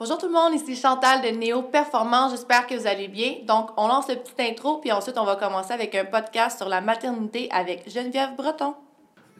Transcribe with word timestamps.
Bonjour 0.00 0.16
tout 0.16 0.28
le 0.28 0.32
monde, 0.32 0.54
ici 0.54 0.80
Chantal 0.80 1.20
de 1.20 1.28
Néo 1.38 1.60
Performance. 1.60 2.30
J'espère 2.30 2.66
que 2.66 2.74
vous 2.74 2.86
allez 2.86 3.06
bien. 3.06 3.34
Donc, 3.46 3.68
on 3.76 3.86
lance 3.86 4.08
le 4.08 4.14
petit 4.14 4.32
intro, 4.50 4.78
puis 4.78 4.90
ensuite, 4.92 5.18
on 5.18 5.26
va 5.26 5.36
commencer 5.36 5.74
avec 5.74 5.94
un 5.94 6.06
podcast 6.06 6.56
sur 6.56 6.70
la 6.70 6.80
maternité 6.80 7.50
avec 7.50 7.84
Geneviève 7.86 8.34
Breton. 8.34 8.72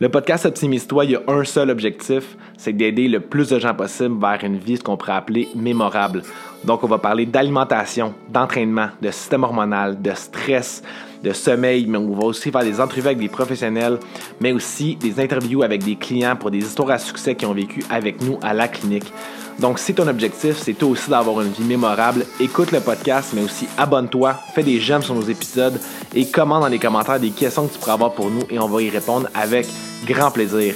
Le 0.00 0.10
podcast 0.10 0.44
Optimise-toi, 0.44 1.06
il 1.06 1.10
y 1.12 1.16
a 1.16 1.22
un 1.28 1.44
seul 1.44 1.70
objectif, 1.70 2.36
c'est 2.58 2.74
d'aider 2.74 3.08
le 3.08 3.20
plus 3.20 3.48
de 3.48 3.58
gens 3.58 3.72
possible 3.72 4.20
vers 4.20 4.44
une 4.44 4.58
vie, 4.58 4.76
ce 4.76 4.82
qu'on 4.82 4.98
pourrait 4.98 5.14
appeler 5.14 5.48
mémorable. 5.54 6.20
Donc, 6.64 6.84
on 6.84 6.88
va 6.88 6.98
parler 6.98 7.24
d'alimentation, 7.24 8.12
d'entraînement, 8.28 8.90
de 9.00 9.10
système 9.10 9.44
hormonal, 9.44 10.02
de 10.02 10.12
stress, 10.12 10.82
de 11.22 11.32
sommeil, 11.32 11.86
mais 11.86 11.98
on 11.98 12.14
va 12.14 12.24
aussi 12.24 12.50
faire 12.50 12.62
des 12.62 12.80
entrevues 12.80 13.06
avec 13.06 13.18
des 13.18 13.28
professionnels, 13.28 13.98
mais 14.40 14.52
aussi 14.52 14.96
des 14.96 15.20
interviews 15.20 15.62
avec 15.62 15.84
des 15.84 15.96
clients 15.96 16.36
pour 16.36 16.50
des 16.50 16.58
histoires 16.58 16.90
à 16.90 16.98
succès 16.98 17.34
qui 17.34 17.46
ont 17.46 17.54
vécu 17.54 17.82
avec 17.90 18.22
nous 18.22 18.38
à 18.42 18.54
la 18.54 18.68
clinique. 18.68 19.12
Donc, 19.58 19.78
si 19.78 19.92
ton 19.92 20.08
objectif, 20.08 20.56
c'est 20.56 20.72
toi 20.72 20.88
aussi 20.88 21.10
d'avoir 21.10 21.42
une 21.42 21.52
vie 21.52 21.64
mémorable, 21.64 22.24
écoute 22.40 22.72
le 22.72 22.80
podcast, 22.80 23.32
mais 23.34 23.42
aussi 23.42 23.68
abonne-toi, 23.76 24.34
fais 24.54 24.62
des 24.62 24.80
j'aime 24.80 25.02
sur 25.02 25.14
nos 25.14 25.22
épisodes 25.22 25.78
et 26.14 26.26
commente 26.26 26.62
dans 26.62 26.68
les 26.68 26.78
commentaires 26.78 27.20
des 27.20 27.30
questions 27.30 27.66
que 27.66 27.74
tu 27.74 27.78
pourras 27.78 27.92
avoir 27.92 28.12
pour 28.12 28.30
nous 28.30 28.42
et 28.48 28.58
on 28.58 28.68
va 28.68 28.80
y 28.80 28.88
répondre 28.88 29.28
avec 29.34 29.66
grand 30.06 30.30
plaisir. 30.30 30.74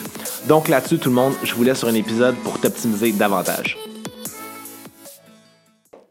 Donc 0.48 0.68
là-dessus, 0.68 0.98
tout 0.98 1.08
le 1.08 1.14
monde, 1.14 1.32
je 1.42 1.54
vous 1.54 1.64
laisse 1.64 1.78
sur 1.78 1.88
un 1.88 1.94
épisode 1.94 2.34
pour 2.44 2.60
t'optimiser 2.60 3.12
davantage. 3.12 3.78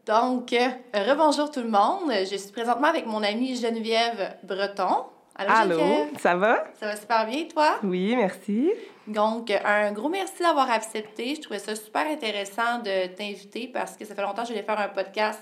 Donc, 0.06 0.52
euh, 0.52 0.68
rebonjour 0.92 1.50
tout 1.50 1.62
le 1.62 1.68
monde. 1.68 2.12
Je 2.30 2.36
suis 2.36 2.52
présentement 2.52 2.88
avec 2.88 3.06
mon 3.06 3.22
amie 3.22 3.56
Geneviève 3.56 4.36
Breton. 4.42 5.06
Allô, 5.34 5.78
ça 6.18 6.36
va? 6.36 6.64
Ça 6.78 6.86
va 6.86 6.96
super 6.96 7.26
bien, 7.26 7.44
toi? 7.52 7.78
Oui, 7.82 8.14
merci. 8.14 8.70
Donc, 9.06 9.50
un 9.50 9.92
gros 9.92 10.08
merci 10.08 10.42
d'avoir 10.42 10.70
accepté. 10.70 11.34
Je 11.34 11.40
trouvais 11.40 11.58
ça 11.58 11.74
super 11.74 12.06
intéressant 12.06 12.78
de 12.80 13.06
t'inviter 13.14 13.66
parce 13.66 13.96
que 13.96 14.04
ça 14.04 14.14
fait 14.14 14.22
longtemps 14.22 14.42
que 14.42 14.48
je 14.48 14.52
voulais 14.52 14.64
faire 14.64 14.78
un 14.78 14.88
podcast 14.88 15.40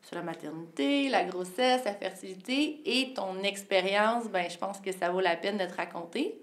sur 0.00 0.16
la 0.16 0.22
maternité, 0.22 1.08
la 1.08 1.24
grossesse, 1.24 1.84
la 1.84 1.94
fertilité 1.94 2.80
et 2.84 3.14
ton 3.14 3.42
expérience. 3.42 4.28
Ben, 4.28 4.48
je 4.48 4.58
pense 4.58 4.78
que 4.80 4.92
ça 4.92 5.10
vaut 5.10 5.20
la 5.20 5.36
peine 5.36 5.58
de 5.58 5.64
te 5.64 5.76
raconter. 5.76 6.40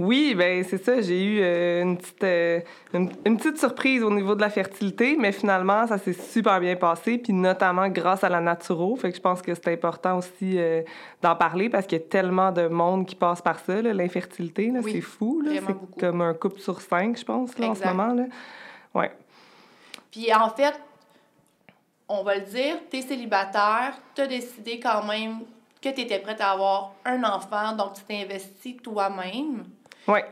Oui, 0.00 0.34
ben 0.34 0.64
c'est 0.64 0.82
ça. 0.82 1.02
J'ai 1.02 1.22
eu 1.22 1.40
euh, 1.42 1.82
une, 1.82 1.98
petite, 1.98 2.24
euh, 2.24 2.60
une, 2.94 3.36
petite 3.36 3.58
surprise 3.58 4.02
au 4.02 4.10
niveau 4.10 4.34
de 4.34 4.40
la 4.40 4.48
fertilité, 4.48 5.14
mais 5.18 5.30
finalement, 5.30 5.86
ça 5.86 5.98
s'est 5.98 6.14
super 6.14 6.58
bien 6.58 6.74
passé, 6.74 7.18
puis 7.18 7.34
notamment 7.34 7.86
grâce 7.88 8.24
à 8.24 8.30
la 8.30 8.40
naturo. 8.40 8.96
Fait 8.96 9.10
que 9.10 9.16
je 9.16 9.20
pense 9.20 9.42
que 9.42 9.54
c'est 9.54 9.68
important 9.68 10.16
aussi 10.16 10.58
euh, 10.58 10.80
d'en 11.20 11.36
parler 11.36 11.68
parce 11.68 11.86
qu'il 11.86 11.98
y 11.98 12.00
a 12.00 12.04
tellement 12.04 12.50
de 12.50 12.66
monde 12.66 13.04
qui 13.04 13.14
passe 13.14 13.42
par 13.42 13.58
ça, 13.58 13.82
l'infertilité. 13.82 14.72
c'est 14.82 15.02
fou. 15.02 15.42
C'est 15.46 16.00
comme 16.00 16.22
un 16.22 16.32
couple 16.32 16.60
sur 16.60 16.80
cinq, 16.80 17.18
je 17.18 17.24
pense, 17.24 17.58
là, 17.58 17.68
en 17.68 17.74
ce 17.74 17.84
moment. 17.84 18.14
Là. 18.14 18.24
Ouais. 18.94 19.12
Puis 20.10 20.32
en 20.32 20.48
fait, 20.48 20.80
on 22.08 22.22
va 22.22 22.36
le 22.36 22.46
dire, 22.46 22.76
tu 22.90 22.96
es 22.96 23.02
célibataire, 23.02 23.98
tu 24.14 24.22
as 24.22 24.26
décidé 24.26 24.80
quand 24.80 25.02
même 25.06 25.40
que 25.82 25.90
tu 25.90 26.00
étais 26.00 26.20
prête 26.20 26.40
à 26.40 26.52
avoir 26.52 26.92
un 27.04 27.22
enfant, 27.22 27.76
donc 27.76 27.92
tu 27.92 28.02
t'es 28.04 28.22
investi 28.22 28.76
toi-même. 28.78 29.66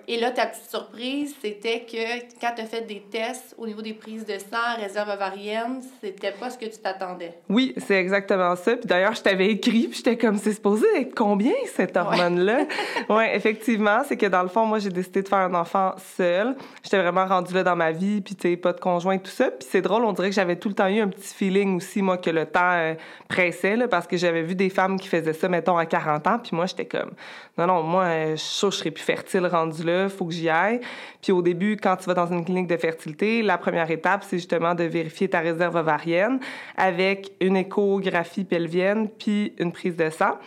Et 0.06 0.18
là, 0.18 0.30
ta 0.30 0.46
petite 0.46 0.70
surprise, 0.70 1.34
c'était 1.40 1.80
que 1.80 2.20
quand 2.40 2.52
tu 2.56 2.62
as 2.62 2.66
fait 2.66 2.80
des 2.82 3.00
tests 3.00 3.54
au 3.58 3.66
niveau 3.66 3.82
des 3.82 3.92
prises 3.92 4.24
de 4.26 4.38
sang, 4.38 4.76
réserve 4.80 5.08
ovarienne, 5.08 5.82
c'était 6.00 6.32
pas 6.32 6.50
ce 6.50 6.58
que 6.58 6.66
tu 6.66 6.78
t'attendais. 6.78 7.34
Oui, 7.48 7.74
c'est 7.76 7.94
exactement 7.94 8.56
ça. 8.56 8.76
Puis 8.76 8.86
d'ailleurs, 8.86 9.14
je 9.14 9.22
t'avais 9.22 9.48
écrit, 9.48 9.88
puis 9.88 9.98
j'étais 9.98 10.16
comme, 10.16 10.36
c'est 10.36 10.52
supposé 10.52 10.86
être 10.96 11.14
combien 11.14 11.52
cette 11.74 11.96
hormone-là? 11.96 12.66
Oui, 13.08 13.16
ouais, 13.16 13.36
effectivement, 13.36 14.02
c'est 14.06 14.16
que 14.16 14.26
dans 14.26 14.42
le 14.42 14.48
fond, 14.48 14.66
moi, 14.66 14.78
j'ai 14.78 14.90
décidé 14.90 15.22
de 15.22 15.28
faire 15.28 15.38
un 15.38 15.54
enfant 15.54 15.94
seul. 16.16 16.56
J'étais 16.82 17.00
vraiment 17.00 17.26
rendue 17.26 17.54
là 17.54 17.62
dans 17.62 17.76
ma 17.76 17.92
vie, 17.92 18.20
puis 18.20 18.34
tu 18.34 18.48
sais, 18.48 18.56
pas 18.56 18.72
de 18.72 18.80
conjoint, 18.80 19.18
tout 19.18 19.30
ça. 19.30 19.50
Puis 19.50 19.68
c'est 19.70 19.82
drôle, 19.82 20.04
on 20.04 20.12
dirait 20.12 20.30
que 20.30 20.34
j'avais 20.34 20.56
tout 20.56 20.68
le 20.68 20.74
temps 20.74 20.88
eu 20.88 21.00
un 21.00 21.08
petit 21.08 21.34
feeling 21.34 21.76
aussi, 21.76 22.02
moi, 22.02 22.18
que 22.18 22.30
le 22.30 22.46
temps 22.46 22.72
euh, 22.72 22.94
pressait, 23.28 23.76
là, 23.76 23.86
parce 23.86 24.06
que 24.06 24.16
j'avais 24.16 24.42
vu 24.42 24.54
des 24.54 24.70
femmes 24.70 24.98
qui 24.98 25.08
faisaient 25.08 25.32
ça, 25.32 25.48
mettons, 25.48 25.76
à 25.76 25.86
40 25.86 26.26
ans, 26.26 26.38
puis 26.38 26.50
moi, 26.56 26.66
j'étais 26.66 26.86
comme, 26.86 27.12
non, 27.56 27.66
non, 27.66 27.82
moi, 27.82 28.04
euh, 28.04 28.36
je 28.36 28.68
je 28.70 28.76
serais 28.76 28.90
plus 28.90 29.04
fertile 29.04 29.46
rendu 29.58 29.82
là, 29.84 30.08
faut 30.08 30.26
que 30.26 30.32
j'y 30.32 30.48
aille. 30.48 30.80
Puis 31.22 31.32
au 31.32 31.42
début, 31.42 31.76
quand 31.76 31.96
tu 31.96 32.06
vas 32.06 32.14
dans 32.14 32.32
une 32.32 32.44
clinique 32.44 32.66
de 32.68 32.76
fertilité, 32.76 33.42
la 33.42 33.58
première 33.58 33.90
étape, 33.90 34.24
c'est 34.26 34.38
justement 34.38 34.74
de 34.74 34.84
vérifier 34.84 35.28
ta 35.28 35.40
réserve 35.40 35.76
ovarienne 35.76 36.40
avec 36.76 37.32
une 37.40 37.56
échographie 37.56 38.44
pelvienne 38.44 39.08
puis 39.08 39.54
une 39.58 39.72
prise 39.72 39.96
de 39.96 40.10
sang. 40.10 40.38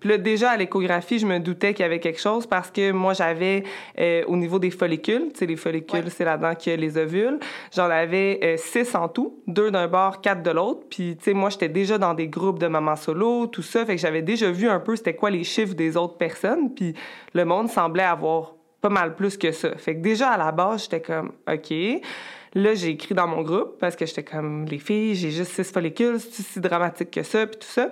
Puis 0.00 0.10
là, 0.10 0.18
déjà, 0.18 0.50
à 0.50 0.56
l'échographie, 0.56 1.18
je 1.18 1.26
me 1.26 1.38
doutais 1.38 1.72
qu'il 1.72 1.82
y 1.82 1.86
avait 1.86 2.00
quelque 2.00 2.20
chose 2.20 2.46
parce 2.46 2.70
que 2.70 2.92
moi, 2.92 3.14
j'avais, 3.14 3.64
euh, 3.98 4.24
au 4.26 4.36
niveau 4.36 4.58
des 4.58 4.70
follicules, 4.70 5.28
tu 5.32 5.38
sais, 5.38 5.46
les 5.46 5.56
follicules, 5.56 6.10
c'est 6.10 6.24
là-dedans 6.24 6.54
qu'il 6.54 6.72
y 6.72 6.74
a 6.74 6.76
les 6.76 6.98
ovules, 6.98 7.38
j'en 7.74 7.90
avais 7.90 8.38
euh, 8.42 8.56
six 8.56 8.94
en 8.94 9.08
tout, 9.08 9.40
deux 9.46 9.70
d'un 9.70 9.88
bord, 9.88 10.20
quatre 10.20 10.42
de 10.42 10.50
l'autre. 10.50 10.82
Puis, 10.90 11.16
tu 11.16 11.24
sais, 11.24 11.34
moi, 11.34 11.50
j'étais 11.50 11.68
déjà 11.68 11.98
dans 11.98 12.14
des 12.14 12.28
groupes 12.28 12.58
de 12.58 12.66
mamans 12.66 12.96
solo, 12.96 13.46
tout 13.46 13.62
ça. 13.62 13.84
Fait 13.86 13.96
que 13.96 14.00
j'avais 14.00 14.22
déjà 14.22 14.50
vu 14.50 14.68
un 14.68 14.80
peu 14.80 14.96
c'était 14.96 15.14
quoi 15.14 15.30
les 15.30 15.44
chiffres 15.44 15.74
des 15.74 15.96
autres 15.96 16.16
personnes. 16.16 16.74
Puis, 16.74 16.94
le 17.32 17.44
monde 17.44 17.68
semblait 17.68 18.02
avoir 18.02 18.55
pas 18.80 18.88
mal 18.88 19.14
plus 19.14 19.36
que 19.36 19.52
ça. 19.52 19.76
Fait 19.76 19.94
que 19.96 20.00
déjà, 20.00 20.30
à 20.30 20.36
la 20.36 20.52
base, 20.52 20.84
j'étais 20.84 21.00
comme, 21.00 21.32
OK. 21.48 21.74
Là, 22.54 22.74
j'ai 22.74 22.90
écrit 22.90 23.14
dans 23.14 23.26
mon 23.26 23.42
groupe 23.42 23.78
parce 23.78 23.96
que 23.96 24.06
j'étais 24.06 24.24
comme, 24.24 24.64
les 24.64 24.78
filles, 24.78 25.14
j'ai 25.14 25.30
juste 25.30 25.52
six 25.52 25.70
follicules, 25.70 26.18
c'est 26.20 26.42
si 26.42 26.60
dramatique 26.60 27.10
que 27.10 27.22
ça, 27.22 27.46
puis 27.46 27.58
tout 27.58 27.66
ça. 27.66 27.90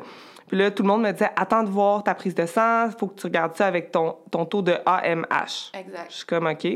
Puis 0.48 0.58
là, 0.58 0.70
tout 0.70 0.82
le 0.82 0.88
monde 0.88 1.02
me 1.02 1.12
disait 1.12 1.30
Attends 1.36 1.62
de 1.62 1.70
voir 1.70 2.02
ta 2.02 2.14
prise 2.14 2.34
de 2.34 2.46
sang, 2.46 2.86
il 2.86 2.98
faut 2.98 3.08
que 3.08 3.20
tu 3.20 3.26
regardes 3.26 3.56
ça 3.56 3.66
avec 3.66 3.90
ton, 3.90 4.16
ton 4.30 4.44
taux 4.44 4.62
de 4.62 4.74
AMH. 4.84 5.72
Exact. 5.74 6.06
Je 6.10 6.16
suis 6.16 6.26
comme 6.26 6.46
OK. 6.46 6.66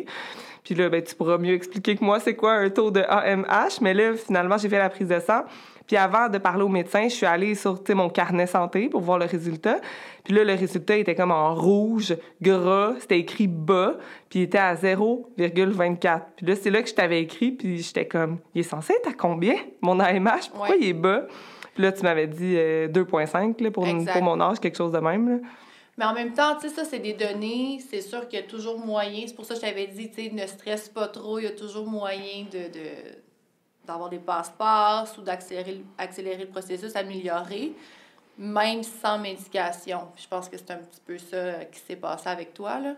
Puis 0.64 0.74
là, 0.74 0.88
ben, 0.88 1.02
tu 1.02 1.14
pourras 1.14 1.38
mieux 1.38 1.54
expliquer 1.54 1.96
que 1.96 2.04
moi 2.04 2.20
c'est 2.20 2.34
quoi 2.34 2.52
un 2.54 2.70
taux 2.70 2.90
de 2.90 3.00
AMH. 3.00 3.80
Mais 3.80 3.94
là, 3.94 4.14
finalement, 4.14 4.58
j'ai 4.58 4.68
fait 4.68 4.78
la 4.78 4.90
prise 4.90 5.08
de 5.08 5.20
sang. 5.20 5.44
Puis 5.88 5.96
avant 5.96 6.28
de 6.28 6.38
parler 6.38 6.62
au 6.62 6.68
médecin, 6.68 7.08
je 7.08 7.14
suis 7.14 7.26
allée 7.26 7.56
sur 7.56 7.80
mon 7.94 8.08
carnet 8.08 8.46
santé 8.46 8.88
pour 8.88 9.00
voir 9.00 9.18
le 9.18 9.24
résultat. 9.24 9.80
Puis 10.22 10.34
là, 10.34 10.44
le 10.44 10.52
résultat 10.52 10.96
était 10.96 11.14
comme 11.16 11.32
en 11.32 11.54
rouge, 11.54 12.14
gras, 12.40 12.94
c'était 13.00 13.18
écrit 13.18 13.48
bas, 13.48 13.96
puis 14.28 14.40
il 14.40 14.42
était 14.42 14.58
à 14.58 14.74
0,24. 14.74 16.20
Puis 16.36 16.46
là, 16.46 16.54
c'est 16.54 16.70
là 16.70 16.82
que 16.82 16.88
je 16.88 16.94
t'avais 16.94 17.22
écrit, 17.22 17.52
puis 17.52 17.78
j'étais 17.78 18.06
comme, 18.06 18.38
il 18.54 18.60
est 18.60 18.64
censé 18.64 18.92
être 18.92 19.08
à 19.08 19.14
combien, 19.14 19.54
mon 19.80 19.98
AMH? 19.98 20.50
Pourquoi 20.52 20.76
il 20.76 20.88
est 20.88 20.92
bas? 20.92 21.24
là, 21.78 21.92
tu 21.92 22.02
m'avais 22.02 22.26
dit 22.26 22.54
2,5 22.54 23.54
euh, 23.64 23.70
pour, 23.70 23.84
pour 23.84 24.22
mon 24.22 24.40
âge, 24.40 24.60
quelque 24.60 24.76
chose 24.76 24.92
de 24.92 24.98
même. 24.98 25.40
Mais 25.96 26.04
en 26.04 26.14
même 26.14 26.32
temps, 26.32 26.54
tu 26.54 26.68
sais, 26.68 26.74
ça, 26.74 26.84
c'est 26.84 26.98
des 26.98 27.14
données. 27.14 27.80
C'est 27.88 28.00
sûr 28.00 28.28
qu'il 28.28 28.38
y 28.38 28.42
a 28.42 28.46
toujours 28.46 28.78
moyen. 28.78 29.24
C'est 29.26 29.34
pour 29.34 29.44
ça 29.44 29.54
que 29.54 29.60
je 29.60 29.66
t'avais 29.66 29.88
dit, 29.88 30.10
tu 30.10 30.22
sais, 30.22 30.30
ne 30.32 30.46
stresse 30.46 30.88
pas 30.88 31.08
trop. 31.08 31.38
Il 31.38 31.44
y 31.44 31.48
a 31.48 31.52
toujours 31.52 31.86
moyen 31.86 32.46
de, 32.52 32.70
d'avoir 33.88 34.08
des 34.08 34.18
passe-passe 34.18 35.16
ou 35.18 35.22
d'accélérer 35.22 35.82
accélérer 35.96 36.44
le 36.44 36.48
processus, 36.48 36.94
améliorer, 36.94 37.72
même 38.38 38.82
sans 38.82 39.18
médication. 39.18 40.02
Je 40.16 40.28
pense 40.28 40.48
que 40.48 40.56
c'est 40.56 40.70
un 40.70 40.76
petit 40.76 41.00
peu 41.04 41.18
ça 41.18 41.64
qui 41.72 41.80
s'est 41.80 41.96
passé 41.96 42.28
avec 42.28 42.54
toi. 42.54 42.78
Là. 42.78 42.94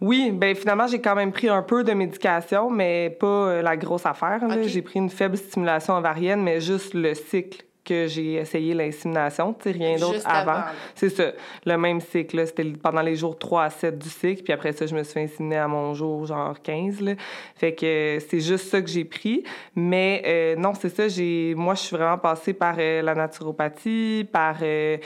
Oui, 0.00 0.32
bien 0.32 0.54
finalement, 0.54 0.86
j'ai 0.86 1.00
quand 1.00 1.14
même 1.14 1.30
pris 1.30 1.48
un 1.48 1.62
peu 1.62 1.84
de 1.84 1.92
médication, 1.92 2.70
mais 2.70 3.16
pas 3.20 3.26
euh, 3.26 3.62
la 3.62 3.76
grosse 3.76 4.06
affaire. 4.06 4.40
J'ai 4.66 4.82
pris 4.82 4.98
une 4.98 5.10
faible 5.10 5.36
stimulation 5.36 5.94
ovarienne, 5.96 6.42
mais 6.42 6.60
juste 6.60 6.94
le 6.94 7.14
cycle 7.14 7.64
que 7.84 8.06
j'ai 8.06 8.34
essayé 8.34 8.74
l'insémination, 8.74 9.54
tu 9.54 9.64
sais, 9.64 9.70
rien 9.70 9.96
d'autre 9.96 10.20
avant. 10.24 10.62
C'est 10.94 11.08
ça. 11.08 11.32
Le 11.64 11.76
même 11.76 12.00
cycle, 12.00 12.46
c'était 12.46 12.64
pendant 12.64 13.02
les 13.02 13.16
jours 13.16 13.38
3 13.38 13.64
à 13.64 13.70
7 13.70 13.98
du 13.98 14.08
cycle, 14.08 14.42
puis 14.42 14.52
après 14.52 14.72
ça, 14.72 14.86
je 14.86 14.94
me 14.94 15.02
suis 15.02 15.14
fait 15.14 15.22
inséminer 15.22 15.58
à 15.58 15.68
mon 15.68 15.94
jour 15.94 16.26
genre 16.26 16.60
15, 16.62 17.00
là. 17.00 17.12
Fait 17.56 17.74
que 17.74 18.18
c'est 18.28 18.40
juste 18.40 18.68
ça 18.68 18.80
que 18.80 18.88
j'ai 18.88 19.04
pris. 19.04 19.44
Mais 19.74 20.22
euh, 20.26 20.56
non, 20.56 20.74
c'est 20.74 20.94
ça, 20.94 21.08
j'ai... 21.08 21.54
Moi, 21.56 21.74
je 21.74 21.80
suis 21.80 21.96
vraiment 21.96 22.18
passée 22.18 22.52
par 22.52 22.76
euh, 22.78 23.02
la 23.02 23.14
naturopathie, 23.14 24.26
par 24.30 24.56
euh, 24.62 24.98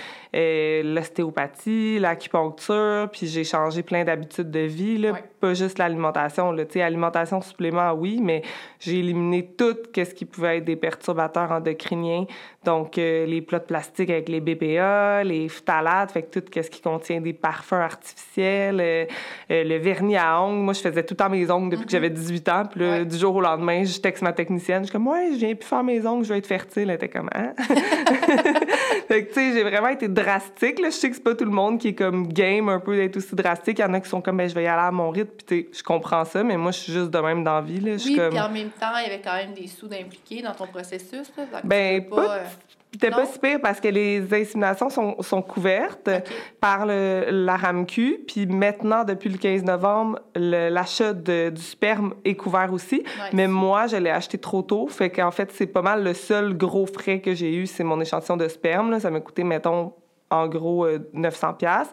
l'ostéopathie, 0.83 1.99
l'acupuncture, 1.99 3.09
puis 3.13 3.27
j'ai 3.27 3.45
changé 3.45 3.83
plein 3.83 4.05
d'habitudes 4.05 4.51
de 4.51 4.61
vie, 4.61 4.99
là. 4.99 5.13
Pas 5.45 5.53
juste 5.53 5.77
l'alimentation, 5.77 6.53
là. 6.53 6.65
Alimentation, 6.77 7.43
supplément, 7.43 7.93
oui, 7.93 8.19
mais 8.23 8.41
j'ai 8.81 9.01
éliminé 9.01 9.47
tout 9.59 9.77
ce 9.95 10.15
qui 10.15 10.25
pouvait 10.25 10.57
être 10.57 10.65
des 10.65 10.77
perturbateurs 10.77 11.53
endocriniens 11.53 12.25
donc, 12.65 12.97
euh, 12.97 13.27
les 13.27 13.43
plats 13.43 13.59
de 13.59 13.65
plastique 13.65 14.11
avec 14.11 14.29
les 14.29 14.41
BPA, 14.41 15.23
les 15.23 15.49
phtalates, 15.49 16.13
fait 16.13 16.23
que 16.23 16.41
tout 16.41 16.47
ce 16.55 16.71
qui 16.71 16.81
contient 16.81 17.21
des 17.21 17.35
parfums 17.35 17.75
artificiels, 17.75 18.81
euh, 18.81 19.05
euh, 19.51 19.65
le 19.65 19.77
vernis 19.77 20.17
à 20.17 20.41
ongles. 20.41 20.63
Moi, 20.63 20.73
je 20.73 20.81
faisais 20.81 21.03
tout 21.03 21.13
le 21.13 21.17
temps 21.19 21.29
mes 21.29 21.51
ongles 21.51 21.71
depuis 21.71 21.85
que 21.85 21.93
j'avais 21.93 22.11
18 22.11 22.49
ans. 22.49 22.63
Puis 22.71 22.81
là, 22.81 23.05
du 23.05 23.17
jour 23.17 23.37
au 23.37 23.41
lendemain, 23.41 23.85
je 23.85 24.01
texte 24.01 24.23
ma 24.23 24.33
technicienne. 24.33 24.83
Je 24.83 24.87
suis 24.87 24.93
comme, 24.93 25.07
ouais, 25.07 25.31
je 25.33 25.39
viens 25.39 25.55
plus 25.55 25.69
faire 25.69 25.85
mes 25.85 26.05
ongles, 26.07 26.25
je 26.25 26.33
vais 26.33 26.39
être 26.39 26.47
fertile. 26.47 26.85
Elle 26.85 26.97
était 26.97 27.09
comme, 27.09 27.29
hein? 27.35 27.53
fait 29.09 29.27
que, 29.27 29.29
tu 29.29 29.35
sais, 29.35 29.53
j'ai 29.53 29.63
vraiment 29.63 29.89
été 29.89 30.09
drastique. 30.09 30.81
Là. 30.81 30.89
Je 30.89 30.95
sais 30.95 31.11
que 31.11 31.17
c'est 31.17 31.25
pas 31.25 31.35
tout 31.35 31.45
le 31.45 31.51
monde 31.51 31.79
qui 31.79 31.89
est 31.89 31.95
comme 31.95 32.29
game 32.29 32.69
un 32.71 32.81
peu 32.81 32.97
d'être 32.97 33.19
aussi 33.19 33.35
drastique. 33.35 33.79
Il 33.79 33.83
y 33.83 33.85
en 33.85 33.93
a 33.93 34.01
qui 34.01 34.09
sont 34.09 34.23
comme, 34.23 34.39
ben, 34.39 34.49
je 34.49 34.55
vais 34.55 34.65
y 34.65 34.67
aller 34.67 34.83
à 34.83 34.91
mon 34.91 35.11
rythme, 35.11 35.34
Puis, 35.47 35.69
je 35.73 35.83
comprends 35.83 36.25
ça, 36.25 36.43
mais 36.43 36.57
moi, 36.57 36.71
je 36.71 36.79
suis 36.79 36.93
juste 36.93 37.11
de 37.11 37.19
même 37.19 37.45
dans 37.45 37.57
la 37.57 37.61
vie. 37.61 37.81
Là. 37.81 37.93
oui, 38.05 38.21
puis 38.31 38.41
en 38.41 38.51
même 38.51 38.71
temps, 38.71 38.97
il 38.99 39.05
y 39.05 39.07
avait 39.07 39.23
quand 39.23 39.35
même 39.35 39.53
des 39.53 39.67
sous 39.67 39.89
d'impliquer 39.89 40.43
dans 40.43 40.55
ton 40.55 40.67
processus. 40.67 41.31
Là, 41.37 41.45
ben, 41.65 42.09
pas, 42.09 42.37
euh, 42.37 42.45
c'était 42.95 43.11
pas 43.11 43.27
si 43.27 43.41
pire 43.41 43.59
parce 43.61 43.81
que 43.81 43.89
les 43.89 44.23
inséminations 44.33 44.89
sont, 44.89 45.21
sont 45.21 45.43
couvertes 45.43 46.09
par 46.61 46.87
le, 46.87 47.27
la 47.29 47.57
RAMQ. 47.57 48.25
Puis 48.27 48.47
maintenant, 48.47 49.03
depuis 49.03 49.29
le 49.29 49.37
15 49.37 49.65
novembre, 49.65 50.21
l'achat 50.37 51.13
du 51.13 51.61
sperme 51.61 52.15
est 52.25 52.37
couvert 52.37 52.73
aussi. 52.73 53.03
Mais 53.33 53.49
moi, 53.49 53.89
je 53.89 53.97
l'ai 53.97 54.11
acheté 54.11 54.39
trop 54.39 54.63
tôt. 54.63 54.87
Fait 54.87 55.11
qu'en 55.11 55.33
fait, 55.33 55.51
c'est 55.53 55.67
pas 55.67 55.83
mal 55.83 56.05
le 56.05 56.15
seul 56.15 56.57
gros 56.57 56.87
frais 56.87 57.21
que 57.21 57.35
j'ai 57.35 57.53
eu, 57.55 57.67
c'est 57.67 57.83
mon 57.83 58.01
échantillon 58.01 58.37
de 58.37 58.47
sperme. 58.47 58.93
Là. 58.93 59.01
Ça 59.01 59.11
m'a 59.11 59.19
coûté, 59.19 59.43
mettons, 59.43 59.93
en 60.31 60.47
gros, 60.47 60.87
900 61.13 61.49
euh, 61.49 61.53
pièces. 61.55 61.91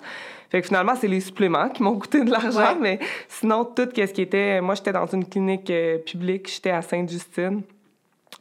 Fait 0.51 0.59
que 0.61 0.67
finalement, 0.67 0.95
c'est 0.95 1.07
les 1.07 1.21
suppléments 1.21 1.69
qui 1.69 1.81
m'ont 1.81 1.97
coûté 1.97 2.25
de 2.25 2.29
l'argent. 2.29 2.75
Mais 2.79 2.99
sinon, 3.29 3.63
tout 3.63 3.87
ce 3.95 4.03
qui 4.11 4.21
était... 4.21 4.59
Moi, 4.59 4.75
j'étais 4.75 4.91
dans 4.91 5.07
une 5.07 5.25
clinique 5.25 5.69
euh, 5.69 5.97
publique. 5.97 6.51
J'étais 6.53 6.71
à 6.71 6.81
Sainte-Justine. 6.81 7.61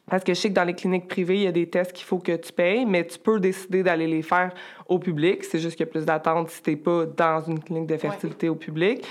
Parce 0.08 0.24
que 0.24 0.34
je 0.34 0.40
sais 0.40 0.48
que 0.48 0.54
dans 0.54 0.64
les 0.64 0.74
cliniques 0.74 1.06
privées, 1.06 1.36
il 1.36 1.42
y 1.42 1.46
a 1.46 1.52
des 1.52 1.68
tests 1.68 1.92
qu'il 1.92 2.04
faut 2.04 2.18
que 2.18 2.34
tu 2.34 2.52
payes, 2.52 2.84
mais 2.84 3.06
tu 3.06 3.16
peux 3.16 3.38
décider 3.38 3.84
d'aller 3.84 4.08
les 4.08 4.22
faire 4.22 4.52
au 4.88 4.98
public. 4.98 5.44
C'est 5.44 5.60
juste 5.60 5.76
qu'il 5.76 5.86
y 5.86 5.88
a 5.88 5.92
plus 5.92 6.04
d'attente 6.04 6.50
si 6.50 6.60
tu 6.62 6.70
n'es 6.70 6.76
pas 6.76 7.06
dans 7.06 7.40
une 7.46 7.60
clinique 7.60 7.86
de 7.86 7.96
fertilité 7.96 8.48
au 8.48 8.56
public. 8.56 9.06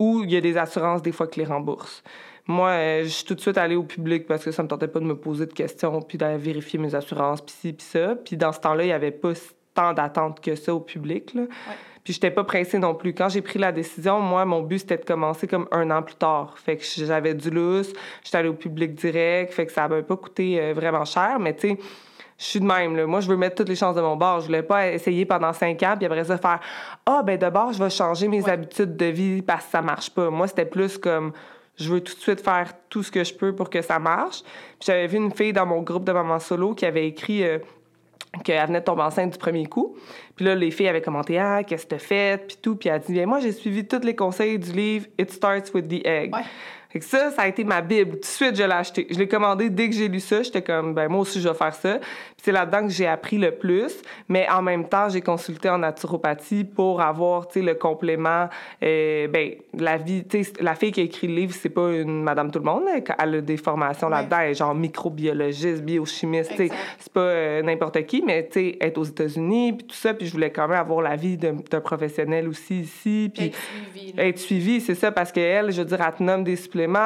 Ou 0.00 0.22
il 0.24 0.32
y 0.32 0.36
a 0.36 0.40
des 0.40 0.56
assurances 0.56 1.02
des 1.02 1.12
fois 1.12 1.28
qui 1.28 1.38
les 1.38 1.46
remboursent. 1.46 2.02
Moi, 2.48 2.70
euh, 2.70 3.02
je 3.04 3.08
suis 3.08 3.24
tout 3.24 3.36
de 3.36 3.40
suite 3.40 3.58
allée 3.58 3.76
au 3.76 3.84
public 3.84 4.26
parce 4.26 4.44
que 4.44 4.50
ça 4.50 4.64
me 4.64 4.68
tentait 4.68 4.88
pas 4.88 4.98
de 4.98 5.04
me 5.04 5.14
poser 5.14 5.46
de 5.46 5.52
questions 5.52 6.02
puis 6.02 6.18
d'aller 6.18 6.36
vérifier 6.36 6.80
mes 6.80 6.96
assurances, 6.96 7.42
puis 7.42 7.54
ci, 7.56 7.72
puis 7.72 7.86
ça. 7.86 8.16
Puis 8.16 8.36
dans 8.36 8.50
ce 8.50 8.58
temps-là, 8.58 8.82
il 8.82 8.88
n'y 8.88 8.92
avait 8.92 9.12
pas 9.12 9.34
tant 9.72 9.92
d'attente 9.92 10.40
que 10.40 10.56
ça 10.56 10.74
au 10.74 10.80
public. 10.80 11.32
Là. 11.34 11.42
Puis 12.10 12.16
j'étais 12.16 12.32
pas 12.32 12.42
pressée 12.42 12.76
non 12.76 12.96
plus. 12.96 13.14
Quand 13.14 13.28
j'ai 13.28 13.40
pris 13.40 13.60
la 13.60 13.70
décision, 13.70 14.18
moi, 14.18 14.44
mon 14.44 14.62
but, 14.62 14.80
c'était 14.80 14.96
de 14.96 15.04
commencer 15.04 15.46
comme 15.46 15.68
un 15.70 15.92
an 15.92 16.02
plus 16.02 16.16
tard. 16.16 16.58
Fait 16.58 16.76
que 16.76 16.82
j'avais 16.84 17.34
du 17.34 17.50
lousse, 17.50 17.92
j'étais 18.24 18.36
allée 18.36 18.48
au 18.48 18.54
public 18.54 18.96
direct, 18.96 19.52
fait 19.52 19.64
que 19.66 19.70
ça 19.70 19.86
m'a 19.86 20.02
pas 20.02 20.16
coûté 20.16 20.60
euh, 20.60 20.72
vraiment 20.74 21.04
cher, 21.04 21.38
mais 21.38 21.54
tu 21.54 21.68
sais, 21.68 21.78
je 22.36 22.44
suis 22.44 22.58
de 22.58 22.64
même. 22.64 22.96
Là. 22.96 23.06
Moi, 23.06 23.20
je 23.20 23.28
veux 23.28 23.36
mettre 23.36 23.54
toutes 23.54 23.68
les 23.68 23.76
chances 23.76 23.94
de 23.94 24.00
mon 24.00 24.16
bord. 24.16 24.40
Je 24.40 24.46
voulais 24.46 24.64
pas 24.64 24.88
essayer 24.88 25.24
pendant 25.24 25.52
cinq 25.52 25.80
ans, 25.84 25.94
puis 25.96 26.06
après 26.06 26.24
ça, 26.24 26.36
faire 26.36 26.58
Ah, 27.06 27.22
ben 27.24 27.38
d'abord, 27.38 27.72
je 27.72 27.78
vais 27.80 27.90
changer 27.90 28.26
mes 28.26 28.48
habitudes 28.48 28.96
de 28.96 29.06
vie 29.06 29.40
parce 29.40 29.66
que 29.66 29.70
ça 29.70 29.80
marche 29.80 30.10
pas. 30.10 30.30
Moi, 30.30 30.48
c'était 30.48 30.66
plus 30.66 30.98
comme 30.98 31.32
je 31.76 31.92
veux 31.92 32.00
tout 32.00 32.16
de 32.16 32.20
suite 32.20 32.40
faire 32.40 32.72
tout 32.88 33.04
ce 33.04 33.12
que 33.12 33.22
je 33.22 33.32
peux 33.32 33.54
pour 33.54 33.70
que 33.70 33.82
ça 33.82 34.00
marche. 34.00 34.42
Puis 34.42 34.86
j'avais 34.86 35.06
vu 35.06 35.18
une 35.18 35.30
fille 35.32 35.52
dans 35.52 35.64
mon 35.64 35.82
groupe 35.82 36.02
de 36.02 36.12
maman 36.12 36.40
solo 36.40 36.74
qui 36.74 36.86
avait 36.86 37.06
écrit 37.06 37.44
euh, 37.44 37.60
qu'elle 38.44 38.66
venait 38.66 38.80
de 38.80 38.84
tomber 38.84 39.02
enceinte 39.02 39.32
du 39.32 39.38
premier 39.38 39.66
coup. 39.66 39.96
Puis 40.36 40.44
là, 40.44 40.54
les 40.54 40.70
filles 40.70 40.88
avaient 40.88 41.02
commenté 41.02 41.38
Ah, 41.38 41.62
qu'est-ce 41.64 41.84
que 41.84 41.90
t'as 41.90 41.98
fait? 41.98 42.46
Puis 42.46 42.58
tout. 42.62 42.76
Puis 42.76 42.88
elle 42.88 42.96
a 42.96 42.98
dit 42.98 43.12
Bien, 43.12 43.26
moi, 43.26 43.40
j'ai 43.40 43.52
suivi 43.52 43.86
tous 43.86 44.04
les 44.04 44.14
conseils 44.14 44.58
du 44.58 44.72
livre 44.72 45.06
It 45.18 45.30
Starts 45.32 45.72
with 45.74 45.88
the 45.88 46.06
Egg. 46.06 46.32
Fait 46.90 46.98
que 46.98 47.04
ça, 47.04 47.30
ça 47.30 47.42
a 47.42 47.46
été 47.46 47.62
ma 47.62 47.82
Bible. 47.82 48.14
Tout 48.14 48.18
de 48.20 48.24
suite, 48.24 48.56
je 48.56 48.64
l'ai 48.64 48.72
acheté. 48.72 49.06
Je 49.10 49.16
l'ai 49.16 49.28
commandé 49.28 49.70
dès 49.70 49.88
que 49.88 49.94
j'ai 49.94 50.08
lu 50.08 50.18
ça. 50.18 50.42
J'étais 50.42 50.62
comme, 50.62 50.92
ben 50.92 51.08
moi 51.08 51.20
aussi, 51.20 51.40
je 51.40 51.48
vais 51.48 51.54
faire 51.54 51.74
ça. 51.74 52.00
C'est 52.42 52.52
là-dedans 52.52 52.86
que 52.86 52.92
j'ai 52.92 53.06
appris 53.06 53.38
le 53.38 53.52
plus. 53.52 54.02
Mais 54.28 54.48
en 54.48 54.62
même 54.62 54.88
temps, 54.88 55.08
j'ai 55.08 55.20
consulté 55.20 55.68
en 55.68 55.78
naturopathie 55.78 56.64
pour 56.64 57.00
avoir, 57.00 57.48
tu 57.48 57.60
sais, 57.60 57.66
le 57.66 57.74
complément. 57.74 58.48
Euh, 58.82 59.28
ben, 59.28 59.52
la 59.78 59.96
vie, 59.96 60.24
tu 60.24 60.44
sais, 60.44 60.52
la 60.60 60.74
fille 60.74 60.92
qui 60.92 61.00
a 61.00 61.04
écrit 61.04 61.26
le 61.26 61.34
livre, 61.34 61.54
c'est 61.54 61.68
pas 61.68 61.90
une 61.92 62.22
Madame 62.22 62.50
Tout-le-Monde. 62.50 62.84
Elle 63.18 63.34
a 63.34 63.40
des 63.40 63.56
formations 63.56 64.08
là-dedans. 64.08 64.38
Elle 64.40 64.50
est 64.50 64.54
genre 64.54 64.74
microbiologiste, 64.74 65.82
biochimiste, 65.82 66.50
tu 66.52 66.68
sais. 66.68 66.74
C'est 66.98 67.12
pas 67.12 67.20
euh, 67.20 67.62
n'importe 67.62 68.04
qui, 68.06 68.22
mais 68.22 68.46
tu 68.46 68.60
sais, 68.60 68.78
être 68.80 68.98
aux 68.98 69.04
États-Unis, 69.04 69.74
puis 69.74 69.86
tout 69.86 69.96
ça. 69.96 70.14
Puis 70.14 70.26
je 70.26 70.32
voulais 70.32 70.50
quand 70.50 70.68
même 70.68 70.78
avoir 70.78 71.02
la 71.02 71.16
vie 71.16 71.36
d'un 71.36 71.80
professionnel 71.80 72.48
aussi 72.48 72.80
ici. 72.80 73.30
Puis 73.34 73.46
être 73.46 73.56
suivi. 73.56 74.14
Être 74.16 74.38
suivi, 74.38 74.80
c'est 74.80 74.94
ça, 74.94 75.12
parce 75.12 75.32
qu'elle, 75.32 75.72
je 75.72 75.82
veux 75.82 75.86
dire, 75.86 76.00
elle 76.00 76.14
te 76.14 76.22
nomme 76.22 76.44
des 76.44 76.56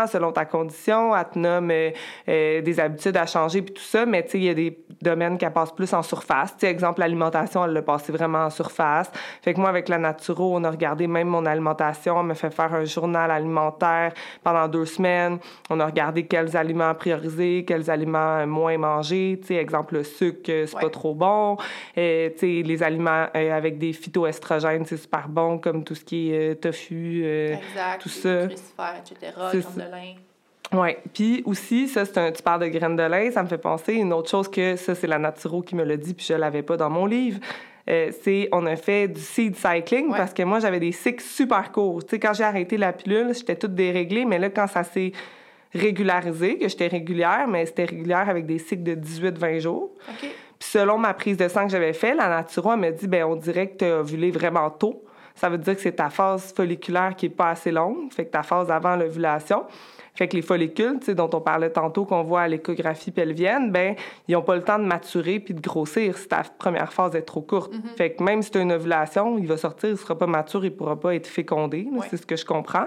selon 0.06 0.32
ta 0.32 0.44
condition, 0.44 1.16
elle 1.16 1.24
te 1.24 1.38
nomme 1.38 1.70
euh, 1.70 2.60
des 2.60 2.80
habitudes 2.80 3.16
à 3.16 3.26
changer 3.26 3.62
puis 3.62 3.74
tout 3.74 3.82
ça, 3.82 4.06
mais 4.06 4.22
tu 4.24 4.30
sais, 4.30 4.38
il 4.38 4.44
y 4.44 4.48
a 4.48 4.54
des 4.54 4.78
domaines 5.02 5.23
qui 5.38 5.46
passent 5.50 5.72
plus 5.72 5.92
en 5.92 6.02
surface. 6.02 6.52
Tu 6.52 6.60
sais, 6.60 6.70
exemple, 6.70 7.00
l'alimentation, 7.00 7.64
elle 7.64 7.72
l'a 7.72 7.82
passé 7.82 8.12
vraiment 8.12 8.44
en 8.44 8.50
surface. 8.50 9.10
Fait 9.42 9.54
que 9.54 9.60
moi, 9.60 9.68
avec 9.68 9.88
la 9.88 9.98
Naturo, 9.98 10.56
on 10.56 10.64
a 10.64 10.70
regardé 10.70 11.06
même 11.06 11.28
mon 11.28 11.46
alimentation, 11.46 12.18
on 12.18 12.22
m'a 12.22 12.34
fait 12.34 12.50
faire 12.50 12.72
un 12.74 12.84
journal 12.84 13.30
alimentaire 13.30 14.12
pendant 14.42 14.68
deux 14.68 14.86
semaines. 14.86 15.38
On 15.70 15.80
a 15.80 15.86
regardé 15.86 16.26
quels 16.26 16.56
aliments 16.56 16.94
prioriser, 16.94 17.64
quels 17.66 17.90
aliments 17.90 18.46
moins 18.46 18.78
manger. 18.78 19.38
Tu 19.40 19.48
sais, 19.48 19.54
exemple, 19.56 19.94
le 19.94 20.04
sucre, 20.04 20.40
c'est 20.44 20.78
pas 20.78 20.90
trop 20.90 21.14
bon. 21.14 21.56
Et, 21.96 22.34
tu 22.38 22.40
sais, 22.40 22.62
les 22.62 22.82
aliments 22.82 23.26
euh, 23.34 23.56
avec 23.56 23.78
des 23.78 23.92
phytoestrogènes, 23.92 24.84
c'est 24.86 24.96
super 24.96 25.28
bon, 25.28 25.58
comme 25.58 25.84
tout 25.84 25.94
ce 25.94 26.04
qui 26.04 26.32
est 26.32 26.56
tofu, 26.56 27.24
exact, 27.24 28.00
tout 28.02 28.08
ça. 28.08 28.44
etc. 28.44 29.32
Oui. 30.72 30.96
Puis 31.12 31.42
aussi, 31.44 31.88
ça, 31.88 32.04
c'est 32.04 32.18
un, 32.18 32.32
tu 32.32 32.42
parles 32.42 32.62
de 32.62 32.68
graines 32.68 32.96
de 32.96 33.02
lin, 33.02 33.30
ça 33.30 33.42
me 33.42 33.48
fait 33.48 33.58
penser 33.58 33.94
une 33.94 34.12
autre 34.12 34.30
chose 34.30 34.48
que 34.48 34.76
ça, 34.76 34.94
c'est 34.94 35.06
la 35.06 35.18
Naturo 35.18 35.62
qui 35.62 35.74
me 35.76 35.84
l'a 35.84 35.96
dit, 35.96 36.14
puis 36.14 36.26
je 36.26 36.34
l'avais 36.34 36.62
pas 36.62 36.76
dans 36.76 36.90
mon 36.90 37.06
livre. 37.06 37.38
Euh, 37.88 38.10
c'est 38.22 38.48
on 38.50 38.64
a 38.64 38.76
fait 38.76 39.08
du 39.08 39.20
seed 39.20 39.56
cycling 39.56 40.10
parce 40.10 40.32
que 40.32 40.42
moi, 40.42 40.58
j'avais 40.58 40.80
des 40.80 40.92
cycles 40.92 41.22
super 41.22 41.70
courts. 41.70 42.02
Tu 42.04 42.10
sais, 42.10 42.18
quand 42.18 42.32
j'ai 42.32 42.44
arrêté 42.44 42.78
la 42.78 42.92
pilule, 42.92 43.34
j'étais 43.34 43.56
toute 43.56 43.74
déréglée, 43.74 44.24
mais 44.24 44.38
là, 44.38 44.48
quand 44.48 44.66
ça 44.66 44.84
s'est 44.84 45.12
régularisé, 45.74 46.58
que 46.58 46.68
j'étais 46.68 46.86
régulière, 46.86 47.46
mais 47.48 47.66
c'était 47.66 47.84
régulière 47.84 48.28
avec 48.28 48.46
des 48.46 48.58
cycles 48.58 48.84
de 48.84 48.94
18-20 48.94 49.58
jours. 49.58 49.90
Puis 50.18 50.32
selon 50.60 50.98
ma 50.98 51.12
prise 51.12 51.36
de 51.36 51.48
sang 51.48 51.66
que 51.66 51.72
j'avais 51.72 51.92
fait, 51.92 52.14
la 52.14 52.28
Naturo, 52.28 52.76
m'a 52.76 52.90
dit, 52.90 53.06
ben 53.06 53.24
on 53.24 53.36
dirait 53.36 53.68
que 53.68 53.78
tu 53.78 53.84
as 53.84 54.00
ovulé 54.00 54.30
vraiment 54.30 54.70
tôt. 54.70 55.04
Ça 55.34 55.48
veut 55.48 55.58
dire 55.58 55.74
que 55.74 55.80
c'est 55.80 55.92
ta 55.92 56.10
phase 56.10 56.54
folliculaire 56.54 57.16
qui 57.16 57.26
est 57.26 57.30
pas 57.30 57.50
assez 57.50 57.72
longue, 57.72 58.12
fait 58.12 58.24
que 58.24 58.30
ta 58.30 58.44
phase 58.44 58.70
avant 58.70 58.94
l'ovulation. 58.94 59.64
Fait 60.14 60.28
que 60.28 60.36
les 60.36 60.42
follicules, 60.42 60.98
tu 61.00 61.06
sais, 61.06 61.14
dont 61.14 61.30
on 61.32 61.40
parlait 61.40 61.70
tantôt, 61.70 62.04
qu'on 62.04 62.22
voit 62.22 62.42
à 62.42 62.48
l'échographie 62.48 63.10
pelvienne, 63.10 63.72
ben 63.72 63.96
ils 64.28 64.32
n'ont 64.32 64.42
pas 64.42 64.54
le 64.54 64.62
temps 64.62 64.78
de 64.78 64.84
maturer 64.84 65.40
puis 65.40 65.54
de 65.54 65.60
grossir 65.60 66.16
si 66.16 66.28
ta 66.28 66.42
première 66.58 66.92
phase 66.92 67.16
est 67.16 67.22
trop 67.22 67.40
courte. 67.40 67.74
Mm-hmm. 67.74 67.96
Fait 67.96 68.12
que 68.12 68.22
même 68.22 68.40
si 68.42 68.50
tu 68.50 68.58
as 68.58 68.60
une 68.60 68.72
ovulation, 68.72 69.38
il 69.38 69.46
va 69.46 69.56
sortir, 69.56 69.90
il 69.90 69.96
sera 69.96 70.16
pas 70.16 70.26
mature, 70.26 70.64
il 70.64 70.74
pourra 70.74 70.98
pas 70.98 71.14
être 71.14 71.26
fécondé. 71.26 71.88
C'est 72.10 72.16
ce 72.16 72.26
que 72.26 72.36
je 72.36 72.44
comprends. 72.44 72.86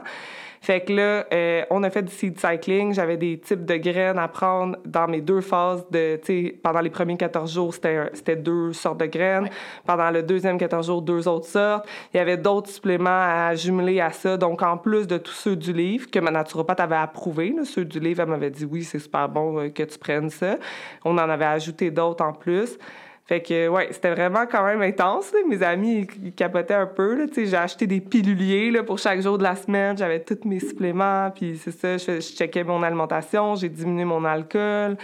Fait 0.61 0.81
que 0.81 0.93
là, 0.93 1.25
euh, 1.33 1.63
on 1.69 1.83
a 1.83 1.89
fait 1.89 2.03
du 2.03 2.11
seed 2.11 2.39
cycling. 2.39 2.93
J'avais 2.93 3.17
des 3.17 3.39
types 3.39 3.65
de 3.65 3.75
graines 3.77 4.17
à 4.17 4.27
prendre 4.27 4.77
dans 4.85 5.07
mes 5.07 5.21
deux 5.21 5.41
phases 5.41 5.85
de, 5.91 6.19
pendant 6.61 6.81
les 6.81 6.89
premiers 6.89 7.17
14 7.17 7.53
jours, 7.53 7.73
c'était 7.73 8.35
deux 8.35 8.73
sortes 8.73 8.99
de 8.99 9.05
graines. 9.05 9.49
Pendant 9.85 10.11
le 10.11 10.23
deuxième 10.23 10.57
14 10.57 10.87
jours, 10.87 11.01
deux 11.01 11.27
autres 11.27 11.47
sortes. 11.47 11.87
Il 12.13 12.17
y 12.17 12.19
avait 12.19 12.37
d'autres 12.37 12.69
suppléments 12.69 13.09
à 13.09 13.55
jumeler 13.55 14.01
à 14.01 14.11
ça. 14.11 14.37
Donc, 14.37 14.61
en 14.61 14.77
plus 14.77 15.07
de 15.07 15.17
tous 15.17 15.33
ceux 15.33 15.55
du 15.55 15.73
livre 15.73 16.09
que 16.09 16.19
ma 16.19 16.31
naturopathe 16.31 16.79
avait 16.79 16.95
approuvé, 17.17 17.55
ceux 17.63 17.83
du 17.83 17.99
livre, 17.99 18.21
elle 18.21 18.29
m'avait 18.29 18.51
dit 18.51 18.65
oui, 18.65 18.83
c'est 18.83 18.99
super 18.99 19.27
bon 19.27 19.59
euh, 19.59 19.69
que 19.69 19.83
tu 19.83 19.97
prennes 19.97 20.29
ça. 20.29 20.57
On 21.03 21.17
en 21.17 21.29
avait 21.29 21.45
ajouté 21.45 21.89
d'autres 21.89 22.23
en 22.23 22.33
plus. 22.33 22.77
Fait 23.25 23.41
que, 23.41 23.67
ouais, 23.67 23.89
c'était 23.91 24.11
vraiment 24.11 24.45
quand 24.49 24.63
même 24.63 24.81
intense. 24.81 25.33
Mes 25.49 25.61
amis, 25.61 26.07
ils 26.23 26.31
capotaient 26.31 26.75
un 26.75 26.85
peu. 26.85 27.27
J'ai 27.35 27.55
acheté 27.55 27.85
des 27.85 27.99
piluliers 27.99 28.71
là, 28.71 28.83
pour 28.83 28.99
chaque 28.99 29.19
jour 29.19 29.37
de 29.37 29.43
la 29.43 29.55
semaine. 29.55 29.97
J'avais 29.97 30.21
tous 30.21 30.47
mes 30.47 30.61
suppléments. 30.61 31.29
Puis 31.31 31.59
c'est 31.61 31.71
ça, 31.71 31.97
je, 31.97 32.21
je 32.21 32.35
checkais 32.35 32.63
mon 32.63 32.83
alimentation. 32.83 33.55
J'ai 33.55 33.67
diminué 33.67 34.05
mon 34.05 34.23
alcool 34.23 34.95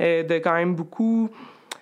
euh, 0.00 0.22
de 0.22 0.34
quand 0.34 0.54
même 0.54 0.74
beaucoup. 0.76 1.30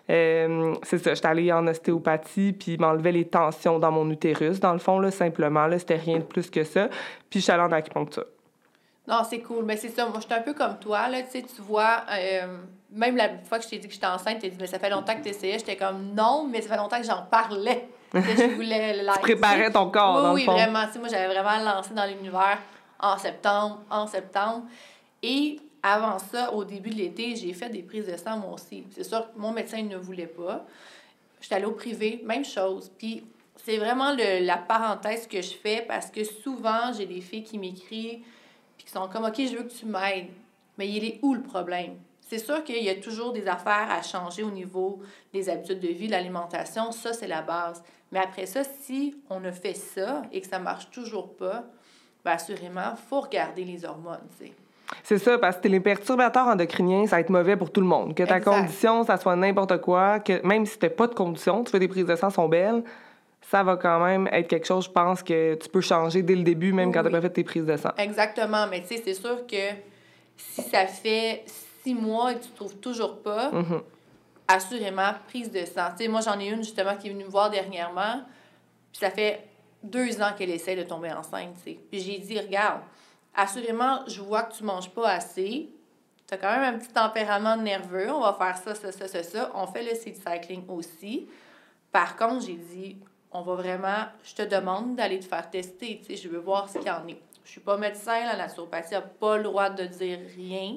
Euh, 0.08 0.74
c'est 0.82 0.98
ça, 0.98 1.14
j'étais 1.14 1.28
allée 1.28 1.52
en 1.52 1.66
ostéopathie, 1.66 2.52
puis 2.52 2.76
m'enlevait 2.76 3.12
les 3.12 3.24
tensions 3.24 3.78
dans 3.78 3.92
mon 3.92 4.10
utérus, 4.10 4.60
dans 4.60 4.72
le 4.72 4.78
fond, 4.78 4.98
là, 4.98 5.10
simplement. 5.10 5.66
Là, 5.66 5.78
c'était 5.78 5.96
rien 5.96 6.18
de 6.18 6.24
plus 6.24 6.50
que 6.50 6.64
ça. 6.64 6.88
Puis 7.28 7.40
je 7.40 7.44
suis 7.44 7.52
allée 7.52 7.62
en 7.62 7.72
acupuncture. 7.72 8.24
Non, 9.06 9.22
c'est 9.28 9.40
cool. 9.40 9.64
Mais 9.64 9.76
c'est 9.76 9.88
ça, 9.88 10.06
moi, 10.06 10.20
j'étais 10.20 10.34
un 10.34 10.42
peu 10.42 10.54
comme 10.54 10.78
toi, 10.78 11.08
là, 11.08 11.22
tu 11.22 11.30
sais, 11.30 11.42
tu 11.42 11.60
vois, 11.60 12.04
euh, 12.10 12.58
même 12.90 13.16
la 13.16 13.30
fois 13.44 13.58
que 13.58 13.64
je 13.64 13.70
t'ai 13.70 13.78
dit 13.78 13.88
que 13.88 13.94
j'étais 13.94 14.06
enceinte, 14.06 14.38
tu 14.40 14.48
dit, 14.48 14.56
mais 14.60 14.66
ça 14.66 14.78
fait 14.78 14.90
longtemps 14.90 15.16
que 15.16 15.22
tu 15.22 15.28
essayais. 15.28 15.58
J'étais 15.58 15.76
comme, 15.76 16.14
non, 16.14 16.46
mais 16.48 16.60
ça 16.62 16.68
fait 16.70 16.76
longtemps 16.76 16.98
que 17.00 17.06
j'en 17.06 17.22
parlais. 17.22 17.88
que 18.12 18.20
je 18.20 18.46
voulais 18.54 18.98
tu 19.14 19.20
préparais 19.20 19.70
ton 19.70 19.90
corps, 19.90 20.16
Oui, 20.16 20.22
dans 20.46 20.52
oui, 20.54 20.60
vraiment. 20.60 20.86
moi, 21.00 21.08
j'avais 21.10 21.26
vraiment 21.34 21.64
lancé 21.64 21.94
dans 21.94 22.04
l'univers 22.06 22.58
en 23.00 23.18
septembre, 23.18 23.80
en 23.90 24.06
septembre. 24.06 24.64
Et 25.22 25.58
avant 25.82 26.18
ça, 26.20 26.52
au 26.52 26.62
début 26.64 26.90
de 26.90 26.96
l'été, 26.96 27.34
j'ai 27.34 27.52
fait 27.54 27.68
des 27.70 27.82
prises 27.82 28.06
de 28.06 28.16
sang, 28.16 28.36
moi 28.38 28.52
aussi. 28.52 28.84
C'est 28.92 29.02
sûr 29.04 29.20
que 29.32 29.38
mon 29.38 29.50
médecin 29.50 29.82
ne 29.82 29.96
voulait 29.96 30.26
pas. 30.28 30.64
J'étais 31.40 31.56
allée 31.56 31.64
au 31.64 31.72
privé, 31.72 32.22
même 32.24 32.44
chose. 32.44 32.88
Puis 32.96 33.24
c'est 33.56 33.78
vraiment 33.78 34.12
le, 34.12 34.44
la 34.46 34.58
parenthèse 34.58 35.26
que 35.26 35.42
je 35.42 35.54
fais 35.54 35.84
parce 35.88 36.08
que 36.10 36.22
souvent, 36.22 36.92
j'ai 36.96 37.06
des 37.06 37.20
filles 37.20 37.42
qui 37.42 37.58
m'écrivent 37.58 38.20
qui 38.92 38.98
sont 38.98 39.08
comme, 39.08 39.24
OK, 39.24 39.36
je 39.38 39.56
veux 39.56 39.62
que 39.62 39.72
tu 39.72 39.86
m'aides. 39.86 40.28
Mais 40.76 40.88
il 40.88 41.04
est 41.04 41.18
où 41.22 41.34
le 41.34 41.42
problème? 41.42 41.94
C'est 42.20 42.38
sûr 42.38 42.62
qu'il 42.62 42.82
y 42.82 42.90
a 42.90 42.94
toujours 42.94 43.32
des 43.32 43.46
affaires 43.46 43.88
à 43.90 44.02
changer 44.02 44.42
au 44.42 44.50
niveau 44.50 45.00
des 45.32 45.48
habitudes 45.48 45.80
de 45.80 45.88
vie, 45.88 46.08
l'alimentation. 46.08 46.92
Ça, 46.92 47.12
c'est 47.12 47.26
la 47.26 47.42
base. 47.42 47.82
Mais 48.10 48.18
après 48.18 48.46
ça, 48.46 48.62
si 48.64 49.16
on 49.30 49.42
a 49.44 49.52
fait 49.52 49.74
ça 49.74 50.22
et 50.30 50.40
que 50.40 50.46
ça 50.46 50.58
marche 50.58 50.90
toujours 50.90 51.34
pas, 51.34 51.64
bien 52.24 52.34
assurément, 52.34 52.92
il 52.92 53.08
faut 53.08 53.20
regarder 53.20 53.64
les 53.64 53.84
hormones, 53.84 54.20
C'est 55.02 55.18
ça, 55.18 55.38
parce 55.38 55.56
que 55.56 55.68
les 55.68 55.80
perturbateurs 55.80 56.46
endocriniens, 56.46 57.06
ça 57.06 57.16
va 57.16 57.20
être 57.20 57.30
mauvais 57.30 57.56
pour 57.56 57.70
tout 57.70 57.80
le 57.80 57.86
monde. 57.86 58.14
Que 58.14 58.24
ta 58.24 58.40
condition, 58.40 59.04
ça 59.04 59.16
soit 59.16 59.36
n'importe 59.36 59.80
quoi, 59.80 60.20
que 60.20 60.46
même 60.46 60.66
si 60.66 60.78
tu 60.78 60.88
pas 60.90 61.06
de 61.06 61.14
condition, 61.14 61.64
tu 61.64 61.70
fais 61.70 61.78
des 61.78 61.88
prises 61.88 62.06
de 62.06 62.16
sang, 62.16 62.28
sont 62.28 62.48
belles, 62.48 62.82
ça 63.50 63.62
va 63.62 63.76
quand 63.76 64.02
même 64.04 64.28
être 64.32 64.48
quelque 64.48 64.66
chose, 64.66 64.84
je 64.86 64.90
pense, 64.90 65.22
que 65.22 65.54
tu 65.56 65.68
peux 65.68 65.80
changer 65.80 66.22
dès 66.22 66.34
le 66.34 66.42
début, 66.42 66.72
même 66.72 66.92
quand 66.92 67.00
tu 67.02 67.06
n'as 67.10 67.10
pas 67.12 67.20
fait 67.22 67.30
tes 67.30 67.44
prises 67.44 67.66
de 67.66 67.76
sang. 67.76 67.90
Exactement, 67.98 68.66
mais 68.68 68.80
tu 68.82 68.88
sais, 68.88 69.02
c'est 69.04 69.14
sûr 69.14 69.46
que 69.46 69.70
si 70.36 70.62
ça 70.62 70.86
fait 70.86 71.44
six 71.82 71.94
mois 71.94 72.32
et 72.32 72.36
que 72.36 72.44
tu 72.44 72.50
trouves 72.52 72.76
toujours 72.76 73.20
pas, 73.22 73.50
Mhm. 73.50 73.82
assurément, 74.48 75.12
prise 75.28 75.50
de 75.50 75.64
sang. 75.64 75.90
Tu 75.96 76.04
sais, 76.04 76.08
moi, 76.08 76.20
j'en 76.20 76.38
ai 76.38 76.48
une 76.48 76.62
justement 76.62 76.96
qui 76.96 77.08
est 77.08 77.10
venue 77.10 77.24
me 77.24 77.30
voir 77.30 77.50
dernièrement, 77.50 78.22
puis 78.92 79.00
ça 79.00 79.10
fait 79.10 79.44
deux 79.82 80.20
ans 80.22 80.30
qu'elle 80.36 80.50
essaie 80.50 80.76
de 80.76 80.82
tomber 80.84 81.12
enceinte, 81.12 81.54
tu 81.64 81.72
sais. 81.72 81.78
Puis 81.90 82.00
j'ai 82.00 82.18
dit, 82.18 82.38
regarde, 82.38 82.80
assurément, 83.34 84.00
je 84.06 84.20
vois 84.20 84.42
que 84.44 84.54
tu 84.54 84.64
manges 84.64 84.90
pas 84.90 85.10
assez, 85.10 85.68
tu 86.28 86.34
as 86.34 86.36
quand 86.38 86.50
même 86.58 86.74
un 86.74 86.78
petit 86.78 86.92
tempérament 86.92 87.56
nerveux, 87.56 88.10
on 88.10 88.20
va 88.20 88.32
faire 88.34 88.56
ça, 88.56 88.74
ça, 88.74 88.92
ça, 88.92 89.08
ça, 89.08 89.22
ça. 89.22 89.50
On 89.54 89.66
fait 89.66 89.82
le 89.82 89.94
seed 89.96 90.16
cycling 90.16 90.64
aussi. 90.68 91.26
Par 91.90 92.16
contre, 92.16 92.46
j'ai 92.46 92.54
dit, 92.54 92.96
on 93.32 93.42
va 93.42 93.54
vraiment, 93.54 94.04
je 94.24 94.34
te 94.34 94.42
demande 94.42 94.96
d'aller 94.96 95.20
te 95.20 95.24
faire 95.24 95.48
tester, 95.50 96.00
tu 96.00 96.04
sais, 96.04 96.22
je 96.22 96.28
veux 96.28 96.38
voir 96.38 96.68
ce 96.68 96.78
qu'il 96.78 96.86
y 96.86 96.90
en 96.90 97.06
est. 97.08 97.20
Je 97.44 97.50
suis 97.50 97.60
pas 97.60 97.76
médecin, 97.76 98.24
la 98.26 98.36
naturopathie 98.36 98.94
n'a 98.94 99.00
pas 99.00 99.36
le 99.36 99.44
droit 99.44 99.70
de 99.70 99.84
dire 99.84 100.18
rien. 100.36 100.76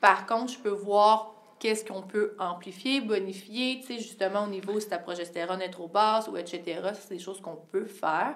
Par 0.00 0.26
contre, 0.26 0.52
je 0.52 0.58
peux 0.58 0.68
voir 0.68 1.34
qu'est-ce 1.58 1.84
qu'on 1.84 2.02
peut 2.02 2.34
amplifier, 2.38 3.00
bonifier, 3.00 3.80
tu 3.80 3.86
sais, 3.86 3.98
justement 3.98 4.44
au 4.44 4.48
niveau 4.48 4.80
si 4.80 4.88
ta 4.88 4.98
progestérone 4.98 5.62
est 5.62 5.70
trop 5.70 5.88
basse 5.88 6.28
ou 6.28 6.36
etc. 6.36 6.80
C'est 6.94 7.14
des 7.14 7.18
choses 7.18 7.40
qu'on 7.40 7.56
peut 7.56 7.86
faire 7.86 8.34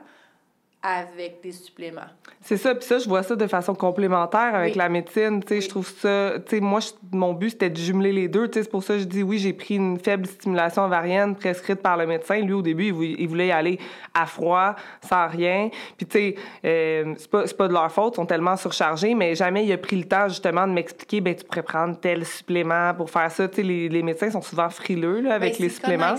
avec 0.86 1.40
des 1.42 1.52
suppléments. 1.52 2.02
C'est 2.42 2.58
ça, 2.58 2.74
puis 2.74 2.84
ça, 2.84 2.98
je 2.98 3.08
vois 3.08 3.22
ça 3.22 3.34
de 3.36 3.46
façon 3.46 3.74
complémentaire 3.74 4.54
avec 4.54 4.74
Oui. 4.74 4.78
la 4.78 4.90
médecine. 4.90 5.40
Tu 5.42 5.48
sais, 5.48 5.54
Oui. 5.54 5.60
je 5.62 5.68
trouve 5.70 5.88
ça. 5.88 6.32
Tu 6.44 6.56
sais, 6.56 6.60
moi, 6.60 6.80
je- 6.80 6.90
mon 7.16 7.32
but, 7.32 7.50
c'était 7.50 7.70
de 7.70 7.76
jumeler 7.78 8.12
les 8.12 8.28
deux. 8.28 8.48
Tu 8.48 8.58
sais, 8.58 8.64
c'est 8.64 8.70
pour 8.70 8.82
ça 8.84 8.92
que 8.94 9.00
je 9.00 9.04
dis 9.06 9.22
oui, 9.22 9.38
j'ai 9.38 9.54
pris 9.54 9.76
une 9.76 9.98
faible 9.98 10.26
stimulation 10.26 10.84
ovarienne 10.84 11.36
prescrite 11.36 11.80
par 11.80 11.96
le 11.96 12.06
médecin. 12.06 12.36
Lui, 12.40 12.52
au 12.52 12.60
début, 12.60 12.88
il, 12.88 12.92
vou- 12.92 13.02
il 13.02 13.26
voulait 13.26 13.46
y 13.46 13.52
aller 13.52 13.78
à 14.12 14.26
froid, 14.26 14.74
sans 15.08 15.26
rien. 15.26 15.70
Puis, 15.96 16.06
tu 16.06 16.18
sais, 16.18 16.34
euh, 16.66 17.14
c'est 17.16 17.30
pas, 17.30 17.44
pas 17.56 17.68
de 17.68 17.72
leur 17.72 17.90
faute, 17.90 18.12
ils 18.12 18.16
sont 18.16 18.26
tellement 18.26 18.58
surchargés, 18.58 19.14
mais 19.14 19.34
jamais 19.34 19.64
il 19.64 19.72
a 19.72 19.78
pris 19.78 19.96
le 19.96 20.04
temps, 20.04 20.28
justement, 20.28 20.66
de 20.66 20.72
m'expliquer, 20.72 21.22
ben 21.22 21.34
tu 21.34 21.44
pourrais 21.44 21.62
prendre 21.62 21.98
tel 21.98 22.26
supplément 22.26 22.92
pour 22.92 23.08
faire 23.08 23.30
ça. 23.30 23.48
Tu 23.48 23.56
sais, 23.56 23.62
les, 23.62 23.88
les 23.88 24.02
médecins 24.02 24.30
sont 24.30 24.42
souvent 24.42 24.68
frileux, 24.68 25.20
là, 25.22 25.34
avec 25.36 25.54
Ben, 25.56 25.62
les 25.64 25.70
suppléments. 25.70 26.16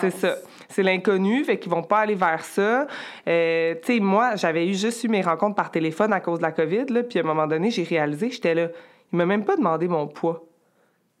C'est 0.00 0.10
ça. 0.10 0.34
C'est 0.68 0.82
l'inconnu, 0.82 1.44
fait 1.44 1.58
qu'ils 1.58 1.70
vont 1.70 1.82
pas 1.82 2.00
aller 2.00 2.14
vers 2.14 2.44
ça. 2.44 2.86
Euh, 3.28 3.74
tu 3.82 3.94
sais, 3.94 4.00
moi, 4.00 4.36
j'avais 4.36 4.66
eu 4.66 4.74
juste 4.74 5.04
eu 5.04 5.08
mes 5.08 5.22
rencontres 5.22 5.54
par 5.54 5.70
téléphone 5.70 6.12
à 6.12 6.20
cause 6.20 6.38
de 6.38 6.44
la 6.44 6.52
COVID, 6.52 6.86
là, 6.90 7.02
puis 7.02 7.18
à 7.18 7.22
un 7.22 7.26
moment 7.26 7.46
donné, 7.46 7.70
j'ai 7.70 7.84
réalisé, 7.84 8.30
j'étais 8.30 8.54
là, 8.54 8.68
il 9.12 9.16
m'a 9.16 9.26
même 9.26 9.44
pas 9.44 9.56
demandé 9.56 9.88
mon 9.88 10.06
poids. 10.06 10.45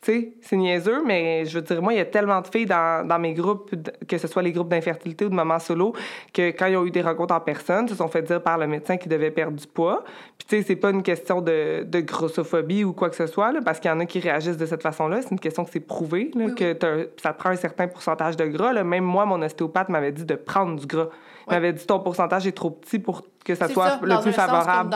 Tu 0.02 0.12
sais, 0.12 0.32
c'est 0.42 0.56
niaiseux, 0.56 1.02
mais 1.04 1.46
je 1.46 1.58
veux 1.58 1.62
dire, 1.64 1.80
moi, 1.82 1.92
il 1.92 1.96
y 1.96 2.00
a 2.00 2.04
tellement 2.04 2.40
de 2.40 2.46
filles 2.46 2.66
dans, 2.66 3.04
dans 3.08 3.18
mes 3.18 3.32
groupes, 3.32 3.74
que 4.06 4.18
ce 4.18 4.28
soit 4.28 4.42
les 4.42 4.52
groupes 4.52 4.68
d'infertilité 4.68 5.24
ou 5.24 5.30
de 5.30 5.34
mamans 5.34 5.58
solo, 5.58 5.94
que 6.34 6.50
quand 6.50 6.66
ils 6.66 6.76
ont 6.76 6.84
eu 6.84 6.90
des 6.90 7.00
rencontres 7.00 7.34
en 7.34 7.40
personne, 7.40 7.88
se 7.88 7.94
sont 7.94 8.06
fait 8.06 8.22
dire 8.22 8.42
par 8.42 8.58
le 8.58 8.66
médecin 8.66 8.98
qu'ils 8.98 9.10
devaient 9.10 9.30
perdre 9.30 9.56
du 9.58 9.66
poids. 9.66 10.04
Puis, 10.38 10.46
tu 10.46 10.56
sais, 10.58 10.62
c'est 10.62 10.76
pas 10.76 10.90
une 10.90 11.02
question 11.02 11.40
de, 11.40 11.82
de 11.84 12.00
grossophobie 12.00 12.84
ou 12.84 12.92
quoi 12.92 13.08
que 13.10 13.16
ce 13.16 13.26
soit, 13.26 13.50
là, 13.52 13.60
parce 13.64 13.80
qu'il 13.80 13.90
y 13.90 13.94
en 13.94 13.98
a 13.98 14.06
qui 14.06 14.20
réagissent 14.20 14.58
de 14.58 14.66
cette 14.66 14.82
façon-là. 14.82 15.22
C'est 15.22 15.30
une 15.30 15.40
question 15.40 15.64
que 15.64 15.70
c'est 15.72 15.80
prouvé, 15.80 16.30
là, 16.34 16.44
Oui, 16.48 16.54
que 16.54 16.76
ça 17.20 17.32
te 17.32 17.38
prend 17.38 17.50
un 17.50 17.56
certain 17.56 17.88
pourcentage 17.88 18.36
de 18.36 18.44
gras. 18.44 18.72
Là. 18.74 18.84
Même 18.84 19.04
moi, 19.04 19.24
mon 19.24 19.40
ostéopathe 19.42 19.88
m'avait 19.88 20.12
dit 20.12 20.24
de 20.26 20.34
prendre 20.34 20.78
du 20.78 20.86
gras. 20.86 21.08
Il 21.48 21.50
Ouais. 21.50 21.56
m'avait 21.56 21.72
dit 21.72 21.86
ton 21.86 22.00
pourcentage 22.00 22.46
est 22.46 22.52
trop 22.52 22.70
petit 22.70 22.98
pour 22.98 23.22
que 23.44 23.54
ça 23.54 23.68
soit 23.68 23.88
ça, 23.90 23.98
le 24.02 24.08
dans 24.08 24.20
plus 24.20 24.30
un 24.30 24.32
favorable. 24.32 24.94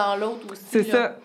C'est 0.55 0.83
ça. 0.83 1.17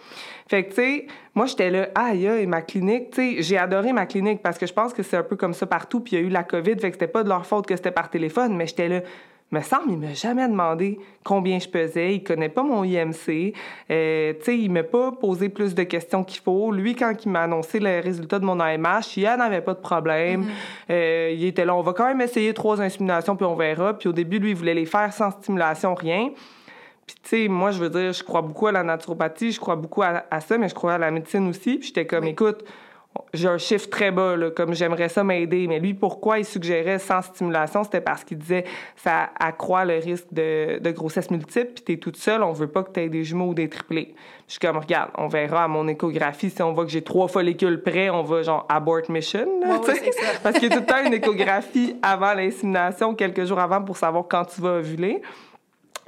Fait 0.48 0.64
que, 0.66 0.70
tu 0.70 0.76
sais, 0.76 1.08
moi, 1.36 1.46
j'étais 1.46 1.70
là, 1.70 1.90
aïe, 1.96 2.28
aïe, 2.28 2.48
ma 2.48 2.62
clinique, 2.62 3.12
tu 3.12 3.36
sais, 3.36 3.44
j'ai 3.44 3.58
adoré 3.58 3.92
ma 3.92 4.06
clinique 4.06 4.42
parce 4.42 4.58
que 4.58 4.66
je 4.66 4.74
pense 4.74 4.94
que 4.94 5.04
c'est 5.04 5.18
un 5.18 5.24
peu 5.24 5.36
comme 5.36 5.54
ça 5.54 5.66
partout, 5.66 6.00
puis 6.00 6.16
il 6.16 6.20
y 6.22 6.24
a 6.24 6.26
eu 6.26 6.30
la 6.30 6.44
COVID, 6.44 6.80
fait 6.80 6.90
que 6.90 6.94
c'était 6.94 7.08
pas 7.08 7.24
de 7.24 7.30
leur 7.30 7.46
faute 7.46 7.68
que 7.68 7.76
c'était 7.76 7.92
par 7.92 8.10
téléphone, 8.10 8.56
mais 8.56 8.68
j'étais 8.68 8.88
là, 8.88 9.02
me 9.52 9.62
semble, 9.62 9.92
il 9.92 9.98
m'a 9.98 10.14
jamais 10.14 10.48
demandé 10.48 11.00
combien 11.24 11.60
je 11.60 11.68
pesais, 11.68 12.16
il 12.16 12.24
connaît 12.24 12.50
pas 12.50 12.64
mon 12.64 12.84
IMC, 12.84 13.54
euh, 13.92 14.34
tu 14.34 14.44
sais, 14.44 14.58
il 14.58 14.70
m'a 14.70 14.84
pas 14.84 15.12
posé 15.12 15.50
plus 15.50 15.76
de 15.76 15.84
questions 15.84 16.24
qu'il 16.24 16.42
faut. 16.42 16.72
Lui, 16.72 16.96
quand 16.96 17.14
il 17.24 17.30
m'a 17.30 17.44
annoncé 17.44 17.80
le 17.80 18.00
résultat 18.02 18.40
de 18.40 18.46
mon 18.46 18.60
AMH, 18.60 19.18
il 19.18 19.28
en 19.28 19.40
avait 19.40 19.62
pas 19.62 19.74
de 19.74 19.80
problème. 19.80 20.46
Euh, 20.90 21.32
il 21.34 21.46
était 21.46 21.66
là, 21.66 21.76
on 21.76 21.82
va 21.82 21.94
quand 21.94 22.08
même 22.08 22.22
essayer 22.22 22.54
trois 22.54 22.82
inséminations, 22.82 23.36
puis 23.36 23.46
on 23.46 23.56
verra. 23.56 23.98
Puis 23.98 24.10
au 24.10 24.14
début, 24.14 24.40
lui, 24.40 24.52
il 24.52 24.56
voulait 24.56 24.74
les 24.74 24.86
faire 24.86 25.14
sans 25.14 25.32
stimulation, 25.32 25.96
rien. 25.96 26.32
Puis, 27.08 27.16
tu 27.22 27.30
sais, 27.30 27.48
moi, 27.48 27.72
je 27.72 27.80
veux 27.80 27.90
dire, 27.90 28.14
je 28.14 28.24
crois 28.24 28.42
beaucoup 28.42 28.68
à 28.68 28.72
la 28.72 28.84
naturopathie, 28.84 29.52
je 29.52 29.60
crois 29.60 29.76
beaucoup 29.76 30.02
à, 30.02 30.24
à 30.32 30.40
ça, 30.42 30.58
mais 30.58 30.70
je 30.70 30.74
crois 30.76 30.94
à 30.94 30.98
la 30.98 31.12
médecine 31.12 31.48
aussi. 31.48 31.78
Puis, 31.78 31.88
j'étais 31.90 32.08
comme, 32.08 32.24
Oui. 32.24 32.32
écoute, 32.32 32.64
j'ai 33.34 33.48
un 33.48 33.58
chiffre 33.58 33.90
très 33.90 34.12
bas, 34.12 34.36
là, 34.36 34.50
comme 34.52 34.74
j'aimerais 34.74 35.08
ça 35.08 35.24
m'aider. 35.24 35.68
Mais 35.68 35.80
lui, 35.80 35.94
pourquoi 35.94 36.38
il 36.40 36.44
suggérait 36.46 37.00
sans 37.00 37.22
stimulation? 37.22 37.84
C'était 37.86 38.02
parce 38.02 38.24
qu'il 38.26 38.38
disait 38.40 38.66
ça 38.98 39.30
accroît 39.40 39.86
le 39.86 39.96
risque 40.00 40.28
de, 40.34 40.80
de 40.80 40.92
grossesse 40.92 41.32
multiple, 41.32 41.72
puis 41.76 41.84
t'es 41.86 41.98
toute 41.98 42.18
seule, 42.18 42.44
on 42.44 42.52
veut 42.52 42.68
pas 42.68 42.84
que 42.84 42.90
t'aies 42.90 43.08
des 43.08 43.24
jumeaux 43.24 43.50
ou 43.50 43.54
des 43.54 43.70
triplés. 43.70 44.16
Je 44.48 44.54
suis 44.54 44.60
comme, 44.60 44.78
regarde, 44.78 45.12
on 45.18 45.28
verra 45.30 45.64
à 45.64 45.68
mon 45.70 45.88
échographie, 45.88 46.50
si 46.50 46.62
on 46.62 46.74
voit 46.74 46.84
que 46.86 46.92
j'ai 46.92 47.04
trois 47.04 47.30
follicules 47.30 47.82
près, 47.82 48.10
on 48.10 48.24
va 48.24 48.42
genre 48.44 48.66
abort 48.68 49.00
mission. 49.10 49.48
là, 49.62 49.80
Ouais, 49.80 49.96
ça. 49.96 50.02
Parce 50.44 50.60
qu'il 50.60 50.70
y 50.70 50.74
a 50.74 50.76
tout 50.76 50.82
le 50.82 50.86
temps 50.86 51.06
une 51.06 51.14
échographie 51.14 51.96
avant 52.02 52.34
l'insémination, 52.34 53.16
quelques 53.16 53.46
jours 53.46 53.60
avant, 53.60 53.82
pour 53.82 53.96
savoir 53.96 54.26
quand 54.28 54.44
tu 54.44 54.60
vas 54.60 54.80
ovuler. 54.80 55.22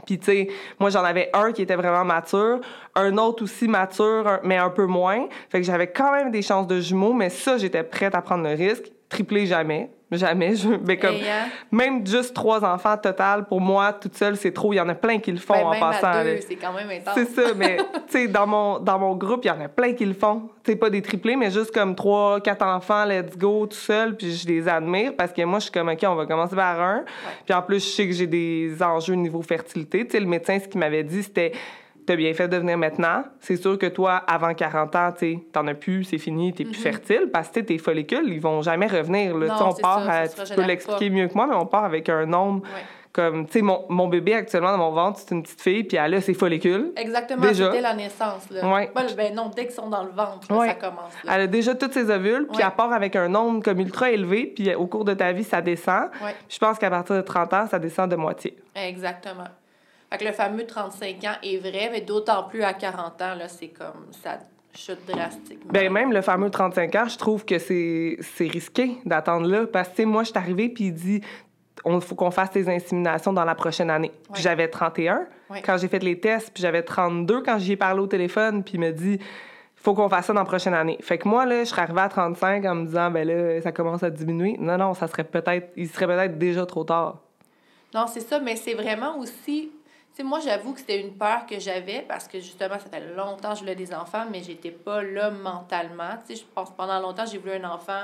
Puis, 0.07 0.17
tu 0.17 0.47
moi, 0.79 0.89
j'en 0.89 1.03
avais 1.03 1.29
un 1.33 1.51
qui 1.51 1.61
était 1.61 1.75
vraiment 1.75 2.05
mature, 2.05 2.61
un 2.95 3.17
autre 3.17 3.43
aussi 3.43 3.67
mature, 3.67 4.39
mais 4.43 4.57
un 4.57 4.69
peu 4.69 4.85
moins. 4.85 5.27
Fait 5.49 5.59
que 5.59 5.65
j'avais 5.65 5.87
quand 5.87 6.13
même 6.13 6.31
des 6.31 6.41
chances 6.41 6.65
de 6.65 6.79
jumeaux, 6.79 7.13
mais 7.13 7.29
ça, 7.29 7.57
j'étais 7.57 7.83
prête 7.83 8.15
à 8.15 8.21
prendre 8.21 8.43
le 8.43 8.55
risque. 8.55 8.85
Tripler 9.09 9.45
jamais. 9.45 9.91
Jamais. 10.09 10.55
Je, 10.55 10.69
mais 10.85 10.97
comme, 10.97 11.15
hein, 11.15 11.49
même 11.69 12.07
juste 12.07 12.33
trois 12.33 12.63
enfants 12.63 12.95
total, 12.97 13.45
pour 13.45 13.59
moi, 13.59 13.91
toute 13.91 14.15
seule, 14.15 14.37
c'est 14.37 14.53
trop. 14.53 14.71
Il 14.71 14.77
y 14.77 14.79
en 14.79 14.87
a 14.87 14.95
plein 14.95 15.19
qui 15.19 15.33
le 15.33 15.37
font 15.37 15.53
ben, 15.53 15.65
en 15.65 15.71
même 15.71 15.79
passant. 15.81 16.07
à 16.07 16.23
deux, 16.23 16.39
c'est 16.47 16.55
quand 16.55 16.71
même 16.71 16.89
intense. 16.89 17.13
C'est 17.15 17.25
ça, 17.25 17.53
mais 17.53 17.77
tu 18.07 18.13
sais, 18.19 18.27
dans 18.27 18.47
mon, 18.47 18.79
dans 18.79 18.97
mon 18.99 19.15
groupe, 19.15 19.43
il 19.43 19.49
y 19.49 19.51
en 19.51 19.59
a 19.59 19.67
plein 19.67 19.93
qui 19.93 20.05
le 20.05 20.13
font. 20.13 20.49
Sais, 20.65 20.77
pas 20.77 20.89
des 20.89 21.01
triplés, 21.01 21.35
mais 21.35 21.51
juste 21.51 21.71
comme 21.73 21.93
trois, 21.93 22.39
quatre 22.39 22.65
enfants, 22.65 23.03
let's 23.05 23.37
go, 23.37 23.67
tout 23.67 23.75
seul, 23.75 24.15
puis 24.15 24.33
je 24.33 24.47
les 24.47 24.67
admire 24.67 25.13
parce 25.17 25.33
que 25.33 25.41
moi, 25.43 25.59
je 25.59 25.63
suis 25.63 25.71
comme, 25.73 25.89
OK, 25.89 25.99
on 26.03 26.15
va 26.15 26.25
commencer 26.25 26.55
par 26.55 26.79
un. 26.81 27.03
Puis 27.45 27.53
en 27.53 27.61
plus, 27.61 27.83
je 27.83 27.89
sais 27.89 28.07
que 28.07 28.13
j'ai 28.13 28.27
des 28.27 28.81
enjeux 28.81 29.13
au 29.13 29.17
niveau 29.17 29.41
fertilité. 29.41 30.05
Tu 30.05 30.11
sais, 30.11 30.19
le 30.21 30.25
médecin, 30.25 30.57
ce 30.59 30.67
qu'il 30.69 30.79
m'avait 30.79 31.03
dit, 31.03 31.23
c'était, 31.23 31.51
t'as 32.07 32.15
bien 32.15 32.33
fait 32.33 32.47
de 32.47 32.57
venir 32.57 32.77
maintenant. 32.77 33.23
C'est 33.39 33.57
sûr 33.57 33.77
que 33.77 33.85
toi, 33.85 34.15
avant 34.27 34.53
40 34.55 34.95
ans, 34.95 35.11
tu 35.15 35.39
t'en 35.53 35.67
as 35.67 35.75
plus, 35.75 36.03
c'est 36.05 36.17
fini, 36.17 36.53
t'es 36.53 36.63
plus 36.63 36.73
fertile 36.73 37.29
parce 37.31 37.49
que 37.49 37.59
tes 37.59 37.77
follicules, 37.77 38.27
ils 38.27 38.41
vont 38.41 38.63
jamais 38.63 38.87
revenir. 38.87 39.37
Là. 39.37 39.47
Non, 39.47 39.69
on 39.69 39.73
part, 39.73 40.03
ça, 40.05 40.11
à- 40.21 40.27
tu 40.27 40.55
peux 40.55 40.63
l'expliquer 40.63 41.09
mieux 41.11 41.27
que 41.27 41.33
moi, 41.35 41.45
mais 41.47 41.55
on 41.55 41.65
part 41.67 41.83
avec 41.83 42.09
un 42.09 42.25
nombre. 42.25 42.63
Ouais. 42.63 42.81
Comme, 43.13 43.47
tu 43.47 43.53
sais, 43.53 43.61
mon, 43.63 43.83
mon 43.89 44.07
bébé 44.07 44.35
actuellement 44.35 44.71
dans 44.71 44.77
mon 44.77 44.91
ventre, 44.91 45.17
c'est 45.19 45.33
une 45.33 45.41
petite 45.41 45.59
fille, 45.61 45.83
puis 45.83 45.97
elle 45.97 46.13
a 46.13 46.21
ses 46.21 46.35
follicules. 46.35 46.91
Exactement, 46.95 47.41
Déjà. 47.41 47.65
c'était 47.71 47.81
la 47.81 47.95
naissance. 47.95 48.47
Là. 48.51 48.71
Ouais. 48.71 48.91
Ben, 48.93 49.05
ben 49.17 49.33
non, 49.33 49.49
dès 49.55 49.63
qu'ils 49.65 49.73
sont 49.73 49.89
dans 49.89 50.03
le 50.03 50.11
ventre, 50.11 50.45
là, 50.51 50.57
Ouais. 50.57 50.67
ça 50.67 50.73
commence. 50.75 51.13
Là. 51.23 51.31
Elle 51.35 51.41
a 51.41 51.47
déjà 51.47 51.73
tous 51.73 51.91
ses 51.91 52.11
ovules, 52.11 52.47
puis 52.53 52.61
elle 52.63 52.71
part 52.75 52.93
avec 52.93 53.15
un 53.15 53.27
nombre 53.27 53.63
comme 53.63 53.79
ultra 53.79 54.11
élevé, 54.11 54.53
puis 54.55 54.73
au 54.75 54.85
cours 54.85 55.03
de 55.03 55.15
ta 55.15 55.31
vie, 55.31 55.43
ça 55.43 55.61
descend. 55.61 56.09
Je 56.47 56.59
pense 56.59 56.77
qu'à 56.77 56.91
partir 56.91 57.15
de 57.15 57.21
30 57.21 57.51
ans, 57.53 57.65
ça 57.65 57.79
descend 57.79 58.11
de 58.11 58.15
moitié. 58.17 58.55
Exactement. 58.75 59.45
Fait 60.09 60.17
que 60.17 60.25
le 60.25 60.31
fameux 60.31 60.65
35 60.65 61.23
ans 61.25 61.35
est 61.43 61.57
vrai, 61.57 61.89
mais 61.91 62.01
d'autant 62.01 62.43
plus 62.43 62.63
à 62.63 62.73
40 62.73 63.21
ans, 63.21 63.35
là, 63.35 63.47
c'est 63.47 63.67
comme 63.69 64.07
ça 64.11 64.39
chute 64.73 64.99
drastiquement. 65.07 65.71
Ben 65.71 65.91
même 65.91 66.13
le 66.13 66.21
fameux 66.21 66.49
35 66.51 66.95
ans, 66.95 67.07
je 67.07 67.17
trouve 67.17 67.43
que 67.45 67.57
c'est 67.59 68.17
c'est 68.21 68.47
risqué 68.47 68.97
d'attendre 69.05 69.47
là, 69.49 69.65
parce 69.65 69.89
que 69.89 70.03
moi, 70.03 70.23
je 70.23 70.29
suis 70.29 70.37
arrivée, 70.37 70.69
puis 70.69 70.85
il 70.85 70.93
dit 70.93 71.21
il 71.85 72.01
faut 72.01 72.15
qu'on 72.15 72.31
fasse 72.31 72.51
tes 72.51 72.67
inséminations 72.69 73.33
dans 73.33 73.45
la 73.45 73.55
prochaine 73.55 73.89
année. 73.89 74.11
Puis 74.33 74.41
j'avais 74.41 74.67
31 74.67 75.25
Ouais. 75.49 75.61
quand 75.61 75.77
j'ai 75.77 75.87
fait 75.87 76.03
les 76.03 76.19
tests, 76.19 76.51
puis 76.53 76.61
j'avais 76.61 76.83
32 76.83 77.41
quand 77.41 77.57
j'y 77.57 77.71
ai 77.73 77.75
parlé 77.77 78.01
au 78.01 78.07
téléphone, 78.07 78.63
puis 78.63 78.73
il 78.73 78.81
me 78.81 78.91
dit 78.91 79.17
faut 79.75 79.93
qu'on 79.93 80.09
fasse 80.09 80.25
ça 80.25 80.33
dans 80.33 80.41
la 80.41 80.45
prochaine 80.45 80.73
année. 80.73 80.97
Fait 81.01 81.17
que 81.17 81.27
moi, 81.27 81.45
là, 81.45 81.63
je 81.63 81.69
serais 81.69 81.83
arrivée 81.83 82.01
à 82.01 82.09
35 82.09 82.65
en 82.65 82.75
me 82.75 82.85
disant, 82.85 83.09
ben 83.11 83.25
là, 83.25 83.61
ça 83.61 83.71
commence 83.71 84.03
à 84.03 84.09
diminuer. 84.09 84.57
Non, 84.59 84.77
non, 84.77 84.93
ça 84.93 85.07
serait 85.07 85.23
peut-être, 85.23 85.69
il 85.77 85.87
serait 85.87 86.07
peut-être 86.07 86.37
déjà 86.37 86.65
trop 86.65 86.83
tard. 86.83 87.19
Non, 87.93 88.05
c'est 88.07 88.19
ça, 88.19 88.39
mais 88.39 88.57
c'est 88.57 88.73
vraiment 88.73 89.17
aussi. 89.19 89.71
Moi, 90.23 90.39
j'avoue 90.39 90.73
que 90.73 90.79
c'était 90.79 90.99
une 90.99 91.15
peur 91.15 91.45
que 91.45 91.59
j'avais 91.59 92.01
parce 92.01 92.27
que 92.27 92.39
justement, 92.39 92.79
ça 92.79 92.89
fait 92.89 93.13
longtemps 93.15 93.49
que 93.51 93.55
je 93.55 93.59
voulais 93.61 93.75
des 93.75 93.93
enfants, 93.93 94.25
mais 94.31 94.41
j'étais 94.41 94.71
pas 94.71 95.03
là 95.03 95.29
mentalement. 95.29 96.17
Tu 96.25 96.35
sais, 96.35 96.41
je 96.41 96.45
pense 96.55 96.71
pendant 96.75 96.99
longtemps, 96.99 97.25
j'ai 97.25 97.37
voulu 97.37 97.53
un 97.53 97.69
enfant 97.69 98.03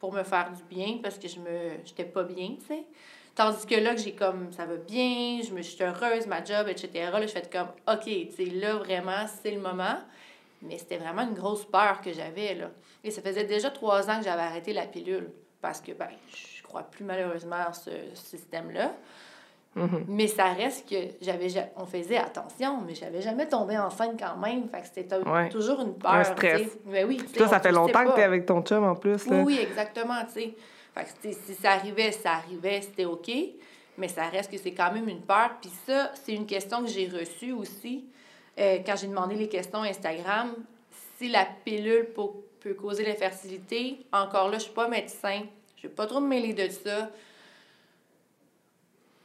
pour 0.00 0.12
me 0.12 0.22
faire 0.22 0.50
du 0.52 0.62
bien 0.64 0.98
parce 1.02 1.18
que 1.18 1.28
je 1.28 1.38
me 1.38 1.78
j'étais 1.84 2.04
pas 2.04 2.24
bien, 2.24 2.56
tu 2.60 2.66
sais. 2.66 2.84
Tandis 3.34 3.66
que 3.66 3.76
là, 3.76 3.94
que 3.94 4.00
j'ai 4.00 4.14
comme, 4.14 4.52
ça 4.52 4.66
va 4.66 4.74
bien, 4.74 5.40
je 5.42 5.52
me 5.52 5.62
suis 5.62 5.80
heureuse, 5.82 6.26
ma 6.26 6.42
job, 6.42 6.66
etc. 6.68 6.90
Là, 7.12 7.22
je 7.22 7.28
fais 7.28 7.48
comme, 7.48 7.68
OK, 7.86 8.04
tu 8.04 8.32
sais, 8.32 8.44
là, 8.46 8.74
vraiment, 8.74 9.26
c'est 9.42 9.52
le 9.52 9.60
moment. 9.60 9.98
Mais 10.62 10.76
c'était 10.76 10.96
vraiment 10.96 11.22
une 11.22 11.34
grosse 11.34 11.64
peur 11.64 12.00
que 12.00 12.12
j'avais, 12.12 12.56
là. 12.56 12.70
Et 13.04 13.12
ça 13.12 13.22
faisait 13.22 13.44
déjà 13.44 13.70
trois 13.70 14.10
ans 14.10 14.18
que 14.18 14.24
j'avais 14.24 14.42
arrêté 14.42 14.72
la 14.72 14.86
pilule 14.86 15.30
parce 15.60 15.80
que, 15.80 15.92
ben, 15.92 16.08
je 16.34 16.62
crois 16.64 16.82
plus 16.82 17.04
malheureusement 17.04 17.64
à 17.68 17.72
ce 17.72 17.90
système-là. 18.14 18.92
Mhm. 19.78 20.04
Mais 20.08 20.26
ça 20.26 20.52
reste 20.52 20.88
que 20.88 20.96
j'avais 21.20 21.48
ja- 21.48 21.68
on 21.76 21.86
faisait 21.86 22.16
attention, 22.18 22.80
mais 22.86 22.94
j'avais 22.94 23.22
jamais 23.22 23.46
tombé 23.46 23.78
enceinte 23.78 24.18
quand 24.18 24.36
même. 24.36 24.68
Fait 24.68 24.80
que 24.80 24.86
c'était 24.92 25.14
un- 25.14 25.22
Ouais. 25.22 25.48
toujours 25.48 25.80
une 25.80 25.94
peur. 25.94 26.12
Un 26.12 26.24
stress. 26.24 26.76
Mais 26.86 27.04
oui, 27.04 27.18
Toi, 27.36 27.48
ça 27.48 27.60
fait 27.60 27.72
longtemps 27.72 28.02
que 28.04 28.08
pas. 28.10 28.14
t'es 28.16 28.22
avec 28.24 28.44
ton 28.46 28.62
chum 28.62 28.84
en 28.84 28.94
plus. 28.94 29.24
Oui, 29.26 29.36
Là. 29.36 29.42
oui, 29.44 29.58
exactement, 29.60 30.24
tu 30.26 30.40
sais. 30.40 30.54
Fait 30.94 31.04
que 31.04 31.34
si 31.34 31.54
ça 31.54 31.72
arrivait, 31.72 32.12
ça 32.12 32.32
arrivait, 32.32 32.80
c'était 32.82 33.04
OK. 33.04 33.30
mais 33.96 34.06
ça 34.08 34.24
reste 34.28 34.50
que 34.52 34.58
c'est 34.58 34.70
quand 34.72 34.92
même 34.92 35.08
une 35.08 35.22
peur. 35.22 35.50
Puis 35.60 35.72
ça, 35.86 36.12
c'est 36.14 36.32
une 36.32 36.46
question 36.46 36.82
que 36.82 36.88
j'ai 36.88 37.08
reçue 37.08 37.50
aussi 37.52 38.04
euh, 38.56 38.78
quand 38.86 38.94
j'ai 38.96 39.08
demandé 39.08 39.34
les 39.34 39.48
questions 39.48 39.82
Instagram. 39.82 40.54
Si 41.16 41.28
la 41.28 41.44
pilule 41.64 42.06
peut, 42.14 42.22
peut 42.60 42.74
causer 42.74 43.04
l'infertilité, 43.04 43.98
encore 44.12 44.48
là, 44.50 44.58
je 44.58 44.64
suis 44.64 44.72
pas 44.72 44.86
médecin. 44.88 45.42
Je 45.76 45.82
vais 45.88 45.92
pas 45.94 46.06
trop 46.06 46.20
me 46.20 46.28
mêler 46.28 46.52
de 46.54 46.68
ça. 46.68 47.10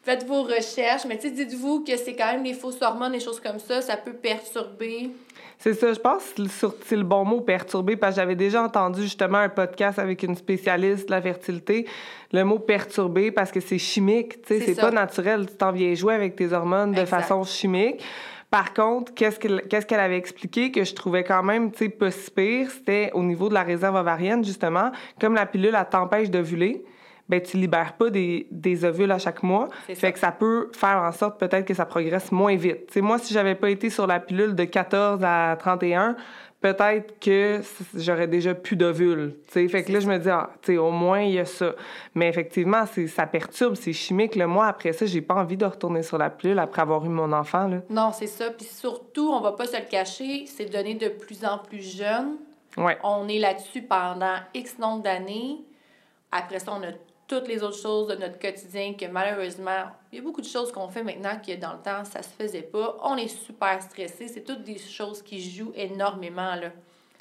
Faites 0.04 0.26
vos 0.28 0.44
recherches, 0.44 1.06
mais 1.08 1.16
dites-vous 1.16 1.86
que 1.86 1.96
c'est 1.96 2.14
quand 2.14 2.34
même 2.34 2.44
des 2.44 2.54
fausses 2.54 2.82
hormones, 2.82 3.14
des 3.14 3.22
choses 3.22 3.40
comme 3.40 3.60
ça, 3.60 3.82
ça 3.82 3.96
peut 3.96 4.12
perturber. 4.12 5.12
C'est 5.60 5.74
ça, 5.74 5.94
je 5.94 6.00
pense 6.00 6.34
que 6.36 6.44
c'est 6.86 6.98
le 6.98 7.04
bon 7.04 7.24
mot 7.24 7.40
perturber 7.40 7.96
parce 7.96 8.16
que 8.16 8.22
j'avais 8.22 8.36
déjà 8.36 8.62
entendu 8.62 9.04
justement 9.04 9.38
un 9.38 9.48
podcast 9.48 10.00
avec 10.00 10.22
une 10.24 10.36
spécialiste 10.36 11.06
de 11.06 11.12
la 11.12 11.22
fertilité, 11.22 11.88
le 12.34 12.44
mot 12.44 12.60
perturber 12.60 13.32
parce 13.32 13.50
que 13.50 13.62
c'est 13.62 13.78
chimique, 13.78 14.42
tu 14.42 14.60
sais, 14.60 14.66
c'est 14.66 14.82
pas 14.82 14.92
naturel, 14.92 15.46
tu 15.46 15.56
t'en 15.56 15.72
viens 15.72 15.94
jouer 15.94 16.16
avec 16.16 16.36
tes 16.36 16.52
hormones 16.52 16.92
de 16.92 17.06
façon 17.06 17.46
chimique. 17.46 18.04
Par 18.50 18.74
contre, 18.74 19.14
qu'est-ce 19.14 19.40
qu'elle 19.40 19.64
qu'est-ce 19.70 19.86
qu'elle 19.86 20.02
avait 20.02 20.18
expliqué 20.18 20.70
que 20.70 20.84
je 20.84 20.94
trouvais 20.94 21.24
quand 21.24 21.44
même, 21.44 21.72
tu 21.72 21.86
sais, 21.86 21.90
pas 21.90 22.10
pire, 22.36 22.70
c'était 22.70 23.10
au 23.14 23.24
niveau 23.24 23.48
de 23.48 23.54
la 23.54 23.64
réserve 23.64 23.96
ovarienne, 23.96 24.44
justement, 24.44 24.92
comme 25.20 25.34
la 25.34 25.46
pilule, 25.46 25.76
elle 25.80 25.90
t'empêche 25.90 26.30
d'ovuler, 26.30 26.84
ben 27.30 27.42
tu 27.42 27.58
libères 27.58 27.94
pas 27.94 28.10
des, 28.10 28.48
des 28.52 28.86
ovules 28.86 29.12
à 29.12 29.18
chaque 29.18 29.44
mois. 29.44 29.70
Fait 29.88 30.12
que 30.12 30.20
ça 30.20 30.32
peut 30.32 30.70
faire 30.74 30.98
en 30.98 31.12
sorte 31.12 31.40
peut-être 31.40 31.66
que 31.66 31.74
ça 31.74 31.86
progresse 31.86 32.32
moins 32.32 32.56
vite. 32.56 32.92
sais, 32.92 33.02
moi, 33.02 33.18
si 33.18 33.34
j'avais 33.34 33.56
pas 33.56 33.70
été 33.70 33.90
sur 33.90 34.08
la 34.08 34.20
pilule 34.20 34.56
de 34.56 34.64
14 34.66 35.22
à 35.24 35.56
31, 35.58 36.16
peut-être 36.64 37.20
que 37.20 37.62
j'aurais 37.94 38.28
déjà 38.28 38.56
plus 38.56 38.78
d'ovules. 38.78 39.36
Fait 39.48 39.68
que 39.68 39.92
là, 39.92 40.00
je 40.00 40.08
me 40.08 40.18
dis, 40.18 40.30
ah, 40.30 40.50
au 40.80 40.92
moins, 40.92 41.20
il 41.20 41.34
y 41.34 41.40
a 41.40 41.46
ça. 41.46 41.74
Mais 42.16 42.30
effectivement, 42.30 42.86
ça 43.08 43.28
perturbe, 43.28 43.76
c'est 43.76 43.92
chimique. 43.92 44.36
Le 44.36 44.48
moi, 44.48 44.68
après 44.68 44.94
ça, 44.94 45.06
j'ai 45.06 45.22
pas 45.22 45.36
envie 45.36 45.58
de 45.58 45.66
retourner 45.66 46.04
sur 46.04 46.18
la 46.18 46.30
pilule 46.30 46.58
après 46.60 46.82
avoir 46.82 47.06
eu 47.06 47.10
mon 47.10 47.34
enfant. 47.34 47.68
Là. 47.68 47.78
Non, 47.90 48.12
c'est 48.14 48.28
ça. 48.28 48.50
Puis 48.50 48.66
surtout, 48.66 49.30
on 49.30 49.42
va 49.42 49.52
pas 49.52 49.66
se 49.66 49.76
le 49.76 49.86
cacher, 49.90 50.46
c'est 50.46 50.72
donné 50.72 50.96
de 50.96 51.10
plus 51.10 51.44
en 51.44 51.58
plus 51.58 51.98
jeune. 51.98 52.38
Ouais. 52.78 52.98
On 53.04 53.28
est 53.28 53.40
là-dessus 53.40 53.82
pendant 53.82 54.36
X 54.54 54.80
nombre 54.80 55.04
d'années. 55.04 55.58
Après 56.32 56.60
ça, 56.60 56.72
on 56.74 56.82
a 56.82 56.92
toutes 57.28 57.48
les 57.48 57.64
autres 57.64 57.78
choses 57.78 58.08
de 58.08 58.16
notre 58.16 58.40
quotidien 58.40 58.94
que 58.94 59.06
malheureusement, 59.06 59.92
il 60.12 60.18
y 60.18 60.22
a 60.22 60.24
beaucoup 60.24 60.42
de 60.42 60.48
choses 60.48 60.72
qu'on 60.72 60.90
fait 60.90 61.04
maintenant 61.04 61.40
que 61.46 61.56
dans 61.60 61.74
le 61.74 61.80
temps, 61.80 62.04
ça 62.04 62.22
se 62.22 62.30
faisait 62.30 62.62
pas. 62.62 62.98
On 63.04 63.16
est 63.16 63.28
super 63.28 63.82
stressé. 63.82 64.28
C'est 64.28 64.44
toutes 64.44 64.64
des 64.64 64.78
choses 64.78 65.22
qui 65.22 65.42
jouent 65.42 65.74
énormément, 65.76 66.56
là. 66.56 66.70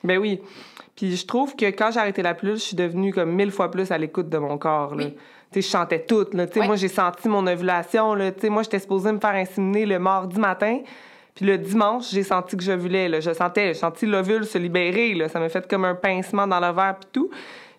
Ben 0.04 0.18
oui. 0.18 0.40
Puis 0.96 1.16
je 1.16 1.26
trouve 1.26 1.54
que 1.54 1.66
quand 1.66 1.90
j'ai 1.92 2.00
arrêté 2.00 2.22
la 2.22 2.34
pilule, 2.34 2.56
je 2.56 2.62
suis 2.62 2.76
devenue 2.76 3.12
comme 3.12 3.32
mille 3.32 3.52
fois 3.52 3.70
plus 3.70 3.90
à 3.90 3.98
l'écoute 3.98 4.28
de 4.28 4.38
mon 4.38 4.58
corps, 4.58 4.94
là. 4.94 5.06
je 5.54 5.60
chantais 5.60 6.04
tout, 6.04 6.26
là. 6.32 6.46
moi, 6.56 6.76
j'ai 6.76 6.88
senti 6.88 7.28
mon 7.28 7.46
ovulation, 7.46 8.14
là. 8.14 8.32
moi, 8.50 8.62
j'étais 8.62 8.80
supposée 8.80 9.12
me 9.12 9.20
faire 9.20 9.34
inséminer 9.34 9.86
le 9.86 9.98
mardi 9.98 10.38
matin. 10.38 10.80
Puis 11.34 11.46
le 11.46 11.56
dimanche, 11.56 12.10
j'ai 12.10 12.24
senti 12.24 12.56
que 12.56 12.62
je 12.62 12.72
voulais, 12.72 13.08
là. 13.08 13.20
Je 13.20 13.32
sentais, 13.32 13.68
j'ai 13.68 13.80
senti 13.80 14.06
l'ovule 14.06 14.44
se 14.44 14.58
libérer, 14.58 15.14
là. 15.14 15.28
Ça 15.28 15.38
m'a 15.38 15.48
fait 15.48 15.66
comme 15.68 15.84
un 15.84 15.94
pincement 15.94 16.46
dans 16.46 16.60
le 16.60 16.72
verre, 16.72 16.96
puis 17.00 17.08
tout. 17.12 17.30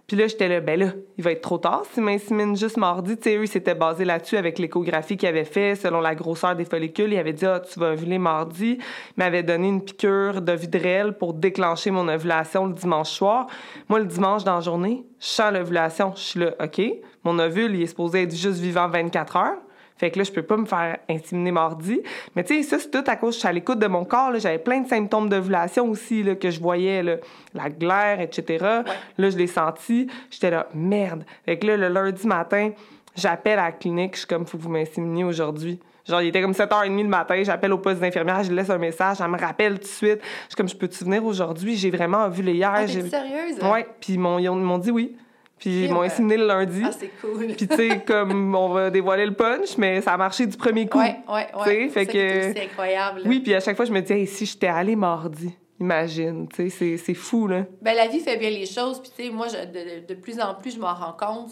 Puis 0.08 0.18
là, 0.18 0.28
j'étais 0.28 0.50
là, 0.50 0.60
ben 0.60 0.78
là, 0.78 0.88
il 1.18 1.24
va 1.24 1.32
être 1.32 1.42
trop 1.42 1.58
tard 1.58 1.84
si 1.92 2.02
m'insémine 2.02 2.58
juste 2.58 2.76
mardi. 2.78 3.16
Tu 3.16 3.24
sais, 3.24 3.38
eux, 3.38 3.44
ils 3.44 3.48
s'étaient 3.48 3.74
basés 3.74 4.04
là-dessus 4.04 4.36
avec 4.36 4.60
l'échographie 4.60 5.16
qu'ils 5.16 5.30
avaient 5.30 5.46
fait 5.46 5.76
selon 5.76 6.02
la 6.02 6.14
grosseur 6.14 6.56
des 6.56 6.66
follicules. 6.66 7.14
Ils 7.14 7.18
avaient 7.20 7.34
dit, 7.34 7.46
ah, 7.46 7.62
tu 7.62 7.80
vas 7.80 7.92
ovuler 7.92 8.18
mardi. 8.18 8.78
Ils 8.80 8.84
m'avaient 9.16 9.44
donné 9.44 9.70
une 9.70 9.84
piqûre 9.84 10.42
de 10.42 10.52
vidrelle 10.52 11.14
pour 11.14 11.34
déclencher 11.34 11.90
mon 11.90 12.08
ovulation 12.10 12.66
le 12.66 12.74
dimanche 12.74 13.12
soir. 13.12 13.48
Moi, 13.88 14.00
le 14.00 14.06
dimanche 14.06 14.44
dans 14.44 14.56
la 14.56 14.62
journée, 14.62 15.06
je 15.20 15.28
sens 15.28 15.54
l'ovulation. 15.54 16.12
Je 16.16 16.22
suis 16.22 16.40
là, 16.42 16.54
OK, 16.62 16.82
mon 17.24 17.40
ovule, 17.40 17.74
il 17.74 17.84
est 17.84 17.88
supposé 17.88 18.24
être 18.24 18.36
juste 18.36 18.60
vivant 18.60 18.90
24 18.90 19.38
heures. 19.38 19.58
Fait 19.98 20.12
que 20.12 20.18
là, 20.18 20.24
je 20.24 20.32
peux 20.32 20.44
pas 20.44 20.58
me 20.58 20.66
faire 20.66 20.98
inséminer 21.10 21.52
mardi. 21.52 22.02
Mais 22.36 22.44
tu 22.44 22.56
sais, 22.56 22.64
ça, 22.64 22.80
c'est 22.80 22.90
tout 22.90 23.04
à 23.06 23.16
cause, 23.16 23.36
je 23.36 23.40
suis 23.40 23.48
à 23.48 23.52
l'écoute 23.52 23.80
de 23.80 23.88
mon 23.88 24.06
corps. 24.06 24.32
J'avais 24.38 24.58
plein 24.58 24.82
de 24.82 24.88
symptômes 24.88 25.30
d'ovulation 25.30 25.90
aussi 25.90 26.24
là, 26.24 26.36
que 26.36 26.50
je 26.50 26.60
voyais, 26.60 27.04
là, 27.04 27.18
la 27.54 27.70
glaire, 27.70 28.20
etc. 28.20 28.84
Là, 29.18 29.30
je 29.30 29.38
l'ai 29.38 29.48
senti. 29.48 30.08
J'étais 30.30 30.50
là, 30.50 30.68
merde. 30.74 31.24
Fait 31.46 31.58
que 31.58 31.68
là, 31.68 31.78
le 31.78 31.88
lundi 31.90 32.28
matin, 32.28 32.72
j'appelle 33.16 33.60
à 33.60 33.66
la 33.66 33.72
clinique. 33.72 34.14
Je 34.14 34.20
suis 34.20 34.28
comme, 34.28 34.46
faut 34.46 34.58
que 34.58 34.64
vous 34.64 34.70
m'inséminiez 34.70 35.24
aujourd'hui. 35.24 35.80
Genre, 36.06 36.22
il 36.22 36.28
était 36.28 36.42
comme 36.42 36.52
7h30 36.52 37.02
le 37.02 37.08
matin, 37.08 37.42
j'appelle 37.44 37.72
au 37.72 37.78
poste 37.78 38.02
d'infirmière, 38.02 38.44
je 38.44 38.52
laisse 38.52 38.70
un 38.70 38.78
message, 38.78 39.22
elle 39.22 39.28
me 39.30 39.40
rappelle 39.40 39.76
tout 39.76 39.84
de 39.84 39.86
suite. 39.86 40.20
Je 40.22 40.48
suis 40.48 40.56
comme, 40.58 40.68
je 40.68 40.76
peux-tu 40.76 41.06
venir 41.06 41.24
aujourd'hui? 41.24 41.78
J'ai 41.78 41.92
vraiment 41.92 42.28
vu 42.28 42.44
les 42.44 42.56
hier. 42.56 42.74
Ah, 42.76 42.86
sérieuse? 42.86 43.64
Ouais, 43.64 43.88
puis 44.02 44.16
ils 44.16 44.20
m'ont 44.20 44.78
dit 44.80 44.92
oui. 44.92 45.16
Puis 45.60 45.86
ils 45.86 45.94
m'ont 45.94 46.02
inséminé 46.02 46.38
le 46.38 46.46
lundi. 46.46 46.82
Ah, 46.86 46.92
c'est 46.92 47.12
cool. 47.22 47.48
Puis 47.56 47.68
tu 47.68 47.76
sais, 47.76 48.04
comme 48.08 48.54
on 48.54 48.70
va 48.70 48.90
dévoiler 48.90 49.26
le 49.26 49.34
punch, 49.34 49.78
mais 49.78 50.02
ça 50.02 50.14
a 50.14 50.18
marché 50.18 50.46
du 50.46 50.58
premier 50.58 50.88
coup. 50.88 51.00
Ouais, 51.00 51.18
ouais, 51.30 51.48
ouais. 51.66 51.90
Fait 51.90 52.06
que... 52.06 52.54
C'est 52.54 52.64
incroyable. 52.66 53.22
Oui, 53.26 53.40
puis 53.40 53.54
à 53.54 53.60
chaque 53.60 53.78
fois, 53.78 53.86
je 53.86 53.94
me 53.94 54.02
dis, 54.02 54.14
hey, 54.14 54.28
si 54.28 54.46
j'étais 54.46 54.68
allée 54.68 54.96
mardi, 54.96 55.56
imagine, 55.80 56.48
tu 56.50 56.70
sais, 56.70 56.98
c'est 56.98 57.14
fou, 57.14 57.48
là. 57.48 57.66
Ben 57.82 57.96
la 57.96 58.08
vie 58.08 58.20
fait 58.20 58.38
bien 58.38 58.50
les 58.50 58.66
choses, 58.66 59.02
puis 59.02 59.12
tu 59.16 59.24
sais, 59.24 59.30
moi, 59.30 59.48
de, 59.48 60.06
de, 60.06 60.14
plus 60.16 60.40
en 60.40 60.56
plus, 60.56 60.76
je 60.76 60.80
m'en 60.80 60.94
rends 60.94 61.14
compte, 61.14 61.52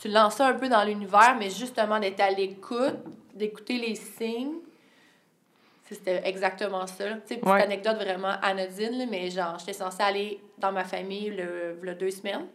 tu 0.00 0.08
lances 0.08 0.36
ça 0.36 0.48
un 0.48 0.54
peu 0.54 0.68
dans 0.68 0.84
l'univers, 0.84 1.36
mais 1.38 1.50
justement 1.50 1.98
d'être 1.98 2.20
à 2.20 2.30
l'écoute, 2.30 2.98
d'écouter 3.34 3.78
les 3.78 3.94
signes. 3.94 4.56
C'était 5.88 6.22
exactement 6.24 6.86
ça. 6.86 7.04
Tu 7.26 7.34
sais, 7.34 7.36
petite 7.36 7.48
anecdote 7.48 7.96
vraiment 7.96 8.34
anodine, 8.42 9.08
mais 9.10 9.28
genre, 9.28 9.56
j'étais 9.58 9.72
censée 9.72 10.02
aller 10.02 10.40
dans 10.58 10.70
ma 10.70 10.84
famille 10.84 11.30
le, 11.30 11.76
le 11.82 11.94
deux 11.96 12.12
semaines. 12.12 12.46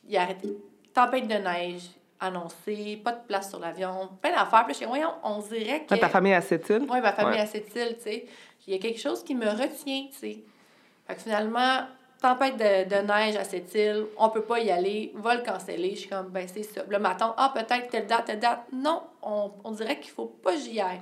Puis 0.00 0.10
il 0.12 0.16
a 0.16 0.22
arrêté. 0.22 0.56
Tempête 0.92 1.26
de 1.28 1.34
neige 1.34 1.90
annoncée, 2.18 3.00
pas 3.02 3.12
de 3.12 3.20
place 3.26 3.50
sur 3.50 3.58
l'avion, 3.58 4.08
plein 4.20 4.32
d'affaires. 4.32 4.64
Puis 4.66 4.76
je 4.80 4.86
voyons, 4.86 5.12
on 5.22 5.40
dirait 5.40 5.84
que. 5.84 5.94
ta 5.94 6.08
famille 6.08 6.34
à 6.34 6.40
cette 6.40 6.68
île? 6.68 6.86
Oui, 6.88 7.00
ma 7.00 7.12
famille 7.12 7.38
à 7.38 7.46
cette 7.46 7.74
île, 7.74 7.96
tu 7.96 8.04
sais. 8.04 8.26
Il 8.66 8.74
y 8.74 8.76
a 8.76 8.80
quelque 8.80 8.98
chose 8.98 9.22
qui 9.22 9.34
me 9.34 9.48
retient, 9.48 10.06
tu 10.10 10.18
sais. 10.18 10.38
Fait 11.06 11.14
que 11.14 11.20
finalement, 11.20 11.82
tempête 12.20 12.56
de, 12.56 12.88
de, 12.88 13.06
neige 13.06 13.36
à 13.36 13.44
cette 13.44 13.72
île, 13.74 14.06
on 14.18 14.28
peut 14.30 14.42
pas 14.42 14.58
y 14.58 14.70
aller, 14.70 15.12
vol 15.14 15.42
cancellé. 15.44 15.90
Je 15.90 16.00
suis 16.00 16.08
comme, 16.08 16.28
ben 16.28 16.48
c'est 16.52 16.64
ça. 16.64 16.82
Le 16.88 16.98
matin, 16.98 17.34
ah, 17.36 17.52
peut-être 17.54 17.90
telle 17.90 18.06
date, 18.06 18.24
telle 18.24 18.40
date. 18.40 18.64
Non, 18.72 19.02
on, 19.22 19.52
on 19.62 19.70
dirait 19.70 20.00
qu'il 20.00 20.10
faut 20.10 20.26
pas 20.26 20.54
que 20.54 20.60
j'y 20.60 20.80
aille. 20.80 21.00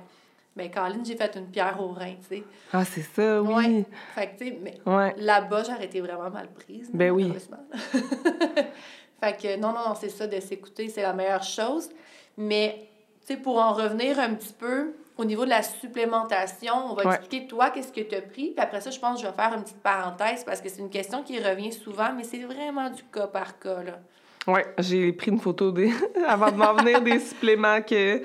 Mais 0.55 0.69
Caroline, 0.69 1.05
j'ai 1.05 1.17
fait 1.17 1.35
une 1.35 1.47
pierre 1.47 1.77
au 1.81 1.89
rein, 1.89 2.13
tu 2.21 2.37
sais. 2.37 2.43
Ah, 2.71 2.85
c'est 2.85 3.01
ça, 3.01 3.41
oui. 3.41 3.53
Ouais. 3.53 3.85
Fait 4.15 4.27
que, 4.27 4.37
tu 4.37 4.49
sais, 4.49 4.59
mais 4.61 4.79
là-bas, 5.17 5.63
j'aurais 5.63 5.85
été 5.85 5.99
vraiment 5.99 6.29
mal 6.29 6.47
prise. 6.47 6.89
Ben 6.93 7.11
oui. 7.11 7.33
fait 9.21 9.37
que, 9.37 9.57
non, 9.57 9.73
non, 9.73 9.89
non, 9.89 9.95
c'est 9.99 10.09
ça, 10.09 10.27
de 10.27 10.39
s'écouter, 10.39 10.87
c'est 10.87 11.01
la 11.01 11.11
meilleure 11.11 11.43
chose. 11.43 11.89
Mais, 12.37 12.87
tu 13.25 13.33
sais, 13.33 13.37
pour 13.37 13.57
en 13.57 13.73
revenir 13.73 14.17
un 14.17 14.33
petit 14.33 14.53
peu, 14.53 14.93
au 15.17 15.25
niveau 15.25 15.43
de 15.43 15.49
la 15.49 15.61
supplémentation, 15.61 16.73
on 16.91 16.93
va 16.93 17.15
expliquer, 17.15 17.47
toi, 17.47 17.69
qu'est-ce 17.69 17.91
que 17.91 18.01
tu 18.01 18.15
as 18.15 18.21
pris? 18.21 18.51
Puis 18.51 18.55
après 18.57 18.79
ça, 18.79 18.91
je 18.91 18.99
pense 18.99 19.21
que 19.21 19.27
je 19.27 19.31
vais 19.31 19.35
faire 19.35 19.53
une 19.53 19.63
petite 19.63 19.81
parenthèse 19.81 20.45
parce 20.45 20.61
que 20.61 20.69
c'est 20.69 20.81
une 20.81 20.89
question 20.89 21.23
qui 21.23 21.37
revient 21.39 21.73
souvent, 21.73 22.13
mais 22.15 22.23
c'est 22.23 22.43
vraiment 22.43 22.89
du 22.89 23.03
cas 23.03 23.27
par 23.27 23.59
cas, 23.59 23.83
là. 23.83 23.99
Oui, 24.47 24.59
j'ai 24.77 25.11
pris 25.11 25.31
une 25.31 25.39
photo 25.39 25.71
des... 25.71 25.91
avant 26.27 26.51
de 26.51 26.57
m'en 26.57 26.75
venir 26.75 27.01
des 27.01 27.19
suppléments 27.19 27.81
que 27.81 28.21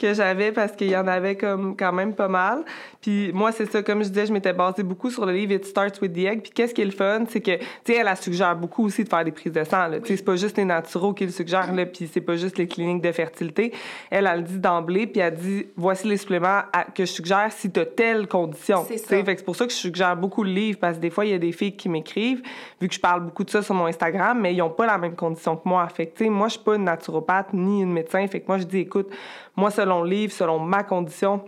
que 0.00 0.14
j'avais 0.14 0.50
parce 0.50 0.72
qu'il 0.72 0.88
y 0.88 0.96
en 0.96 1.06
avait 1.06 1.36
comme 1.36 1.76
quand 1.76 1.92
même 1.92 2.14
pas 2.14 2.28
mal. 2.28 2.64
Puis 3.00 3.32
moi, 3.32 3.52
c'est 3.52 3.70
ça, 3.70 3.82
comme 3.82 4.02
je 4.02 4.08
disais, 4.08 4.26
je 4.26 4.32
m'étais 4.32 4.52
basée 4.52 4.82
beaucoup 4.82 5.10
sur 5.10 5.26
le 5.26 5.32
livre 5.32 5.52
It 5.52 5.64
Starts 5.64 6.00
with 6.00 6.12
the 6.12 6.18
Egg. 6.18 6.42
Puis 6.42 6.52
qu'est-ce 6.52 6.74
qui 6.74 6.82
est 6.82 6.86
le 6.86 6.90
fun, 6.90 7.24
c'est 7.28 7.40
que, 7.40 7.56
tu 7.56 7.64
sais, 7.84 7.94
elle, 7.96 8.08
a 8.08 8.16
suggère 8.16 8.56
beaucoup 8.56 8.84
aussi 8.86 9.04
de 9.04 9.08
faire 9.08 9.24
des 9.24 9.32
prises 9.32 9.52
de 9.52 9.64
sang. 9.64 9.90
Tu 9.90 10.06
sais, 10.06 10.16
c'est 10.16 10.24
pas 10.24 10.36
juste 10.36 10.56
les 10.56 10.64
naturaux 10.64 11.12
qui 11.12 11.24
le 11.24 11.30
suggèrent, 11.30 11.72
là, 11.72 11.86
puis 11.86 12.08
c'est 12.12 12.20
pas 12.20 12.36
juste 12.36 12.58
les 12.58 12.66
cliniques 12.66 13.02
de 13.02 13.12
fertilité. 13.12 13.72
Elle, 14.10 14.26
elle 14.26 14.40
le 14.40 14.44
dit 14.44 14.58
d'emblée, 14.58 15.06
puis 15.06 15.20
elle 15.20 15.34
dit, 15.34 15.66
voici 15.76 16.06
les 16.06 16.16
suppléments 16.16 16.62
que 16.94 17.04
je 17.04 17.10
suggère 17.10 17.50
si 17.50 17.70
tu 17.70 17.80
as 17.80 17.86
telle 17.86 18.26
condition. 18.26 18.84
C'est 18.88 18.98
ça. 18.98 19.24
Fait 19.24 19.24
que 19.24 19.38
c'est 19.38 19.44
pour 19.44 19.56
ça 19.56 19.66
que 19.66 19.72
je 19.72 19.78
suggère 19.78 20.16
beaucoup 20.16 20.44
le 20.44 20.52
livre, 20.52 20.78
parce 20.78 20.96
que 20.96 21.02
des 21.02 21.10
fois, 21.10 21.24
il 21.24 21.30
y 21.30 21.34
a 21.34 21.38
des 21.38 21.52
filles 21.52 21.76
qui 21.76 21.88
m'écrivent, 21.88 22.42
vu 22.80 22.88
que 22.88 22.94
je 22.94 23.00
parle 23.00 23.22
beaucoup 23.24 23.44
de 23.44 23.50
ça 23.50 23.62
sur 23.62 23.74
mon 23.74 23.86
Instagram, 23.86 24.38
mais 24.40 24.54
ils 24.54 24.62
ont 24.62 24.70
pas 24.70 24.86
la 24.86 24.98
même 24.98 25.14
condition 25.14 25.56
que 25.56 25.68
moi. 25.68 25.86
Fait 25.88 26.06
que, 26.06 26.16
tu 26.16 26.24
sais, 26.24 26.30
moi, 26.30 26.48
je 26.48 26.52
suis 26.52 26.64
pas 26.64 26.76
une 26.76 26.84
naturopathe 26.84 27.52
ni 27.52 27.82
une 27.82 27.92
médecin. 27.92 28.26
Fait 28.26 28.40
que 28.40 28.46
moi, 28.48 28.58
je 28.58 28.64
dis, 28.64 28.78
écoute, 28.78 29.10
moi, 29.56 29.70
selon 29.70 30.02
le 30.02 30.10
livre, 30.10 30.32
selon 30.32 30.58
ma 30.58 30.82
condition, 30.82 31.42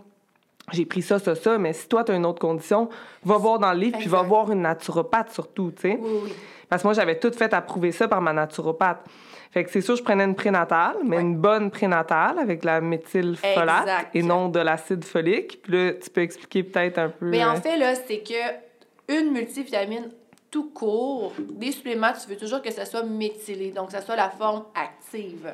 j'ai 0.73 0.87
pris 0.87 1.03
ça, 1.03 1.19
ça, 1.19 1.35
ça, 1.35 1.59
mais 1.59 1.73
si 1.73 1.89
toi, 1.89 2.05
tu 2.05 2.13
as 2.13 2.15
une 2.15 2.27
autre 2.27 2.41
condition, 2.41 2.89
va 3.25 3.37
voir 3.37 3.59
dans 3.59 3.73
le 3.73 3.79
livre, 3.79 3.99
puis 3.99 4.09
va 4.09 4.23
voir 4.23 4.51
une 4.51 4.63
naturopathe 4.63 5.31
surtout, 5.33 5.73
tu 5.73 5.83
sais. 5.83 5.99
Oui, 6.01 6.11
oui. 6.25 6.33
Parce 6.69 6.83
que 6.83 6.89
moi, 6.89 6.95
j'avais 6.95 7.19
tout 7.19 7.33
fait 7.33 7.53
approuver 7.53 7.93
ça 7.93 8.09
par 8.09 8.23
ma 8.23 8.33
naturopathe. 8.33 9.05
Fait 9.51 9.65
que 9.65 9.71
c'est 9.71 9.83
sûr, 9.83 9.97
je 9.97 10.03
prenais 10.03 10.25
une 10.25 10.35
prénatale, 10.35 10.97
mais 11.05 11.21
une 11.21 11.37
bonne 11.37 11.71
prénatale 11.71 12.39
avec 12.39 12.65
la 12.65 12.81
méthylfolate 12.81 14.07
et 14.15 14.23
non 14.23 14.49
de 14.49 14.59
l'acide 14.59 15.05
folique. 15.05 15.61
Puis 15.63 15.73
là, 15.73 15.93
tu 15.93 16.09
peux 16.09 16.23
expliquer 16.23 16.63
peut-être 16.63 16.97
un 16.97 17.11
peu. 17.11 17.27
Mais 17.27 17.45
en 17.45 17.57
euh, 17.57 17.61
fait, 17.61 17.77
là, 17.77 17.95
c'est 17.95 18.21
que 18.21 19.19
une 19.21 19.33
multivitamine 19.33 20.09
tout 20.51 20.71
court, 20.71 21.35
des 21.39 21.73
suppléments, 21.73 22.13
tu 22.13 22.29
veux 22.31 22.37
toujours 22.37 22.63
que 22.63 22.71
ça 22.71 22.87
soit 22.87 23.03
méthylé, 23.03 23.73
donc 23.73 23.89
que 23.89 23.93
ça 23.93 24.01
soit 24.01 24.17
la 24.17 24.31
forme 24.31 24.65
active. 24.75 25.53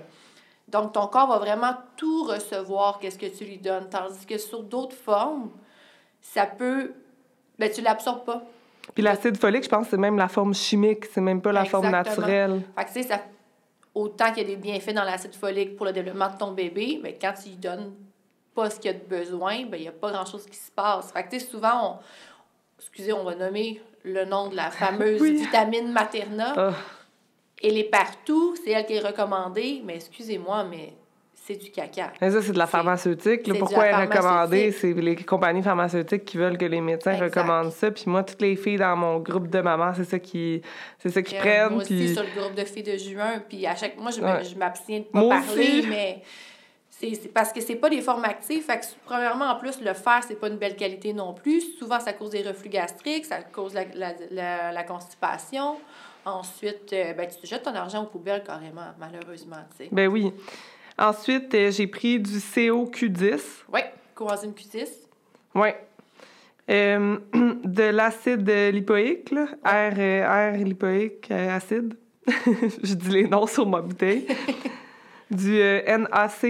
Donc, 0.69 0.93
ton 0.93 1.07
corps 1.07 1.29
va 1.29 1.39
vraiment 1.39 1.75
tout 1.97 2.25
recevoir, 2.25 2.99
qu'est-ce 2.99 3.19
que 3.19 3.27
tu 3.27 3.45
lui 3.45 3.59
donnes. 3.59 3.89
Tandis 3.89 4.27
que 4.27 4.37
sur 4.39 4.63
d'autres 4.63 4.97
formes, 4.97 5.51
ça 6.21 6.47
peut. 6.47 6.93
Ben, 7.59 7.71
tu 7.71 7.81
l'absorbes 7.81 8.25
pas. 8.25 8.43
Puis 8.95 9.03
l'acide 9.03 9.37
folique, 9.37 9.65
je 9.65 9.69
pense, 9.69 9.89
c'est 9.89 9.97
même 9.97 10.17
la 10.17 10.29
forme 10.29 10.55
chimique, 10.55 11.07
c'est 11.07 11.21
même 11.21 11.41
pas 11.41 11.53
la 11.53 11.65
forme 11.65 11.91
naturelle. 11.91 12.63
Fait 12.77 12.85
que, 12.85 12.89
tu 12.89 13.03
sais, 13.03 13.09
ça... 13.09 13.21
autant 13.95 14.33
qu'il 14.33 14.43
y 14.43 14.47
a 14.47 14.49
des 14.49 14.57
bienfaits 14.57 14.95
dans 14.95 15.05
l'acide 15.05 15.35
folique 15.35 15.77
pour 15.77 15.87
le 15.87 15.93
développement 15.93 16.29
de 16.29 16.39
ton 16.39 16.53
bébé, 16.53 17.01
mais 17.03 17.19
quand 17.21 17.33
tu 17.33 17.51
lui 17.51 17.57
donnes 17.57 17.95
pas 18.55 18.71
ce 18.71 18.81
qu'il 18.81 18.91
a 18.91 18.95
de 18.95 19.05
besoin, 19.05 19.67
ben, 19.67 19.77
il 19.77 19.83
n'y 19.83 19.89
a 19.89 19.93
pas 19.93 20.11
grand-chose 20.11 20.47
qui 20.47 20.57
se 20.57 20.71
passe. 20.71 21.13
Fait 21.13 21.25
que, 21.25 21.39
souvent, 21.39 21.99
on, 21.99 21.99
excusez, 22.79 23.13
on 23.13 23.25
va 23.25 23.35
nommer 23.35 23.83
le 24.05 24.25
nom 24.25 24.49
de 24.49 24.57
la 24.57 24.71
fameuse 24.71 25.23
vitamine 25.23 25.93
Materna. 25.93 26.55
Ah. 26.57 26.73
Elle 27.63 27.79
est 27.79 27.91
partout, 27.91 28.55
c'est 28.63 28.71
elle 28.71 28.87
qui 28.87 28.95
est 28.95 29.01
recommandée, 29.01 29.83
mais 29.85 29.97
excusez-moi, 29.97 30.65
mais 30.65 30.93
c'est 31.35 31.57
du 31.57 31.71
caca. 31.71 32.13
Mais 32.21 32.31
ça, 32.31 32.43
c'est 32.43 32.53
de 32.53 32.59
la 32.59 32.67
pharmaceutique. 32.67 33.51
pourquoi 33.59 33.87
elle 33.87 33.95
est 33.95 34.05
recommandée? 34.07 34.71
C'est 34.73 34.93
les 34.93 35.17
compagnies 35.17 35.63
pharmaceutiques 35.63 36.25
qui 36.25 36.37
veulent 36.37 36.59
que 36.59 36.67
les 36.67 36.81
médecins 36.81 37.17
recommandent 37.17 37.73
ça. 37.73 37.91
Puis 37.91 38.05
moi, 38.07 38.23
toutes 38.23 38.43
les 38.43 38.55
filles 38.55 38.77
dans 38.77 38.97
mon 38.97 39.19
groupe 39.19 39.49
de 39.49 39.61
mamans, 39.61 39.93
c'est 39.97 40.05
ça 40.05 40.19
qui, 40.19 40.61
c'est 40.99 41.09
ça 41.09 41.23
qui 41.23 41.35
prennent. 41.35 41.73
Moi 41.73 41.83
aussi, 41.83 42.13
sur 42.13 42.23
le 42.23 42.41
groupe 42.41 42.55
de 42.55 42.65
filles 42.65 42.83
de 42.83 42.97
juin. 42.99 43.43
Puis 43.49 43.67
à 43.67 43.75
chaque 43.75 43.97
mois, 43.99 44.11
je 44.11 44.57
m'abstiens 44.57 45.01
de 45.01 45.05
pas 45.05 45.29
parler, 45.29 45.85
mais 45.89 46.23
c'est 47.01 47.33
parce 47.33 47.53
que 47.53 47.61
c'est 47.61 47.77
pas 47.77 47.91
des 47.91 48.01
formes 48.01 48.25
actives. 48.25 48.63
Fait 48.63 48.81
que, 48.81 48.85
premièrement, 49.05 49.47
en 49.47 49.57
plus, 49.57 49.81
le 49.81 49.95
fer, 49.95 50.21
c'est 50.27 50.39
pas 50.39 50.49
une 50.49 50.57
belle 50.57 50.77
qualité 50.77 51.13
non 51.13 51.33
plus. 51.33 51.61
Souvent, 51.79 52.01
ça 52.01 52.13
cause 52.13 52.31
des 52.31 52.43
reflux 52.43 52.69
gastriques, 52.69 53.25
ça 53.25 53.43
cause 53.43 53.73
la, 53.73 53.85
la, 53.95 54.73
la, 54.73 54.83
constipation. 54.83 55.77
Ensuite, 56.29 56.93
euh, 56.93 57.15
ben, 57.15 57.27
tu 57.27 57.41
te 57.41 57.47
jettes 57.47 57.63
ton 57.63 57.75
argent 57.75 58.03
aux 58.03 58.07
poubelles 58.07 58.45
carrément, 58.45 58.93
malheureusement. 58.99 59.57
Ben 59.91 60.09
oui. 60.09 60.33
Ensuite, 60.99 61.55
euh, 61.55 61.71
j'ai 61.71 61.87
pris 61.87 62.21
du 62.21 62.39
CoQ10. 62.39 63.41
Oui, 63.73 63.81
coenzyme 64.15 64.53
Q10. 64.53 64.89
Oui. 65.55 65.69
Euh, 66.69 67.17
de 67.65 67.83
l'acide 67.85 68.49
lipoïque, 68.51 69.31
là. 69.31 69.47
R, 69.65 70.53
R 70.53 70.65
lipoïque, 70.65 71.31
acide. 71.31 71.95
Je 72.27 72.95
dis 72.95 73.09
les 73.09 73.27
noms 73.27 73.47
sur 73.47 73.67
ma 73.67 73.81
bouteille. 73.81 74.27
du 75.31 75.59
NAC. 75.59 76.43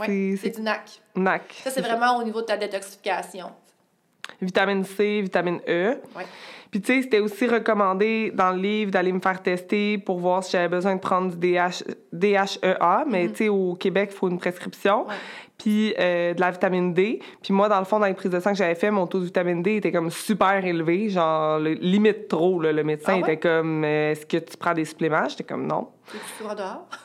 Oui, 0.00 0.36
c'est 0.42 0.50
du 0.50 0.60
NAC. 0.60 1.00
NAC. 1.14 1.60
Ça, 1.62 1.70
c'est 1.70 1.82
vraiment 1.82 2.16
au 2.18 2.24
niveau 2.24 2.40
de 2.40 2.46
ta 2.46 2.56
détoxification. 2.56 3.52
Vitamine 4.40 4.84
C, 4.84 5.20
vitamine 5.22 5.60
E. 5.68 5.96
Puis, 6.70 6.80
tu 6.80 6.92
sais, 6.92 7.02
c'était 7.02 7.20
aussi 7.20 7.46
recommandé 7.46 8.32
dans 8.34 8.50
le 8.50 8.60
livre 8.60 8.90
d'aller 8.90 9.12
me 9.12 9.20
faire 9.20 9.40
tester 9.40 9.96
pour 9.96 10.18
voir 10.18 10.42
si 10.42 10.50
j'avais 10.50 10.66
besoin 10.66 10.96
de 10.96 11.00
prendre 11.00 11.32
du 11.32 11.52
DH, 11.52 11.84
DHEA. 12.12 13.04
Mais, 13.08 13.26
mm-hmm. 13.26 13.30
tu 13.30 13.36
sais, 13.36 13.48
au 13.48 13.74
Québec, 13.74 14.10
il 14.12 14.16
faut 14.16 14.28
une 14.28 14.40
prescription. 14.40 15.06
Puis, 15.56 15.94
euh, 16.00 16.34
de 16.34 16.40
la 16.40 16.50
vitamine 16.50 16.92
D. 16.92 17.20
Puis, 17.42 17.54
moi, 17.54 17.68
dans 17.68 17.78
le 17.78 17.84
fond, 17.84 18.00
dans 18.00 18.06
les 18.06 18.14
prises 18.14 18.32
de 18.32 18.40
sang 18.40 18.50
que 18.50 18.56
j'avais 18.58 18.74
fait, 18.74 18.90
mon 18.90 19.06
taux 19.06 19.20
de 19.20 19.26
vitamine 19.26 19.62
D 19.62 19.76
était 19.76 19.92
comme 19.92 20.10
super 20.10 20.64
élevé. 20.64 21.10
Genre, 21.10 21.60
limite 21.60 22.26
trop. 22.26 22.60
Là. 22.60 22.72
Le 22.72 22.82
médecin 22.82 23.14
ah 23.16 23.20
était 23.20 23.36
comme 23.36 23.84
euh, 23.84 24.10
Est-ce 24.10 24.26
que 24.26 24.38
tu 24.38 24.56
prends 24.56 24.74
des 24.74 24.84
suppléments? 24.84 25.28
J'étais 25.28 25.44
comme 25.44 25.68
Non. 25.68 25.86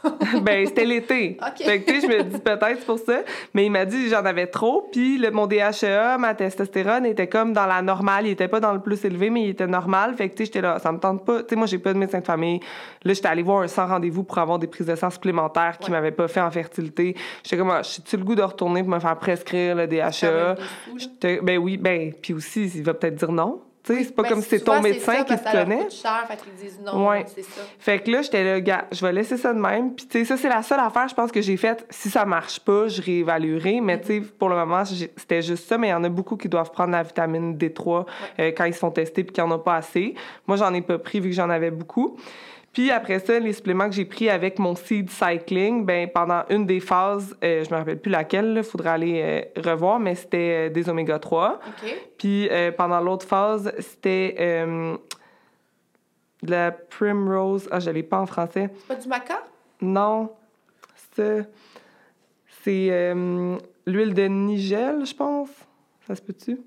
Ben, 0.41 0.65
c'était 0.65 0.85
l'été. 0.85 1.37
OK. 1.41 1.63
Fait 1.63 1.81
que, 1.81 1.91
tu 1.91 2.01
sais, 2.01 2.07
je 2.07 2.13
me 2.13 2.23
dis 2.23 2.39
peut-être 2.39 2.85
pour 2.85 2.99
ça. 2.99 3.21
Mais 3.53 3.65
il 3.65 3.71
m'a 3.71 3.85
dit 3.85 4.09
j'en 4.09 4.25
avais 4.25 4.47
trop. 4.47 4.89
Puis 4.91 5.17
le, 5.17 5.31
mon 5.31 5.47
DHEA, 5.47 6.17
ma 6.17 6.35
testostérone 6.35 7.05
était 7.05 7.27
comme 7.27 7.53
dans 7.53 7.65
la 7.65 7.81
normale. 7.81 8.27
Il 8.27 8.31
était 8.31 8.47
pas 8.47 8.59
dans 8.59 8.73
le 8.73 8.79
plus 8.79 9.03
élevé, 9.05 9.29
mais 9.29 9.43
il 9.43 9.49
était 9.49 9.67
normal. 9.67 10.15
Fait 10.15 10.29
que, 10.29 10.35
tu 10.35 10.39
sais, 10.39 10.45
j'étais 10.45 10.61
là, 10.61 10.79
ça 10.79 10.91
me 10.91 10.99
tente 10.99 11.25
pas. 11.25 11.43
Tu 11.43 11.49
sais, 11.49 11.55
moi, 11.55 11.67
j'ai 11.67 11.79
pas 11.79 11.93
de 11.93 11.97
médecin 11.97 12.19
de 12.19 12.25
famille. 12.25 12.59
Là, 13.03 13.13
j'étais 13.13 13.27
allée 13.27 13.43
voir 13.43 13.61
un 13.61 13.67
sans 13.67 13.87
rendez-vous 13.87 14.23
pour 14.23 14.37
avoir 14.37 14.59
des 14.59 14.67
prises 14.67 14.87
de 14.87 14.95
sang 14.95 15.09
supplémentaires 15.09 15.77
qui 15.77 15.91
m'avaient 15.91 16.11
pas 16.11 16.27
fait 16.27 16.41
en 16.41 16.51
fertilité. 16.51 17.15
J'étais 17.43 17.57
comme, 17.57 17.71
ah, 17.71 17.81
j'ai-tu 17.81 18.17
le 18.17 18.23
goût 18.23 18.35
de 18.35 18.43
retourner 18.43 18.83
pour 18.83 18.91
me 18.91 18.99
faire 18.99 19.17
prescrire 19.17 19.75
le 19.75 19.87
DHEA? 19.87 20.55
Ben 21.41 21.57
oui, 21.57 21.77
ben, 21.77 22.13
puis 22.13 22.33
aussi, 22.33 22.67
il 22.75 22.83
va 22.83 22.93
peut-être 22.93 23.15
dire 23.15 23.31
non 23.31 23.61
c'est 23.83 24.15
pas 24.15 24.23
comme 24.23 24.41
si 24.41 24.49
c'est 24.49 24.59
ton 24.59 24.81
médecin 24.81 25.23
qui 25.23 25.35
te 25.35 25.51
connaît. 25.51 25.89
cher, 25.89 26.25
fait 26.27 26.37
qu'ils 26.37 26.53
disent 26.53 26.79
non, 26.85 27.11
c'est 27.25 27.43
ça. 27.43 27.61
Fait 27.79 27.99
que 27.99 28.11
là, 28.11 28.21
j'étais 28.21 28.43
là, 28.43 28.59
gars, 28.61 28.85
je 28.91 29.05
vais 29.05 29.11
laisser 29.11 29.37
ça 29.37 29.53
de 29.53 29.59
même. 29.59 29.95
Puis, 29.95 30.05
tu 30.05 30.19
sais, 30.19 30.25
ça, 30.25 30.37
c'est 30.37 30.49
la 30.49 30.61
seule 30.63 30.79
affaire, 30.79 31.07
je 31.07 31.15
pense, 31.15 31.31
que 31.31 31.41
j'ai 31.41 31.57
faite. 31.57 31.85
Si 31.89 32.09
ça 32.09 32.25
marche 32.25 32.59
pas, 32.59 32.87
je 32.87 33.01
réévaluerai. 33.01 33.81
Mais, 33.81 33.99
tu 33.99 34.07
sais, 34.07 34.21
pour 34.21 34.49
le 34.49 34.55
moment, 34.55 34.83
c'était 34.85 35.41
juste 35.41 35.67
ça. 35.67 35.77
Mais 35.77 35.87
il 35.87 35.91
y 35.91 35.93
en 35.93 36.03
a 36.03 36.09
beaucoup 36.09 36.37
qui 36.37 36.49
doivent 36.49 36.71
prendre 36.71 36.91
la 36.91 37.03
vitamine 37.03 37.57
D3 37.57 38.05
euh, 38.39 38.51
quand 38.55 38.65
ils 38.65 38.73
se 38.73 38.79
font 38.79 38.91
tester 38.91 39.23
puis 39.23 39.33
qu'il 39.33 39.43
n'y 39.43 39.49
en 39.49 39.55
a 39.55 39.59
pas 39.59 39.75
assez. 39.75 40.13
Moi, 40.47 40.57
j'en 40.57 40.73
ai 40.73 40.81
pas 40.81 40.99
pris 40.99 41.19
vu 41.19 41.29
que 41.29 41.35
j'en 41.35 41.49
avais 41.49 41.71
beaucoup. 41.71 42.17
Puis 42.79 42.91
après 42.91 43.19
ça, 43.19 43.37
les 43.37 43.51
suppléments 43.51 43.89
que 43.89 43.95
j'ai 43.95 44.05
pris 44.05 44.29
avec 44.29 44.57
mon 44.57 44.73
seed 44.73 45.09
cycling, 45.09 45.85
ben 45.85 46.09
pendant 46.09 46.45
une 46.49 46.65
des 46.65 46.79
phases, 46.79 47.35
euh, 47.43 47.65
je 47.65 47.69
me 47.71 47.75
rappelle 47.75 47.99
plus 47.99 48.09
laquelle, 48.09 48.53
il 48.55 48.63
faudra 48.63 48.93
aller 48.93 49.21
euh, 49.21 49.69
revoir, 49.69 49.99
mais 49.99 50.15
c'était 50.15 50.69
euh, 50.69 50.69
des 50.69 50.87
oméga 50.87 51.19
3. 51.19 51.59
Puis 52.17 52.49
pendant 52.77 53.01
l'autre 53.01 53.27
phase, 53.27 53.73
c'était 53.79 54.33
de 56.41 56.49
la 56.49 56.71
primrose. 56.71 57.67
Ah, 57.69 57.81
je 57.81 57.91
l'ai 57.91 58.01
pas 58.01 58.21
en 58.21 58.25
français. 58.25 58.69
C'est 58.73 58.87
pas 58.87 58.95
du 58.95 59.09
maca? 59.09 59.43
Non. 59.81 60.31
C'est 61.11 61.49
c'est 62.63 63.13
l'huile 63.85 64.13
de 64.13 64.23
nigel, 64.23 65.05
je 65.05 65.13
pense. 65.13 65.49
Ça 66.07 66.15
se 66.15 66.21
peut-tu? 66.21 66.57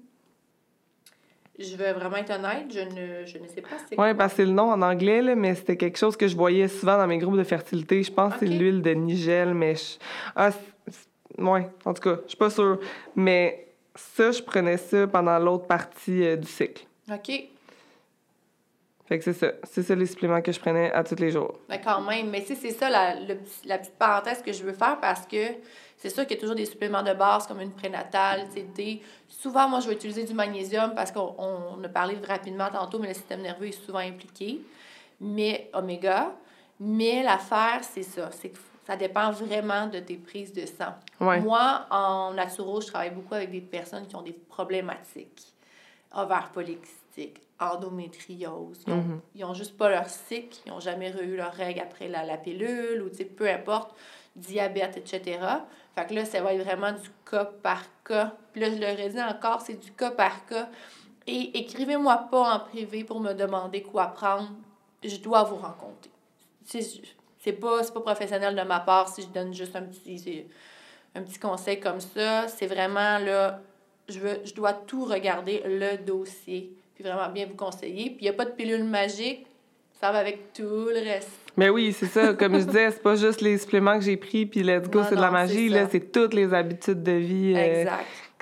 Je 1.63 1.77
vais 1.77 1.93
vraiment 1.93 2.17
être 2.17 2.33
honnête, 2.33 2.67
je 2.71 2.81
ne, 2.81 3.25
je 3.25 3.39
ne 3.39 3.47
sais 3.47 3.61
pas 3.61 3.77
c'est 3.89 3.99
Oui, 3.99 4.15
parce 4.15 4.33
que 4.33 4.39
c'est 4.39 4.45
le 4.45 4.53
nom 4.53 4.71
en 4.71 4.83
anglais, 4.83 5.23
là, 5.23 5.35
mais 5.35 5.55
c'était 5.55 5.77
quelque 5.77 5.99
chose 5.99 6.17
que 6.17 6.27
je 6.27 6.37
voyais 6.37 6.69
souvent 6.69 6.97
dans 6.97 7.07
mes 7.07 7.19
groupes 7.19 7.37
de 7.37 7.45
fertilité. 7.45 8.03
Je 8.03 8.13
pense 8.13 8.35
que 8.35 8.41
c'est 8.41 8.47
l'huile 8.47 8.83
de 8.83 8.91
nigel, 8.91 9.55
mais... 9.55 9.77
Je... 9.77 9.99
Ah, 10.35 10.51
oui, 11.39 11.61
en 11.85 11.95
tout 11.95 12.03
cas, 12.03 12.19
je 12.25 12.29
suis 12.29 12.39
pas 12.39 12.51
sûre. 12.51 12.79
Mais 13.15 13.69
ça, 13.95 14.33
je 14.33 14.43
prenais 14.43 14.77
ça 14.77 15.07
pendant 15.07 15.39
l'autre 15.39 15.67
partie 15.67 16.25
euh, 16.25 16.37
du 16.37 16.49
cycle. 16.49 16.85
OK. 17.11 17.31
Fait 19.07 19.19
que 19.19 19.25
c'est 19.25 19.33
ça. 19.33 19.53
C'est 19.65 19.83
ça 19.83 19.95
les 19.95 20.07
suppléments 20.07 20.41
que 20.41 20.53
je 20.53 20.61
prenais 20.61 20.93
à 20.93 21.05
tous 21.05 21.17
les 21.17 21.31
jours. 21.31 21.59
Mais 21.69 21.81
quand 21.81 22.01
même. 22.03 22.31
Mais 22.31 22.43
tu 22.43 22.55
c'est 22.55 22.71
ça 22.71 22.89
la, 22.89 23.15
la 23.65 23.79
petite 23.79 23.99
parenthèse 23.99 24.43
que 24.43 24.53
je 24.53 24.63
veux 24.63 24.73
faire 24.73 24.99
parce 25.01 25.27
que 25.27 25.53
c'est 26.03 26.11
sûr 26.11 26.27
qu'il 26.27 26.35
y 26.35 26.39
a 26.39 26.41
toujours 26.41 26.57
des 26.57 26.67
suppléments 26.67 27.05
de 27.05 27.13
base 27.13 27.47
comme 27.47 27.61
une 27.61 27.71
prénatale, 27.71 28.49
D. 28.75 29.01
Souvent, 29.29 29.69
moi, 29.69 29.79
je 29.79 29.87
vais 29.87 29.95
utiliser 29.95 30.25
du 30.25 30.35
magnésium 30.35 30.97
parce 30.97 31.13
qu'on 31.13 31.81
a 31.81 31.89
parlé 31.89 32.17
rapidement 32.27 32.69
tantôt, 32.73 32.99
mais 32.99 33.07
le 33.07 33.15
système 33.15 33.41
nerveux 33.41 33.69
est 33.69 33.87
souvent 33.87 34.01
impliqué. 34.01 34.61
Mais 35.21 35.71
oméga. 35.73 36.33
Mais 36.81 37.23
l'affaire, 37.23 37.83
c'est 37.83 38.03
ça. 38.03 38.31
C'est 38.33 38.49
que 38.49 38.59
ça 38.85 38.97
dépend 38.97 39.31
vraiment 39.31 39.87
de 39.87 40.01
tes 40.01 40.17
prises 40.17 40.53
de 40.53 40.67
sang. 40.67 40.93
Moi, 41.21 41.87
en 41.89 42.33
naturo, 42.33 42.81
je 42.81 42.89
travaille 42.89 43.11
beaucoup 43.11 43.35
avec 43.35 43.53
des 43.53 43.61
personnes 43.61 44.09
qui 44.09 44.17
ont 44.17 44.23
des 44.23 44.33
problématiques. 44.33 45.55
Ovaires 46.13 46.51
polykystiques, 46.53 47.41
endométriose. 47.61 48.83
Ils 48.89 48.93
n'ont 48.93 49.21
mm-hmm. 49.39 49.45
ont 49.45 49.55
juste 49.55 49.79
pas 49.79 49.89
leur 49.89 50.09
cycle, 50.09 50.59
ils 50.67 50.71
n'ont 50.71 50.81
jamais 50.81 51.13
eu 51.23 51.37
leur 51.37 51.53
règle 51.53 51.79
après 51.79 52.09
la, 52.09 52.25
la 52.25 52.39
pilule, 52.39 53.05
ou 53.05 53.25
peu 53.37 53.49
importe, 53.49 53.95
diabète, 54.35 54.97
etc. 54.97 55.39
Fait 55.95 56.07
que 56.07 56.15
là, 56.15 56.25
ça 56.25 56.41
va 56.41 56.55
être 56.55 56.63
vraiment 56.63 56.93
du 56.93 57.09
cas 57.31 57.45
par 57.45 57.83
cas. 58.05 58.33
Puis 58.53 58.61
là, 58.61 58.71
je 58.71 58.77
leur 58.77 58.99
ai 58.99 59.09
dit 59.11 59.23
encore, 59.23 59.61
c'est 59.61 59.79
du 59.79 59.93
cas 59.93 60.11
par 60.11 60.47
cas. 60.47 60.69
Et 61.27 61.59
écrivez-moi 61.59 62.29
pas 62.31 62.55
en 62.55 62.61
privé 62.61 63.05
pour 63.05 63.21
me 63.21 63.33
demander 63.35 63.83
quoi 63.83 64.07
prendre. 64.07 64.51
Je 65.05 65.17
dois 65.17 65.43
vous 65.45 65.57
rencontrer. 65.57 66.11
C'est 66.65 67.53
pas, 67.53 67.83
pas 67.83 68.01
professionnel 68.01 68.55
de 68.55 68.63
ma 68.63 68.81
part 68.81 69.09
si 69.09 69.23
je 69.23 69.29
donne 69.29 69.53
juste 69.53 69.77
un 69.77 69.83
petit, 69.83 70.47
un 71.15 71.23
petit 71.23 71.39
conseil 71.39 71.81
comme 71.81 72.01
ça. 72.01 72.49
C'est 72.49 72.67
vraiment 72.67 73.19
là, 73.19 73.61
je, 74.09 74.19
veux, 74.19 74.41
je 74.45 74.55
dois 74.55 74.73
tout 74.73 75.05
regarder, 75.05 75.63
le 75.65 75.97
dossier, 75.99 76.73
puis 76.95 77.05
vraiment 77.05 77.29
bien 77.29 77.47
vous 77.47 77.57
conseiller. 77.57 78.11
Puis 78.11 78.21
il 78.21 78.25
n'y 78.25 78.29
a 78.29 78.33
pas 78.33 78.45
de 78.45 78.53
pilule 78.53 78.85
magique, 78.85 79.47
ça 80.01 80.13
va 80.13 80.19
avec 80.19 80.53
tout 80.53 80.63
le 80.63 81.01
reste. 81.01 81.42
Mais 81.57 81.69
oui, 81.69 81.93
c'est 81.93 82.07
ça. 82.07 82.35
Comme 82.35 82.59
je 82.59 82.65
disais, 82.65 82.91
c'est 82.91 83.03
pas 83.03 83.15
juste 83.15 83.41
les 83.41 83.59
suppléments 83.59 83.99
que 83.99 84.05
j'ai 84.05 84.17
pris, 84.17 84.47
puis 84.47 84.63
let's 84.63 84.89
go, 84.89 85.03
c'est 85.09 85.17
de 85.17 85.21
la 85.21 85.31
magie. 85.31 85.69
Là, 85.69 85.87
c'est 85.91 86.13
toutes 86.13 86.35
les 86.35 86.55
habitudes 86.55 87.03
de 87.03 87.13
vie. 87.13 87.55
Euh, 87.57 87.85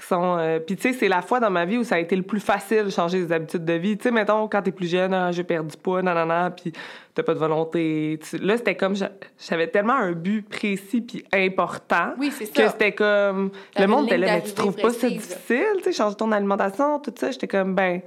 qui 0.01 0.07
sont. 0.07 0.37
Euh, 0.38 0.59
puis 0.59 0.77
tu 0.77 0.83
sais, 0.83 0.92
c'est 0.92 1.09
la 1.09 1.23
fois 1.23 1.40
dans 1.40 1.51
ma 1.51 1.64
vie 1.64 1.79
où 1.79 1.85
ça 1.85 1.96
a 1.96 1.99
été 1.99 2.16
le 2.16 2.23
plus 2.23 2.40
facile 2.40 2.85
de 2.85 2.90
changer 2.90 3.18
les 3.18 3.33
habitudes 3.33 3.64
de 3.64 3.73
vie. 3.75 3.96
Tu 3.96 4.05
sais, 4.05 4.11
mettons, 4.11 4.49
quand 4.49 4.62
t'es 4.62 4.73
plus 4.73 4.88
jeune, 4.88 5.12
ah, 5.12 5.31
j'ai 5.31 5.44
perdu 5.44 5.70
du 5.70 5.77
poids, 5.77 6.03
nanana, 6.03 6.51
puis 6.51 6.73
t'as 7.14 7.23
pas 7.23 7.35
de 7.35 7.38
volonté. 7.38 8.18
Là, 8.40 8.57
c'était 8.57 8.77
comme. 8.77 8.94
J'avais 9.38 9.68
tellement 9.68 9.94
un 9.94 10.12
but 10.12 10.49
précis 10.49 11.01
puis 11.01 11.25
important. 11.33 12.14
Oui, 12.18 12.33
c'est 12.37 12.46
ça. 12.46 12.62
Que 12.62 12.68
c'était 12.70 12.92
comme. 12.92 13.51
le 13.79 13.87
monde 13.87 14.07
était 14.07 14.18
là, 14.18 14.35
mais 14.35 14.42
tu 14.42 14.53
trouves 14.53 14.77
pas 14.77 14.90
ça 14.90 15.09
difficile, 15.09 15.77
tu 15.79 15.85
sais, 15.85 15.92
changer 15.92 16.16
ton 16.16 16.33
alimentation, 16.33 16.99
tout 16.99 17.12
ça. 17.16 17.31
J'étais 17.31 17.49
comme, 17.49 17.75
ben. 17.75 18.01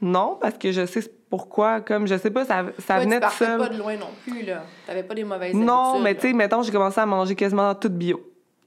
Non, 0.00 0.38
parce 0.40 0.56
que 0.58 0.72
je 0.72 0.86
sais 0.86 1.02
pourquoi. 1.28 1.80
Comme, 1.80 2.06
je 2.06 2.16
sais 2.16 2.30
pas, 2.30 2.44
ça, 2.44 2.66
ça 2.78 2.98
venait 2.98 3.20
de 3.20 3.24
ça. 3.24 3.52
Tu 3.52 3.58
pas 3.58 3.68
de 3.68 3.78
loin 3.78 3.96
non 3.96 4.10
plus, 4.26 4.42
là. 4.42 4.64
T'avais 4.86 5.02
pas 5.02 5.14
des 5.14 5.24
mauvaises 5.24 5.54
Non, 5.54 5.98
mais 6.00 6.14
tu 6.14 6.22
sais, 6.22 6.32
mettons, 6.32 6.62
j'ai 6.62 6.72
commencé 6.72 7.00
à 7.00 7.06
manger 7.06 7.34
quasiment 7.34 7.74
tout 7.74 7.90
bio. 7.90 8.20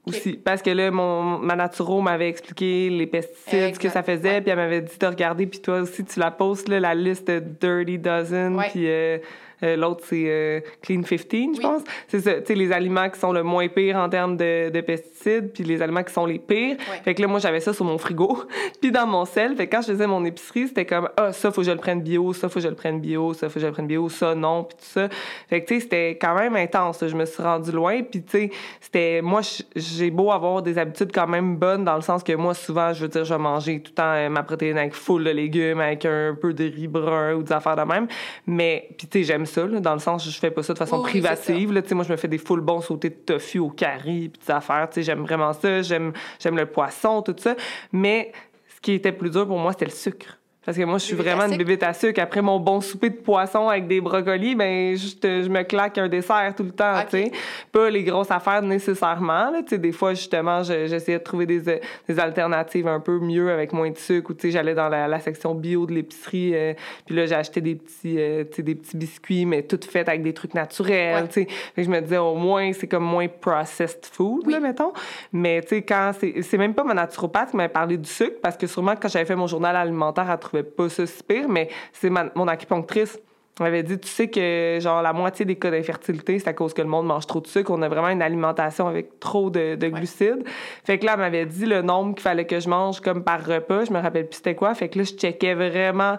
Aussi. 0.04 0.32
Parce 0.32 0.62
que 0.62 0.70
là, 0.70 0.90
mon, 0.90 1.38
ma 1.38 1.54
naturo 1.54 2.00
m'avait 2.00 2.28
expliqué 2.28 2.90
les 2.90 3.06
pesticides, 3.06 3.74
ce 3.74 3.78
que 3.78 3.88
ça 3.88 4.02
faisait, 4.02 4.40
puis 4.40 4.50
elle 4.50 4.56
m'avait 4.56 4.80
dit 4.80 4.98
de 4.98 5.06
regarder, 5.06 5.46
puis 5.46 5.60
toi 5.60 5.80
aussi, 5.80 6.04
tu 6.04 6.18
la 6.18 6.32
postes, 6.32 6.68
là, 6.68 6.80
la 6.80 6.94
liste 6.96 7.28
de 7.28 7.38
Dirty 7.38 7.98
Dozen, 7.98 8.60
puis 8.72 8.88
euh, 8.88 9.18
euh, 9.62 9.76
l'autre, 9.76 10.04
c'est 10.04 10.24
euh, 10.26 10.60
Clean 10.82 11.02
15, 11.02 11.20
je 11.30 11.60
pense. 11.60 11.82
C'est 12.08 12.20
ça, 12.20 12.34
tu 12.34 12.46
sais, 12.46 12.54
les 12.56 12.72
aliments 12.72 13.08
qui 13.10 13.20
sont 13.20 13.32
le 13.32 13.44
moins 13.44 13.68
pires 13.68 13.96
en 13.96 14.08
termes 14.08 14.36
de, 14.36 14.70
de 14.70 14.80
pesticides 14.80 15.11
pesticides, 15.22 15.52
puis 15.52 15.64
les 15.64 15.82
aliments 15.82 16.02
qui 16.02 16.12
sont 16.12 16.26
les 16.26 16.38
pires. 16.38 16.76
Fait 17.04 17.14
que 17.14 17.22
là, 17.22 17.28
moi, 17.28 17.38
j'avais 17.38 17.60
ça 17.60 17.72
sur 17.72 17.84
mon 17.84 17.98
frigo, 17.98 18.44
puis 18.80 18.90
dans 18.90 19.06
mon 19.06 19.24
sel. 19.24 19.56
Fait 19.56 19.66
que 19.66 19.76
quand 19.76 19.82
je 19.82 19.92
faisais 19.92 20.06
mon 20.06 20.24
épicerie, 20.24 20.68
c'était 20.68 20.86
comme, 20.86 21.08
ah, 21.16 21.32
ça, 21.32 21.50
faut 21.50 21.60
que 21.60 21.66
je 21.66 21.72
le 21.72 21.78
prenne 21.78 22.00
bio, 22.00 22.32
ça, 22.32 22.48
faut 22.48 22.56
que 22.56 22.60
je 22.60 22.68
le 22.68 22.74
prenne 22.74 23.00
bio, 23.00 23.32
ça, 23.34 23.48
faut 23.48 23.54
que 23.54 23.60
je 23.60 23.66
le 23.66 23.72
prenne 23.72 23.86
bio, 23.86 24.08
ça, 24.08 24.34
non, 24.34 24.64
puis 24.64 24.76
tout 24.78 24.84
ça. 25.00 25.08
Fait 25.48 25.62
que, 25.62 25.68
tu 25.68 25.74
sais, 25.74 25.80
c'était 25.80 26.10
quand 26.20 26.34
même 26.34 26.56
intense. 26.56 27.04
Je 27.06 27.16
me 27.16 27.24
suis 27.24 27.42
rendue 27.42 27.72
loin, 27.72 28.02
puis 28.02 28.22
tu 28.22 28.30
sais, 28.30 28.50
c'était... 28.80 29.20
Moi, 29.22 29.40
j'ai 29.76 30.10
beau 30.10 30.30
avoir 30.30 30.62
des 30.62 30.78
habitudes 30.78 31.12
quand 31.12 31.26
même 31.26 31.56
bonnes, 31.56 31.84
dans 31.84 31.96
le 31.96 32.02
sens 32.02 32.22
que 32.22 32.32
moi, 32.32 32.54
souvent, 32.54 32.92
je 32.92 33.02
veux 33.02 33.08
dire, 33.08 33.24
je 33.24 33.34
vais 33.34 33.40
manger 33.40 33.80
tout 33.80 33.92
le 33.92 33.94
temps 33.94 34.12
euh, 34.12 34.28
ma 34.28 34.42
protéine 34.42 34.78
avec 34.78 34.94
full 34.94 35.24
de 35.24 35.30
légumes, 35.30 35.80
avec 35.80 36.04
un 36.04 36.36
peu 36.40 36.52
de 36.52 36.64
riz 36.64 36.88
brun 36.88 37.34
ou 37.34 37.42
des 37.42 37.52
affaires 37.52 37.76
de 37.76 37.82
même. 37.82 38.06
Mais, 38.46 38.88
puis 38.96 39.06
tu 39.06 39.18
sais, 39.18 39.24
j'aime 39.24 39.46
ça, 39.46 39.66
là, 39.66 39.80
dans 39.80 39.94
le 39.94 39.98
sens, 39.98 40.28
je 40.28 40.38
fais 40.38 40.50
pas 40.50 40.62
ça 40.62 40.72
de 40.72 40.78
façon 40.78 41.02
privative. 41.02 41.72
Tu 41.82 41.88
sais, 41.88 41.94
moi, 41.94 42.04
je 42.04 42.12
me 42.12 42.16
fais 42.16 42.28
des 42.28 42.38
full 42.38 42.60
bons 42.60 42.80
sautés 42.80 43.10
de 43.10 43.14
tofu 43.14 43.58
au 43.58 43.70
curry, 43.70 44.28
puis 44.28 44.40
des 44.46 44.52
affaires. 44.52 44.88
Tu 44.90 44.96
sais, 44.96 45.02
j'aime 45.12 45.24
vraiment 45.24 45.52
ça. 45.52 45.82
J'aime, 45.82 46.12
j'aime 46.38 46.56
le 46.56 46.66
poisson, 46.66 47.22
tout 47.22 47.36
ça. 47.38 47.54
Mais 47.92 48.32
ce 48.74 48.80
qui 48.80 48.92
était 48.92 49.12
plus 49.12 49.30
dur 49.30 49.46
pour 49.46 49.58
moi, 49.58 49.72
c'était 49.72 49.86
le 49.86 49.90
sucre. 49.90 50.38
Parce 50.64 50.78
que 50.78 50.84
moi, 50.84 50.98
je 50.98 51.04
suis 51.04 51.16
vraiment 51.16 51.46
une 51.46 51.56
bébête 51.56 51.82
à 51.82 51.92
sucre. 51.92 52.20
Après 52.22 52.40
mon 52.40 52.60
bon 52.60 52.80
souper 52.80 53.10
de 53.10 53.16
poisson 53.16 53.68
avec 53.68 53.88
des 53.88 54.00
brocolis, 54.00 54.54
ben 54.54 54.96
je, 54.96 55.08
je 55.20 55.48
me 55.48 55.64
claque 55.64 55.98
un 55.98 56.08
dessert 56.08 56.54
tout 56.56 56.62
le 56.62 56.70
temps, 56.70 56.94
tu 57.02 57.22
sais. 57.22 57.32
Pas 57.72 57.90
les 57.90 58.04
grosses 58.04 58.30
affaires 58.30 58.62
nécessairement, 58.62 59.50
là. 59.50 59.62
Tu 59.62 59.70
sais, 59.70 59.78
des 59.78 59.90
fois, 59.90 60.14
justement, 60.14 60.62
j'essayais 60.62 61.18
de 61.18 61.24
trouver 61.24 61.46
des, 61.46 61.60
des 61.60 62.18
alternatives 62.20 62.86
un 62.86 63.00
peu 63.00 63.18
mieux 63.18 63.50
avec 63.50 63.72
moins 63.72 63.90
de 63.90 63.98
sucre. 63.98 64.30
Ou, 64.30 64.34
tu 64.34 64.42
sais, 64.42 64.50
j'allais 64.52 64.74
dans 64.74 64.88
la, 64.88 65.18
section 65.18 65.54
bio 65.54 65.84
de 65.84 65.94
l'épicerie. 65.94 66.54
Euh, 66.54 66.74
puis 67.06 67.16
là, 67.16 67.26
j'achetais 67.26 67.60
des 67.60 67.74
petits, 67.74 68.18
euh, 68.18 68.44
tu 68.44 68.56
sais, 68.56 68.62
des 68.62 68.76
petits 68.76 68.96
biscuits, 68.96 69.46
mais 69.46 69.62
tout 69.62 69.80
fait 69.88 70.08
avec 70.08 70.22
des 70.22 70.32
trucs 70.32 70.54
naturels, 70.54 71.28
tu 71.28 71.42
sais. 71.42 71.48
je 71.76 71.88
me 71.90 72.00
disais, 72.00 72.18
au 72.18 72.36
moins, 72.36 72.72
c'est 72.72 72.86
comme 72.86 73.04
moins 73.04 73.26
processed 73.26 74.06
food, 74.12 74.48
là, 74.48 74.60
mettons. 74.60 74.92
Mais, 75.32 75.60
tu 75.62 75.68
sais, 75.68 75.82
quand... 75.82 76.12
C'est 76.42 76.58
même 76.58 76.74
pas 76.74 76.84
ma 76.84 76.94
naturopathe 76.94 77.50
qui 77.50 77.56
m'a 77.56 77.68
parlé 77.68 77.96
du 77.96 78.08
sucre, 78.08 78.36
parce 78.40 78.56
que 78.56 78.68
sûrement, 78.68 78.94
quand 79.00 79.08
j'avais 79.08 79.24
fait 79.24 79.34
mon 79.34 79.48
journal 79.48 79.74
alimentaire 79.74 80.30
à 80.30 80.36
trouvais 80.52 80.62
pas 80.62 80.88
ça 80.88 81.06
super, 81.06 81.48
mais 81.48 81.68
c'est 81.92 82.10
mon 82.10 82.48
acupunctrice. 82.48 83.18
M'avait 83.60 83.82
dit, 83.82 83.98
tu 83.98 84.08
sais 84.08 84.28
que 84.28 84.78
genre 84.80 85.02
la 85.02 85.12
moitié 85.12 85.44
des 85.44 85.56
cas 85.56 85.70
d'infertilité, 85.70 86.38
c'est 86.38 86.48
à 86.48 86.54
cause 86.54 86.72
que 86.72 86.80
le 86.80 86.88
monde 86.88 87.06
mange 87.06 87.26
trop 87.26 87.40
de 87.40 87.46
sucre. 87.46 87.70
On 87.70 87.82
a 87.82 87.88
vraiment 87.88 88.08
une 88.08 88.22
alimentation 88.22 88.88
avec 88.88 89.20
trop 89.20 89.50
de, 89.50 89.76
glucides. 89.76 90.42
Fait 90.84 90.98
que 90.98 91.04
là, 91.04 91.12
elle 91.12 91.20
m'avait 91.20 91.44
dit 91.44 91.66
le 91.66 91.82
nombre 91.82 92.14
qu'il 92.14 92.22
fallait 92.22 92.46
que 92.46 92.58
je 92.58 92.68
mange 92.68 93.00
comme 93.00 93.22
par 93.22 93.44
repas. 93.44 93.84
Je 93.84 93.92
me 93.92 94.00
rappelle 94.00 94.26
plus 94.26 94.36
c'était 94.36 94.54
quoi. 94.54 94.74
Fait 94.74 94.88
que 94.88 94.98
là, 94.98 95.04
je 95.04 95.12
checkais 95.12 95.54
vraiment 95.54 96.16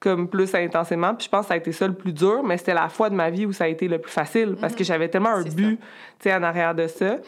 comme 0.00 0.28
plus 0.28 0.52
intensément. 0.56 1.14
Puis 1.14 1.26
je 1.26 1.30
pense 1.30 1.42
que 1.42 1.48
ça 1.48 1.54
a 1.54 1.56
été 1.56 1.70
ça 1.70 1.86
le 1.86 1.94
plus 1.94 2.12
dur, 2.12 2.42
mais 2.42 2.58
c'était 2.58 2.74
la 2.74 2.88
fois 2.88 3.08
de 3.08 3.14
ma 3.14 3.30
vie 3.30 3.46
où 3.46 3.52
ça 3.52 3.64
a 3.64 3.68
été 3.68 3.86
le 3.86 3.98
plus 3.98 4.12
facile 4.12 4.56
parce 4.60 4.74
que 4.74 4.82
mm-hmm. 4.82 4.86
j'avais 4.86 5.08
tellement 5.08 5.30
un 5.30 5.42
but, 5.44 5.78
tu 5.78 5.78
sais, 6.18 6.34
en 6.34 6.42
arrière 6.42 6.74
de 6.74 6.88
ça. 6.88 7.18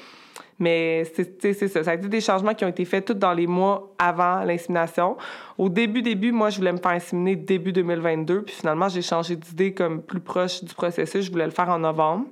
Mais 0.58 1.04
c'est 1.14 1.68
ça. 1.68 1.84
Ça 1.84 1.90
a 1.90 1.94
été 1.94 2.08
des 2.08 2.20
changements 2.20 2.54
qui 2.54 2.64
ont 2.64 2.68
été 2.68 2.84
faits 2.84 3.06
tous 3.06 3.14
dans 3.14 3.32
les 3.32 3.46
mois 3.46 3.92
avant 3.98 4.44
l'insémination. 4.44 5.16
Au 5.58 5.68
début, 5.68 6.02
début, 6.02 6.32
moi, 6.32 6.50
je 6.50 6.58
voulais 6.58 6.72
me 6.72 6.78
faire 6.78 6.92
inséminer 6.92 7.36
début 7.36 7.72
2022. 7.72 8.42
Puis 8.42 8.54
finalement, 8.54 8.88
j'ai 8.88 9.02
changé 9.02 9.36
d'idée 9.36 9.74
comme 9.74 10.02
plus 10.02 10.20
proche 10.20 10.62
du 10.62 10.74
processus. 10.74 11.26
Je 11.26 11.30
voulais 11.30 11.46
le 11.46 11.50
faire 11.50 11.68
en 11.68 11.78
novembre. 11.78 12.26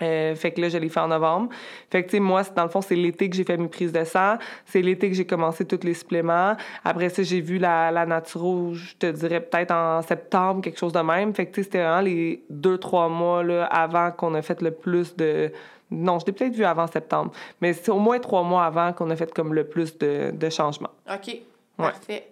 Euh, 0.00 0.34
fait 0.34 0.52
que 0.52 0.60
là, 0.60 0.68
je 0.68 0.78
l'ai 0.78 0.88
fait 0.88 1.00
en 1.00 1.08
novembre. 1.08 1.50
Fait 1.90 2.02
que, 2.02 2.08
tu 2.08 2.16
sais, 2.16 2.20
moi, 2.20 2.42
dans 2.56 2.62
le 2.62 2.68
fond, 2.68 2.80
c'est 2.80 2.94
l'été 2.94 3.28
que 3.28 3.36
j'ai 3.36 3.44
fait 3.44 3.56
mes 3.56 3.68
prises 3.68 3.92
de 3.92 4.04
sang. 4.04 4.36
C'est 4.64 4.80
l'été 4.80 5.10
que 5.10 5.14
j'ai 5.14 5.26
commencé 5.26 5.64
tous 5.64 5.84
les 5.84 5.94
suppléments. 5.94 6.56
Après 6.84 7.08
ça, 7.10 7.22
j'ai 7.22 7.40
vu 7.40 7.58
la, 7.58 7.90
la 7.90 8.06
naturo, 8.06 8.72
je 8.72 8.96
te 8.96 9.06
dirais 9.06 9.40
peut-être 9.40 9.72
en 9.72 10.00
septembre, 10.02 10.62
quelque 10.62 10.78
chose 10.78 10.92
de 10.92 11.00
même. 11.00 11.34
Fait 11.34 11.46
que, 11.46 11.54
tu 11.54 11.60
sais, 11.60 11.64
c'était 11.64 11.82
vraiment 11.82 12.00
les 12.00 12.42
deux, 12.48 12.78
trois 12.78 13.08
mois 13.08 13.44
là, 13.44 13.64
avant 13.66 14.10
qu'on 14.12 14.34
a 14.34 14.42
fait 14.42 14.62
le 14.62 14.70
plus 14.70 15.14
de, 15.16 15.52
non, 15.92 16.18
je 16.18 16.26
l'ai 16.26 16.32
peut-être 16.32 16.54
vu 16.54 16.64
avant 16.64 16.86
septembre, 16.86 17.32
mais 17.60 17.72
c'est 17.72 17.90
au 17.90 17.98
moins 17.98 18.18
trois 18.18 18.42
mois 18.42 18.64
avant 18.64 18.92
qu'on 18.92 19.10
a 19.10 19.16
fait 19.16 19.32
comme 19.32 19.54
le 19.54 19.64
plus 19.64 19.96
de, 19.98 20.30
de 20.32 20.50
changements. 20.50 20.90
OK. 21.12 21.36
Parfait. 21.76 22.28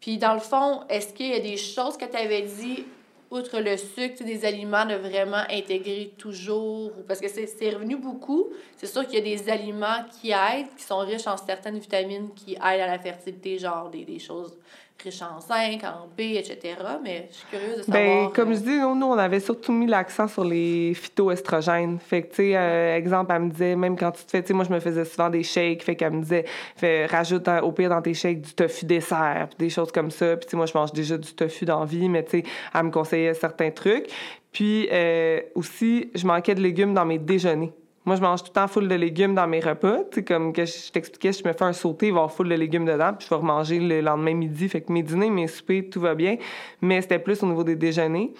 Puis, 0.00 0.18
dans 0.18 0.34
le 0.34 0.40
fond, 0.40 0.82
est-ce 0.88 1.14
qu'il 1.14 1.28
y 1.28 1.34
a 1.34 1.40
des 1.40 1.56
choses 1.56 1.96
que 1.96 2.04
tu 2.04 2.16
avais 2.16 2.42
dit, 2.42 2.84
outre 3.30 3.58
le 3.60 3.76
sucre, 3.76 4.22
des 4.22 4.44
aliments 4.44 4.84
de 4.84 4.94
vraiment 4.94 5.42
intégrer 5.50 6.12
toujours? 6.18 6.92
Parce 7.08 7.20
que 7.20 7.28
c'est 7.28 7.70
revenu 7.70 7.96
beaucoup. 7.96 8.48
C'est 8.76 8.86
sûr 8.86 9.06
qu'il 9.06 9.14
y 9.14 9.32
a 9.32 9.36
des 9.36 9.50
aliments 9.50 10.04
qui 10.20 10.30
aident, 10.30 10.74
qui 10.76 10.84
sont 10.84 10.98
riches 10.98 11.26
en 11.26 11.36
certaines 11.36 11.78
vitamines 11.78 12.30
qui 12.34 12.52
aident 12.54 12.82
à 12.82 12.86
la 12.86 12.98
fertilité, 12.98 13.58
genre 13.58 13.88
des, 13.88 14.04
des 14.04 14.18
choses 14.18 14.58
riche 15.02 15.22
en 15.22 15.40
zinc, 15.40 15.84
en 15.84 16.06
B, 16.16 16.20
etc. 16.20 16.76
Mais 17.02 17.28
je 17.30 17.36
suis 17.36 17.46
curieuse 17.50 17.86
de 17.86 17.92
ben, 17.92 18.08
savoir. 18.08 18.32
comme 18.32 18.52
euh, 18.52 18.54
je 18.54 18.60
dis, 18.60 18.78
nous, 18.78 19.06
on 19.06 19.18
avait 19.18 19.40
surtout 19.40 19.72
mis 19.72 19.86
l'accent 19.86 20.28
sur 20.28 20.44
les 20.44 20.94
phytoestrogènes. 20.94 21.98
Fait 21.98 22.22
que, 22.22 22.28
tu 22.28 22.36
sais, 22.36 22.56
euh, 22.56 22.96
exemple, 22.96 23.32
elle 23.34 23.42
me 23.42 23.50
disait, 23.50 23.76
même 23.76 23.96
quand 23.96 24.12
tu 24.12 24.24
te 24.24 24.30
fais, 24.30 24.42
tu 24.42 24.48
sais, 24.48 24.54
moi, 24.54 24.64
je 24.64 24.72
me 24.72 24.80
faisais 24.80 25.04
souvent 25.04 25.30
des 25.30 25.42
shakes. 25.42 25.82
Fait 25.82 25.96
qu'elle 25.96 26.12
me 26.12 26.22
disait, 26.22 26.44
fait, 26.76 27.06
rajoute 27.06 27.48
au 27.62 27.72
pire 27.72 27.90
dans 27.90 28.02
tes 28.02 28.14
shakes 28.14 28.40
du 28.40 28.54
tofu 28.54 28.84
dessert, 28.86 29.48
puis 29.50 29.66
des 29.66 29.70
choses 29.70 29.92
comme 29.92 30.10
ça. 30.10 30.36
Puis, 30.36 30.46
tu 30.46 30.50
sais, 30.52 30.56
moi, 30.56 30.66
je 30.66 30.74
mange 30.74 30.92
déjà 30.92 31.18
du 31.18 31.32
tofu 31.34 31.64
dans 31.64 31.84
vie, 31.84 32.08
mais, 32.08 32.24
tu 32.24 32.40
sais, 32.40 32.44
elle 32.72 32.84
me 32.84 32.90
conseillait 32.90 33.34
certains 33.34 33.70
trucs. 33.70 34.08
Puis, 34.52 34.88
euh, 34.92 35.40
aussi, 35.54 36.10
je 36.14 36.26
manquais 36.26 36.54
de 36.54 36.60
légumes 36.60 36.94
dans 36.94 37.04
mes 37.04 37.18
déjeuners. 37.18 37.72
Moi, 38.04 38.16
je 38.16 38.20
mange 38.20 38.42
tout 38.42 38.50
le 38.50 38.52
temps 38.52 38.68
full 38.68 38.86
de 38.86 38.94
légumes 38.94 39.34
dans 39.34 39.46
mes 39.46 39.60
repas. 39.60 40.00
Comme 40.26 40.52
que 40.52 40.64
je 40.66 40.92
t'expliquais, 40.92 41.32
je 41.32 41.46
me 41.46 41.52
fais 41.52 41.64
un 41.64 41.72
sauté, 41.72 42.08
il 42.08 42.12
va 42.12 42.16
y 42.16 42.18
avoir 42.18 42.32
full 42.32 42.48
de 42.48 42.54
légumes 42.54 42.84
dedans, 42.84 43.12
puis 43.16 43.26
je 43.26 43.30
vais 43.30 43.40
remanger 43.40 43.80
le 43.80 44.00
lendemain 44.00 44.34
midi. 44.34 44.68
Fait 44.68 44.82
que 44.82 44.92
mes 44.92 45.02
dîners, 45.02 45.30
mes 45.30 45.46
soupers, 45.46 45.88
tout 45.90 46.00
va 46.00 46.14
bien. 46.14 46.36
Mais 46.82 47.00
c'était 47.00 47.18
plus 47.18 47.42
au 47.42 47.46
niveau 47.46 47.64
des 47.64 47.76
déjeuners. 47.76 48.32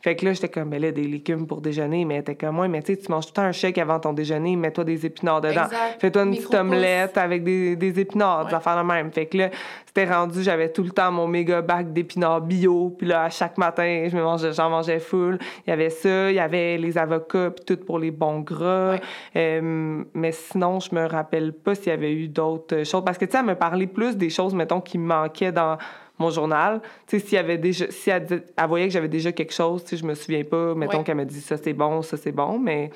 Fait 0.00 0.14
que 0.14 0.24
là, 0.24 0.32
j'étais 0.34 0.48
comme, 0.48 0.70
ben 0.70 0.80
là, 0.80 0.92
des 0.92 1.02
légumes 1.02 1.46
pour 1.46 1.60
déjeuner, 1.60 2.04
mais 2.04 2.22
t'es 2.22 2.34
comme 2.34 2.54
moi, 2.56 2.68
mais 2.68 2.82
tu 2.82 2.94
sais, 2.94 2.98
tu 3.00 3.10
manges 3.10 3.26
tout 3.26 3.32
le 3.32 3.36
temps 3.36 3.42
un 3.42 3.52
chèque 3.52 3.78
avant 3.78 3.98
ton 3.98 4.12
déjeuner, 4.12 4.54
mets-toi 4.54 4.84
des 4.84 5.04
épinards 5.06 5.40
dedans. 5.40 5.64
Fais-toi 5.98 6.22
une 6.22 6.36
petite 6.36 6.54
omelette 6.54 7.16
avec 7.18 7.42
des, 7.42 7.74
des 7.74 8.00
épinards, 8.00 8.46
des 8.46 8.54
affaires 8.54 8.76
de 8.76 8.86
même. 8.86 9.10
Fait 9.10 9.26
que 9.26 9.38
là, 9.38 9.50
c'était 9.96 10.12
rendu, 10.12 10.42
j'avais 10.42 10.70
tout 10.70 10.82
le 10.82 10.90
temps 10.90 11.10
mon 11.10 11.26
méga 11.26 11.62
bac 11.62 11.90
d'épinards 11.90 12.42
bio, 12.42 12.94
puis 12.98 13.06
là, 13.06 13.24
à 13.24 13.30
chaque 13.30 13.56
matin, 13.56 14.08
je 14.10 14.14
me 14.14 14.22
mangeais, 14.22 14.52
j'en 14.52 14.68
mangeais 14.68 14.98
full. 14.98 15.38
Il 15.66 15.70
y 15.70 15.72
avait 15.72 15.88
ça, 15.88 16.30
il 16.30 16.34
y 16.34 16.38
avait 16.38 16.76
les 16.76 16.98
avocats, 16.98 17.50
puis 17.50 17.64
tout 17.64 17.82
pour 17.82 17.98
les 17.98 18.10
bons 18.10 18.40
gras. 18.40 18.98
Euh, 19.36 20.04
mais 20.12 20.32
sinon, 20.32 20.80
je 20.80 20.94
me 20.94 21.06
rappelle 21.06 21.54
pas 21.54 21.74
s'il 21.74 21.86
y 21.86 21.92
avait 21.92 22.12
eu 22.12 22.28
d'autres 22.28 22.84
choses. 22.84 23.02
Parce 23.06 23.16
que, 23.16 23.24
tu 23.24 23.32
sais, 23.32 23.38
elle 23.38 23.46
me 23.46 23.54
parlait 23.54 23.86
plus 23.86 24.18
des 24.18 24.28
choses, 24.28 24.52
mettons, 24.52 24.82
qui 24.82 24.98
me 24.98 25.06
manquaient 25.06 25.52
dans 25.52 25.78
mon 26.18 26.28
journal. 26.28 26.82
Tu 27.06 27.18
sais, 27.18 27.26
s'il 27.26 27.36
y 27.36 27.38
avait 27.38 27.56
déjà, 27.56 27.86
si 27.88 28.10
elle, 28.10 28.26
voyait 28.68 28.88
que 28.88 28.92
j'avais 28.92 29.08
déjà 29.08 29.32
quelque 29.32 29.54
chose, 29.54 29.82
tu 29.82 29.90
sais, 29.90 29.96
je 29.96 30.04
me 30.04 30.14
souviens 30.14 30.44
pas, 30.44 30.74
mettons 30.74 31.04
qu'elle 31.04 31.16
me 31.16 31.24
dit 31.24 31.40
ça 31.40 31.56
c'est 31.56 31.72
bon, 31.72 32.02
ça 32.02 32.18
c'est 32.18 32.32
bon, 32.32 32.58
mais 32.58 32.90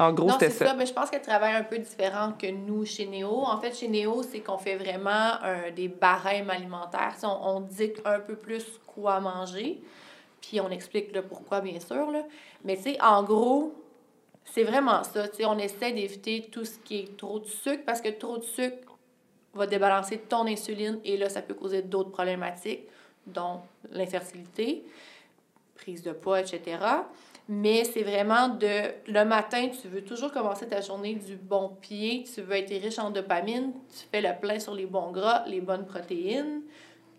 en 0.00 0.12
gros, 0.12 0.30
c'était 0.30 0.50
ça. 0.50 0.66
ça. 0.66 0.74
Mais 0.74 0.86
je 0.86 0.92
pense 0.92 1.10
qu'elle 1.10 1.22
travaille 1.22 1.54
un 1.54 1.62
peu 1.62 1.78
différent 1.78 2.32
que 2.38 2.46
nous 2.50 2.84
chez 2.84 3.06
Néo. 3.06 3.42
En 3.44 3.60
fait, 3.60 3.74
chez 3.74 3.88
Néo, 3.88 4.22
c'est 4.22 4.40
qu'on 4.40 4.58
fait 4.58 4.76
vraiment 4.76 5.34
des 5.76 5.88
barèmes 5.88 6.50
alimentaires. 6.50 7.14
On, 7.22 7.56
on, 7.56 7.60
dit 7.60 7.92
un 8.04 8.18
peu 8.18 8.34
plus 8.34 8.64
quoi 8.86 9.20
manger, 9.20 9.80
puis 10.40 10.60
on 10.60 10.70
explique 10.70 11.14
le 11.14 11.22
pourquoi, 11.22 11.60
bien 11.60 11.78
sûr. 11.78 12.10
Là. 12.10 12.24
Mais 12.64 12.76
tu 12.76 12.82
sais, 12.82 13.02
en 13.02 13.22
gros, 13.22 13.74
c'est 14.44 14.64
vraiment 14.64 15.04
ça. 15.04 15.28
Tu 15.28 15.36
sais, 15.36 15.44
on 15.44 15.58
essaie 15.58 15.92
d'éviter 15.92 16.48
tout 16.50 16.64
ce 16.64 16.78
qui 16.78 17.00
est 17.00 17.16
trop 17.16 17.38
de 17.38 17.46
sucre 17.46 17.84
parce 17.84 18.00
que 18.00 18.08
trop 18.08 18.38
de 18.38 18.44
sucre, 18.44 18.90
va 19.54 19.66
débalancer 19.66 20.18
ton 20.18 20.46
insuline 20.46 21.00
et 21.04 21.16
là, 21.16 21.28
ça 21.28 21.42
peut 21.42 21.54
causer 21.54 21.82
d'autres 21.82 22.10
problématiques, 22.10 22.86
dont 23.26 23.60
l'infertilité, 23.90 24.84
prise 25.74 26.02
de 26.02 26.12
poids, 26.12 26.40
etc. 26.40 26.78
Mais 27.48 27.84
c'est 27.84 28.02
vraiment 28.02 28.48
de 28.48 28.92
le 29.08 29.24
matin, 29.24 29.68
tu 29.68 29.88
veux 29.88 30.04
toujours 30.04 30.30
commencer 30.30 30.68
ta 30.68 30.80
journée 30.80 31.14
du 31.14 31.36
bon 31.36 31.76
pied, 31.80 32.24
tu 32.32 32.42
veux 32.42 32.56
être 32.56 32.70
riche 32.70 32.98
en 32.98 33.10
dopamine, 33.10 33.72
tu 33.88 34.06
fais 34.12 34.20
le 34.20 34.30
plein 34.40 34.58
sur 34.60 34.74
les 34.74 34.86
bons 34.86 35.10
gras, 35.10 35.44
les 35.46 35.60
bonnes 35.60 35.84
protéines, 35.84 36.62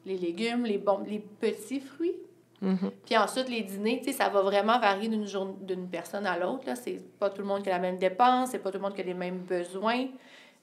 les 0.05 0.17
légumes, 0.17 0.63
les, 0.63 0.77
bons, 0.77 0.99
les 1.05 1.19
petits 1.19 1.81
fruits. 1.81 2.15
Mm-hmm. 2.63 2.91
Puis 3.05 3.17
ensuite, 3.17 3.49
les 3.49 3.62
dîners, 3.62 3.99
tu 3.99 4.12
sais, 4.12 4.17
ça 4.17 4.29
va 4.29 4.41
vraiment 4.41 4.79
varier 4.79 5.10
d'une 5.10 5.25
d'une 5.62 5.89
personne 5.89 6.25
à 6.25 6.38
l'autre. 6.38 6.65
C'est 6.75 7.01
pas 7.19 7.29
tout 7.29 7.41
le 7.41 7.47
monde 7.47 7.63
qui 7.63 7.69
a 7.69 7.73
la 7.73 7.79
même 7.79 7.97
dépense, 7.97 8.51
c'est 8.51 8.60
pas 8.60 8.71
tout 8.71 8.77
le 8.77 8.84
monde 8.84 8.93
qui 8.93 9.01
a 9.01 9.05
les 9.05 9.13
mêmes 9.13 9.39
besoins. 9.39 10.07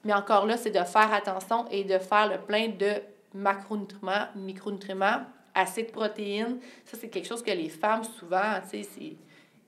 Mais 0.03 0.13
encore 0.13 0.45
là, 0.45 0.57
c'est 0.57 0.71
de 0.71 0.83
faire 0.83 1.13
attention 1.13 1.67
et 1.69 1.83
de 1.83 1.99
faire 1.99 2.29
le 2.29 2.37
plein 2.39 2.69
de 2.69 2.93
macronutriments, 3.33 4.27
micronutriments, 4.35 5.21
assez 5.53 5.83
de 5.83 5.91
protéines. 5.91 6.59
Ça, 6.85 6.97
c'est 6.99 7.09
quelque 7.09 7.27
chose 7.27 7.43
que 7.43 7.51
les 7.51 7.69
femmes, 7.69 8.03
souvent, 8.03 8.59
tu 8.69 8.83
sais, 8.83 9.17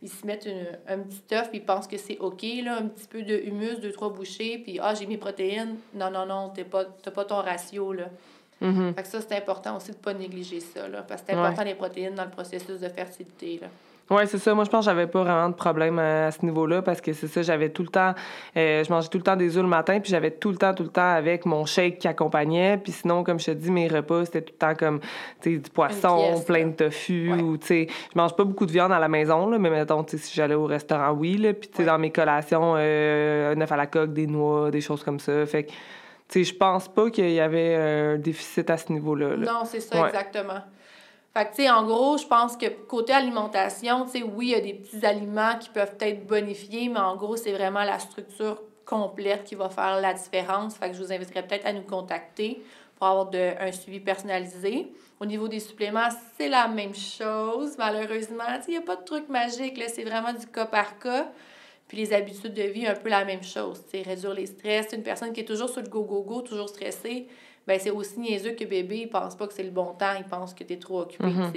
ils 0.02 0.10
se 0.10 0.26
mettent 0.26 0.50
un 0.88 1.00
petit 1.00 1.36
œuf 1.36 1.50
puis 1.50 1.60
ils 1.60 1.66
pensent 1.66 1.88
que 1.88 1.98
c'est 1.98 2.18
OK, 2.20 2.44
là, 2.64 2.78
un 2.78 2.88
petit 2.88 3.08
peu 3.08 3.22
de 3.22 3.38
humus, 3.38 3.80
deux, 3.80 3.92
trois 3.92 4.10
bouchées, 4.10 4.58
puis 4.58 4.80
ah, 4.82 4.94
j'ai 4.96 5.06
mes 5.06 5.18
protéines. 5.18 5.78
Non, 5.94 6.10
non, 6.10 6.26
non, 6.26 6.50
tu 6.50 6.64
pas, 6.64 6.86
pas 6.86 7.26
ton 7.26 7.38
ratio, 7.38 7.94
là. 7.94 8.10
Mm-hmm. 8.62 8.94
Fait 8.94 9.02
que 9.02 9.08
ça, 9.08 9.22
c'est 9.22 9.36
important 9.36 9.78
aussi 9.78 9.92
de 9.92 9.98
ne 9.98 10.02
pas 10.02 10.14
négliger 10.14 10.60
ça, 10.60 10.88
là, 10.88 11.02
parce 11.04 11.22
que 11.22 11.28
c'est 11.30 11.34
important 11.34 11.64
les 11.64 11.76
protéines 11.76 12.16
dans 12.16 12.26
le 12.26 12.32
processus 12.32 12.80
de 12.80 12.90
fertilité, 12.90 13.60
là. 13.62 13.68
Oui, 14.10 14.24
c'est 14.28 14.40
ça. 14.40 14.54
Moi, 14.54 14.66
je 14.66 14.70
pense 14.70 14.86
que 14.86 14.92
j'avais 14.92 15.08
pas 15.08 15.24
vraiment 15.24 15.48
de 15.48 15.54
problème 15.54 15.98
à, 15.98 16.32
ce 16.32 16.44
niveau-là 16.44 16.82
parce 16.82 17.00
que 17.00 17.14
c'est 17.14 17.28
ça, 17.28 17.42
j'avais 17.42 17.70
tout 17.70 17.84
le 17.84 17.88
temps, 17.88 18.14
euh, 18.58 18.84
je 18.84 18.92
mangeais 18.92 19.08
tout 19.08 19.18
le 19.18 19.24
temps 19.24 19.38
des 19.38 19.56
œufs 19.56 19.64
le 19.64 19.70
matin, 19.70 20.02
puis 20.02 20.12
j'avais 20.12 20.32
tout 20.32 20.50
le 20.50 20.58
temps, 20.58 20.74
tout 20.74 20.84
le 20.84 20.90
temps 20.90 21.14
avec 21.14 21.46
mon 21.46 21.66
shake 21.66 22.00
qui 22.00 22.10
accompagnait. 22.10 22.78
Puis 22.78 22.92
sinon, 22.92 23.24
comme 23.24 23.40
je 23.40 23.46
te 23.46 23.52
dis, 23.52 23.72
mes 23.72 23.88
repas, 23.88 24.26
c'était 24.26 24.42
tout 24.42 24.54
le 24.54 24.58
temps 24.58 24.76
comme, 24.76 25.00
tu 25.40 25.54
sais, 25.54 25.58
du 25.60 25.70
poisson, 25.70 26.44
plein 26.46 26.68
de 26.68 26.74
tofu, 26.74 27.32
ou, 27.32 27.58
tu 27.58 27.68
sais, 27.68 27.88
je 28.14 28.20
mange 28.20 28.36
pas 28.36 28.44
beaucoup 28.44 28.66
de 28.66 28.72
viande 28.72 28.92
à 28.92 29.00
la 29.00 29.08
maison, 29.08 29.50
là, 29.50 29.58
mais 29.58 29.70
mettons, 29.70 30.04
tu 30.04 30.18
sais, 30.18 30.24
si 30.24 30.36
j'allais 30.36 30.56
au 30.56 30.66
restaurant, 30.66 31.12
oui, 31.12 31.38
là, 31.38 31.54
puis 31.54 31.70
tu 31.70 31.78
sais, 31.78 31.86
dans 31.86 31.98
mes 31.98 32.12
collations, 32.12 32.74
euh, 32.78 33.56
un 33.56 33.62
œuf 33.62 33.72
à 33.72 33.78
la 33.78 33.88
coque, 33.88 34.12
des 34.12 34.28
noix, 34.28 34.72
des 34.72 34.82
choses 34.82 35.04
comme 35.04 35.22
ça. 35.22 35.46
Fait 35.46 35.64
que, 35.64 35.70
tu 35.70 35.76
sais, 36.30 36.44
je 36.44 36.56
pense 36.56 36.90
pas 36.90 37.10
qu'il 37.10 37.32
y 37.32 37.40
avait 37.40 37.76
un 37.76 38.18
déficit 38.18 38.70
à 38.70 38.78
ce 38.78 38.92
niveau-là. 38.92 39.38
Non, 39.38 39.64
c'est 39.64 39.80
ça, 39.80 40.08
exactement. 40.08 40.60
Fait 41.34 41.46
que, 41.46 41.56
tu 41.56 41.64
sais, 41.64 41.70
en 41.70 41.86
gros, 41.86 42.18
je 42.18 42.28
pense 42.28 42.58
que 42.58 42.68
côté 42.68 43.14
alimentation, 43.14 44.06
tu 44.06 44.20
sais, 44.20 44.24
oui, 44.24 44.48
il 44.48 44.52
y 44.52 44.56
a 44.56 44.60
des 44.60 44.74
petits 44.74 45.06
aliments 45.06 45.58
qui 45.58 45.70
peuvent 45.70 45.96
être 46.00 46.28
bonifiés, 46.28 46.90
mais 46.90 47.00
en 47.00 47.16
gros, 47.16 47.38
c'est 47.38 47.54
vraiment 47.54 47.84
la 47.84 48.00
structure 48.00 48.62
complète 48.86 49.46
qui 49.46 49.56
va 49.56 49.70
faire 49.70 50.02
la 50.02 50.14
différence. 50.14 50.76
Fait 50.76 50.90
que 50.90 50.98
je 50.98 51.02
vous 51.02 51.14
inviterais 51.14 51.48
peut-être 51.48 51.66
à 51.66 51.72
nous 51.72 51.84
contacter 51.84 52.62
pour 52.98 53.08
avoir 53.08 53.30
de, 53.30 53.54
un 53.60 53.72
suivi 53.72 54.02
personnalisé. 54.02 54.92
Au 55.22 55.26
niveau 55.26 55.48
des 55.48 55.62
suppléments, 55.62 56.10
c'est 56.38 56.50
la 56.50 56.68
même 56.68 56.94
chose, 56.94 57.76
malheureusement. 57.78 58.44
Il 58.68 58.72
n'y 58.72 58.78
a 58.78 58.82
pas 58.82 58.98
de 58.98 59.06
truc 59.06 59.30
magique, 59.30 59.78
là, 59.78 59.86
c'est 59.88 60.04
vraiment 60.04 60.34
du 60.34 60.46
cas 60.48 60.66
par 60.66 61.00
cas. 61.00 61.32
Puis 61.88 61.98
les 61.98 62.14
habitudes 62.14 62.54
de 62.54 62.64
vie, 62.64 62.86
un 62.88 62.96
peu 62.96 63.10
la 63.10 63.26
même 63.26 63.44
chose. 63.44 63.82
sais, 63.90 64.02
réduire 64.02 64.34
les 64.34 64.46
stress. 64.46 64.88
Une 64.94 65.04
personne 65.04 65.34
qui 65.34 65.42
est 65.42 65.46
toujours 65.46 65.70
sur 65.70 65.82
le 65.82 65.90
go-go-go, 65.90 66.42
toujours 66.42 66.70
stressée, 66.70 67.28
ben 67.68 67.80
c'est 67.80 67.92
aussi 67.92 68.20
niaiseux 68.20 68.52
que 68.52 68.66
bébé, 68.66 69.02
il 69.04 69.10
pense 69.10 69.36
pas 69.36 69.48
que 69.48 69.54
c'est 69.54 69.64
le 69.64 69.72
bon 69.72 69.94
temps, 69.94 70.14
il 70.18 70.26
pense 70.26 70.54
que 70.54 70.64
tu 70.64 70.74
es 70.74 70.78
trop 70.78 71.02
occupé, 71.02 71.28
mm 71.28 71.52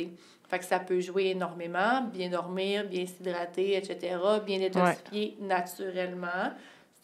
Fait 0.48 0.58
que 0.58 0.64
ça 0.64 0.78
peut 0.78 1.00
jouer 1.00 1.30
énormément, 1.30 2.02
bien 2.12 2.28
dormir, 2.28 2.84
bien 2.88 3.06
s'hydrater, 3.06 3.76
etc., 3.76 4.16
bien 4.44 4.58
détoxifier 4.58 5.36
naturellement. 5.40 6.52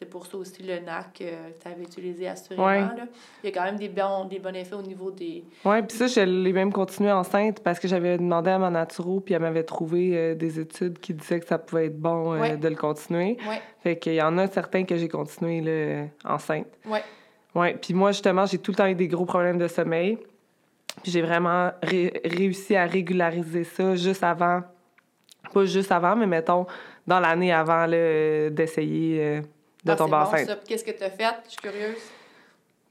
C'est 0.00 0.08
pour 0.08 0.24
ça 0.24 0.38
aussi 0.38 0.62
le 0.62 0.80
NAC 0.80 1.12
que 1.12 1.24
tu 1.24 1.68
avais 1.68 1.82
utilisé 1.82 2.26
assurément. 2.26 2.64
Là. 2.64 3.06
Il 3.44 3.50
y 3.50 3.52
a 3.52 3.52
quand 3.52 3.64
même 3.64 3.76
des 3.76 3.90
bons, 3.90 4.24
des 4.24 4.38
bons 4.38 4.54
effets 4.54 4.74
au 4.74 4.80
niveau 4.80 5.10
des... 5.10 5.44
Oui, 5.62 5.82
puis 5.82 5.94
ça, 5.94 6.06
je 6.06 6.20
l'ai 6.20 6.54
même 6.54 6.72
continué 6.72 7.12
enceinte 7.12 7.60
parce 7.60 7.78
que 7.78 7.86
j'avais 7.86 8.16
demandé 8.16 8.48
à 8.48 8.58
ma 8.58 8.70
naturo, 8.70 9.20
puis 9.20 9.34
elle 9.34 9.42
m'avait 9.42 9.62
trouvé 9.62 10.16
euh, 10.16 10.34
des 10.34 10.58
études 10.58 10.98
qui 11.00 11.12
disaient 11.12 11.38
que 11.38 11.46
ça 11.46 11.58
pouvait 11.58 11.86
être 11.86 12.00
bon 12.00 12.32
euh, 12.32 12.56
de 12.56 12.68
le 12.68 12.76
continuer. 12.76 13.36
Ouais. 13.46 13.60
Fait 13.82 13.98
qu'il 13.98 14.14
y 14.14 14.22
en 14.22 14.38
a 14.38 14.46
certains 14.46 14.84
que 14.84 14.96
j'ai 14.96 15.08
continué 15.08 15.60
là, 15.60 16.06
enceinte. 16.24 16.68
Oui. 16.86 17.00
Oui, 17.54 17.74
puis 17.74 17.94
moi, 17.94 18.12
justement, 18.12 18.46
j'ai 18.46 18.58
tout 18.58 18.70
le 18.70 18.76
temps 18.76 18.86
eu 18.86 18.94
des 18.94 19.08
gros 19.08 19.24
problèmes 19.24 19.58
de 19.58 19.68
sommeil. 19.68 20.18
Puis 21.02 21.12
j'ai 21.12 21.22
vraiment 21.22 21.70
réussi 21.82 22.76
à 22.76 22.84
régulariser 22.84 23.64
ça 23.64 23.94
juste 23.94 24.24
avant, 24.24 24.62
pas 25.52 25.64
juste 25.64 25.92
avant, 25.92 26.16
mais 26.16 26.26
mettons, 26.26 26.66
dans 27.06 27.20
l'année 27.20 27.52
avant 27.52 27.86
d'essayer 27.86 29.20
euh, 29.20 29.40
de 29.84 29.92
ah, 29.92 29.96
tomber 29.96 30.16
enceinte. 30.16 30.58
Qu'est-ce 30.66 30.84
que 30.84 30.90
tu 30.90 31.02
as 31.02 31.10
fait? 31.10 31.24
Je 31.44 31.50
suis 31.50 31.60
curieuse. 31.60 32.02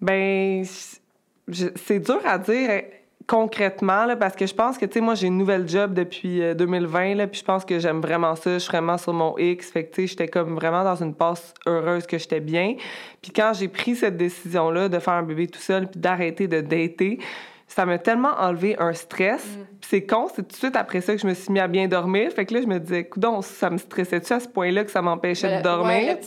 Ben, 0.02 0.64
c'est 0.66 2.00
dur 2.00 2.22
à 2.26 2.38
dire 2.38 2.84
concrètement, 3.30 4.06
là, 4.06 4.16
parce 4.16 4.36
que 4.36 4.48
je 4.48 4.56
pense 4.56 4.80
que, 4.80 4.88
tu 4.88 4.94
sais, 4.94 5.02
moi, 5.02 5.14
j'ai 5.14 5.28
une 5.28 5.38
nouvelle 5.38 5.70
job 5.70 5.94
depuis 5.94 6.42
2020, 6.56 7.12
euh, 7.12 7.16
là, 7.16 7.28
puis 7.28 7.40
je 7.40 7.46
pense 7.46 7.64
que 7.64 7.78
j'aime 7.78 8.02
vraiment 8.02 8.36
ça. 8.36 8.54
Je 8.54 8.58
suis 8.58 8.72
vraiment 8.72 8.98
sur 8.98 9.14
mon 9.14 9.38
X. 9.38 9.70
Fait 9.72 9.86
que, 9.86 9.94
tu 9.94 10.02
sais, 10.02 10.08
j'étais 10.08 10.28
comme 10.28 10.56
vraiment 10.56 10.84
dans 10.84 10.96
une 10.96 11.14
passe 11.14 11.54
heureuse 11.68 12.08
que 12.08 12.18
j'étais 12.18 12.40
bien. 12.40 12.76
Puis 13.22 13.32
quand 13.32 13.52
j'ai 13.54 13.68
pris 13.68 13.96
cette 13.96 14.18
décision-là 14.18 14.90
de 14.90 14.98
faire 14.98 15.14
un 15.14 15.24
bébé 15.24 15.46
tout 15.46 15.60
seul 15.60 15.88
puis 15.88 16.00
d'arrêter 16.00 16.48
de 16.48 16.60
dater, 16.60 17.20
ça 17.68 17.86
m'a 17.86 18.00
tellement 18.00 18.34
enlevé 18.40 18.76
un 18.80 18.94
stress. 18.94 19.46
Mm. 19.46 19.66
c'est 19.82 20.06
con, 20.08 20.28
c'est 20.36 20.42
tout 20.42 20.54
de 20.54 20.58
suite 20.58 20.76
après 20.76 21.02
ça 21.02 21.14
que 21.14 21.22
je 21.22 21.28
me 21.28 21.36
suis 21.36 21.54
mis 21.54 21.60
à 21.60 21.68
bien 21.68 21.88
dormir. 21.88 22.32
Fait 22.32 22.48
que 22.48 22.56
là, 22.56 22.62
je 22.62 22.68
me 22.68 22.80
disais, 22.80 23.04
coudon, 23.04 23.44
ça 23.44 23.70
me 23.70 23.78
stressait-tu 23.78 24.34
à 24.34 24.40
ce 24.40 24.48
point-là 24.48 24.84
que 24.84 24.92
ça 24.92 25.04
m'empêchait 25.04 25.60
de 25.60 25.62
dormir? 25.62 26.18
Ouais, 26.18 26.20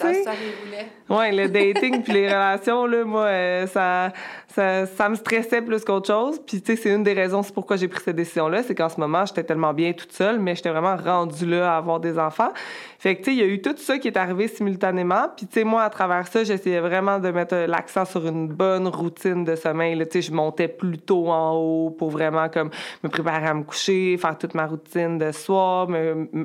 ouais, 1.09 1.33
le 1.33 1.49
dating 1.49 2.03
puis 2.03 2.13
les 2.13 2.27
relations, 2.27 2.87
là, 2.87 3.05
moi, 3.05 3.25
euh, 3.25 3.67
ça, 3.67 4.13
ça, 4.49 4.87
ça, 4.87 5.09
me 5.09 5.15
stressait 5.15 5.63
plus 5.63 5.85
qu'autre 5.85 6.07
chose. 6.07 6.41
Puis, 6.47 6.61
tu 6.61 6.73
sais, 6.75 6.83
c'est 6.83 6.95
une 6.95 7.03
des 7.03 7.13
raisons 7.13 7.43
pourquoi 7.55 7.77
j'ai 7.77 7.89
pris 7.89 8.03
cette 8.05 8.17
décision-là. 8.17 8.63
C'est 8.63 8.75
qu'en 8.75 8.89
ce 8.89 9.01
moment, 9.01 9.25
j'étais 9.27 9.45
tellement 9.45 9.73
bien 9.73 9.93
toute 9.93 10.13
seule, 10.13 10.39
mais 10.39 10.55
j'étais 10.55 10.71
vraiment 10.71 10.97
rendue 10.97 11.47
là 11.47 11.75
à 11.75 11.77
avoir 11.77 12.01
des 12.01 12.19
enfants. 12.19 12.53
Fait 12.99 13.17
que, 13.17 13.23
tu 13.23 13.31
sais, 13.31 13.37
il 13.37 13.39
y 13.41 13.43
a 13.43 13.47
eu 13.47 13.61
tout 13.61 13.75
ça 13.77 13.99
qui 13.99 14.09
est 14.09 14.17
arrivé 14.17 14.49
simultanément. 14.49 15.27
Puis, 15.37 15.47
tu 15.47 15.55
sais, 15.55 15.65
moi, 15.65 15.83
à 15.83 15.91
travers 15.91 16.27
ça, 16.29 16.45
j'essayais 16.45 16.81
vraiment 16.81 17.19
de 17.19 17.31
mettre 17.31 17.57
l'accent 17.67 18.05
sur 18.05 18.27
une 18.27 18.49
bonne 18.49 18.87
routine 18.87 19.45
de 19.45 19.57
sommeil. 19.57 19.99
Tu 19.99 20.07
sais, 20.13 20.23
je 20.23 20.33
montais 20.33 20.69
plus 20.69 20.99
tôt 20.99 21.29
en 21.29 21.53
haut 21.55 21.91
pour 21.91 22.11
vraiment, 22.11 22.49
comme, 22.49 22.71
me 23.03 23.09
préparer 23.09 23.47
à 23.47 23.55
me 23.55 23.65
coucher, 23.65 24.17
faire 24.19 24.39
toute 24.39 24.55
ma 24.55 24.67
routine 24.67 25.19
de 25.19 25.33
soir, 25.33 25.89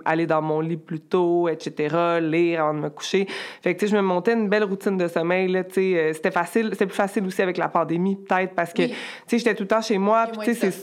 aller 0.05 0.25
dans 0.25 0.41
mon 0.41 0.61
lit 0.61 0.77
plus 0.77 0.99
tôt, 0.99 1.47
etc., 1.47 2.19
lire 2.21 2.63
avant 2.63 2.73
de 2.73 2.79
me 2.79 2.89
coucher. 2.89 3.27
Fait 3.61 3.75
que, 3.75 3.79
tu 3.79 3.85
sais, 3.85 3.91
je 3.91 3.97
me 3.97 4.01
montais 4.01 4.33
une 4.33 4.46
belle 4.49 4.63
routine 4.63 4.97
de 4.97 5.07
sommeil, 5.07 5.47
là, 5.47 5.63
tu 5.63 5.73
sais. 5.73 5.97
Euh, 5.97 6.13
c'était 6.13 6.31
facile, 6.31 6.69
c'était 6.71 6.85
plus 6.85 6.95
facile 6.95 7.25
aussi 7.25 7.41
avec 7.41 7.57
la 7.57 7.67
pandémie, 7.67 8.15
peut-être, 8.15 8.53
parce 8.53 8.73
que, 8.73 8.83
tu 8.83 8.93
sais, 9.27 9.37
j'étais 9.37 9.55
tout 9.55 9.63
le 9.63 9.67
temps 9.67 9.81
chez 9.81 9.97
moi. 9.97 10.27
Puis, 10.27 10.53
tu 10.53 10.55
c'est, 10.55 10.73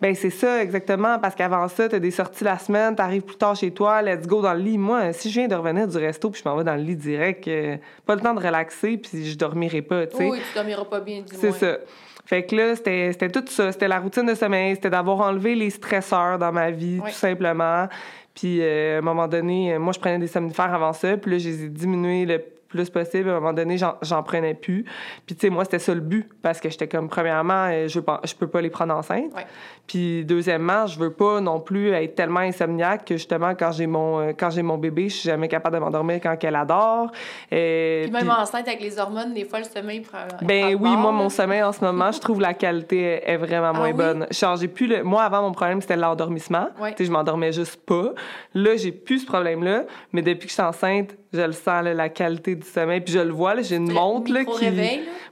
ben, 0.00 0.14
c'est 0.14 0.30
ça, 0.30 0.62
exactement, 0.62 1.18
parce 1.18 1.34
qu'avant 1.34 1.68
ça, 1.68 1.88
t'as 1.88 1.98
des 1.98 2.10
sorties 2.10 2.44
la 2.44 2.58
semaine, 2.58 2.94
t'arrives 2.94 3.22
plus 3.22 3.36
tard 3.36 3.56
chez 3.56 3.70
toi, 3.70 4.02
let's 4.02 4.26
go 4.26 4.42
dans 4.42 4.54
le 4.54 4.60
lit. 4.60 4.78
Moi, 4.78 5.12
si 5.12 5.30
je 5.30 5.40
viens 5.40 5.48
de 5.48 5.54
revenir 5.54 5.88
du 5.88 5.96
resto 5.96 6.30
puis 6.30 6.42
je 6.42 6.48
m'en 6.48 6.56
vais 6.56 6.64
dans 6.64 6.74
le 6.74 6.82
lit 6.82 6.96
direct, 6.96 7.46
euh, 7.48 7.76
pas 8.06 8.14
le 8.14 8.20
temps 8.20 8.34
de 8.34 8.44
relaxer 8.44 8.96
puis 8.96 9.24
je 9.24 9.36
dormirai 9.36 9.82
pas, 9.82 10.06
tu 10.06 10.16
sais. 10.16 10.28
Oui, 10.28 10.38
tu 10.38 10.54
dormiras 10.54 10.84
pas 10.84 11.00
bien, 11.00 11.20
du 11.20 11.34
C'est 11.34 11.52
ça. 11.52 11.78
Fait 12.24 12.44
que 12.44 12.54
là, 12.54 12.76
c'était 12.76 13.30
tout 13.30 13.44
ça. 13.48 13.72
C'était 13.72 13.88
la 13.88 13.98
routine 13.98 14.24
de 14.24 14.34
sommeil, 14.34 14.76
c'était 14.76 14.90
d'avoir 14.90 15.20
enlevé 15.20 15.54
les 15.54 15.70
stresseurs 15.70 16.38
dans 16.38 16.52
ma 16.52 16.70
vie, 16.70 17.00
tout 17.04 17.12
simplement. 17.12 17.88
Puis 18.34 18.60
euh, 18.60 18.96
à 18.96 18.98
un 18.98 19.02
moment 19.02 19.28
donné, 19.28 19.76
moi, 19.78 19.92
je 19.92 19.98
prenais 19.98 20.18
des 20.18 20.28
somnifères 20.28 20.72
avant 20.72 20.92
ça, 20.92 21.16
puis 21.16 21.32
là, 21.32 21.38
j'ai 21.38 21.68
diminué 21.68 22.24
le 22.24 22.42
plus 22.72 22.90
possible. 22.90 23.28
À 23.28 23.32
un 23.32 23.40
moment 23.40 23.52
donné, 23.52 23.76
j'en 23.76 24.22
prenais 24.22 24.54
plus. 24.54 24.84
Puis, 25.26 25.36
tu 25.36 25.42
sais, 25.42 25.50
moi, 25.50 25.64
c'était 25.64 25.78
ça 25.78 25.94
le 25.94 26.00
but. 26.00 26.28
Parce 26.42 26.60
que 26.60 26.68
j'étais 26.70 26.88
comme, 26.88 27.08
premièrement, 27.08 27.68
euh, 27.70 27.86
je, 27.86 28.00
je 28.24 28.34
peux 28.34 28.48
pas 28.48 28.60
les 28.60 28.70
prendre 28.70 28.94
enceintes. 28.94 29.32
Puis, 29.86 30.24
deuxièmement, 30.24 30.86
je 30.86 30.98
veux 30.98 31.12
pas 31.12 31.40
non 31.40 31.60
plus 31.60 31.90
être 31.90 32.14
tellement 32.14 32.40
insomniaque 32.40 33.04
que, 33.04 33.14
justement, 33.14 33.54
quand 33.54 33.72
j'ai 33.72 33.86
mon, 33.86 34.20
euh, 34.20 34.32
quand 34.38 34.50
j'ai 34.50 34.62
mon 34.62 34.78
bébé, 34.78 35.08
je 35.08 35.16
suis 35.16 35.28
jamais 35.28 35.48
capable 35.48 35.76
de 35.76 35.80
m'endormir 35.80 36.20
quand 36.22 36.36
elle 36.42 36.56
adore. 36.56 37.10
Puis, 37.50 38.10
même 38.10 38.30
enceinte, 38.30 38.66
avec 38.68 38.80
les 38.80 38.98
hormones, 38.98 39.34
des 39.34 39.44
fois, 39.44 39.58
le 39.58 39.64
sommeil 39.64 40.00
prend. 40.00 40.18
Ben 40.42 40.76
oui, 40.80 40.96
moi, 40.96 41.12
mon 41.12 41.28
sommeil, 41.28 41.62
en 41.62 41.72
ce 41.72 41.84
moment, 41.84 42.10
je 42.12 42.20
trouve 42.20 42.40
la 42.40 42.54
qualité 42.54 43.22
est 43.24 43.36
vraiment 43.36 43.72
moins 43.72 43.90
ah 43.90 43.92
bonne. 43.92 44.26
J'ai 44.30 44.68
plus 44.68 44.86
le... 44.86 45.02
Moi, 45.02 45.22
avant, 45.22 45.42
mon 45.42 45.52
problème, 45.52 45.80
c'était 45.80 45.96
l'endormissement. 45.96 46.68
Tu 46.78 46.92
sais, 46.96 47.04
je 47.04 47.12
m'endormais 47.12 47.52
juste 47.52 47.76
pas. 47.84 48.12
Là, 48.54 48.76
j'ai 48.76 48.92
plus 48.92 49.20
ce 49.20 49.26
problème-là. 49.26 49.84
Mais 50.12 50.22
depuis 50.22 50.46
que 50.46 50.50
je 50.50 50.54
suis 50.54 50.62
enceinte, 50.62 51.16
je 51.32 51.40
le 51.40 51.52
sens, 51.52 51.84
la 51.84 52.08
qualité 52.08 52.54
du 52.54 52.66
sommeil. 52.66 53.00
Puis 53.00 53.14
je 53.14 53.20
le 53.20 53.32
vois, 53.32 53.60
j'ai 53.62 53.76
une 53.76 53.92
montre 53.92 54.32
là, 54.32 54.44
qui. 54.44 54.66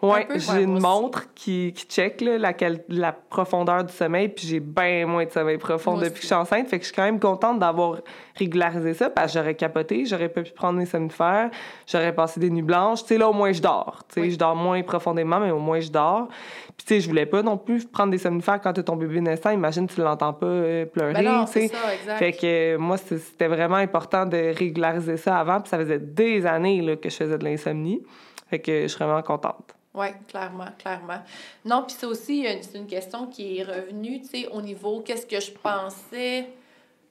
ouais, 0.02 0.28
j'ai 0.34 0.62
une 0.62 0.78
montre 0.78 1.32
qui, 1.34 1.72
qui 1.74 1.84
check 1.86 2.20
là, 2.20 2.38
la, 2.38 2.52
la 2.88 3.12
profondeur 3.12 3.84
du 3.84 3.92
sommeil. 3.92 4.28
Puis 4.28 4.39
j'ai 4.46 4.60
bien 4.60 5.06
moins 5.06 5.24
de 5.24 5.30
sommeil 5.30 5.58
profond 5.58 5.96
depuis 5.96 6.14
que 6.14 6.20
je 6.20 6.26
suis 6.26 6.34
enceinte. 6.34 6.68
Fait 6.68 6.78
que 6.78 6.84
je 6.84 6.88
suis 6.88 6.96
quand 6.96 7.04
même 7.04 7.20
contente 7.20 7.58
d'avoir 7.58 7.98
régularisé 8.36 8.94
ça 8.94 9.10
parce 9.10 9.32
que 9.32 9.38
j'aurais 9.38 9.54
capoté, 9.54 10.04
j'aurais 10.04 10.28
pas 10.28 10.42
pu 10.42 10.52
prendre 10.52 10.78
mes 10.78 10.86
somnifères, 10.86 11.50
j'aurais 11.86 12.14
passé 12.14 12.40
des 12.40 12.50
nuits 12.50 12.62
blanches. 12.62 13.02
Tu 13.02 13.08
sais, 13.08 13.18
là, 13.18 13.28
au 13.28 13.32
moins, 13.32 13.52
je 13.52 13.62
dors. 13.62 14.02
Tu 14.08 14.22
sais, 14.22 14.30
je 14.30 14.38
dors 14.38 14.56
moins 14.56 14.82
profondément, 14.82 15.40
mais 15.40 15.50
au 15.50 15.58
moins, 15.58 15.80
je 15.80 15.90
dors. 15.90 16.28
Puis, 16.76 16.86
tu 16.86 16.94
sais, 16.94 17.00
je 17.00 17.08
voulais 17.08 17.26
pas 17.26 17.42
non 17.42 17.56
plus 17.56 17.84
prendre 17.84 18.10
des 18.10 18.18
somnifères 18.18 18.60
quand 18.60 18.72
tu 18.72 18.82
ton 18.82 18.96
bébé 18.96 19.20
naissant. 19.20 19.50
Imagine, 19.50 19.86
tu 19.86 20.00
l'entends 20.00 20.32
pas 20.32 20.46
euh, 20.46 20.86
pleurer. 20.86 21.12
Ben 21.22 21.44
tu 21.44 21.52
sais. 21.52 21.70
Fait 22.18 22.32
que 22.32 22.76
moi, 22.76 22.96
c'était 22.96 23.48
vraiment 23.48 23.76
important 23.76 24.26
de 24.26 24.54
régulariser 24.56 25.16
ça 25.16 25.38
avant. 25.38 25.60
Puis 25.60 25.68
ça 25.68 25.78
faisait 25.78 25.98
des 25.98 26.46
années 26.46 26.80
là, 26.80 26.96
que 26.96 27.08
je 27.08 27.16
faisais 27.16 27.38
de 27.38 27.44
l'insomnie. 27.44 28.02
Fait 28.48 28.58
que 28.58 28.82
je 28.82 28.86
suis 28.88 29.04
vraiment 29.04 29.22
contente. 29.22 29.74
Oui, 29.92 30.06
clairement, 30.28 30.68
clairement. 30.78 31.22
Non, 31.64 31.82
puis 31.82 31.96
c'est 31.98 32.06
aussi 32.06 32.46
c'est 32.62 32.78
une 32.78 32.86
question 32.86 33.26
qui 33.26 33.58
est 33.58 33.64
revenue, 33.64 34.20
tu 34.20 34.28
sais, 34.28 34.48
au 34.48 34.62
niveau 34.62 35.00
qu'est-ce 35.00 35.26
que 35.26 35.40
je 35.40 35.50
pensais 35.50 36.48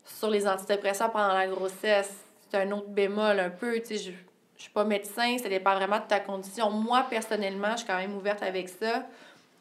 sur 0.06 0.30
les 0.30 0.48
antidépresseurs 0.48 1.12
pendant 1.12 1.34
la 1.34 1.48
grossesse? 1.48 2.16
C'est 2.50 2.58
un 2.58 2.72
autre 2.72 2.88
bémol 2.88 3.40
un 3.40 3.50
peu, 3.50 3.80
tu 3.80 3.86
sais, 3.86 3.98
je, 3.98 4.12
je 4.56 4.64
suis 4.64 4.72
pas 4.72 4.86
médecin, 4.86 5.38
ça 5.38 5.50
dépend 5.50 5.76
vraiment 5.76 6.00
de 6.00 6.08
ta 6.08 6.20
condition. 6.20 6.70
Moi, 6.70 7.06
personnellement, 7.10 7.72
je 7.72 7.78
suis 7.78 7.88
quand 7.88 7.98
même 7.98 8.16
ouverte 8.16 8.44
avec 8.44 8.70
ça. 8.70 9.06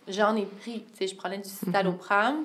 J'en 0.07 0.35
ai 0.37 0.47
pris, 0.47 0.85
tu 0.93 0.99
sais, 0.99 1.07
je 1.09 1.17
prenais 1.17 1.39
du 1.39 1.49
citalopram. 1.49 2.45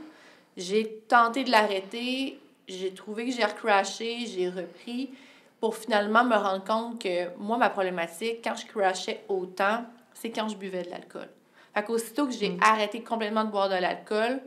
J'ai 0.57 1.01
tenté 1.07 1.43
de 1.43 1.51
l'arrêter, 1.51 2.39
j'ai 2.67 2.93
trouvé 2.93 3.25
que 3.25 3.31
j'ai 3.31 3.45
recrashé, 3.45 4.25
j'ai 4.25 4.49
repris 4.49 5.11
pour 5.59 5.77
finalement 5.77 6.23
me 6.23 6.35
rendre 6.35 6.63
compte 6.63 7.01
que 7.01 7.35
moi, 7.37 7.57
ma 7.57 7.69
problématique, 7.69 8.39
quand 8.43 8.55
je 8.55 8.65
crashais 8.65 9.23
autant, 9.29 9.85
c'est 10.13 10.31
quand 10.31 10.47
je 10.47 10.55
buvais 10.55 10.83
de 10.83 10.89
l'alcool. 10.89 11.29
Fait 11.73 11.83
qu'aussitôt 11.83 12.27
que 12.27 12.33
j'ai 12.33 12.49
mm. 12.49 12.59
arrêté 12.61 13.03
complètement 13.03 13.43
de 13.43 13.51
boire 13.51 13.69
de 13.69 13.75
l'alcool, 13.75 14.41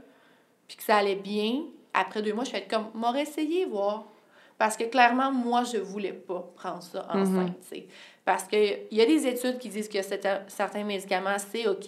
puis 0.68 0.76
que 0.76 0.82
ça 0.82 0.96
allait 0.96 1.16
bien, 1.16 1.62
après 1.94 2.22
deux 2.22 2.32
mois, 2.32 2.44
je 2.44 2.50
suis 2.50 2.68
comme, 2.68 2.90
m'aurais 2.94 3.22
essayé, 3.22 3.64
voir. 3.64 4.04
Parce 4.58 4.76
que 4.76 4.84
clairement, 4.84 5.32
moi, 5.32 5.64
je 5.64 5.78
voulais 5.78 6.12
pas 6.12 6.48
prendre 6.54 6.82
ça 6.82 7.06
mm-hmm. 7.12 7.20
enceinte, 7.20 7.56
Parce 8.24 8.44
qu'il 8.44 8.86
y 8.90 9.00
a 9.00 9.06
des 9.06 9.26
études 9.26 9.58
qui 9.58 9.68
disent 9.68 9.88
que 9.88 9.98
certains 10.02 10.84
médicaments, 10.84 11.36
c'est 11.38 11.68
OK. 11.68 11.86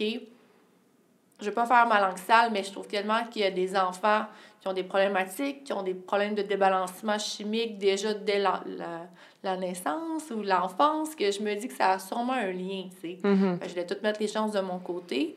je 1.41 1.47
veux 1.47 1.55
pas 1.55 1.67
faire 1.67 1.87
ma 1.87 2.01
langue 2.01 2.19
sale, 2.19 2.51
mais 2.53 2.63
je 2.63 2.73
trouve 2.73 2.87
tellement 2.87 3.25
qu'il 3.31 3.43
y 3.43 3.45
a 3.45 3.51
des 3.51 3.77
enfants 3.77 4.27
qui 4.61 4.69
ont 4.69 4.73
des 4.73 4.83
problématiques, 4.83 5.65
qui 5.65 5.73
ont 5.73 5.83
des 5.83 5.95
problèmes 5.95 6.35
de 6.35 6.43
débalancement 6.43 7.19
chimique 7.19 7.79
déjà 7.79 8.13
dès 8.13 8.39
la, 8.39 8.63
la, 8.67 9.09
naissance 9.45 10.31
ou 10.31 10.43
l'enfance, 10.43 11.15
que 11.15 11.31
je 11.31 11.41
me 11.41 11.55
dis 11.55 11.69
que 11.69 11.75
ça 11.75 11.93
a 11.93 11.99
sûrement 11.99 12.33
un 12.33 12.53
lien, 12.53 12.85
tu 13.01 13.01
sais. 13.01 13.19
Mm-hmm. 13.23 13.69
Je 13.69 13.75
vais 13.75 13.87
tout 13.87 13.97
mettre 14.03 14.21
les 14.21 14.29
chances 14.29 14.53
de 14.53 14.61
mon 14.61 14.79
côté. 14.79 15.37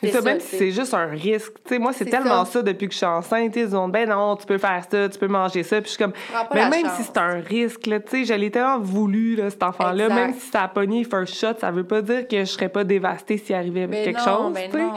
C'est 0.00 0.10
ça, 0.10 0.20
même 0.20 0.40
si 0.40 0.56
c'est 0.56 0.70
juste 0.70 0.94
un 0.94 1.06
risque. 1.06 1.52
sais 1.66 1.78
moi, 1.78 1.92
c'est 1.92 2.06
tellement 2.06 2.44
ça. 2.44 2.62
depuis 2.62 2.88
que 2.88 2.92
je 2.92 2.98
suis 2.98 3.06
enceinte. 3.06 3.54
Ils 3.56 3.76
ont 3.76 3.88
ben 3.88 4.08
non, 4.08 4.36
tu 4.36 4.46
peux 4.46 4.58
faire 4.58 4.82
ça, 4.90 5.08
tu 5.08 5.18
peux 5.18 5.28
manger 5.28 5.62
ça. 5.62 5.80
Puis 5.80 5.90
je 5.90 5.94
suis 5.96 6.02
comme, 6.02 6.12
mais 6.54 6.68
même 6.68 6.88
si 6.96 7.04
c'est 7.04 7.18
un 7.18 7.40
risque, 7.40 7.82
tu 7.82 8.00
sais, 8.06 8.24
je 8.24 8.34
l'ai 8.34 8.50
tellement 8.50 8.78
voulu, 8.78 9.36
là, 9.36 9.50
cet 9.50 9.62
enfant-là. 9.62 10.08
Même 10.08 10.34
si 10.34 10.50
ça 10.50 10.62
a 10.62 10.68
pogné 10.68 11.04
first 11.04 11.34
shot, 11.34 11.54
ça 11.60 11.70
veut 11.70 11.84
pas 11.84 12.02
dire 12.02 12.26
que 12.26 12.40
je 12.40 12.44
serais 12.44 12.68
pas 12.68 12.84
dévastée 12.84 13.38
s'il 13.38 13.54
arrivait 13.54 13.86
ben 13.86 14.04
quelque 14.04 14.20
chose. 14.20 14.52
Ben 14.52 14.70
non, 14.72 14.92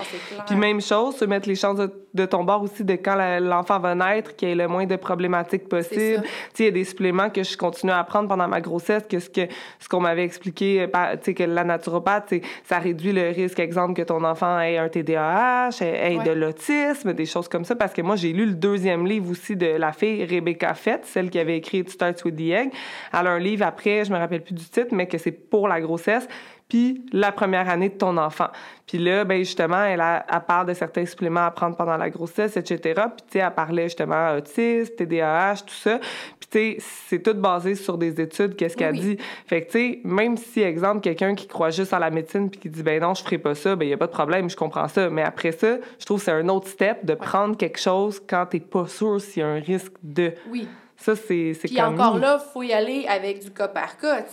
Puis 0.45 0.55
même 0.55 0.81
chose, 0.81 1.17
se 1.17 1.25
mettre 1.25 1.47
les 1.47 1.55
chances 1.55 1.77
de, 1.77 1.91
ton 2.23 2.45
bord 2.45 2.63
aussi 2.63 2.85
de 2.85 2.93
quand 2.95 3.17
l'enfant 3.41 3.79
va 3.79 3.93
naître, 3.93 4.35
qu'il 4.37 4.47
y 4.47 4.51
ait 4.53 4.55
le 4.55 4.69
moins 4.69 4.85
de 4.85 4.95
problématiques 4.95 5.67
possible. 5.67 6.21
Tu 6.21 6.29
sais, 6.53 6.63
il 6.63 6.65
y 6.65 6.69
a 6.69 6.71
des 6.71 6.85
suppléments 6.85 7.29
que 7.29 7.43
je 7.43 7.57
continue 7.57 7.91
à 7.91 8.03
prendre 8.05 8.29
pendant 8.29 8.47
ma 8.47 8.61
grossesse, 8.61 9.03
que 9.09 9.19
ce 9.19 9.29
que 9.29 9.41
ce 9.79 9.89
qu'on 9.89 9.99
m'avait 9.99 10.23
expliqué, 10.23 10.87
tu 10.91 10.99
sais, 11.23 11.33
que 11.33 11.43
la 11.43 11.63
naturopathe, 11.63 12.35
ça 12.63 12.79
réduit 12.79 13.11
le 13.11 13.29
risque, 13.29 13.59
exemple, 13.59 13.93
que 13.93 14.03
ton 14.03 14.23
enfant 14.23 14.59
ait 14.61 14.77
un 14.77 14.87
TDAH, 14.87 15.81
et 15.81 16.17
de 16.23 16.31
l'autisme, 16.31 17.13
des 17.13 17.25
choses 17.25 17.49
comme 17.49 17.65
ça. 17.65 17.75
Parce 17.75 17.93
que 17.93 18.01
moi, 18.01 18.15
j'ai 18.15 18.31
lu 18.31 18.45
le 18.45 18.53
deuxième 18.53 19.05
livre 19.05 19.31
aussi 19.31 19.55
de 19.55 19.65
la 19.65 19.91
fille 19.91 20.23
Rebecca 20.23 20.73
Fett, 20.73 21.05
celle 21.05 21.29
qui 21.29 21.39
avait 21.39 21.57
écrit 21.57 21.79
It 21.79 21.89
Starts 21.89 22.23
with 22.23 22.35
the 22.35 22.51
Egg. 22.51 22.71
Elle 23.11 23.27
a 23.27 23.31
un 23.31 23.39
livre 23.39 23.65
après, 23.65 24.05
je 24.05 24.11
me 24.11 24.17
rappelle 24.17 24.41
plus 24.41 24.53
du 24.53 24.65
titre, 24.65 24.93
mais 24.93 25.07
que 25.07 25.17
c'est 25.17 25.31
pour 25.31 25.67
la 25.67 25.81
grossesse 25.81 26.27
puis 26.67 27.05
la 27.11 27.31
première 27.31 27.69
année 27.69 27.89
de 27.89 27.95
ton 27.95 28.17
enfant. 28.17 28.47
Puis 28.87 28.97
là, 28.97 29.23
ben 29.23 29.39
justement, 29.39 29.83
elle, 29.83 30.01
a, 30.01 30.25
elle 30.31 30.41
parle 30.41 30.67
de 30.67 30.73
certains 30.73 31.05
suppléments 31.05 31.45
à 31.45 31.51
prendre 31.51 31.75
pendant 31.75 31.97
la 31.97 32.09
grossesse, 32.09 32.57
etc. 32.57 32.79
Puis, 32.95 33.25
tu 33.27 33.33
sais, 33.33 33.39
elle 33.39 33.53
parlait 33.53 33.83
justement 33.83 34.35
autisme, 34.35 34.95
TDAH, 34.95 35.55
tout 35.65 35.73
ça. 35.73 35.99
Puis, 36.39 36.49
tu 36.49 36.59
sais, 36.59 36.77
c'est 37.07 37.23
tout 37.23 37.33
basé 37.33 37.75
sur 37.75 37.97
des 37.97 38.19
études, 38.19 38.55
qu'est-ce 38.55 38.77
qu'elle 38.77 38.99
dit. 38.99 39.17
Fait 39.47 39.63
que, 39.63 39.71
tu 39.71 39.79
sais, 39.79 39.99
même 40.03 40.37
si, 40.37 40.61
exemple, 40.61 41.01
quelqu'un 41.01 41.35
qui 41.35 41.47
croit 41.47 41.71
juste 41.71 41.93
à 41.93 41.99
la 41.99 42.09
médecine 42.09 42.49
puis 42.49 42.59
qui 42.59 42.69
dit, 42.69 42.83
ben 42.83 43.01
non, 43.01 43.13
je 43.13 43.23
ferai 43.23 43.37
pas 43.37 43.55
ça, 43.55 43.75
ben 43.75 43.85
il 43.85 43.89
y 43.89 43.93
a 43.93 43.97
pas 43.97 44.07
de 44.07 44.11
problème, 44.11 44.49
je 44.49 44.55
comprends 44.55 44.87
ça. 44.87 45.09
Mais 45.09 45.23
après 45.23 45.51
ça, 45.51 45.77
je 45.99 46.05
trouve 46.05 46.19
que 46.19 46.25
c'est 46.25 46.31
un 46.31 46.47
autre 46.49 46.67
step 46.67 47.05
de 47.05 47.13
prendre 47.13 47.57
quelque 47.57 47.79
chose 47.79 48.21
quand 48.27 48.45
t'es 48.47 48.59
pas 48.59 48.87
sûr 48.87 49.21
s'il 49.21 49.41
y 49.41 49.43
a 49.43 49.49
un 49.49 49.59
risque 49.59 49.93
de... 50.03 50.33
Oui. 50.49 50.67
Ça, 50.97 51.15
c'est 51.15 51.53
Puis 51.63 51.81
encore 51.81 52.17
là, 52.17 52.41
il 52.41 52.53
faut 52.53 52.63
y 52.63 52.71
aller 52.71 53.05
avec 53.07 53.43
du 53.43 53.51
cas 53.51 53.67
par 53.67 53.97
cas. 53.97 54.23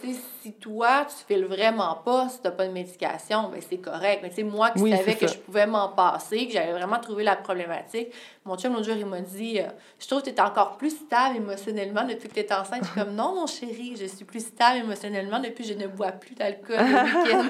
si 0.41 0.53
toi, 0.53 1.07
tu 1.09 1.25
files 1.27 1.45
vraiment 1.45 2.01
pas, 2.05 2.29
si 2.29 2.41
tu 2.41 2.47
n'as 2.47 2.53
pas 2.53 2.67
de 2.67 2.73
médication, 2.73 3.49
ben 3.51 3.61
c'est 3.69 3.79
correct. 3.79 4.21
Mais 4.23 4.31
tu 4.31 4.45
moi 4.45 4.71
qui 4.71 4.91
savais 4.91 5.17
que 5.17 5.27
je 5.27 5.39
pouvais 5.39 5.67
m'en 5.67 5.89
passer, 5.89 6.47
que 6.47 6.53
j'avais 6.53 6.73
vraiment 6.73 7.01
trouvé 7.01 7.25
la 7.25 7.37
problématique, 7.37 8.13
mon 8.45 8.57
chum, 8.57 8.73
l'autre 8.73 8.87
jour, 8.87 8.97
il 8.97 9.07
m'a 9.07 9.21
dit 9.21 9.61
euh, 9.61 9.69
Je 10.01 10.07
trouve 10.07 10.21
que 10.21 10.31
tu 10.31 10.35
es 10.35 10.41
encore 10.41 10.77
plus 10.77 10.91
stable 10.91 11.37
émotionnellement 11.37 12.05
depuis 12.05 12.29
que 12.29 12.35
tu 12.35 12.41
es 12.41 12.53
enceinte. 12.53 12.83
Je 12.83 12.91
suis 12.91 13.01
comme 13.01 13.15
Non, 13.15 13.35
mon 13.35 13.47
chéri, 13.47 13.95
je 13.99 14.07
suis 14.07 14.25
plus 14.25 14.45
stable 14.45 14.79
émotionnellement 14.79 15.39
depuis 15.39 15.65
que 15.65 15.73
je 15.73 15.75
ne 15.75 15.87
bois 15.87 16.13
plus 16.13 16.35
d'alcool 16.35 16.77
le 16.79 16.85
week-end. 17.25 17.49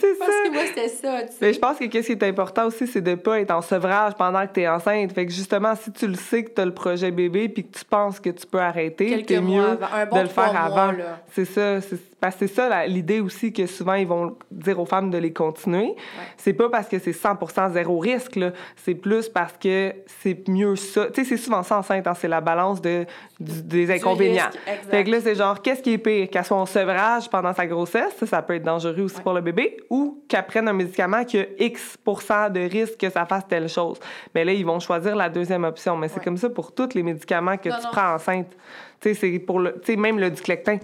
C'est 0.00 0.14
ça. 0.14 0.24
Parce 0.26 0.30
que 0.42 0.52
moi, 0.52 0.62
c'était 0.66 0.88
ça. 0.88 1.22
Tu 1.22 1.28
sais. 1.28 1.38
Mais 1.40 1.52
je 1.52 1.58
pense 1.58 1.78
que 1.78 1.84
ce 1.84 1.88
qui 1.88 2.12
est 2.12 2.22
important 2.22 2.66
aussi, 2.66 2.86
c'est 2.86 3.00
de 3.00 3.10
ne 3.10 3.16
pas 3.16 3.40
être 3.40 3.50
en 3.50 3.62
sevrage 3.62 4.14
pendant 4.14 4.46
que 4.46 4.52
tu 4.54 4.60
es 4.60 4.68
enceinte. 4.68 5.12
Fait 5.12 5.26
que 5.26 5.32
justement, 5.32 5.74
si 5.74 5.92
tu 5.92 6.06
le 6.06 6.14
sais 6.14 6.44
que 6.44 6.50
tu 6.50 6.60
as 6.60 6.64
le 6.64 6.74
projet 6.74 7.10
bébé 7.10 7.48
puis 7.48 7.64
que 7.64 7.78
tu 7.78 7.84
penses 7.84 8.20
que 8.20 8.30
tu 8.30 8.46
peux 8.46 8.60
arrêter, 8.60 9.24
c'est 9.26 9.40
mieux 9.40 9.78
de 10.12 10.20
le 10.20 10.28
faire 10.28 10.60
avant. 10.60 10.92
C'est 11.32 11.44
ça. 11.44 11.80
Parce 12.24 12.36
que 12.36 12.46
c'est 12.46 12.54
ça 12.54 12.86
l'idée 12.86 13.20
aussi 13.20 13.52
que 13.52 13.66
souvent 13.66 13.92
ils 13.92 14.06
vont 14.06 14.34
dire 14.50 14.80
aux 14.80 14.86
femmes 14.86 15.10
de 15.10 15.18
les 15.18 15.34
continuer. 15.34 15.94
C'est 16.38 16.54
pas 16.54 16.70
parce 16.70 16.88
que 16.88 16.98
c'est 16.98 17.10
100% 17.10 17.74
zéro 17.74 17.98
risque, 17.98 18.40
c'est 18.76 18.94
plus 18.94 19.28
parce 19.28 19.58
que 19.58 19.92
c'est 20.06 20.48
mieux 20.48 20.74
ça. 20.74 21.08
Tu 21.08 21.22
sais, 21.22 21.28
c'est 21.28 21.36
souvent 21.36 21.62
ça 21.62 21.76
enceinte, 21.76 22.06
hein, 22.06 22.14
c'est 22.14 22.28
la 22.28 22.40
balance 22.40 22.80
de, 22.80 23.04
des 23.38 23.90
inconvénients. 23.90 24.48
fait 24.88 25.04
que 25.04 25.10
là, 25.10 25.20
c'est 25.20 25.34
genre, 25.34 25.60
qu'est-ce 25.60 25.82
qui 25.82 25.92
est 25.92 25.98
pire? 25.98 26.30
Qu'elle 26.30 26.46
soit 26.46 26.56
en 26.56 26.64
sevrage 26.64 27.28
pendant 27.28 27.52
sa 27.52 27.66
grossesse, 27.66 28.16
ça, 28.18 28.24
ça 28.24 28.40
peut 28.40 28.54
être 28.54 28.64
dangereux 28.64 29.02
aussi 29.02 29.20
pour 29.20 29.34
le 29.34 29.42
bébé, 29.42 29.76
ou 29.90 30.24
qu'elle 30.26 30.46
prenne 30.46 30.66
un 30.66 30.72
médicament 30.72 31.26
qui 31.26 31.40
a 31.40 31.44
X 31.58 31.98
de 32.06 32.70
risque 32.70 32.96
que 32.96 33.10
ça 33.10 33.26
fasse 33.26 33.46
telle 33.46 33.68
chose. 33.68 34.00
Mais 34.34 34.46
là, 34.46 34.54
ils 34.54 34.64
vont 34.64 34.80
choisir 34.80 35.14
la 35.14 35.28
deuxième 35.28 35.64
option. 35.64 35.94
Mais 35.98 36.08
c'est 36.08 36.24
comme 36.24 36.38
ça 36.38 36.48
pour 36.48 36.72
tous 36.72 36.94
les 36.94 37.02
médicaments 37.02 37.58
que 37.58 37.68
tu 37.68 37.86
prends 37.92 38.14
enceinte. 38.14 38.48
Tu 39.02 39.12
sais, 39.12 39.14
c'est 39.14 39.38
pour 39.40 39.60
le, 39.60 39.74
tu 39.74 39.92
sais, 39.92 39.96
même 39.96 40.18
le 40.18 40.30
diclectin. 40.30 40.78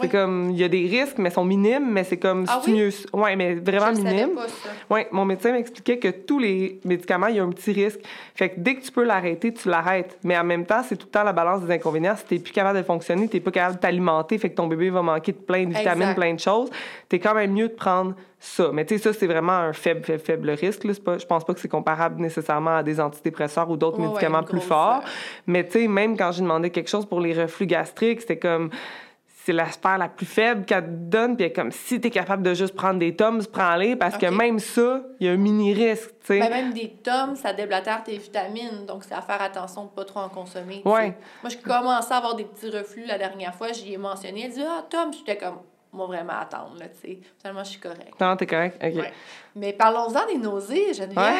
C'est 0.00 0.08
comme, 0.08 0.50
il 0.50 0.58
y 0.58 0.64
a 0.64 0.68
des 0.68 0.86
risques, 0.88 1.18
mais 1.18 1.28
ils 1.28 1.32
sont 1.32 1.44
minimes, 1.44 1.88
mais 1.88 2.02
c'est 2.02 2.16
comme, 2.16 2.46
ah, 2.48 2.60
oui? 2.66 2.72
mieux. 2.72 2.90
Ouais, 3.12 3.36
mais 3.36 3.54
vraiment 3.54 3.92
minime. 3.92 4.30
Ouais, 4.90 5.06
mon 5.12 5.24
médecin 5.24 5.52
m'expliquait 5.52 5.98
que 5.98 6.08
tous 6.08 6.40
les 6.40 6.80
médicaments, 6.84 7.28
il 7.28 7.36
y 7.36 7.38
a 7.38 7.44
un 7.44 7.50
petit 7.50 7.72
risque. 7.72 8.00
Fait 8.34 8.50
que 8.50 8.54
dès 8.58 8.74
que 8.74 8.82
tu 8.82 8.90
peux 8.90 9.04
l'arrêter, 9.04 9.54
tu 9.54 9.68
l'arrêtes. 9.68 10.18
Mais 10.24 10.36
en 10.36 10.42
même 10.42 10.66
temps, 10.66 10.82
c'est 10.82 10.96
tout 10.96 11.06
le 11.06 11.12
temps 11.12 11.22
la 11.22 11.32
balance 11.32 11.62
des 11.62 11.72
inconvénients. 11.72 12.16
Si 12.16 12.24
t'es 12.24 12.38
plus 12.40 12.52
capable 12.52 12.78
de 12.78 12.82
fonctionner, 12.82 13.28
t'es 13.28 13.38
pas 13.38 13.52
capable 13.52 13.76
de 13.76 13.80
t'alimenter, 13.80 14.36
fait 14.38 14.50
que 14.50 14.56
ton 14.56 14.66
bébé 14.66 14.90
va 14.90 15.02
manquer 15.02 15.30
de 15.30 15.38
plein 15.38 15.64
de 15.64 15.72
vitamines, 15.72 16.14
plein 16.14 16.34
de 16.34 16.40
choses, 16.40 16.70
t'es 17.08 17.20
quand 17.20 17.34
même 17.34 17.52
mieux 17.52 17.68
de 17.68 17.74
prendre 17.74 18.14
ça. 18.40 18.70
Mais 18.72 18.84
tu 18.84 18.98
sais, 18.98 19.02
ça, 19.04 19.12
c'est 19.12 19.26
vraiment 19.28 19.52
un 19.52 19.72
faible, 19.72 20.02
faible, 20.18 20.50
risque. 20.50 20.84
Là. 20.84 20.92
Pas, 21.02 21.18
je 21.18 21.26
pense 21.26 21.44
pas 21.44 21.54
que 21.54 21.60
c'est 21.60 21.68
comparable 21.68 22.20
nécessairement 22.20 22.76
à 22.78 22.82
des 22.82 23.00
antidépresseurs 23.00 23.70
ou 23.70 23.76
d'autres 23.76 24.00
médicaments 24.00 24.42
plus 24.42 24.60
forts. 24.60 25.02
Mais 25.46 25.64
tu 25.64 25.72
sais, 25.82 25.88
même 25.88 26.16
quand 26.16 26.32
j'ai 26.32 26.42
demandé 26.42 26.70
quelque 26.70 26.90
chose 26.90 27.06
pour 27.06 27.20
les 27.20 27.32
reflux 27.32 27.66
gastriques, 27.66 28.22
c'était 28.22 28.38
comme 28.38 28.70
c'est 29.44 29.52
la 29.52 29.70
sphère 29.70 29.98
la 29.98 30.08
plus 30.08 30.24
faible 30.24 30.64
qu'elle 30.64 30.84
te 30.84 30.88
donne. 30.88 31.36
Puis 31.36 31.52
comme 31.52 31.70
si 31.70 32.00
tu 32.00 32.08
es 32.08 32.10
capable 32.10 32.42
de 32.42 32.54
juste 32.54 32.74
prendre 32.74 32.98
des 32.98 33.14
tomes, 33.14 33.44
prends-les. 33.44 33.94
Parce 33.94 34.16
que 34.16 34.26
même 34.26 34.58
ça, 34.58 35.02
il 35.20 35.26
y 35.26 35.28
a 35.28 35.32
un 35.32 35.36
mini-risque. 35.36 36.12
sais. 36.22 36.38
Ben, 36.38 36.48
même 36.48 36.72
des 36.72 36.88
tomes, 37.02 37.36
ça 37.36 37.52
déblatère 37.52 38.02
tes 38.02 38.16
vitamines. 38.16 38.86
Donc, 38.86 39.04
c'est 39.04 39.14
à 39.14 39.20
faire 39.20 39.42
attention 39.42 39.82
de 39.82 39.90
ne 39.90 39.94
pas 39.94 40.04
trop 40.06 40.20
en 40.20 40.30
consommer. 40.30 40.80
Ouais. 40.86 41.14
Moi, 41.42 41.50
je 41.50 41.58
commençais 41.58 42.14
à 42.14 42.16
avoir 42.16 42.36
des 42.36 42.44
petits 42.44 42.70
reflux 42.70 43.04
la 43.04 43.18
dernière 43.18 43.54
fois. 43.54 43.70
J'y 43.72 43.92
ai 43.92 43.98
mentionné. 43.98 44.46
Elle 44.46 44.52
dit 44.52 44.62
Ah, 44.66 44.82
Tom, 44.88 45.12
j'étais 45.12 45.36
comme 45.36 45.58
moi 45.92 46.06
vraiment 46.06 46.32
attendre 46.40 46.76
là, 46.78 46.86
tu 46.88 47.10
sais. 47.10 47.18
Finalement, 47.38 47.64
je 47.64 47.70
suis 47.70 47.80
correcte. 47.80 48.18
Non, 48.18 48.36
t'es 48.36 48.46
correct. 48.46 48.82
OK. 48.82 49.04
Mais 49.56 49.74
parlons-en 49.74 50.26
des 50.26 50.38
nausées, 50.38 50.94
Geneviève. 50.94 51.34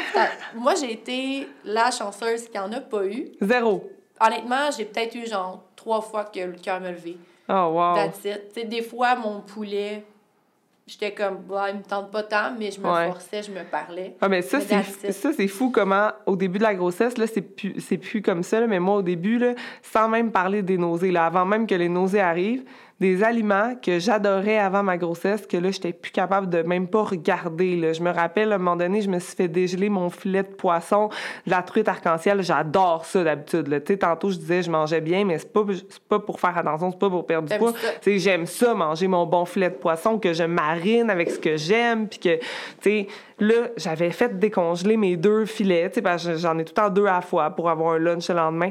Moi, 0.55 0.74
j'ai 0.74 0.92
été 0.92 1.48
la 1.64 1.90
chanceuse 1.90 2.48
qui 2.48 2.59
en 2.59 2.70
a 2.70 2.80
pas 2.80 3.07
eu. 3.07 3.32
Zéro. 3.40 3.90
Honnêtement, 4.20 4.70
j'ai 4.76 4.84
peut-être 4.84 5.14
eu 5.14 5.26
genre 5.26 5.64
trois 5.74 6.02
fois 6.02 6.24
que 6.24 6.40
le 6.40 6.52
cœur 6.52 6.80
me 6.80 6.90
levé. 6.90 7.16
Oh, 7.49 7.72
wow. 7.74 7.95
That's 7.95 8.66
Des 8.66 8.82
fois, 8.82 9.16
mon 9.16 9.40
poulet, 9.40 10.05
j'étais 10.86 11.12
comme, 11.12 11.38
bah, 11.49 11.70
il 11.70 11.78
me 11.78 11.82
tente 11.82 12.11
pas 12.11 12.22
tant, 12.22 12.53
mais 12.59 12.70
je 12.70 12.80
me 12.80 12.86
forçais, 12.86 13.42
je 13.42 13.51
me 13.51 13.64
parlais. 13.64 14.16
Ah, 14.20 14.28
mais 14.28 14.42
ça, 14.42 14.61
c'est, 14.61 15.12
ça, 15.12 15.32
c'est 15.32 15.49
fou 15.49 15.70
comment, 15.70 16.11
au 16.26 16.36
début 16.36 16.59
de 16.59 16.64
la 16.64 16.74
grossesse, 16.74 17.18
là, 17.18 17.26
c'est 17.26 17.42
plus, 17.42 17.80
c'est 17.80 17.99
plus 17.99 18.22
comme 18.22 18.42
ça, 18.42 18.66
mais 18.66 18.80
moi, 18.80 18.97
au 18.97 19.03
début, 19.03 19.38
là, 19.38 19.55
sans 19.82 20.09
même 20.09 20.30
parler 20.32 20.62
des 20.62 20.78
nausées, 20.78 21.11
là, 21.11 21.26
avant 21.26 21.45
même 21.45 21.66
que 21.66 21.74
les 21.74 21.88
nausées 21.88 22.20
arrivent, 22.20 22.64
des 23.05 23.22
aliments 23.22 23.74
que 23.82 23.98
j'adorais 23.98 24.57
avant 24.57 24.82
ma 24.82 24.96
grossesse, 24.96 25.46
que 25.46 25.59
là, 25.59 25.70
j'étais 25.70 25.92
plus 25.92 26.11
capable 26.11 26.48
de 26.48 26.62
même 26.62 26.88
pas 26.88 27.02
regarder. 27.02 27.76
Là. 27.76 27.92
Je 27.92 28.00
me 28.00 28.11
rappelle, 28.11 28.50
à 28.50 28.55
un 28.55 28.59
moment 28.59 28.76
donné, 28.76 29.02
je 29.02 29.11
me 29.11 29.18
suis 29.18 29.36
fait 29.36 29.46
dégeler 29.46 29.90
mon 29.90 30.09
filet 30.09 30.42
de 30.42 30.48
poisson, 30.48 31.11
de 31.46 31.50
la 31.50 31.61
truite 31.61 31.86
arc-en-ciel. 31.86 32.42
J'adore 32.42 33.05
ça 33.05 33.22
d'habitude. 33.22 33.68
Tu 33.84 33.92
sais, 33.92 33.98
tantôt, 33.98 34.30
je 34.30 34.38
disais, 34.38 34.62
je 34.62 34.70
mangeais 34.70 35.02
bien, 35.02 35.26
mais 35.26 35.36
c'est 35.36 35.52
pas, 35.52 35.66
pas 36.09 36.18
pour 36.18 36.40
faire 36.40 36.57
attention, 36.57 36.92
c'est 36.92 36.98
pas 36.98 37.11
pour 37.11 37.26
perdre 37.26 37.46
du 37.46 37.59
poids. 37.59 37.74
Tu 38.00 38.18
j'aime 38.18 38.46
ça, 38.46 38.72
manger 38.72 39.07
mon 39.07 39.26
bon 39.26 39.44
filet 39.44 39.68
de 39.68 39.74
poisson, 39.74 40.18
que 40.18 40.32
je 40.32 40.44
marine 40.44 41.11
avec 41.11 41.30
ce 41.30 41.38
que 41.38 41.59
j'aime, 41.59 42.09
puis 42.09 42.20
que, 42.20 42.36
tu 42.38 42.44
sais, 42.80 43.07
là, 43.38 43.68
j'avais 43.76 44.12
fait 44.12 44.38
décongeler 44.38 44.96
mes 44.96 45.18
deux 45.18 45.44
filets, 45.44 45.90
tu 45.90 45.96
sais, 45.96 46.02
parce 46.02 46.26
que 46.26 46.36
j'en 46.36 46.59
ai 46.59 46.64
tout 46.64 46.72
le 46.74 46.82
temps 46.82 46.88
deux 46.88 47.05
à 47.05 47.16
la 47.16 47.20
fois 47.20 47.50
pour 47.50 47.68
avoir 47.68 47.96
un 47.96 47.98
lunch 47.98 48.30
le 48.30 48.36
lendemain. 48.36 48.70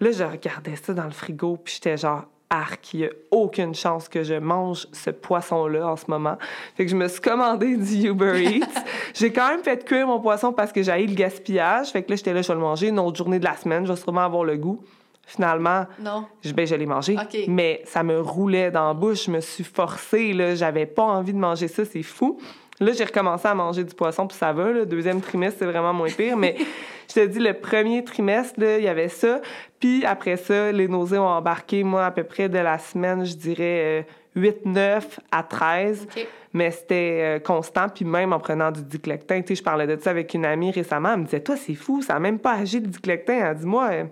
Là, 0.00 0.10
je 0.12 0.24
regardais 0.24 0.76
ça 0.76 0.92
dans 0.92 1.04
le 1.04 1.12
frigo, 1.12 1.56
puis 1.56 1.74
j'étais 1.76 1.96
genre, 1.96 2.24
arc, 2.50 2.94
il 2.94 3.00
n'y 3.00 3.06
a 3.06 3.10
aucune 3.30 3.74
chance 3.74 4.08
que 4.08 4.22
je 4.24 4.34
mange 4.34 4.86
ce 4.92 5.10
poisson-là 5.10 5.86
en 5.86 5.96
ce 5.96 6.04
moment. 6.08 6.36
Fait 6.76 6.84
que 6.84 6.90
je 6.90 6.96
me 6.96 7.08
suis 7.08 7.20
commandé 7.20 7.76
du 7.76 8.08
Uber 8.08 8.44
Eats. 8.44 8.84
j'ai 9.14 9.32
quand 9.32 9.48
même 9.48 9.62
fait 9.62 9.84
cuire 9.84 10.06
mon 10.06 10.20
poisson 10.20 10.52
parce 10.52 10.72
que 10.72 10.82
j'ai 10.82 11.06
le 11.06 11.14
gaspillage. 11.14 11.90
Fait 11.90 12.02
que 12.02 12.10
là, 12.10 12.16
j'étais 12.16 12.34
là, 12.34 12.42
je 12.42 12.48
vais 12.48 12.54
le 12.54 12.60
manger 12.60 12.88
une 12.88 12.98
autre 12.98 13.16
journée 13.16 13.38
de 13.38 13.44
la 13.44 13.56
semaine. 13.56 13.86
Je 13.86 13.92
vais 13.92 13.98
sûrement 13.98 14.24
avoir 14.24 14.44
le 14.44 14.56
goût. 14.56 14.80
Finalement, 15.26 15.86
non. 16.00 16.24
Je, 16.42 16.52
ben, 16.52 16.66
je 16.66 16.74
l'ai 16.74 16.86
mangé. 16.86 17.16
Mais 17.46 17.82
ça 17.84 18.02
me 18.02 18.20
roulait 18.20 18.72
dans 18.72 18.88
la 18.88 18.94
bouche. 18.94 19.26
Je 19.26 19.30
me 19.30 19.40
suis 19.40 19.62
forcée. 19.62 20.32
Là. 20.32 20.56
J'avais 20.56 20.86
pas 20.86 21.04
envie 21.04 21.32
de 21.32 21.38
manger 21.38 21.68
ça. 21.68 21.84
C'est 21.84 22.02
fou. 22.02 22.40
Là, 22.80 22.92
j'ai 22.92 23.04
recommencé 23.04 23.46
à 23.46 23.54
manger 23.54 23.84
du 23.84 23.94
poisson, 23.94 24.26
puis 24.26 24.36
ça 24.36 24.54
va. 24.54 24.70
Le 24.72 24.86
deuxième 24.86 25.20
trimestre, 25.20 25.58
c'est 25.58 25.66
vraiment 25.66 25.92
moins 25.92 26.08
pire. 26.08 26.36
Mais 26.38 26.56
je 27.08 27.14
te 27.14 27.26
dis, 27.26 27.38
le 27.38 27.52
premier 27.52 28.02
trimestre, 28.02 28.54
il 28.58 28.82
y 28.82 28.88
avait 28.88 29.08
ça. 29.08 29.42
Puis 29.78 30.06
après 30.06 30.38
ça, 30.38 30.72
les 30.72 30.88
nausées 30.88 31.18
ont 31.18 31.28
embarqué, 31.28 31.84
moi, 31.84 32.06
à 32.06 32.10
peu 32.10 32.24
près 32.24 32.48
de 32.48 32.58
la 32.58 32.78
semaine, 32.78 33.24
je 33.26 33.34
dirais 33.34 34.06
8, 34.34 34.48
euh, 34.66 34.70
9 34.70 35.20
à 35.30 35.42
13. 35.42 36.08
Mais 36.54 36.70
c'était 36.70 37.18
euh, 37.20 37.38
constant, 37.38 37.88
puis 37.90 38.06
même 38.06 38.32
en 38.32 38.38
prenant 38.38 38.72
du 38.72 38.82
diclectin. 38.82 39.42
Tu 39.42 39.48
sais, 39.48 39.54
je 39.56 39.62
parlais 39.62 39.86
de 39.86 40.00
ça 40.00 40.10
avec 40.10 40.32
une 40.32 40.46
amie 40.46 40.70
récemment. 40.70 41.12
Elle 41.12 41.20
me 41.20 41.24
disait, 41.24 41.40
toi, 41.40 41.56
c'est 41.56 41.74
fou, 41.74 42.00
ça 42.00 42.14
n'a 42.14 42.20
même 42.20 42.38
pas 42.38 42.54
agi 42.54 42.80
le 42.80 42.86
diclectin. 42.86 43.34
Elle 43.34 43.58
dit, 43.58 43.66
moi, 43.66 43.90
euh, 43.92 44.04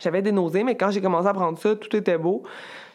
j'avais 0.00 0.22
des 0.22 0.32
nausées, 0.32 0.64
mais 0.64 0.74
quand 0.74 0.90
j'ai 0.90 1.00
commencé 1.00 1.28
à 1.28 1.34
prendre 1.34 1.56
ça, 1.56 1.76
tout 1.76 1.96
était 1.96 2.18
beau. 2.18 2.42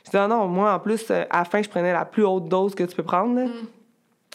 Je 0.04 0.12
disais, 0.12 0.22
ah 0.22 0.28
non, 0.28 0.48
moi, 0.48 0.74
en 0.74 0.80
plus, 0.80 1.10
à 1.10 1.26
la 1.32 1.46
fin, 1.46 1.62
je 1.62 1.70
prenais 1.70 1.94
la 1.94 2.04
plus 2.04 2.26
haute 2.26 2.50
dose 2.50 2.76
que 2.76 2.84
tu 2.84 2.94
peux 2.94 3.04
prendre. 3.04 3.40
Mm. 3.40 3.68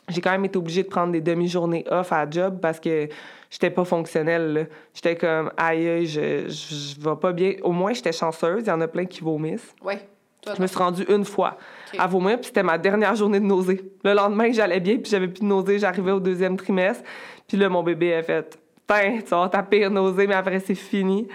J'ai 0.09 0.21
quand 0.21 0.33
même 0.33 0.45
été 0.45 0.59
obligée 0.59 0.83
de 0.83 0.89
prendre 0.89 1.13
des 1.13 1.21
demi-journées 1.21 1.85
off 1.91 2.13
à 2.13 2.29
job 2.29 2.59
parce 2.61 2.81
que 2.81 3.09
j'étais 3.51 3.71
pas 3.71 3.85
fonctionnelle. 3.85 4.69
J'étais 4.95 5.17
comme, 5.17 5.53
aïe, 5.57 6.07
je, 6.07 6.49
je, 6.49 7.01
vais 7.01 7.17
pas 7.17 7.33
bien. 7.33 7.55
Au 7.63 7.73
moins, 7.73 7.93
j'étais 7.93 8.13
chanceuse. 8.13 8.65
Il 8.65 8.69
y 8.69 8.73
en 8.73 8.81
a 8.81 8.89
plein 8.89 9.05
qui 9.05 9.21
vomissent. 9.21 9.75
Oui. 9.85 9.95
Je 10.45 10.61
me 10.61 10.67
suis 10.67 10.79
rendue 10.79 11.05
une 11.09 11.25
fois 11.25 11.57
à 11.97 12.09
vomir, 12.09 12.37
puis 12.37 12.47
c'était 12.47 12.65
ma 12.65 12.77
dernière 12.77 13.15
journée 13.15 13.39
de 13.39 13.45
nausée. 13.45 13.81
Le 14.03 14.13
lendemain, 14.13 14.51
j'allais 14.51 14.81
bien, 14.81 14.97
puis 14.97 15.09
j'avais 15.09 15.29
plus 15.29 15.43
de 15.43 15.47
nausée. 15.47 15.79
J'arrivais 15.79 16.11
au 16.11 16.19
deuxième 16.19 16.57
trimestre, 16.57 17.05
puis 17.47 17.57
là, 17.57 17.69
mon 17.69 17.85
bébé 17.85 18.15
a 18.15 18.23
fait 18.25 18.59
Tiens, 18.89 19.21
tu 19.25 19.31
vas 19.31 19.49
ta 19.49 19.63
pire 19.63 19.91
nausée, 19.91 20.27
mais 20.27 20.35
après, 20.35 20.59
c'est 20.59 20.75
fini. 20.75 21.29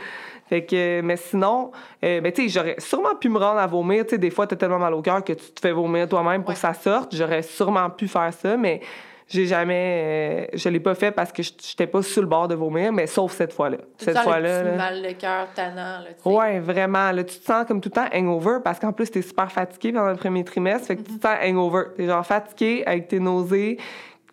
Fait 0.47 0.65
que, 0.65 1.01
mais 1.01 1.17
sinon, 1.17 1.71
euh, 2.03 2.21
ben, 2.21 2.31
tu 2.31 2.43
sais, 2.43 2.49
j'aurais 2.49 2.75
sûrement 2.79 3.15
pu 3.15 3.29
me 3.29 3.37
rendre 3.37 3.59
à 3.59 3.67
vomir. 3.67 4.05
Tu 4.05 4.11
sais, 4.11 4.17
des 4.17 4.29
fois, 4.29 4.47
t'as 4.47 4.55
tellement 4.55 4.79
mal 4.79 4.93
au 4.93 5.01
cœur 5.01 5.23
que 5.23 5.33
tu 5.33 5.51
te 5.51 5.59
fais 5.59 5.71
vomir 5.71 6.07
toi-même 6.07 6.43
pour 6.43 6.53
que 6.53 6.59
ça 6.59 6.73
sorte. 6.73 7.15
J'aurais 7.15 7.41
sûrement 7.41 7.89
pu 7.89 8.07
faire 8.07 8.33
ça, 8.33 8.55
mais 8.55 8.81
j'ai 9.27 9.45
jamais. 9.45 10.47
Euh, 10.53 10.57
je 10.57 10.69
l'ai 10.69 10.79
pas 10.79 10.95
fait 10.95 11.11
parce 11.11 11.33
que 11.33 11.43
j'étais 11.43 11.87
pas 11.87 12.01
sur 12.01 12.21
le 12.21 12.29
bord 12.29 12.47
de 12.47 12.55
vomir, 12.55 12.93
mais 12.93 13.07
sauf 13.07 13.33
cette 13.33 13.51
fois-là. 13.51 13.77
Cette 13.97 14.17
fois-là. 14.19 14.63
Le 14.63 14.77
mal 14.77 15.01
de 15.01 15.11
cœur 15.11 15.47
tannant, 15.53 15.99
là, 15.99 16.07
tu 16.21 16.29
Ouais, 16.29 16.59
vraiment. 16.59 17.11
Là, 17.11 17.25
tu 17.25 17.37
te 17.37 17.43
sens 17.45 17.65
comme 17.67 17.81
tout 17.81 17.89
le 17.89 17.95
temps 17.95 18.07
hangover 18.13 18.59
parce 18.63 18.79
qu'en 18.79 18.93
plus, 18.93 19.11
t'es 19.11 19.21
super 19.21 19.51
fatigué 19.51 19.91
pendant 19.91 20.11
le 20.11 20.15
premier 20.15 20.45
trimestre. 20.45 20.87
Fait 20.87 20.95
que 20.95 21.01
tu 21.01 21.17
te 21.17 21.27
sens 21.27 21.37
hangover. 21.43 21.83
T'es 21.97 22.07
genre 22.07 22.25
fatigué 22.25 22.83
avec 22.85 23.09
tes 23.09 23.19
nausées. 23.19 23.77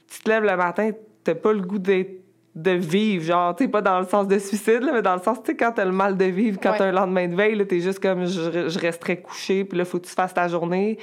Tu 0.09 0.21
te 0.21 0.31
lèves 0.31 0.45
le 0.45 0.57
matin, 0.57 0.91
t'as 1.25 1.35
pas 1.35 1.53
le 1.53 1.61
goût 1.61 1.81
d'être 1.81 2.24
de 2.55 2.71
vivre, 2.71 3.25
genre, 3.25 3.57
tu 3.57 3.65
sais, 3.65 3.71
pas 3.71 3.83
dans 3.83 3.99
le 3.99 4.07
sens 4.07 4.29
de 4.29 4.39
suicide, 4.39 4.83
là, 4.83 4.93
mais 4.93 5.03
dans 5.03 5.17
le 5.17 5.21
sens, 5.21 5.43
tu 5.43 5.51
sais, 5.51 5.57
quand 5.57 5.73
t'as 5.73 5.85
le 5.85 5.93
mal 5.93 6.17
de 6.17 6.25
vivre, 6.27 6.59
quand 6.63 6.75
t'as 6.77 6.87
un 6.87 6.93
lendemain 6.93 7.27
de 7.27 7.35
veille, 7.35 7.67
t'es 7.67 7.81
juste 7.81 7.99
comme, 7.99 8.27
je, 8.27 8.69
je 8.69 8.79
resterais 8.79 9.17
couché, 9.21 9.65
puis 9.65 9.77
là, 9.77 9.85
faut 9.85 9.99
que 9.99 10.07
tu 10.07 10.13
fasses 10.13 10.35
ta 10.35 10.47
journée. 10.47 10.99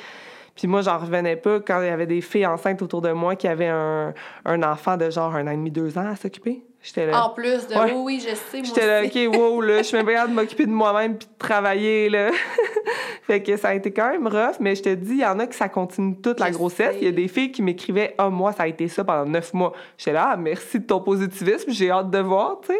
Puis 0.55 0.67
moi, 0.67 0.81
j'en 0.81 0.97
revenais 0.97 1.35
pas 1.35 1.59
quand 1.59 1.81
il 1.81 1.87
y 1.87 1.89
avait 1.89 2.07
des 2.07 2.21
filles 2.21 2.45
enceintes 2.45 2.81
autour 2.81 3.01
de 3.01 3.11
moi 3.11 3.35
qui 3.35 3.47
avaient 3.47 3.67
un, 3.67 4.13
un 4.45 4.63
enfant 4.63 4.95
de 4.97 5.09
genre 5.09 5.35
un 5.35 5.47
an 5.47 5.51
et 5.51 5.57
demi, 5.57 5.71
deux 5.71 5.97
ans 5.97 6.07
à 6.07 6.15
s'occuper. 6.15 6.63
J'étais 6.83 7.05
là. 7.05 7.25
En 7.25 7.29
plus 7.29 7.67
de 7.67 7.75
oui, 7.75 7.91
oui, 7.95 8.25
je 8.27 8.33
sais, 8.33 8.57
moi 8.57 8.65
J'étais 8.65 8.87
là, 8.87 9.03
OK, 9.03 9.37
wow, 9.37 9.61
là, 9.61 9.77
je 9.77 9.83
suis 9.83 9.97
même 10.03 10.05
pas 10.05 10.27
de 10.27 10.33
m'occuper 10.33 10.65
de 10.65 10.71
moi-même 10.71 11.17
puis 11.17 11.27
de 11.27 11.37
travailler, 11.37 12.09
là. 12.09 12.31
fait 13.23 13.43
que 13.43 13.55
ça 13.55 13.69
a 13.69 13.73
été 13.75 13.91
quand 13.91 14.09
même 14.09 14.25
rough, 14.25 14.55
mais 14.59 14.75
je 14.75 14.81
te 14.81 14.93
dis, 14.93 15.11
il 15.11 15.19
y 15.19 15.25
en 15.25 15.37
a 15.39 15.45
qui 15.45 15.55
ça 15.55 15.69
continue 15.69 16.19
toute 16.19 16.39
la 16.39 16.49
grossesse. 16.49 16.95
Il 16.99 17.05
y 17.05 17.07
a 17.07 17.11
des 17.11 17.27
filles 17.27 17.51
qui 17.51 17.61
m'écrivaient, 17.61 18.15
ah, 18.17 18.27
oh, 18.27 18.31
moi, 18.31 18.51
ça 18.51 18.63
a 18.63 18.67
été 18.67 18.87
ça 18.87 19.03
pendant 19.03 19.29
neuf 19.29 19.53
mois. 19.53 19.73
J'étais 19.97 20.13
là, 20.13 20.31
ah, 20.31 20.37
merci 20.37 20.79
de 20.79 20.85
ton 20.85 21.01
positivisme, 21.01 21.71
j'ai 21.71 21.91
hâte 21.91 22.09
de 22.09 22.19
voir, 22.19 22.61
tu 22.65 22.73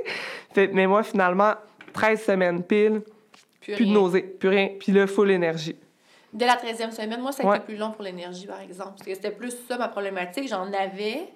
sais. 0.56 0.70
mais 0.74 0.88
moi, 0.88 1.04
finalement, 1.04 1.54
13 1.94 2.24
semaines 2.24 2.64
pile, 2.64 3.04
plus, 3.62 3.86
de 3.86 3.92
nausée, 3.92 4.22
plus 4.22 4.50
rien, 4.50 4.70
puis 4.80 4.92
là, 4.92 5.06
full 5.06 5.30
énergie. 5.30 5.76
Dès 6.34 6.46
la 6.46 6.56
13e 6.56 6.92
semaine, 6.92 7.22
moi, 7.22 7.34
ça 7.34 7.48
a 7.48 7.56
été 7.58 7.66
plus 7.66 7.76
long 7.76 7.92
pour 7.92 8.04
l'énergie, 8.04 8.48
par 8.48 8.62
exemple. 8.62 8.92
Parce 8.92 9.04
que 9.04 9.14
c'était 9.14 9.32
plus 9.32 9.54
ça 9.68 9.78
ma 9.78 9.90
problématique. 9.90 10.48
J'en 10.48 10.72
avais, 10.72 11.28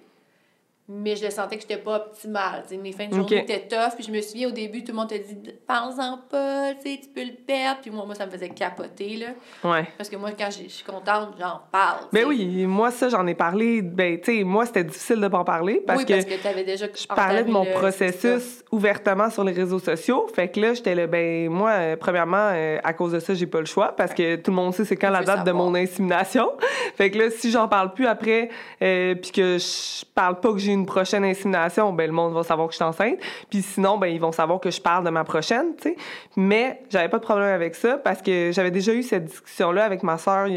mais 0.88 1.16
je 1.16 1.30
sentais 1.32 1.56
que 1.56 1.64
j'étais 1.64 1.78
pas 1.78 1.96
optimale. 1.96 2.64
mes 2.82 2.92
fins 2.92 3.08
de 3.08 3.16
journée 3.16 3.40
étaient 3.40 3.68
tough. 3.68 3.96
Puis 3.96 4.04
je 4.04 4.12
me 4.12 4.22
souviens 4.22 4.50
au 4.50 4.52
début, 4.52 4.84
tout 4.84 4.92
le 4.92 4.98
monde 4.98 5.10
te 5.10 5.16
dit 5.16 5.36
Pense-en 5.68 6.20
pas, 6.30 6.74
tu 6.76 7.10
peux 7.14 7.24
le 7.24 7.34
perdre. 7.34 7.80
Puis 7.82 7.90
moi, 7.90 8.06
moi, 8.06 8.14
ça 8.14 8.28
me 8.28 8.32
faisait 8.32 8.50
capoter. 8.50 9.18
Là. 9.18 9.28
Ouais. 9.64 9.88
Parce 9.98 10.10
que 10.10 10.16
moi, 10.16 10.30
quand 10.38 10.50
je 10.52 10.70
suis 10.70 10.84
contente, 10.84 11.30
j'en 11.40 11.62
parle. 11.72 12.06
Mais 12.12 12.22
ben 12.22 12.28
oui, 12.28 12.66
moi, 12.68 12.92
ça, 12.92 13.10
j'en 13.10 13.26
ai 13.26 13.34
parlé. 13.34 13.82
Ben, 13.82 14.20
tu 14.20 14.38
sais, 14.38 14.44
moi, 14.44 14.68
c'était 14.68 14.84
difficile 14.84 15.20
de 15.20 15.28
pas 15.28 15.40
en 15.40 15.44
parler. 15.44 15.82
Parce 15.86 16.02
oui, 16.02 16.06
que, 16.06 16.14
parce 16.14 16.26
que 16.26 16.40
tu 16.40 16.48
avais 16.48 16.64
déjà. 16.64 16.86
Je 16.86 17.08
parlais 17.08 17.44
de 17.44 17.52
mon 17.52 17.66
processus 17.66 18.64
ouvertement 18.72 19.32
sur 19.32 19.44
les 19.44 19.54
réseaux 19.54 19.80
sociaux. 19.80 20.28
Fait 20.36 20.50
que 20.50 20.60
là, 20.60 20.76
j'étais 20.76 20.94
là, 20.94 21.08
ben, 21.08 21.50
moi, 21.50 21.72
euh, 21.72 21.96
premièrement, 21.96 22.52
euh, 22.54 22.78
à 22.84 22.94
cause 22.94 23.14
de 23.14 23.20
ça, 23.20 23.34
j'ai 23.34 23.48
pas 23.48 23.60
le 23.60 23.66
choix. 23.66 23.96
Parce 23.96 24.14
que 24.14 24.36
tout 24.36 24.52
le 24.52 24.56
monde 24.56 24.74
sait 24.76 24.86
c'est 24.86 24.98
quand 24.98 25.10
la 25.10 25.24
date 25.24 25.46
de 25.46 25.52
mon 25.52 25.74
insémination. 25.74 26.52
fait 26.96 27.10
que 27.10 27.18
là, 27.18 27.30
si 27.32 27.50
j'en 27.50 27.68
parle 27.68 27.94
plus 27.94 28.06
après, 28.06 28.50
euh, 28.84 29.16
puis 29.16 29.32
que 29.32 29.58
je 29.58 30.06
parle 30.14 30.40
pas 30.40 30.52
que 30.52 30.60
j'ai 30.60 30.75
une 30.76 30.86
prochaine 30.86 31.24
insémination, 31.24 31.92
ben 31.94 32.08
le 32.08 32.14
monde 32.14 32.34
va 32.34 32.44
savoir 32.44 32.68
que 32.68 32.74
je 32.74 32.78
suis 32.78 32.86
enceinte. 32.86 33.18
Puis 33.50 33.62
sinon, 33.62 33.98
ben 33.98 34.08
ils 34.08 34.20
vont 34.20 34.32
savoir 34.32 34.60
que 34.60 34.70
je 34.70 34.82
parle 34.82 35.04
de 35.04 35.10
ma 35.10 35.24
prochaine, 35.24 35.76
tu 35.76 35.90
sais. 35.90 35.96
Mais 36.36 36.82
j'avais 36.90 37.10
pas 37.10 37.18
de 37.18 37.24
problème 37.24 37.50
avec 37.50 37.76
ça 37.76 37.98
parce 37.98 38.22
que 38.22 38.52
j'avais 38.54 38.72
déjà 38.72 38.94
eu 38.94 39.04
cette 39.04 39.26
discussion-là 39.26 39.84
avec 39.84 40.04
ma 40.04 40.18
sœur. 40.18 40.48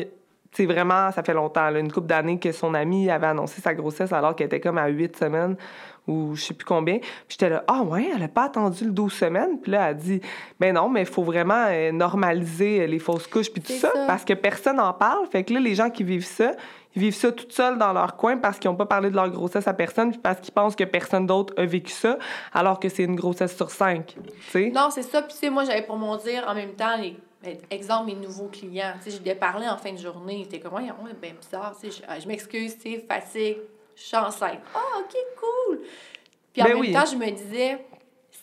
C'est 0.53 0.67
vraiment, 0.67 1.13
ça 1.13 1.23
fait 1.23 1.35
longtemps, 1.35 1.69
une 1.75 1.93
couple 1.93 2.07
d'années 2.07 2.39
que 2.39 2.53
son 2.53 2.75
amie 2.75 3.11
avait 3.11 3.27
annoncé 3.27 3.61
sa 3.61 3.75
grossesse 3.75 4.13
alors 4.13 4.35
qu'elle 4.35 4.47
était 4.47 4.61
comme 4.61 4.79
à 4.79 4.89
huit 4.89 5.17
semaines 5.17 5.57
ou 6.09 6.35
je 6.35 6.43
sais 6.43 6.55
plus 6.55 6.65
combien. 6.65 6.99
Puis 6.99 7.11
j'étais 7.31 7.51
là, 7.51 7.65
ah 7.69 7.83
ouais, 7.83 8.11
elle 8.15 8.23
a 8.23 8.29
pas 8.29 8.45
attendu 8.45 8.85
le 8.85 8.91
12 8.91 9.13
semaines. 9.13 9.61
Puis 9.61 9.73
là, 9.73 9.91
elle 9.91 9.97
dit, 9.97 10.21
ben 10.59 10.75
non, 10.75 10.89
mais 10.89 11.03
il 11.03 11.07
faut 11.07 11.23
vraiment 11.23 11.67
euh, 11.69 11.93
normaliser 11.93 12.87
les 12.87 12.99
fausses 12.99 13.27
couches 13.27 13.51
puis 13.51 13.63
tout 13.63 13.73
ça, 13.73 13.93
ça, 13.93 14.07
parce 14.07 14.25
que 14.25 14.35
personne 14.35 14.77
n'en 14.77 14.93
parle. 14.93 15.27
Fait 15.29 15.45
que 15.45 15.55
là, 15.55 15.61
les 15.61 15.75
gens 15.75 15.91
qui 15.91 16.03
vivent 16.03 16.25
ça, 16.25 16.53
ils 16.97 17.03
vivent 17.03 17.15
ça 17.15 17.31
tout 17.31 17.47
seuls 17.51 17.79
dans 17.79 17.93
leur 17.93 18.17
coin 18.17 18.39
parce 18.39 18.59
qu'ils 18.59 18.71
n'ont 18.71 18.77
pas 18.77 18.87
parlé 18.87 19.11
de 19.11 19.15
leur 19.15 19.31
grossesse 19.31 19.69
à 19.69 19.75
personne, 19.75 20.11
puis 20.11 20.21
parce 20.21 20.41
qu'ils 20.41 20.55
pensent 20.55 20.75
que 20.75 20.85
personne 20.85 21.27
d'autre 21.27 21.55
a 21.57 21.65
vécu 21.65 21.93
ça, 21.93 22.19
alors 22.53 22.81
que 22.81 22.89
c'est 22.89 23.05
une 23.05 23.17
grossesse 23.17 23.57
sur 23.57 23.71
cinq. 23.71 24.17
Non, 24.55 24.89
c'est 24.91 25.03
ça. 25.03 25.23
Puis, 25.23 25.35
tu 25.35 25.39
sais, 25.39 25.51
moi, 25.51 25.65
j'avais 25.65 25.83
pour 25.83 25.97
mon 25.97 26.17
dire 26.17 26.45
en 26.49 26.55
même 26.55 26.73
temps, 26.73 26.97
les, 26.97 27.17
ben, 27.43 27.57
exemple, 27.71 28.07
mes 28.07 28.15
nouveaux 28.15 28.49
clients. 28.49 28.95
Tu 29.03 29.11
sais, 29.11 29.19
je 29.19 29.23
les 29.23 29.69
en 29.69 29.77
fin 29.77 29.93
de 29.93 29.99
journée. 29.99 30.39
Ils 30.41 30.43
étaient 30.43 30.61
comme, 30.61 30.75
ouais, 30.75 30.91
ben 31.21 31.35
bizarre. 31.41 31.77
Tu 31.81 31.91
sais, 31.91 32.03
je, 32.21 32.27
m'excuse, 32.27 32.77
tu 32.79 32.95
sais, 32.95 33.05
fatigue, 33.09 33.59
je 33.99 34.07
suis 34.07 34.17
enceinte. 34.17 34.61
Ah, 34.75 34.79
oh, 34.97 35.01
OK, 35.01 35.17
cool. 35.37 35.81
Puis 36.53 36.63
en 36.63 36.65
ben 36.67 36.81
même 36.81 36.93
temps, 36.93 37.11
je 37.11 37.17
me 37.17 37.31
disais, 37.31 37.85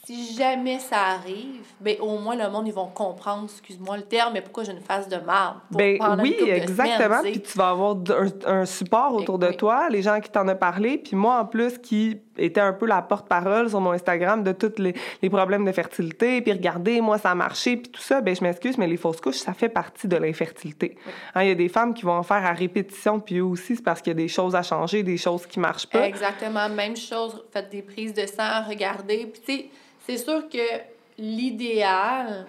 si 0.05 0.35
jamais 0.35 0.77
ça 0.77 0.97
arrive, 0.97 1.65
ben 1.81 1.95
au 1.99 2.19
moins 2.19 2.35
le 2.35 2.47
monde 2.51 2.67
ils 2.67 2.73
vont 2.73 2.87
comprendre, 2.87 3.45
excuse-moi 3.45 3.97
le 3.97 4.03
terme, 4.03 4.33
mais 4.33 4.41
pourquoi 4.41 4.63
j'ai 4.63 4.71
une 4.71 4.81
face 4.81 5.09
de 5.09 5.17
marde. 5.17 5.57
Ben 5.71 5.97
oui, 6.21 6.35
exactement. 6.45 7.21
Puis 7.23 7.41
tu 7.41 7.57
vas 7.57 7.69
avoir 7.69 7.97
un, 8.45 8.65
support 8.65 9.13
ben 9.13 9.17
autour 9.17 9.39
de 9.39 9.51
toi, 9.51 9.89
les 9.89 10.03
gens 10.03 10.19
qui 10.21 10.29
t'en 10.29 10.47
ont 10.47 10.55
parlé, 10.55 10.99
puis 10.99 11.15
moi 11.15 11.39
en 11.39 11.45
plus 11.45 11.79
qui 11.79 12.19
était 12.37 12.61
un 12.61 12.73
peu 12.73 12.85
la 12.85 13.01
porte-parole 13.01 13.69
sur 13.69 13.79
mon 13.79 13.91
Instagram 13.91 14.43
de 14.43 14.51
tous 14.51 14.73
les, 14.77 14.93
problèmes 15.29 15.65
de 15.65 15.71
fertilité, 15.71 16.39
puis 16.41 16.51
regardez, 16.51 17.01
moi 17.01 17.17
ça 17.17 17.31
a 17.31 17.35
marché, 17.35 17.77
puis 17.77 17.91
tout 17.91 18.01
ça, 18.01 18.21
ben 18.21 18.35
je 18.35 18.43
m'excuse, 18.43 18.77
mais 18.77 18.87
les 18.87 18.97
fausses 18.97 19.21
couches, 19.21 19.37
ça 19.37 19.53
fait 19.53 19.69
partie 19.69 20.07
de 20.07 20.17
l'infertilité. 20.17 20.97
Hein, 21.33 21.43
il 21.43 21.47
y 21.47 21.51
a 21.51 21.55
des 21.55 21.69
femmes 21.69 21.95
qui 21.95 22.03
vont 22.03 22.13
en 22.13 22.23
faire 22.23 22.45
à 22.45 22.53
répétition, 22.53 23.19
puis 23.19 23.37
eux 23.37 23.45
aussi, 23.45 23.75
c'est 23.75 23.83
parce 23.83 24.01
qu'il 24.03 24.11
y 24.11 24.15
a 24.15 24.21
des 24.21 24.27
choses 24.27 24.53
à 24.55 24.61
changer, 24.61 25.01
des 25.01 25.17
choses 25.17 25.47
qui 25.47 25.59
marchent 25.59 25.87
pas. 25.87 26.07
Exactement, 26.07 26.69
même 26.69 26.95
chose, 26.95 27.43
faites 27.51 27.71
des 27.71 27.81
prises 27.81 28.13
de 28.13 28.27
sang, 28.27 28.63
regardez, 28.67 29.25
puis 29.25 29.41
tu 29.43 29.53
sais 29.53 29.69
c'est 30.05 30.17
sûr 30.17 30.47
que 30.49 30.81
l'idéal, 31.17 32.45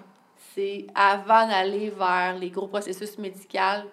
c'est 0.54 0.86
avant 0.94 1.46
d'aller 1.48 1.90
vers 1.90 2.36
les 2.38 2.50
gros 2.50 2.66
processus 2.66 3.18
médicaux, 3.18 3.86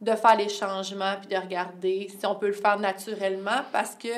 de 0.00 0.12
faire 0.12 0.36
les 0.36 0.48
changements 0.48 1.14
puis 1.20 1.34
de 1.34 1.40
regarder 1.40 2.08
si 2.08 2.26
on 2.26 2.34
peut 2.34 2.48
le 2.48 2.52
faire 2.52 2.78
naturellement 2.78 3.62
parce 3.72 3.94
que 3.94 4.08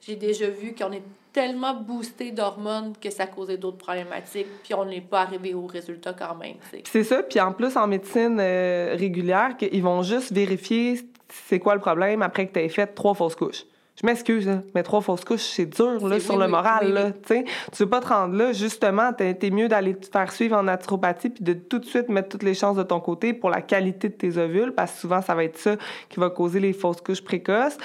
j'ai 0.00 0.16
déjà 0.16 0.48
vu 0.48 0.74
qu'on 0.74 0.92
est 0.92 1.02
tellement 1.32 1.74
boosté 1.74 2.30
d'hormones 2.30 2.92
que 3.00 3.10
ça 3.10 3.26
causait 3.26 3.56
d'autres 3.56 3.78
problématiques, 3.78 4.46
puis 4.62 4.74
on 4.74 4.84
n'est 4.84 5.00
pas 5.00 5.22
arrivé 5.22 5.52
au 5.52 5.66
résultat 5.66 6.12
quand 6.12 6.36
même. 6.36 6.54
C'est 6.84 7.02
ça, 7.02 7.24
puis 7.24 7.40
en 7.40 7.52
plus 7.52 7.76
en 7.76 7.88
médecine 7.88 8.38
euh, 8.38 8.94
régulière, 8.96 9.56
qu'ils 9.56 9.82
vont 9.82 10.02
juste 10.02 10.32
vérifier 10.32 11.00
c'est 11.48 11.58
quoi 11.58 11.74
le 11.74 11.80
problème 11.80 12.22
après 12.22 12.46
que 12.46 12.52
tu 12.52 12.60
aies 12.60 12.68
fait 12.68 12.86
trois 12.86 13.14
fausses 13.14 13.34
couches. 13.34 13.64
Je 14.00 14.04
m'excuse, 14.04 14.50
mais 14.74 14.82
trois 14.82 15.00
fausses 15.00 15.24
couches, 15.24 15.42
c'est 15.42 15.66
dur 15.66 16.08
là, 16.08 16.18
sur 16.18 16.36
le 16.36 16.48
moral. 16.48 16.92
là, 16.92 17.12
tu 17.12 17.44
veux 17.78 17.88
pas 17.88 18.00
te 18.00 18.08
rendre 18.08 18.34
là. 18.34 18.52
Justement, 18.52 19.12
t'es 19.12 19.50
mieux 19.50 19.68
d'aller 19.68 19.94
te 19.94 20.06
faire 20.06 20.32
suivre 20.32 20.56
en 20.56 20.64
naturopathie 20.64 21.30
puis 21.30 21.44
de 21.44 21.52
tout 21.52 21.78
de 21.78 21.84
suite 21.84 22.08
mettre 22.08 22.28
toutes 22.30 22.42
les 22.42 22.54
chances 22.54 22.76
de 22.76 22.82
ton 22.82 22.98
côté 22.98 23.32
pour 23.32 23.50
la 23.50 23.62
qualité 23.62 24.08
de 24.08 24.14
tes 24.14 24.36
ovules, 24.36 24.72
parce 24.72 24.92
que 24.92 24.98
souvent, 24.98 25.22
ça 25.22 25.36
va 25.36 25.44
être 25.44 25.58
ça 25.58 25.76
qui 26.08 26.18
va 26.18 26.28
causer 26.28 26.58
les 26.58 26.72
fausses 26.72 27.00
couches 27.00 27.22
précoces. 27.22 27.76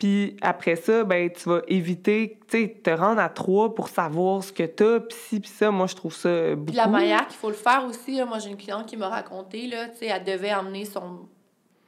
Puis 0.00 0.36
après 0.42 0.74
ça, 0.74 1.04
ben 1.04 1.30
tu 1.30 1.48
vas 1.48 1.60
éviter, 1.68 2.40
tu 2.48 2.58
sais, 2.58 2.80
te 2.82 2.90
rendre 2.90 3.20
à 3.20 3.28
trois 3.28 3.72
pour 3.72 3.88
savoir 3.88 4.42
ce 4.42 4.52
que 4.52 4.64
t'as, 4.64 4.98
puis 4.98 5.16
ci, 5.16 5.38
puis 5.38 5.48
ça. 5.48 5.70
Moi, 5.70 5.86
je 5.86 5.94
trouve 5.94 6.12
ça 6.12 6.56
beaucoup. 6.56 6.66
Puis 6.66 6.74
la 6.74 6.88
manière 6.88 7.28
qu'il 7.28 7.36
faut 7.36 7.50
le 7.50 7.54
faire 7.54 7.84
aussi, 7.88 8.20
moi, 8.24 8.40
j'ai 8.40 8.50
une 8.50 8.56
cliente 8.56 8.86
qui 8.86 8.96
m'a 8.96 9.08
raconté, 9.08 9.68
là, 9.68 9.86
tu 9.90 9.98
sais, 9.98 10.06
elle 10.06 10.24
devait 10.24 10.52
emmener 10.52 10.86
son 10.86 11.20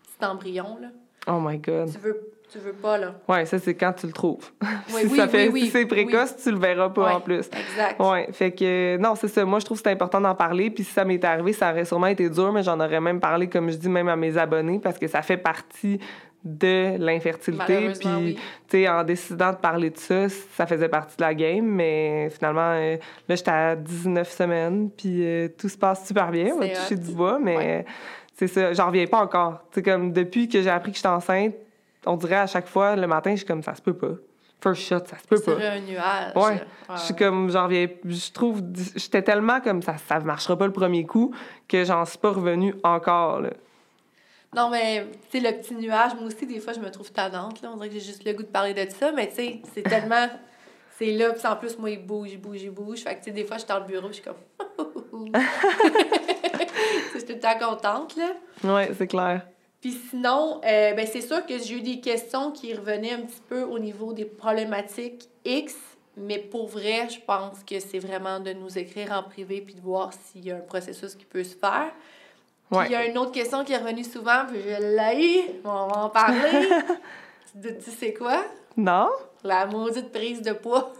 petit 0.05 0.25
embryon, 0.25 0.79
là. 0.81 0.89
Oh 1.27 1.41
my 1.41 1.59
God. 1.59 1.91
Tu 1.91 1.99
veux 1.99 2.34
tu 2.55 2.61
veux 2.61 2.73
pas, 2.73 2.97
là. 2.99 3.15
Oui, 3.29 3.45
ça, 3.47 3.59
c'est 3.59 3.75
quand 3.75 3.93
tu 3.93 4.07
le 4.07 4.13
trouves. 4.13 4.53
si 4.87 5.09
ça 5.11 5.27
fait, 5.27 5.51
si 5.51 5.71
c'est 5.71 5.87
précoce, 5.87 6.37
tu 6.37 6.53
le 6.53 6.59
verras 6.59 6.89
pas 6.91 7.17
en 7.17 7.21
plus. 7.21 7.47
Exact. 7.47 7.97
Oui, 7.99 8.33
fait 8.33 8.53
que, 8.53 8.97
non, 8.97 9.17
c'est 9.17 9.27
ça. 9.27 9.45
Moi, 9.45 9.59
je 9.59 9.65
trouve 9.65 9.79
que 9.79 9.83
c'est 9.85 9.93
important 9.93 10.21
d'en 10.21 10.37
parler. 10.37 10.71
Puis 10.71 10.85
si 10.85 10.93
ça 10.93 11.05
m'était 11.05 11.27
arrivé, 11.27 11.53
ça 11.53 11.73
aurait 11.73 11.85
sûrement 11.85 12.07
été 12.07 12.31
dur, 12.31 12.53
mais 12.53 12.63
j'en 12.63 12.79
aurais 12.79 13.01
même 13.01 13.19
parlé, 13.19 13.49
comme 13.49 13.71
je 13.71 13.77
dis, 13.77 13.89
même 13.89 14.09
à 14.09 14.15
mes 14.15 14.39
abonnés, 14.39 14.79
parce 14.79 14.99
que 14.99 15.09
ça 15.09 15.23
fait 15.23 15.37
partie 15.37 15.99
de 16.45 16.97
l'infertilité. 16.99 17.91
Puis, 17.99 18.37
tu 18.37 18.41
sais, 18.69 18.89
en 18.89 19.03
décidant 19.03 19.51
de 19.51 19.57
parler 19.57 19.91
de 19.91 19.99
ça, 19.99 20.29
ça 20.29 20.65
faisait 20.67 20.89
partie 20.89 21.17
de 21.17 21.23
la 21.23 21.35
game. 21.35 21.67
Mais 21.67 22.31
finalement, 22.31 22.71
euh, 22.75 22.97
là, 23.29 23.35
j'étais 23.35 23.51
à 23.51 23.75
19 23.75 24.31
semaines, 24.31 24.91
puis 24.97 25.27
euh, 25.27 25.49
tout 25.59 25.69
se 25.69 25.77
passe 25.77 26.07
super 26.07 26.31
bien. 26.31 26.53
On 26.55 26.61
va 26.61 26.69
toucher 26.69 26.95
du 26.95 27.11
bois, 27.13 27.41
mais 27.43 27.85
c'est 28.35 28.47
ça. 28.47 28.73
J'en 28.75 28.87
reviens 28.87 29.07
pas 29.07 29.19
encore. 29.19 29.65
Tu 29.73 29.81
sais, 29.81 29.83
comme 29.83 30.13
depuis 30.13 30.49
que 30.49 30.63
j'ai 30.63 30.71
appris 30.71 30.93
que 30.93 30.99
j'étais 30.99 31.09
enceinte, 31.09 31.55
on 32.07 32.17
dirait 32.17 32.37
à 32.37 32.47
chaque 32.47 32.67
fois, 32.67 32.97
le 32.97 33.07
matin, 33.07 33.33
je 33.33 33.39
suis 33.39 33.47
comme, 33.47 33.63
ça 33.63 33.75
se 33.75 33.83
peut 33.83 33.97
pas. 33.97 34.15
First 34.63 34.83
shot, 34.83 35.01
ça 35.07 35.19
se 35.19 35.27
peut 35.27 35.41
pas. 35.41 35.59
C'est 35.59 35.67
un 35.67 35.81
nuage. 35.81 36.37
Ouais. 36.37 36.63
Je 36.95 37.01
suis 37.01 37.15
comme, 37.15 37.51
j'en 37.51 37.65
reviens, 37.65 37.87
je 38.05 38.33
trouve, 38.33 38.63
j'étais 38.97 39.23
tellement 39.23 39.61
comme 39.61 39.83
ça, 39.83 39.97
ça 39.99 40.21
marchera 40.21 40.57
pas 40.57 40.67
le 40.67 40.73
premier 40.73 41.05
coup 41.05 41.35
que 41.69 41.85
j'en 41.85 42.05
suis 42.05 42.19
pas 42.19 42.31
revenue 42.31 42.75
encore, 42.83 43.41
là. 43.41 43.51
Non, 44.55 44.71
mais, 44.71 45.05
tu 45.31 45.41
sais, 45.41 45.51
le 45.51 45.57
petit 45.59 45.75
nuage, 45.75 46.15
moi 46.15 46.27
aussi, 46.27 46.47
des 46.47 46.61
fois, 46.61 46.73
je 46.73 46.79
me 46.79 46.89
trouve 46.89 47.11
tannante, 47.11 47.61
là. 47.61 47.71
On 47.73 47.77
dirait 47.77 47.89
que 47.89 47.95
j'ai 47.95 48.01
juste 48.01 48.25
le 48.25 48.33
goût 48.33 48.45
de 48.45 48.49
parler 48.49 48.73
de 48.73 48.89
ça, 48.89 49.11
mais, 49.11 49.29
tu 49.29 49.35
sais, 49.35 49.63
c'est 49.75 49.83
tellement. 49.83 50.29
C'est 50.97 51.11
là, 51.11 51.33
puis 51.33 51.45
en 51.45 51.57
plus, 51.57 51.77
moi, 51.77 51.91
il 51.91 52.07
bouge, 52.07 52.31
il 52.31 52.41
bouge, 52.41 52.63
il 52.63 52.71
bouge. 52.71 53.01
Fait 53.01 53.17
que, 53.17 53.19
tu 53.19 53.25
sais, 53.25 53.31
des 53.33 53.45
fois, 53.45 53.57
je 53.57 53.63
suis 53.63 53.69
dans 53.69 53.81
le 53.81 53.85
bureau, 53.85 54.07
je 54.07 54.13
suis 54.13 54.23
comme. 54.23 54.37
je 57.13 57.19
suis 57.19 57.27
tout 57.27 57.33
le 57.33 57.41
temps 57.41 57.59
contente, 57.59 58.15
là. 58.15 58.31
Oui, 58.63 58.83
c'est 58.97 59.09
clair. 59.09 59.43
Puis 59.85 60.01
sinon, 60.09 60.63
euh, 60.65 60.95
ben 60.95 61.07
c'est 61.07 61.21
sûr 61.21 61.45
que 61.45 61.59
j'ai 61.59 61.75
eu 61.75 61.83
des 61.83 62.01
questions 62.01 62.51
qui 62.53 62.73
revenaient 62.73 63.13
un 63.13 63.21
petit 63.21 63.43
peu 63.47 63.65
au 63.65 63.79
niveau 63.79 64.15
des 64.15 64.25
problématiques 64.25 65.29
X, 65.45 65.75
mais 66.17 66.39
pour 66.39 66.69
vrai, 66.69 67.07
je 67.11 67.21
pense 67.21 67.63
que 67.67 67.79
c'est 67.81 67.99
vraiment 67.99 68.41
de 68.41 68.55
nous 68.55 68.79
écrire 68.79 69.13
en 69.13 69.23
privé 69.23 69.61
puis 69.61 69.75
de 69.75 69.83
voir 69.83 70.11
s'il 70.15 70.47
y 70.47 70.51
a 70.51 70.57
un 70.57 70.61
processus 70.61 71.15
qui 71.15 71.27
peut 71.27 71.45
se 71.45 71.55
faire. 71.55 71.93
Puis 72.71 72.87
il 72.87 72.93
y 72.93 72.95
a 72.95 73.05
une 73.05 73.19
autre 73.19 73.33
question 73.33 73.63
qui 73.63 73.75
est 73.75 73.77
revenue 73.77 74.05
souvent, 74.05 74.47
puis 74.49 74.63
je 74.63 74.97
l'ai, 74.97 75.61
on 75.67 75.87
va 75.87 76.05
en 76.05 76.09
parler. 76.09 76.67
tu, 77.63 77.77
tu 77.77 77.91
sais 77.91 78.15
quoi? 78.15 78.43
Non. 78.79 79.11
La 79.43 79.67
maudite 79.67 80.11
prise 80.11 80.41
de 80.41 80.55
poids. 80.55 80.95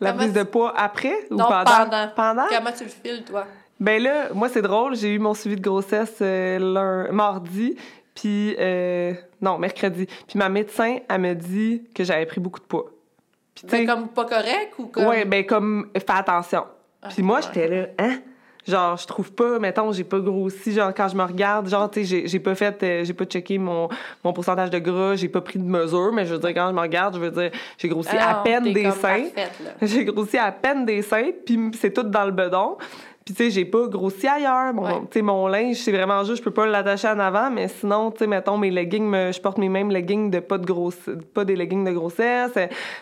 La 0.00 0.12
prise 0.12 0.32
de 0.32 0.44
poids 0.44 0.72
après 0.76 1.26
ou 1.30 1.34
non, 1.34 1.46
pendant? 1.48 1.64
pendant? 1.64 2.08
Pendant? 2.14 2.46
Comment 2.48 2.72
tu 2.72 2.84
le 2.84 2.90
files, 2.90 3.24
toi? 3.24 3.44
Ben 3.82 4.00
là, 4.00 4.28
moi, 4.32 4.48
c'est 4.48 4.62
drôle. 4.62 4.94
J'ai 4.94 5.12
eu 5.12 5.18
mon 5.18 5.34
suivi 5.34 5.56
de 5.56 5.60
grossesse 5.60 6.18
euh, 6.20 7.10
mardi, 7.10 7.76
puis... 8.14 8.54
Euh, 8.60 9.12
non, 9.40 9.58
mercredi. 9.58 10.06
Puis 10.06 10.38
ma 10.38 10.48
médecin, 10.48 10.98
elle 11.08 11.20
me 11.20 11.34
dit 11.34 11.82
que 11.92 12.04
j'avais 12.04 12.24
pris 12.26 12.40
beaucoup 12.40 12.60
de 12.60 12.64
poids. 12.64 12.92
Puis, 13.56 13.66
ben, 13.66 13.84
comme 13.84 14.08
pas 14.08 14.24
correct 14.24 14.74
ou 14.78 14.86
comme... 14.86 15.06
Ouais, 15.06 15.24
ben 15.24 15.44
comme, 15.44 15.88
fais 15.96 16.04
attention. 16.10 16.64
Ah, 17.02 17.08
puis 17.08 17.24
moi, 17.24 17.40
j'étais 17.40 17.66
là, 17.66 17.86
hein? 17.98 18.20
Genre, 18.68 18.96
je 18.96 19.08
trouve 19.08 19.32
pas, 19.32 19.58
mettons, 19.58 19.90
j'ai 19.90 20.04
pas 20.04 20.20
grossi. 20.20 20.70
Genre, 20.70 20.94
quand 20.94 21.08
je 21.08 21.16
me 21.16 21.24
regarde, 21.24 21.68
genre, 21.68 21.90
tu 21.90 22.06
sais, 22.06 22.28
j'ai 22.28 22.38
pas 22.38 22.54
fait, 22.54 22.80
euh, 22.84 23.04
j'ai 23.04 23.12
pas 23.12 23.24
checké 23.24 23.58
mon, 23.58 23.88
mon 24.22 24.32
pourcentage 24.32 24.70
de 24.70 24.78
gras, 24.78 25.16
j'ai 25.16 25.28
pas 25.28 25.40
pris 25.40 25.58
de 25.58 25.64
mesure, 25.64 26.12
mais 26.12 26.24
je 26.24 26.34
veux 26.34 26.38
dire, 26.38 26.54
quand 26.54 26.68
je 26.68 26.74
me 26.74 26.80
regarde, 26.80 27.16
je 27.16 27.20
veux 27.20 27.32
dire, 27.32 27.50
j'ai 27.76 27.88
grossi 27.88 28.16
à 28.16 28.36
peine 28.44 28.72
des 28.72 28.92
seins. 28.92 29.24
J'ai 29.82 30.04
grossi 30.04 30.38
à 30.38 30.52
peine 30.52 30.84
des 30.84 31.02
seins, 31.02 31.30
puis 31.44 31.72
c'est 31.80 31.92
tout 31.92 32.04
dans 32.04 32.24
le 32.24 32.30
bedon. 32.30 32.76
Puis, 33.24 33.34
tu 33.34 33.44
sais, 33.44 33.50
j'ai 33.50 33.64
pas 33.64 33.86
grossi 33.86 34.26
ailleurs. 34.26 34.74
Mon, 34.74 35.02
tu 35.02 35.06
sais, 35.12 35.22
mon 35.22 35.46
linge, 35.46 35.76
c'est 35.76 35.92
vraiment 35.92 36.24
juste, 36.24 36.38
je 36.38 36.42
peux 36.42 36.50
pas 36.50 36.66
l'attacher 36.66 37.08
en 37.08 37.18
avant, 37.18 37.50
mais 37.50 37.68
sinon, 37.68 38.10
tu 38.10 38.18
sais, 38.18 38.26
mettons, 38.26 38.58
mes 38.58 38.70
leggings, 38.70 39.12
je 39.32 39.40
porte 39.40 39.58
mes 39.58 39.68
mêmes 39.68 39.90
leggings 39.90 40.30
de 40.30 40.40
pas 40.40 40.58
de 40.58 40.66
grosse, 40.66 41.08
pas 41.32 41.44
des 41.44 41.54
leggings 41.54 41.84
de 41.84 41.92
grossesse. 41.92 42.52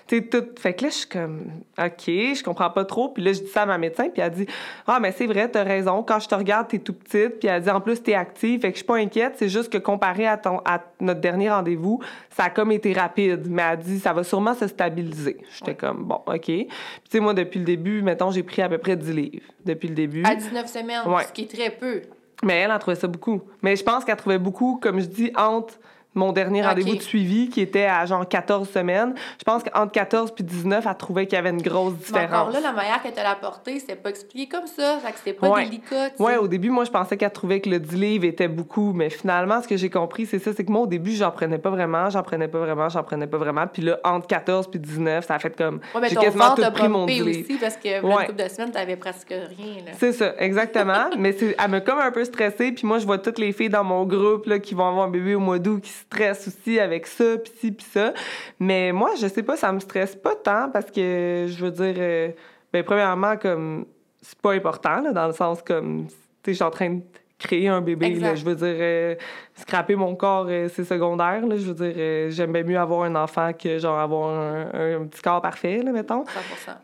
Tu 0.06 0.18
sais, 0.18 0.22
tout. 0.22 0.44
Fait 0.58 0.74
que 0.74 0.84
là, 0.84 0.90
je 0.90 0.94
suis 0.94 1.08
comme, 1.08 1.40
OK, 1.78 2.06
je 2.06 2.42
comprends 2.42 2.70
pas 2.70 2.84
trop. 2.84 3.08
Puis 3.08 3.22
là, 3.22 3.32
je 3.32 3.40
dis 3.40 3.48
ça 3.48 3.62
à 3.62 3.66
ma 3.66 3.78
médecin, 3.78 4.08
puis 4.08 4.20
elle 4.20 4.30
dit, 4.30 4.46
ah, 4.86 4.98
mais 5.00 5.12
c'est 5.12 5.26
vrai, 5.26 5.48
t'as 5.48 5.64
raison. 5.64 6.02
Quand 6.02 6.18
je 6.18 6.28
te 6.28 6.34
regarde, 6.34 6.68
t'es 6.68 6.78
tout 6.78 6.92
petite. 6.92 7.38
Puis 7.38 7.48
elle 7.48 7.62
dit, 7.62 7.70
en 7.70 7.80
plus, 7.80 8.02
t'es 8.02 8.14
active. 8.14 8.60
Fait 8.60 8.68
que 8.68 8.74
je 8.74 8.78
suis 8.78 8.86
pas 8.86 8.96
inquiète. 8.96 9.34
C'est 9.36 9.48
juste 9.48 9.72
que 9.72 9.78
comparé 9.78 10.26
à, 10.26 10.36
ton, 10.36 10.60
à 10.64 10.82
notre 11.00 11.20
dernier 11.20 11.50
rendez-vous, 11.50 12.00
ça 12.30 12.44
a 12.44 12.50
comme 12.50 12.72
été 12.72 12.92
rapide. 12.92 13.46
Mais 13.48 13.62
elle 13.62 13.78
dit, 13.78 13.98
ça 14.00 14.12
va 14.12 14.22
sûrement 14.24 14.54
se 14.54 14.66
stabiliser. 14.66 15.38
J'étais 15.58 15.74
comme, 15.74 16.04
bon, 16.04 16.20
OK. 16.26 16.40
Puis, 16.44 16.66
tu 16.66 17.10
sais, 17.10 17.20
moi, 17.20 17.34
depuis 17.34 17.58
le 17.58 17.64
début, 17.64 18.02
mettons, 18.02 18.30
j'ai 18.30 18.42
pris 18.42 18.62
à 18.62 18.68
peu 18.68 18.78
près 18.78 18.96
10 18.96 19.12
livres. 19.12 19.42
Depuis 19.64 19.88
le 19.88 19.94
début. 19.94 20.24
À 20.24 20.34
19 20.34 20.66
semaines, 20.66 21.02
ce 21.26 21.32
qui 21.32 21.42
est 21.42 21.54
très 21.54 21.70
peu. 21.70 22.02
Mais 22.42 22.56
elle, 22.56 22.72
en 22.72 22.78
trouvait 22.78 22.96
ça 22.96 23.06
beaucoup. 23.06 23.42
Mais 23.62 23.76
je 23.76 23.84
pense 23.84 24.04
qu'elle 24.04 24.16
trouvait 24.16 24.38
beaucoup, 24.38 24.78
comme 24.80 25.00
je 25.00 25.06
dis, 25.06 25.32
entre 25.36 25.78
mon 26.14 26.32
dernier 26.32 26.62
rendez-vous 26.62 26.96
de 26.96 27.02
suivi 27.02 27.48
qui 27.48 27.60
était 27.60 27.84
à 27.84 28.04
genre 28.04 28.26
14 28.26 28.68
semaines. 28.68 29.14
Je 29.38 29.44
pense 29.44 29.62
qu'entre 29.62 29.92
14 29.92 30.32
puis 30.32 30.42
19, 30.42 30.84
elle 30.86 30.96
trouvait 30.96 31.26
qu'il 31.26 31.36
y 31.36 31.38
avait 31.38 31.50
une 31.50 31.62
grosse 31.62 31.94
différence. 31.94 32.30
Mais 32.30 32.36
encore 32.36 32.50
là, 32.50 32.60
la 32.60 32.72
manière 32.72 33.00
qu'elle 33.02 33.12
te 33.12 33.20
l'a 33.20 33.36
porté, 33.36 33.78
c'est 33.78 33.94
pas 33.94 34.10
expliqué 34.10 34.48
comme 34.48 34.66
ça. 34.66 34.98
Fait 34.98 35.12
que 35.12 35.18
c'était 35.18 35.32
pas 35.32 35.60
délicat. 35.60 36.10
Oui, 36.18 36.32
au 36.36 36.48
début, 36.48 36.70
moi, 36.70 36.84
je 36.84 36.90
pensais 36.90 37.16
qu'elle 37.16 37.30
trouvait 37.30 37.60
que 37.60 37.70
le 37.70 37.78
10 37.78 37.96
livres 37.96 38.24
était 38.24 38.48
beaucoup. 38.48 38.92
Mais 38.92 39.08
finalement, 39.08 39.62
ce 39.62 39.68
que 39.68 39.76
j'ai 39.76 39.90
compris, 39.90 40.26
c'est 40.26 40.40
ça. 40.40 40.52
C'est 40.52 40.64
que 40.64 40.72
moi, 40.72 40.82
au 40.82 40.86
début, 40.86 41.12
j'en 41.12 41.30
prenais 41.30 41.58
pas 41.58 41.70
vraiment, 41.70 42.10
j'en 42.10 42.22
prenais 42.22 42.48
pas 42.48 42.58
vraiment, 42.58 42.88
j'en 42.88 43.04
prenais 43.04 43.28
pas 43.28 43.38
vraiment. 43.38 43.66
Puis 43.68 43.82
là, 43.82 44.00
entre 44.02 44.26
14 44.26 44.68
puis 44.68 44.80
19, 44.80 45.24
ça 45.24 45.36
a 45.36 45.38
fait 45.38 45.56
comme. 45.56 45.80
j'ai 46.08 46.16
quasiment 46.16 46.54
tout 46.54 46.62
pris 46.72 46.88
mon 46.88 47.06
10 47.06 47.22
livres. 47.22 47.40
aussi 47.40 47.58
parce 47.58 47.76
que 47.76 48.02
une 48.02 48.26
couple 48.26 48.42
de 48.42 48.48
semaines, 48.48 48.72
t'avais 48.72 48.96
presque 48.96 49.28
rien. 49.28 49.84
C'est 49.98 50.12
ça, 50.12 50.34
exactement. 50.38 51.10
mais 51.18 51.36
elle 51.38 51.70
m'a 51.70 51.80
comme 51.80 51.98
un 51.98 52.10
peu 52.10 52.24
stressée. 52.24 52.72
Puis 52.72 52.86
moi, 52.86 52.98
je 52.98 53.06
vois 53.06 53.18
toutes 53.18 53.38
les 53.38 53.52
filles 53.52 53.68
dans 53.68 53.84
mon 53.84 54.04
groupe 54.04 54.46
là, 54.46 54.58
qui 54.58 54.74
vont 54.74 54.88
avoir 54.88 55.06
un 55.06 55.10
bébé 55.10 55.34
au 55.36 55.40
mois 55.40 55.58
d'août 55.58 55.80
qui 55.80 55.90
stressent 56.00 56.48
aussi 56.48 56.78
avec 56.78 57.06
ça, 57.06 57.38
pis 57.38 57.52
ci, 57.58 57.72
pis 57.72 57.84
ça. 57.84 58.12
Mais 58.58 58.92
moi, 58.92 59.12
je 59.20 59.26
sais 59.26 59.42
pas, 59.42 59.56
ça 59.56 59.72
me 59.72 59.80
stresse 59.80 60.16
pas 60.16 60.34
tant 60.34 60.70
parce 60.70 60.90
que, 60.90 61.46
je 61.48 61.64
veux 61.64 61.70
dire, 61.70 61.94
euh, 61.98 62.30
ben, 62.72 62.82
premièrement, 62.84 63.36
comme, 63.36 63.86
c'est 64.22 64.38
pas 64.38 64.52
important, 64.52 65.00
là, 65.00 65.12
dans 65.12 65.26
le 65.26 65.32
sens 65.32 65.62
comme, 65.62 66.06
tu 66.06 66.12
sais, 66.12 66.52
je 66.52 66.52
suis 66.54 66.64
en 66.64 66.70
train 66.70 66.90
de 66.90 67.00
créer 67.38 67.68
un 67.68 67.80
bébé, 67.80 68.14
là, 68.14 68.34
je 68.34 68.44
veux 68.44 68.54
dire, 68.54 68.76
euh, 68.78 69.14
scraper 69.60 69.96
mon 69.96 70.14
corps, 70.14 70.46
euh, 70.48 70.68
c'est 70.72 70.84
secondaire. 70.84 71.46
Là, 71.46 71.56
je 71.56 71.70
veux 71.70 71.74
dire, 71.74 71.94
euh, 71.96 72.30
j'aime 72.30 72.52
bien 72.52 72.62
mieux 72.62 72.78
avoir 72.78 73.02
un 73.02 73.14
enfant 73.14 73.52
que 73.52 73.78
genre 73.78 73.98
avoir 73.98 74.30
un, 74.30 75.06
petit 75.06 75.22
corps 75.22 75.40
parfait, 75.40 75.82
là, 75.82 75.92
mettons. 75.92 76.24
100%. 76.24 76.26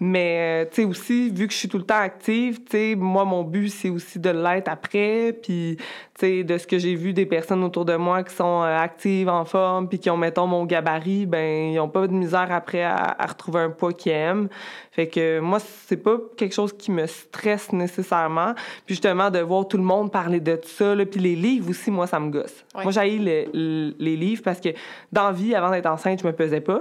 Mais, 0.01 0.69
tu 0.73 0.83
sais, 0.83 0.85
aussi, 0.85 1.31
vu 1.31 1.47
que 1.47 1.53
je 1.53 1.59
suis 1.59 1.69
tout 1.69 1.79
le 1.79 1.85
temps 1.85 2.01
active, 2.01 2.61
tu 2.65 2.71
sais, 2.71 2.95
moi, 2.97 3.25
mon 3.25 3.43
but, 3.43 3.69
c'est 3.69 3.91
aussi 3.91 4.19
de 4.19 4.31
l'être 4.31 4.69
après. 4.69 5.33
Puis, 5.33 5.77
tu 5.79 5.85
sais, 6.19 6.45
de 6.45 6.59
ce 6.59 6.67
que 6.67 6.79
j'ai 6.79 6.95
vu 6.95 7.13
des 7.13 7.27
personnes 7.27 7.63
autour 7.65 7.85
de 7.85 7.97
moi 7.97 8.23
qui 8.23 8.35
sont 8.35 8.63
actives, 8.63 9.29
en 9.29 9.45
forme, 9.45 9.89
puis 9.89 9.99
qui 9.99 10.11
ont, 10.11 10.17
mettons, 10.17 10.47
mon 10.47 10.65
gabarit, 10.65 11.27
ben 11.27 11.73
ils 11.73 11.81
ont 11.81 11.89
pas 11.89 12.07
de 12.07 12.13
misère 12.13 12.49
après 12.51 12.83
à, 12.83 13.17
retrouver 13.27 13.61
un 13.61 13.71
poids 13.71 13.93
qu'ils 13.93 14.13
aiment. 14.13 14.49
Fait 14.93 15.09
que 15.09 15.41
moi, 15.41 15.59
c'est 15.61 15.97
pas 15.97 16.17
quelque 16.37 16.55
chose 16.55 16.73
qui 16.73 16.91
me 16.91 17.07
stresse 17.07 17.73
nécessairement. 17.73 18.55
Puis 18.87 18.95
justement, 18.95 19.31
de 19.31 19.41
voir 19.41 19.69
tout 19.69 19.77
le 19.77 19.83
monde 19.83 20.11
parler 20.11 20.41
de 20.41 20.59
ça, 20.65 20.95
là, 20.95 21.05
puis 21.05 21.21
les 21.21 21.37
livres 21.37 21.71
aussi, 21.71 21.91
moi, 21.91 22.07
ça 22.07 22.19
me 22.19 22.31
gosse. 22.31 22.65
Moi, 22.75 22.93
j'ai 22.93 23.19
le, 23.19 23.95
les 23.99 24.17
livres 24.17 24.43
parce 24.45 24.61
que 24.61 24.71
dans 25.13 25.33
vie, 25.33 25.55
avant 25.55 25.71
d'être 25.71 25.87
enceinte, 25.87 26.21
je 26.21 26.27
me 26.27 26.33
pesais 26.33 26.61
pas. 26.61 26.81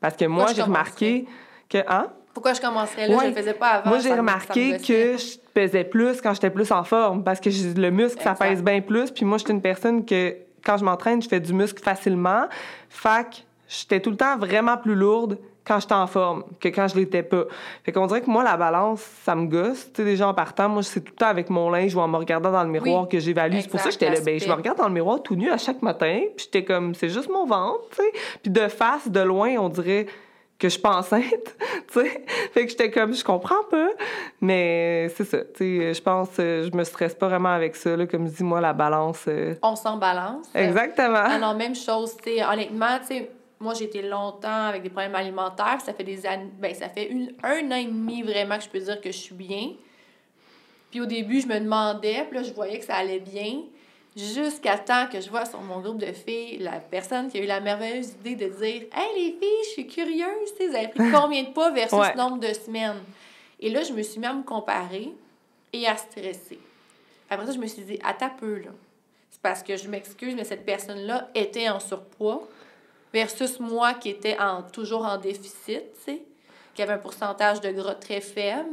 Parce 0.00 0.16
que 0.16 0.24
moi, 0.24 0.48
j'ai 0.54 0.62
remarqué 0.62 1.26
que. 1.68 1.78
Hein? 1.88 2.08
Pourquoi 2.32 2.52
je 2.52 2.60
commencerais? 2.60 3.08
Là? 3.08 3.18
Je 3.22 3.28
le 3.28 3.34
faisais 3.34 3.54
pas 3.54 3.68
avant. 3.68 3.90
Moi, 3.90 3.98
j'ai 3.98 4.12
remarqué 4.12 4.78
que 4.78 5.16
je 5.16 5.38
pesais 5.54 5.84
plus 5.84 6.20
quand 6.20 6.34
j'étais 6.34 6.50
plus 6.50 6.70
en 6.70 6.84
forme 6.84 7.24
parce 7.24 7.40
que 7.40 7.48
le 7.78 7.90
muscle, 7.90 8.22
ça 8.22 8.34
pèse 8.34 8.62
bien 8.62 8.80
plus. 8.80 9.10
Puis 9.10 9.24
moi, 9.24 9.38
j'étais 9.38 9.52
une 9.52 9.62
personne 9.62 10.04
que 10.04 10.36
quand 10.64 10.76
je 10.76 10.84
m'entraîne, 10.84 11.22
je 11.22 11.28
fais 11.28 11.40
du 11.40 11.52
muscle 11.52 11.82
facilement. 11.82 12.46
Fac, 12.90 13.44
j'étais 13.68 14.00
tout 14.00 14.10
le 14.10 14.16
temps 14.16 14.36
vraiment 14.36 14.76
plus 14.76 14.94
lourde 14.94 15.38
quand 15.66 15.80
j'étais 15.80 15.94
en 15.94 16.06
forme 16.06 16.44
que 16.60 16.68
quand 16.68 16.88
je 16.88 16.96
l'étais 16.96 17.22
pas. 17.22 17.44
Fait 17.84 17.92
qu'on 17.92 18.06
dirait 18.06 18.20
que 18.20 18.30
moi, 18.30 18.44
la 18.44 18.56
balance, 18.56 19.00
ça 19.24 19.34
me 19.34 19.46
gosse. 19.46 19.86
Tu 19.92 19.96
sais, 19.96 20.04
déjà 20.04 20.28
en 20.28 20.34
partant, 20.34 20.68
moi, 20.68 20.82
c'est 20.82 21.00
tout 21.00 21.12
le 21.12 21.16
temps 21.18 21.26
avec 21.26 21.50
mon 21.50 21.70
linge 21.70 21.94
ou 21.94 22.00
en 22.00 22.08
me 22.08 22.16
regardant 22.16 22.52
dans 22.52 22.62
le 22.62 22.70
miroir 22.70 23.08
que 23.08 23.18
j'évalue. 23.18 23.58
C'est 23.60 23.70
pour 23.70 23.80
ça 23.80 23.86
que 23.86 23.92
j'étais 23.92 24.10
là, 24.10 24.20
ben, 24.24 24.38
je 24.38 24.46
me 24.46 24.52
regarde 24.54 24.78
dans 24.78 24.88
le 24.88 24.94
miroir 24.94 25.22
tout 25.22 25.34
nu 25.34 25.50
à 25.50 25.58
chaque 25.58 25.82
matin, 25.82 26.20
puis 26.36 26.44
j'étais 26.46 26.64
comme, 26.64 26.94
c'est 26.94 27.08
juste 27.08 27.30
mon 27.30 27.46
ventre, 27.46 27.82
tu 27.90 27.96
sais. 27.96 28.12
Puis 28.42 28.50
de 28.50 28.68
face, 28.68 29.08
de 29.08 29.20
loin, 29.20 29.56
on 29.58 29.68
dirait 29.68 30.06
que 30.58 30.68
je 30.68 30.72
suis 30.72 30.80
pas 30.80 30.96
enceinte, 30.96 31.24
tu 31.92 32.00
sais. 32.00 32.24
Fait 32.52 32.64
que 32.64 32.70
j'étais 32.70 32.90
comme, 32.90 33.12
je 33.12 33.24
comprends 33.24 33.64
pas, 33.70 33.88
mais 34.40 35.08
c'est 35.14 35.24
ça, 35.24 35.38
tu 35.38 35.80
sais, 35.80 35.94
je 35.94 36.02
pense, 36.02 36.28
je 36.36 36.74
me 36.74 36.84
stresse 36.84 37.14
pas 37.14 37.28
vraiment 37.28 37.50
avec 37.50 37.76
ça, 37.76 37.96
là, 37.96 38.06
comme 38.06 38.26
je 38.26 38.36
dis, 38.36 38.44
moi, 38.44 38.60
la 38.60 38.72
balance... 38.72 39.24
Euh, 39.28 39.54
on 39.62 39.76
s'en 39.76 39.96
balance. 39.98 40.46
Exactement. 40.54 41.16
Alors, 41.16 41.54
même 41.54 41.74
chose, 41.74 42.16
tu 42.22 42.36
sais, 42.36 42.44
honnêtement, 42.44 42.98
tu 43.00 43.06
sais, 43.08 43.30
moi, 43.58 43.74
j'ai 43.74 43.84
été 43.84 44.02
longtemps 44.02 44.66
avec 44.66 44.82
des 44.82 44.90
problèmes 44.90 45.14
alimentaires. 45.14 45.80
Ça 45.80 45.94
fait 45.94 46.04
des 46.04 46.26
années, 46.26 46.50
ben, 46.58 46.74
ça 46.74 46.88
fait 46.88 47.06
une, 47.06 47.32
un 47.42 47.70
an 47.70 47.76
et 47.76 47.86
demi 47.86 48.22
vraiment 48.22 48.58
que 48.58 48.64
je 48.64 48.68
peux 48.68 48.80
dire 48.80 49.00
que 49.00 49.10
je 49.10 49.16
suis 49.16 49.34
bien. 49.34 49.72
Puis 50.90 51.00
au 51.00 51.06
début, 51.06 51.40
je 51.40 51.46
me 51.46 51.58
demandais, 51.58 52.24
puis 52.28 52.38
là, 52.38 52.42
je 52.42 52.52
voyais 52.52 52.78
que 52.78 52.84
ça 52.84 52.96
allait 52.96 53.20
bien. 53.20 53.62
Jusqu'à 54.16 54.78
temps 54.78 55.06
que 55.12 55.20
je 55.20 55.28
vois 55.28 55.44
sur 55.44 55.60
mon 55.60 55.80
groupe 55.80 55.98
de 55.98 56.12
filles 56.12 56.56
la 56.58 56.80
personne 56.80 57.28
qui 57.28 57.36
a 57.36 57.42
eu 57.42 57.46
la 57.46 57.60
merveilleuse 57.60 58.12
idée 58.24 58.34
de 58.34 58.48
dire 58.48 58.84
Hey 58.94 59.14
les 59.14 59.32
filles, 59.32 59.64
je 59.64 59.68
suis 59.68 59.86
curieuse, 59.86 60.54
vous 60.58 60.74
avez 60.74 60.88
pris 60.88 61.10
combien 61.14 61.42
de 61.42 61.50
poids 61.50 61.70
versus 61.70 61.98
ce 62.12 62.16
nombre 62.16 62.38
de 62.38 62.52
semaines? 62.54 63.02
Et 63.60 63.68
là, 63.68 63.82
je 63.82 63.92
me 63.92 64.02
suis 64.02 64.18
mis 64.18 64.26
à 64.26 64.32
me 64.32 64.42
comparer 64.42 65.12
et 65.72 65.86
à 65.86 65.96
stresser. 65.96 66.58
Après 67.28 67.46
ça, 67.46 67.52
je 67.52 67.58
me 67.58 67.66
suis 67.66 67.82
dit, 67.82 67.98
à 68.02 68.14
ta 68.14 68.30
peu, 68.30 68.58
là. 68.58 68.70
C'est 69.30 69.42
parce 69.42 69.62
que 69.62 69.76
je 69.76 69.88
m'excuse, 69.88 70.34
mais 70.34 70.44
cette 70.44 70.64
personne-là 70.64 71.28
était 71.34 71.68
en 71.68 71.80
surpoids 71.80 72.48
versus 73.16 73.58
moi 73.60 73.94
qui 73.94 74.10
était 74.10 74.38
en, 74.38 74.62
toujours 74.62 75.06
en 75.06 75.16
déficit, 75.16 75.84
qui 76.74 76.82
avait 76.82 76.92
un 76.92 76.98
pourcentage 76.98 77.62
de 77.62 77.70
gras 77.70 77.94
très 77.94 78.20
faible. 78.20 78.68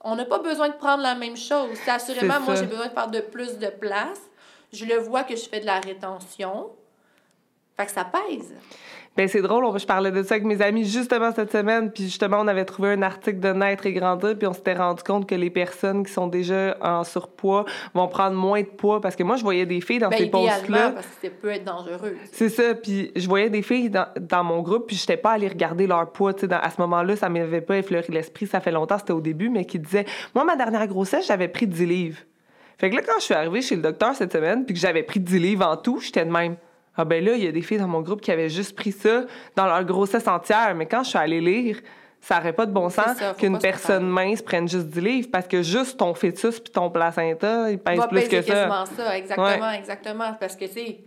On 0.00 0.16
n'a 0.16 0.24
pas 0.24 0.40
besoin 0.40 0.68
de 0.70 0.74
prendre 0.74 1.04
la 1.04 1.14
même 1.14 1.36
chose. 1.36 1.78
Assurément, 1.86 2.40
moi, 2.40 2.56
j'ai 2.56 2.66
besoin 2.66 2.88
de 2.88 2.92
faire 2.92 3.08
de 3.08 3.20
plus 3.20 3.58
de 3.58 3.68
place. 3.68 4.20
Je 4.72 4.84
le 4.84 4.96
vois 4.96 5.22
que 5.22 5.36
je 5.36 5.48
fais 5.48 5.60
de 5.60 5.66
la 5.66 5.78
rétention. 5.78 6.70
Fait 7.76 7.86
que 7.86 7.92
ça 7.92 8.04
pèse. 8.04 8.54
Ben 9.18 9.26
c'est 9.26 9.42
drôle, 9.42 9.76
je 9.76 9.84
parlais 9.84 10.12
de 10.12 10.22
ça 10.22 10.36
avec 10.36 10.46
mes 10.46 10.62
amis 10.62 10.84
justement 10.84 11.32
cette 11.34 11.50
semaine, 11.50 11.90
puis 11.90 12.04
justement 12.04 12.38
on 12.38 12.46
avait 12.46 12.64
trouvé 12.64 12.90
un 12.90 13.02
article 13.02 13.40
de 13.40 13.48
Naître 13.48 13.84
et 13.86 13.92
grandir, 13.92 14.38
puis 14.38 14.46
on 14.46 14.52
s'était 14.52 14.74
rendu 14.74 15.02
compte 15.02 15.28
que 15.28 15.34
les 15.34 15.50
personnes 15.50 16.06
qui 16.06 16.12
sont 16.12 16.28
déjà 16.28 16.76
en 16.80 17.02
surpoids 17.02 17.64
vont 17.94 18.06
prendre 18.06 18.36
moins 18.36 18.60
de 18.60 18.68
poids 18.68 19.00
parce 19.00 19.16
que 19.16 19.24
moi 19.24 19.34
je 19.34 19.42
voyais 19.42 19.66
des 19.66 19.80
filles 19.80 19.98
dans 19.98 20.08
ben, 20.08 20.18
ces 20.18 20.26
postes-là. 20.26 20.92
parce 20.92 21.06
que 21.08 21.26
ça 21.26 21.32
peut 21.42 21.48
être 21.48 21.64
dangereux. 21.64 22.16
C'est 22.30 22.48
ça, 22.48 22.76
puis 22.76 23.10
je 23.16 23.26
voyais 23.26 23.50
des 23.50 23.62
filles 23.62 23.90
dans, 23.90 24.06
dans 24.20 24.44
mon 24.44 24.62
groupe, 24.62 24.86
puis 24.86 24.94
j'étais 24.94 25.16
pas 25.16 25.32
allée 25.32 25.48
regarder 25.48 25.88
leur 25.88 26.12
poids, 26.12 26.32
tu 26.32 26.46
sais, 26.46 26.54
à 26.54 26.70
ce 26.70 26.80
moment-là, 26.80 27.16
ça 27.16 27.28
m'avait 27.28 27.60
pas 27.60 27.78
effleuré 27.78 28.06
l'esprit, 28.10 28.46
ça 28.46 28.60
fait 28.60 28.70
longtemps, 28.70 28.98
c'était 28.98 29.14
au 29.14 29.20
début, 29.20 29.48
mais 29.48 29.64
qui 29.64 29.80
disait, 29.80 30.06
moi 30.32 30.44
ma 30.44 30.54
dernière 30.54 30.86
grossesse, 30.86 31.26
j'avais 31.26 31.48
pris 31.48 31.66
10 31.66 31.86
livres. 31.86 32.18
Fait 32.78 32.88
que 32.88 32.94
là, 32.94 33.02
quand 33.04 33.18
je 33.18 33.24
suis 33.24 33.34
arrivée 33.34 33.62
chez 33.62 33.74
le 33.74 33.82
docteur 33.82 34.14
cette 34.14 34.32
semaine, 34.32 34.64
puis 34.64 34.74
que 34.74 34.80
j'avais 34.80 35.02
pris 35.02 35.18
10 35.18 35.40
livres 35.40 35.66
en 35.66 35.76
tout, 35.76 35.98
j'étais 35.98 36.24
de 36.24 36.30
même. 36.30 36.54
Ah 36.98 37.04
ben 37.04 37.24
là, 37.24 37.34
il 37.34 37.44
y 37.44 37.46
a 37.46 37.52
des 37.52 37.62
filles 37.62 37.78
dans 37.78 37.88
mon 37.88 38.00
groupe 38.00 38.20
qui 38.20 38.32
avaient 38.32 38.50
juste 38.50 38.74
pris 38.74 38.92
ça 38.92 39.22
dans 39.54 39.66
leur 39.66 39.84
grossesse 39.84 40.26
entière. 40.26 40.74
Mais 40.74 40.86
quand 40.86 41.04
je 41.04 41.10
suis 41.10 41.18
allée 41.18 41.40
lire, 41.40 41.80
ça 42.20 42.36
n'aurait 42.36 42.52
pas 42.52 42.66
de 42.66 42.72
bon 42.72 42.90
sens 42.90 43.16
qu'une 43.38 43.58
personne 43.58 44.06
mince 44.06 44.42
prenne 44.42 44.68
juste 44.68 44.86
10 44.88 45.00
livres 45.00 45.28
parce 45.30 45.46
que 45.46 45.62
juste 45.62 45.98
ton 45.98 46.12
fœtus 46.14 46.58
puis 46.60 46.72
ton 46.72 46.90
placenta, 46.90 47.70
il 47.70 47.78
pèse 47.78 48.00
plus 48.08 48.28
que 48.28 48.42
ça. 48.42 48.84
ça. 48.96 49.16
Exactement, 49.16 49.70
exactement. 49.70 50.32
Parce 50.40 50.56
que, 50.56 50.64
tu 50.64 50.72
sais, 50.72 51.00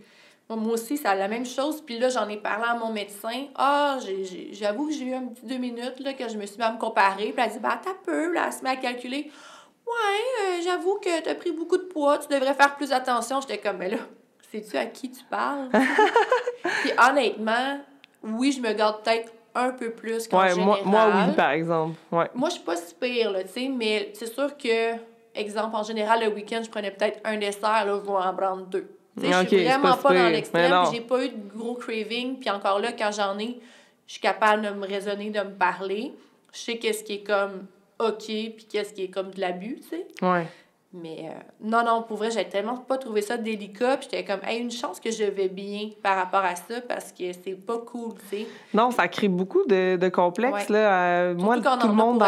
moi 0.48 0.74
aussi, 0.74 0.96
c'est 0.96 1.14
la 1.14 1.28
même 1.28 1.46
chose. 1.46 1.82
Puis 1.82 1.98
là, 1.98 2.08
j'en 2.08 2.28
ai 2.28 2.38
parlé 2.38 2.64
à 2.68 2.74
mon 2.74 2.90
médecin. 2.90 3.46
Ah, 3.54 3.98
j'avoue 4.52 4.88
que 4.88 4.94
j'ai 4.94 5.04
eu 5.04 5.14
un 5.14 5.26
petit 5.26 5.46
deux 5.46 5.58
minutes 5.58 6.00
là, 6.00 6.14
que 6.14 6.28
je 6.28 6.36
me 6.36 6.46
suis 6.46 6.56
mis 6.56 6.64
à 6.64 6.72
me 6.72 6.78
comparer. 6.78 7.32
Puis 7.32 7.34
elle 7.36 7.42
a 7.42 7.48
dit, 7.48 7.58
bah, 7.58 7.80
t'as 7.82 7.94
peu. 8.04 8.32
Là, 8.32 8.44
elle 8.46 8.52
se 8.52 8.62
met 8.62 8.70
à 8.70 8.76
calculer. 8.76 9.30
Ouais, 9.86 10.54
euh, 10.56 10.62
j'avoue 10.64 10.98
que 11.00 11.22
t'as 11.22 11.34
pris 11.34 11.52
beaucoup 11.52 11.76
de 11.76 11.82
poids. 11.82 12.18
Tu 12.18 12.28
devrais 12.28 12.54
faire 12.54 12.76
plus 12.76 12.92
attention. 12.92 13.40
J'étais 13.40 13.58
comme, 13.58 13.78
mais 13.78 13.90
là, 13.90 13.98
sais-tu 14.52 14.76
à 14.76 14.86
qui 14.86 15.10
tu 15.10 15.24
parles? 15.24 15.68
Puis 16.82 16.92
honnêtement, 16.98 17.80
oui, 18.22 18.52
je 18.52 18.60
me 18.60 18.72
garde 18.72 19.02
peut-être 19.02 19.32
un 19.54 19.70
peu 19.70 19.90
plus 19.90 20.28
qu'en 20.28 20.40
ouais, 20.40 20.54
Moi, 20.54 20.80
moi, 20.84 21.10
oui, 21.14 21.34
par 21.34 21.50
exemple. 21.50 21.96
Ouais. 22.10 22.30
Moi, 22.34 22.48
je 22.48 22.54
suis 22.54 22.64
pas 22.64 22.76
si 22.76 22.94
pire, 22.94 23.30
là, 23.30 23.42
tu 23.44 23.50
sais, 23.50 23.68
mais 23.68 24.10
c'est 24.14 24.32
sûr 24.32 24.56
que, 24.56 24.94
exemple, 25.34 25.74
en 25.74 25.82
général, 25.82 26.20
le 26.20 26.28
week-end, 26.28 26.60
je 26.64 26.70
prenais 26.70 26.90
peut-être 26.90 27.20
un 27.24 27.36
dessert, 27.36 27.84
là, 27.86 28.00
je 28.00 28.06
vais 28.06 28.12
en 28.12 28.34
prendre 28.34 28.66
deux. 28.66 28.88
Sais, 29.18 29.30
je 29.30 29.46
suis 29.46 29.64
vraiment 29.64 29.96
pas, 29.96 30.14
dans 30.14 30.28
l'extrême, 30.28 30.84
j'ai 30.92 31.00
pas 31.00 31.24
eu 31.24 31.28
de 31.28 31.54
gros 31.54 31.74
craving, 31.74 32.38
puis 32.38 32.48
encore 32.50 32.78
là, 32.78 32.92
quand 32.92 33.10
j'en 33.12 33.38
ai, 33.38 33.60
je 34.06 34.12
suis 34.12 34.20
capable 34.20 34.62
de 34.62 34.70
me 34.70 34.86
raisonner, 34.86 35.30
de 35.30 35.40
me 35.40 35.52
parler. 35.52 36.12
Je 36.52 36.58
sais 36.58 36.78
qu'est-ce 36.78 37.04
qui 37.04 37.14
est 37.14 37.22
comme 37.22 37.66
OK, 37.98 38.24
puis 38.26 38.66
qu'est-ce 38.70 38.92
qui 38.94 39.04
est 39.04 39.08
comme 39.08 39.30
de 39.30 39.40
l'abus, 39.40 39.80
tu 39.80 39.88
sais. 39.88 40.06
Ouais. 40.22 40.46
Mais 40.94 41.24
euh, 41.24 41.32
non, 41.62 41.82
non, 41.84 42.02
pour 42.02 42.18
vrai, 42.18 42.30
j'ai 42.30 42.44
tellement 42.44 42.76
pas 42.76 42.98
trouvé 42.98 43.22
ça 43.22 43.38
délicat. 43.38 43.96
Puis 43.96 44.08
j'étais 44.10 44.24
comme, 44.24 44.46
hey, 44.46 44.60
une 44.60 44.70
chance 44.70 45.00
que 45.00 45.10
je 45.10 45.24
vais 45.24 45.48
bien 45.48 45.88
par 46.02 46.16
rapport 46.16 46.44
à 46.44 46.54
ça 46.54 46.82
parce 46.86 47.12
que 47.12 47.32
c'est 47.32 47.54
pas 47.54 47.78
cool, 47.78 48.12
tu 48.28 48.36
sais. 48.36 48.46
Non, 48.74 48.90
ça 48.90 49.08
crée 49.08 49.28
beaucoup 49.28 49.64
de, 49.66 49.96
de 49.96 50.08
complexes, 50.10 50.68
là. 50.68 51.04
Euh, 51.04 51.34
moi, 51.34 51.58
tout 51.58 51.88
le 51.88 51.94
monde. 51.94 52.22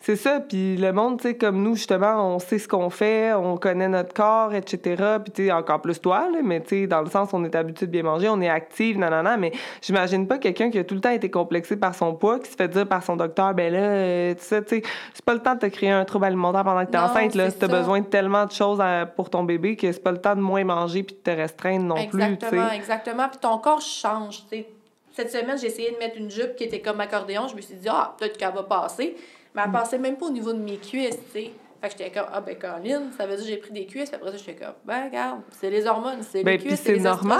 C'est 0.00 0.14
ça. 0.14 0.38
Puis 0.38 0.76
le 0.76 0.92
monde, 0.92 1.20
tu 1.20 1.28
sais, 1.28 1.36
comme 1.36 1.60
nous, 1.60 1.74
justement, 1.74 2.34
on 2.34 2.38
sait 2.38 2.60
ce 2.60 2.68
qu'on 2.68 2.88
fait, 2.88 3.32
on 3.32 3.56
connaît 3.56 3.88
notre 3.88 4.14
corps, 4.14 4.54
etc. 4.54 5.18
Puis, 5.24 5.32
tu 5.32 5.46
sais, 5.46 5.52
encore 5.52 5.80
plus 5.80 6.00
toi, 6.00 6.28
là, 6.32 6.38
mais 6.44 6.60
tu 6.60 6.68
sais, 6.68 6.86
dans 6.86 7.00
le 7.00 7.10
sens, 7.10 7.30
on 7.32 7.44
est 7.44 7.54
habitué 7.56 7.86
de 7.86 7.90
bien 7.90 8.04
manger, 8.04 8.28
on 8.28 8.40
est 8.40 8.48
active, 8.48 8.96
nanana. 8.96 9.36
Mais 9.36 9.50
j'imagine 9.82 10.28
pas 10.28 10.38
quelqu'un 10.38 10.70
qui 10.70 10.78
a 10.78 10.84
tout 10.84 10.94
le 10.94 11.00
temps 11.00 11.10
été 11.10 11.30
complexé 11.30 11.76
par 11.76 11.96
son 11.96 12.14
poids, 12.14 12.38
qui 12.38 12.48
se 12.48 12.54
fait 12.54 12.68
dire 12.68 12.86
par 12.86 13.02
son 13.02 13.16
docteur, 13.16 13.54
ben 13.54 13.72
là, 13.72 13.80
euh, 13.80 14.34
tu 14.34 14.44
sais, 14.44 14.62
c'est 14.68 15.24
pas 15.24 15.34
le 15.34 15.40
temps 15.40 15.54
de 15.54 15.60
te 15.60 15.66
créer 15.66 15.90
un 15.90 16.04
trouble 16.04 16.26
alimentaire 16.26 16.62
pendant 16.62 16.86
que 16.86 16.90
t'es 16.92 16.98
enceinte, 16.98 17.34
là. 17.34 17.50
Si 17.50 17.58
besoin 17.58 17.87
de 17.96 18.06
tellement 18.06 18.46
de 18.46 18.52
choses 18.52 18.82
pour 19.16 19.30
ton 19.30 19.42
bébé 19.44 19.76
que 19.76 19.90
c'est 19.90 20.02
pas 20.02 20.12
le 20.12 20.20
temps 20.20 20.36
de 20.36 20.40
moins 20.40 20.64
manger 20.64 21.02
puis 21.02 21.16
de 21.16 21.20
te 21.20 21.30
restreindre 21.30 21.84
non 21.84 22.06
plus. 22.06 22.22
Exactement, 22.22 22.70
exactement. 22.70 23.28
Puis 23.28 23.38
ton 23.40 23.58
corps 23.58 23.80
change. 23.80 24.44
Cette 25.12 25.32
semaine, 25.32 25.58
j'ai 25.58 25.66
essayé 25.66 25.90
de 25.90 25.98
mettre 25.98 26.16
une 26.16 26.30
jupe 26.30 26.54
qui 26.54 26.64
était 26.64 26.80
comme 26.80 27.00
accordéon. 27.00 27.48
Je 27.48 27.56
me 27.56 27.60
suis 27.60 27.74
dit, 27.74 27.88
ah, 27.90 28.14
peut-être 28.18 28.36
qu'elle 28.36 28.54
va 28.54 28.62
passer. 28.62 29.16
Mais 29.54 29.62
elle 29.62 29.70
mm. 29.70 29.72
passait 29.72 29.98
même 29.98 30.16
pas 30.16 30.26
au 30.26 30.30
niveau 30.30 30.52
de 30.52 30.58
mes 30.58 30.76
cuisses, 30.76 31.18
sais. 31.32 31.50
Fait 31.80 31.88
que 31.88 31.94
j'étais 31.96 32.10
comme, 32.10 32.28
ah 32.32 32.40
ben 32.40 32.56
Caroline, 32.56 33.10
ça 33.16 33.24
veut 33.24 33.36
dire 33.36 33.44
que 33.44 33.50
j'ai 33.50 33.56
pris 33.58 33.72
des 33.72 33.86
cuisses. 33.86 34.08
Puis 34.08 34.16
après 34.16 34.32
ça, 34.32 34.36
j'étais 34.36 34.64
comme, 34.64 34.74
ben 34.84 35.04
regarde, 35.04 35.40
c'est 35.60 35.70
les 35.70 35.86
hormones, 35.86 36.18
c'est 36.22 36.38
les 36.38 36.44
ben, 36.44 36.58
cuisses, 36.58 36.80
c'est 36.82 36.98
normal. 36.98 37.38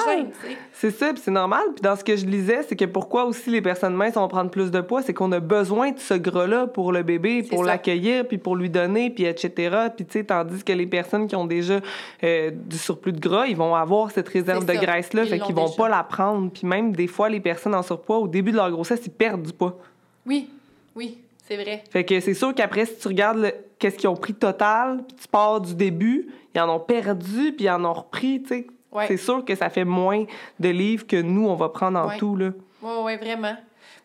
C'est 0.73 0.93
ça, 0.93 1.13
puis 1.13 1.21
c'est 1.25 1.33
normal. 1.33 1.63
Puis 1.75 1.83
dans 1.83 1.97
ce 1.97 2.05
que 2.05 2.15
je 2.15 2.25
lisais, 2.25 2.63
c'est 2.63 2.77
que 2.77 2.85
pourquoi 2.85 3.25
aussi 3.25 3.51
les 3.51 3.61
personnes 3.61 3.95
minces 3.95 4.15
vont 4.15 4.29
prendre 4.29 4.51
plus 4.51 4.71
de 4.71 4.81
poids, 4.81 5.03
c'est 5.03 5.13
qu'on 5.13 5.33
a 5.33 5.41
besoin 5.41 5.91
de 5.91 5.99
ce 5.99 6.15
gras-là 6.15 6.69
pour 6.69 6.93
le 6.93 7.03
bébé, 7.03 7.43
pour 7.43 7.65
l'accueillir, 7.65 8.29
puis 8.29 8.39
pour 8.39 8.55
lui 8.55 8.71
donner, 8.71 9.11
puis 9.11 9.25
etc. 9.25 9.89
Puis 9.97 10.07
tu 10.07 10.13
sais, 10.13 10.25
tandis 10.25 10.63
que 10.63 10.73
les 10.73 10.87
personnes 10.87 11.27
qui 11.27 11.35
ont 11.35 11.47
déjà 11.47 11.81
euh, 12.23 12.53
du 12.53 12.79
surplus 12.79 13.13
de 13.13 13.21
gras, 13.21 13.47
ils 13.47 13.57
vont 13.57 13.75
avoir 13.75 14.13
cette 14.13 14.29
réserve 14.29 14.65
de 14.65 14.73
graisse-là, 14.73 15.27
fait 15.27 15.41
qu'ils 15.41 15.55
vont 15.55 15.73
pas 15.73 15.89
la 15.89 16.05
prendre. 16.05 16.49
Puis 16.53 16.65
même 16.65 16.93
des 16.95 17.09
fois, 17.09 17.29
les 17.29 17.41
personnes 17.41 17.75
en 17.75 17.83
surpoids, 17.83 18.19
au 18.19 18.29
début 18.29 18.53
de 18.53 18.57
leur 18.57 18.71
grossesse, 18.71 19.01
ils 19.05 19.11
perdent 19.11 19.43
du 19.43 19.53
poids. 19.53 19.77
Oui, 20.25 20.49
oui. 20.95 21.19
C'est 21.49 21.57
vrai. 21.57 21.83
Fait 21.91 22.05
que 22.05 22.21
c'est 22.21 22.35
sûr 22.35 22.55
qu'après, 22.55 22.85
si 22.85 22.99
tu 22.99 23.09
regardes 23.09 23.55
qu'est-ce 23.79 23.97
qu'ils 23.97 24.09
ont 24.09 24.17
pris 24.17 24.35
total, 24.35 25.03
puis 25.09 25.17
tu 25.23 25.29
pars 25.29 25.61
du 25.63 25.75
début, 25.75 26.29
ils 26.55 26.61
en 26.61 26.69
ont 26.77 26.81
perdu, 26.81 27.55
puis 27.55 27.65
ils 27.65 27.71
en 27.71 27.85
ont 27.87 27.95
repris, 27.95 28.43
tu 28.43 28.49
sais. 28.49 28.67
C'est 29.07 29.17
sûr 29.17 29.45
que 29.45 29.55
ça 29.55 29.71
fait 29.71 29.85
moins 29.85 30.25
de 30.59 30.69
livres 30.69 31.07
que 31.07 31.21
nous, 31.21 31.47
on 31.49 31.55
va 31.55 31.69
prendre 31.69 31.99
en 31.99 32.17
tout, 32.17 32.37
là. 32.37 32.51
Oui, 32.83 32.93
oui, 33.03 33.17
vraiment. 33.17 33.57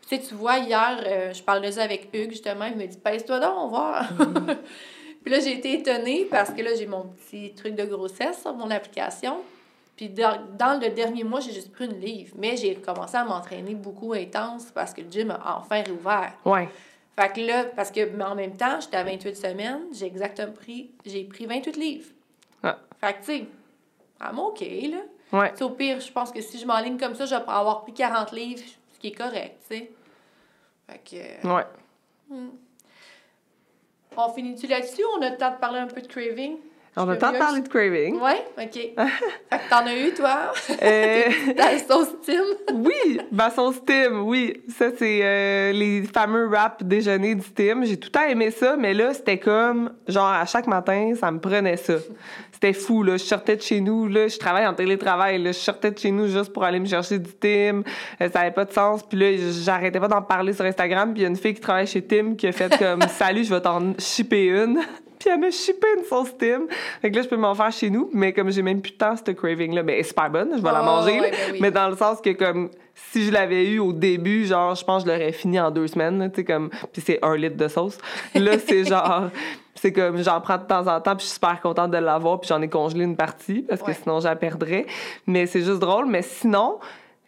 Tu 0.08 0.16
sais, 0.16 0.22
tu 0.22 0.36
vois, 0.36 0.58
hier, 0.60 1.02
euh, 1.06 1.34
je 1.34 1.42
parlais 1.42 1.68
de 1.68 1.74
ça 1.74 1.84
avec 1.84 2.10
Hugues, 2.14 2.32
justement, 2.32 2.66
il 2.66 2.78
me 2.78 2.86
dit 2.86 2.98
«Pèse-toi 3.04 3.40
donc, 3.40 3.54
on 3.58 3.68
va 3.70 4.04
mm. 4.04 4.58
Puis 5.24 5.34
là, 5.34 5.40
j'ai 5.40 5.54
été 5.58 5.80
étonnée 5.80 6.28
parce 6.30 6.52
que 6.52 6.62
là, 6.62 6.72
j'ai 6.78 6.86
mon 6.86 7.04
petit 7.04 7.54
truc 7.56 7.76
de 7.76 7.86
grossesse 7.86 8.42
sur 8.42 8.54
mon 8.54 8.70
application. 8.70 9.38
Puis 9.96 10.10
dans, 10.10 10.38
dans, 10.58 10.80
le 10.80 10.90
dernier 10.90 11.24
mois, 11.24 11.40
j'ai 11.40 11.54
juste 11.54 11.72
pris 11.72 11.86
une 11.86 12.00
livre. 12.00 12.36
Mais 12.38 12.58
j'ai 12.58 12.76
commencé 12.76 13.16
à 13.16 13.24
m'entraîner 13.24 13.74
beaucoup 13.74 14.12
intense 14.12 14.66
parce 14.74 14.94
que 14.94 15.00
le 15.00 15.10
gym 15.10 15.32
a 15.32 15.60
enfin 15.60 15.82
réouvert. 15.82 16.34
Ouais. 16.44 16.68
Fait 17.16 17.32
que 17.32 17.42
là, 17.42 17.66
parce 17.76 17.92
que, 17.92 18.06
mais 18.10 18.24
en 18.24 18.36
même 18.36 18.58
temps, 18.58 18.80
j'étais 18.80 18.98
à 18.98 19.04
28 19.04 19.36
semaines, 19.36 19.82
j'ai 19.94 20.08
exactement 20.08 20.54
pris, 20.54 20.92
j'ai 21.06 21.24
pris 21.26 21.46
28 21.46 21.78
livres. 21.78 22.10
Ah. 22.64 22.80
Fait 23.00 23.14
que, 23.14 23.20
tu 23.20 23.26
sais, 23.26 23.48
I'm 24.22 24.40
OK, 24.40 24.62
là. 24.62 24.98
Ouais. 25.32 25.64
au 25.64 25.72
pire, 25.72 26.00
je 26.00 26.12
pense 26.12 26.32
que 26.32 26.42
si 26.42 26.60
je 26.60 26.66
m'enligne 26.66 26.98
comme 26.98 27.16
ça, 27.16 27.26
je 27.26 27.34
vais 27.34 27.42
avoir 27.48 27.82
pris 27.82 27.94
40 27.94 28.32
livres, 28.34 28.62
ce 28.92 29.00
qui 29.00 29.08
est 29.08 29.16
correct, 29.16 29.58
tu 29.68 29.78
sais. 29.78 29.92
Fait 30.88 31.00
que... 31.00 31.48
Ouais. 31.48 31.66
Hmm. 32.30 32.50
On 34.16 34.30
finit-tu 34.30 34.68
là-dessus? 34.68 35.04
On 35.18 35.22
a 35.22 35.32
le 35.32 35.38
temps 35.38 35.52
de 35.52 35.58
parler 35.58 35.80
un 35.80 35.88
peu 35.88 36.02
de 36.02 36.08
craving? 36.08 36.58
On 36.96 37.10
a 37.10 37.14
le 37.14 37.18
temps 37.18 37.32
de 37.32 37.38
parler 37.38 37.62
de 37.62 37.68
craving. 37.68 38.20
Oui, 38.22 38.34
OK. 38.58 38.74
fait 38.74 38.94
que 38.96 39.70
t'en 39.70 39.86
as 39.86 39.96
eu, 39.96 40.14
toi? 40.14 40.54
Euh... 40.82 41.24
Ta 41.58 41.78
sauce 41.80 42.16
Tim? 42.24 42.44
oui, 42.76 43.20
ma 43.32 43.50
sauce 43.50 43.84
Tim, 43.84 44.22
oui. 44.22 44.62
Ça, 44.70 44.90
c'est 44.98 45.22
euh, 45.24 45.72
les 45.72 46.04
fameux 46.04 46.48
wraps 46.48 46.84
déjeuner 46.84 47.34
du 47.34 47.50
Tim. 47.50 47.84
J'ai 47.84 47.98
tout 47.98 48.10
le 48.10 48.12
temps 48.12 48.28
aimé 48.28 48.52
ça, 48.52 48.76
mais 48.78 48.94
là, 48.94 49.14
c'était 49.14 49.40
comme, 49.40 49.92
genre, 50.08 50.28
à 50.28 50.46
chaque 50.46 50.68
matin, 50.68 51.14
ça 51.20 51.32
me 51.32 51.40
prenait 51.40 51.78
ça. 51.78 51.96
C'était 52.52 52.74
fou, 52.74 53.02
là. 53.02 53.18
Je 53.18 53.24
sortais 53.24 53.56
de 53.56 53.62
chez 53.62 53.82
nous, 53.82 54.08
là. 54.08 54.28
Je 54.28 54.38
travaille 54.38 54.68
en 54.68 54.76
télétravail, 54.76 55.42
là. 55.42 55.52
Je 55.52 55.58
sortais 55.58 55.90
de 55.90 55.98
chez 55.98 56.12
nous 56.12 56.28
juste 56.28 56.54
pour 56.54 56.64
aller 56.64 56.80
me 56.80 56.86
chercher 56.86 57.18
du 57.18 57.32
Tim. 57.34 57.82
Euh, 58.22 58.30
ça 58.30 58.40
n'avait 58.40 58.52
pas 58.52 58.66
de 58.66 58.72
sens. 58.72 59.02
Puis 59.02 59.18
là, 59.18 59.36
j'arrêtais 59.66 60.00
pas 60.00 60.08
d'en 60.08 60.22
parler 60.22 60.54
sur 60.54 60.64
Instagram. 60.64 61.12
Puis 61.12 61.22
il 61.22 61.24
y 61.24 61.26
a 61.26 61.30
une 61.30 61.36
fille 61.36 61.56
qui 61.56 61.62
travaille 61.62 61.88
chez 61.88 62.04
Tim 62.04 62.36
qui 62.36 62.46
a 62.48 62.52
fait 62.52 62.78
comme, 62.78 63.02
salut, 63.10 63.44
je 63.44 63.54
vais 63.54 63.62
t'en 63.62 63.94
shipper 63.98 64.46
une 64.46 64.80
puis 65.24 65.34
elle 65.34 65.52
chippé 65.52 65.88
une 65.98 66.04
sauce 66.04 66.36
Tim. 66.38 66.68
Fait 67.02 67.10
que 67.10 67.16
là, 67.16 67.22
je 67.22 67.28
peux 67.28 67.38
m'en 67.38 67.56
faire 67.56 67.72
chez 67.72 67.90
nous, 67.90 68.10
mais 68.14 68.34
comme 68.34 68.52
j'ai 68.52 68.62
même 68.62 68.82
plus 68.82 68.92
de 68.92 68.98
temps, 68.98 69.16
cette 69.16 69.36
craving-là, 69.36 69.84
mais 69.84 69.94
elle 69.94 70.00
est 70.00 70.04
super 70.04 70.30
bonne, 70.30 70.52
je 70.58 70.62
vais 70.62 70.72
la 70.72 70.82
oh, 70.82 70.86
manger. 70.86 71.20
Ben 71.20 71.32
mais 71.62 71.72
dans 71.72 71.90
le 71.90 71.96
sens 71.96 72.20
que, 72.22 72.32
comme, 72.32 72.70
si 72.94 73.26
je 73.26 73.32
l'avais 73.32 73.66
eu 73.66 73.80
au 73.80 73.94
début, 73.94 74.46
genre, 74.46 74.76
je 74.76 74.84
pense 74.84 75.04
que 75.04 75.10
je 75.10 75.16
l'aurais 75.16 75.32
fini 75.32 75.60
en 75.60 75.72
deux 75.72 75.88
semaines, 75.88 76.30
tu 76.32 76.42
sais, 76.42 76.46
comme, 76.46 76.70
puis 76.92 77.02
c'est 77.02 77.20
un 77.24 77.36
litre 77.36 77.58
de 77.58 77.68
sauce. 77.68 77.98
Là, 78.36 78.58
c'est 78.60 78.84
genre, 78.88 79.30
c'est 79.76 79.94
comme, 79.94 80.22
j'en 80.22 80.42
prends 80.42 80.58
de 80.58 80.66
temps 80.66 80.88
en 80.88 81.00
temps, 81.00 81.16
puis 81.16 81.26
je 81.26 81.30
suis 81.30 81.36
super 81.36 81.60
contente 81.62 81.92
de 81.92 81.98
l'avoir, 81.98 82.40
puis 82.40 82.50
j'en 82.50 82.62
ai 82.62 82.70
congelé 82.70 83.04
une 83.04 83.16
partie, 83.16 83.62
parce 83.62 83.82
que 83.82 83.94
sinon, 83.94 84.20
je 84.20 84.26
la 84.26 84.36
perdrais. 84.36 84.86
Mais 85.26 85.46
c'est 85.46 85.62
juste 85.62 85.80
drôle. 85.80 86.06
Mais 86.06 86.22
sinon, 86.22 86.80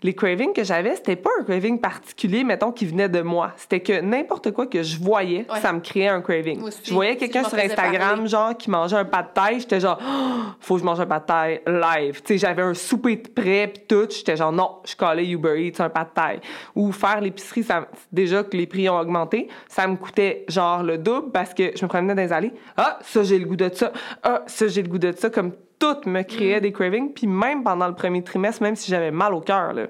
les 0.06 0.14
cravings 0.14 0.54
que 0.54 0.64
j'avais, 0.64 0.96
c'était 0.96 1.16
pas 1.16 1.32
un 1.40 1.44
craving 1.44 1.80
particulier, 1.80 2.44
mettons, 2.44 2.72
qui 2.72 2.86
venait 2.86 3.10
de 3.10 3.22
moi. 3.22 3.54
C'était 3.58 3.80
que 3.80 4.02
n'importe 4.02 4.52
quoi 4.52 4.68
que 4.68 4.84
je 4.84 5.00
voyais, 5.00 5.48
ça 5.62 5.74
me 5.74 5.80
créait 5.80 6.10
un 6.10 6.22
craving. 6.22 6.62
je 6.84 6.94
voyais 6.94 7.18
quelqu'un 7.18 7.44
sur 7.44 7.58
Instagram, 7.58 8.28
genre, 8.28 8.56
qui 8.56 8.70
mangeait 8.70 8.98
un 8.98 9.06
pas 9.06 9.24
de 9.24 9.30
taille, 9.34 9.60
j'étais 9.60 9.80
genre, 9.80 10.00
oh, 10.00 10.52
faut 10.60 10.76
que 10.76 10.82
je 10.82 10.86
mange 10.86 11.00
un 11.00 11.08
pas 11.08 11.20
de 11.20 11.26
taille 11.26 11.62
live. 11.66 12.22
Tu 12.22 12.34
sais, 12.34 12.38
j'avais 12.38 12.62
un 12.62 12.76
souper 12.76 13.16
de 13.16 13.28
prêt, 13.28 13.72
puis 13.74 13.84
tout, 13.88 14.08
j'étais 14.10 14.38
genre, 14.38 14.52
non, 14.52 14.78
je 14.86 14.96
collais 14.96 15.28
Uber 15.28 15.60
Eats, 15.60 15.82
un 15.82 15.90
pas 15.90 16.04
de 16.04 16.10
taille. 16.14 16.40
Ou 16.76 16.92
faire 16.92 17.20
l'épicerie, 17.20 17.64
ça, 17.64 17.88
déjà 18.12 18.44
que 18.44 18.56
les 18.56 18.68
prix 18.68 18.88
ont 18.88 19.00
augmenté, 19.00 19.48
ça 19.68 19.88
me 19.88 19.96
coûtait 19.96 20.46
genre 20.48 20.84
le 20.84 21.00
double 21.00 21.32
parce 21.32 21.56
que 21.56 21.72
je 21.76 21.84
me 21.84 21.90
promenais 21.90 22.14
dans 22.14 22.22
les 22.22 22.32
allées. 22.32 22.54
Ah, 22.78 23.00
ça, 23.02 23.24
j'ai 23.24 23.40
le 23.40 23.46
goût 23.46 23.56
de 23.56 23.72
ça. 23.74 23.92
Ah, 24.22 24.44
ça, 24.46 24.68
j'ai 24.68 24.84
le 24.84 24.90
goût 24.90 25.00
de 25.00 25.12
ça. 25.14 25.32
Comme 25.32 25.54
tout 25.80 26.10
me 26.10 26.22
créait 26.22 26.58
mm. 26.58 26.62
des 26.62 26.72
cravings. 26.72 27.14
Puis 27.14 27.28
même 27.28 27.64
pendant 27.64 27.88
le 27.88 27.96
premier 27.96 28.24
trimestre, 28.24 28.62
même 28.62 28.76
si 28.76 28.90
j'avais 28.90 29.12
mal 29.12 29.34
au 29.34 29.42
cœur, 29.42 29.74
là. 29.74 29.88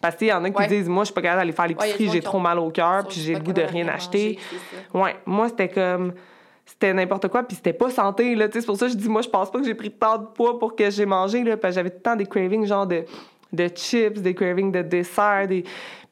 Parce 0.00 0.14
qu'il 0.14 0.28
y 0.28 0.32
en 0.32 0.44
a 0.44 0.50
qui 0.50 0.66
disent, 0.68 0.88
moi, 0.88 1.02
je 1.02 1.06
suis 1.06 1.14
pas 1.14 1.22
capable 1.22 1.40
d'aller 1.40 1.52
faire 1.52 1.66
l'épicerie, 1.66 2.08
j'ai 2.08 2.20
trop 2.20 2.38
mal 2.38 2.60
au 2.60 2.70
cœur, 2.70 3.04
puis 3.08 3.20
j'ai 3.20 3.34
le 3.34 3.40
goût 3.40 3.52
de 3.52 3.62
rien 3.62 3.88
acheter. 3.88 4.38
ouais, 4.94 5.16
moi, 5.26 5.48
c'était 5.48 5.68
comme 5.68 6.12
c'était 6.68 6.92
n'importe 6.92 7.28
quoi 7.28 7.42
puis 7.44 7.56
c'était 7.56 7.72
pas 7.72 7.88
santé 7.88 8.34
là 8.34 8.46
c'est 8.52 8.64
pour 8.64 8.76
ça 8.76 8.86
que 8.86 8.92
je 8.92 8.96
dis 8.98 9.08
moi 9.08 9.22
je 9.22 9.28
pense 9.28 9.50
pas 9.50 9.58
que 9.58 9.64
j'ai 9.64 9.74
pris 9.74 9.90
tant 9.90 10.18
de 10.18 10.26
poids 10.26 10.58
pour 10.58 10.76
que 10.76 10.90
j'ai 10.90 11.06
mangé 11.06 11.42
là 11.42 11.56
parce 11.56 11.72
que 11.72 11.76
j'avais 11.76 11.90
temps 11.90 12.14
des 12.14 12.26
cravings 12.26 12.66
genre 12.66 12.86
de 12.86 13.04
de 13.54 13.68
chips 13.68 14.20
des 14.20 14.34
cravings 14.34 14.70
de 14.70 14.82
dessert 14.82 15.48
des 15.48 15.64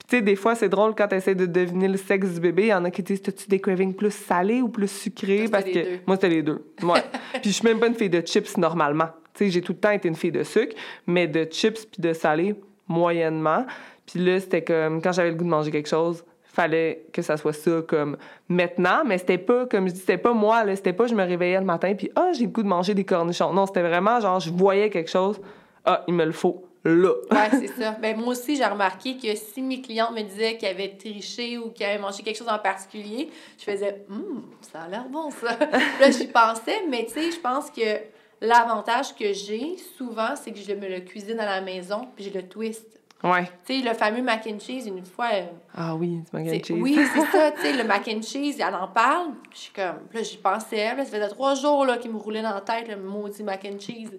tu 0.09 0.17
sais 0.17 0.23
des 0.23 0.37
fois 0.37 0.55
c'est 0.55 0.69
drôle 0.69 0.95
quand 0.95 1.09
tu 1.09 1.17
essaies 1.17 1.35
de 1.35 1.47
deviner 1.47 1.89
le 1.89 1.97
sexe 1.97 2.35
du 2.35 2.41
bébé 2.41 2.63
il 2.65 2.69
y 2.69 2.75
en 2.75 2.85
a 2.85 2.91
qui 2.91 3.03
disent 3.03 3.23
as-tu 3.27 3.49
des 3.49 3.61
cravings 3.61 3.95
plus 3.95 4.13
salés 4.13 4.63
ou 4.63 4.69
plus 4.69 4.91
sucrés? 4.91 5.49
Parce 5.51 5.65
que 5.65 5.99
moi 6.07 6.17
c'était 6.17 6.29
les 6.29 6.43
deux. 6.43 6.65
Ouais. 6.83 7.03
Puis 7.43 7.51
je 7.51 7.57
suis 7.57 7.65
même 7.65 7.79
pas 7.79 7.89
une 7.89 7.95
fille 7.95 8.11
de 8.11 8.21
chips 8.21 8.57
normalement. 8.57 9.09
Tu 9.35 9.45
sais 9.45 9.51
j'ai 9.51 9.63
tout 9.63 9.73
le 9.73 9.79
temps 9.79 9.91
été 9.91 10.09
une 10.09 10.17
fille 10.17 10.33
de 10.33 10.43
sucre 10.43 10.75
mais 11.07 11.27
de 11.27 11.45
chips 11.51 11.87
puis 11.87 12.01
de 12.01 12.13
salé 12.13 12.55
moyennement. 12.89 13.67
Puis 14.07 14.25
là, 14.25 14.41
c'était 14.41 14.63
comme 14.63 15.03
quand 15.03 15.13
j'avais 15.13 15.31
le 15.31 15.37
goût 15.37 15.45
de 15.45 15.51
manger 15.51 15.71
quelque 15.71 15.89
chose, 15.89 16.25
fallait 16.43 17.07
que 17.13 17.21
ça 17.21 17.37
soit 17.37 17.53
ça 17.53 17.83
comme 17.87 18.17
maintenant, 18.49 19.03
mais 19.05 19.19
c'était 19.19 19.37
pas, 19.37 19.67
comme 19.67 19.89
je 19.89 19.93
dis, 19.93 20.01
c'était 20.01 20.17
pas 20.17 20.33
moi, 20.33 20.65
là, 20.65 20.75
c'était 20.75 20.95
pas 20.95 21.07
je 21.07 21.15
me 21.15 21.23
réveillais 21.23 21.59
le 21.59 21.67
matin 21.67 21.95
puis 21.95 22.11
ah, 22.17 22.31
j'ai 22.33 22.45
le 22.45 22.51
goût 22.51 22.63
de 22.63 22.69
manger 22.69 22.95
des 22.95 23.05
cornichons. 23.05 23.53
Non, 23.53 23.67
c'était 23.67 23.83
vraiment 23.83 24.21
genre, 24.21 24.41
je 24.41 24.51
voyais 24.51 24.89
quelque 24.89 25.11
chose, 25.11 25.39
ah, 25.85 26.03
il 26.09 26.15
me 26.15 26.25
le 26.25 26.33
faut 26.33 26.65
là. 26.89 27.11
ouais, 27.31 27.51
c'est 27.53 27.81
ça. 27.83 27.93
Ben, 27.93 28.17
moi 28.17 28.29
aussi, 28.29 28.57
j'ai 28.57 28.65
remarqué 28.65 29.17
que 29.17 29.35
si 29.35 29.63
mes 29.63 29.81
clientes 29.81 30.13
me 30.13 30.23
disaient 30.23 30.57
qu'elles 30.57 30.75
avaient 30.75 30.97
triché 30.97 31.59
ou 31.59 31.71
qu'elles 31.71 31.91
avaient 31.91 31.99
mangé 32.03 32.23
quelque 32.23 32.37
chose 32.39 32.49
en 32.49 32.59
particulier, 32.59 33.31
je 33.59 33.65
faisais, 33.65 34.05
hum, 34.11 34.45
ça 34.61 34.83
a 34.83 34.89
l'air 34.89 35.05
bon, 35.09 35.31
ça. 35.31 35.57
là, 36.01 36.11
j'y 36.11 36.27
pensais, 36.29 36.83
mais 36.89 37.07
tu 37.07 37.15
sais, 37.15 37.31
je 37.33 37.41
pense 37.41 37.71
que 37.71 38.01
l'avantage 38.41 39.15
que 39.15 39.33
j'ai 39.33 39.77
souvent, 39.97 40.35
c'est 40.37 40.53
que 40.53 40.59
je 40.59 40.73
me 40.73 40.89
le 40.89 41.01
cuisine 41.01 41.41
à 41.41 41.47
la 41.47 41.61
maison 41.61 42.09
puis 42.15 42.25
je 42.25 42.31
le 42.31 42.47
twist. 42.47 42.87
Ouais. 43.25 43.45
Tu 43.65 43.81
sais, 43.81 43.89
le 43.89 43.95
fameux 43.95 44.21
mac 44.23 44.47
and 44.47 44.59
cheese, 44.61 44.87
une 44.87 45.05
fois. 45.05 45.31
euh, 45.33 45.47
Ah 45.75 45.97
oui, 45.97 46.09
du 46.19 46.25
mac 46.35 46.47
and 46.47 46.63
cheese. 46.63 46.71
Oui, 46.83 46.99
c'est 47.15 47.27
ça, 47.33 47.51
tu 47.53 47.63
sais, 47.63 47.73
le 47.73 47.83
mac 47.85 48.07
and 48.09 48.21
cheese, 48.21 48.57
elle 48.61 48.75
en 48.75 48.89
parle. 48.89 49.29
Je 49.55 49.59
suis 49.59 49.73
comme, 49.73 50.01
là, 50.13 50.23
j'y 50.23 50.37
pensais. 50.37 50.95
Là, 50.95 51.05
ça 51.05 51.11
faisait 51.13 51.29
trois 51.29 51.55
jours 51.55 51.87
là, 51.87 51.97
qu'il 51.97 52.13
me 52.13 52.19
roulait 52.19 52.43
dans 52.43 52.53
la 52.55 52.61
tête, 52.61 52.87
le 52.89 52.97
maudit 52.97 53.43
mac 53.43 53.65
and 53.67 53.81
cheese. 53.81 54.11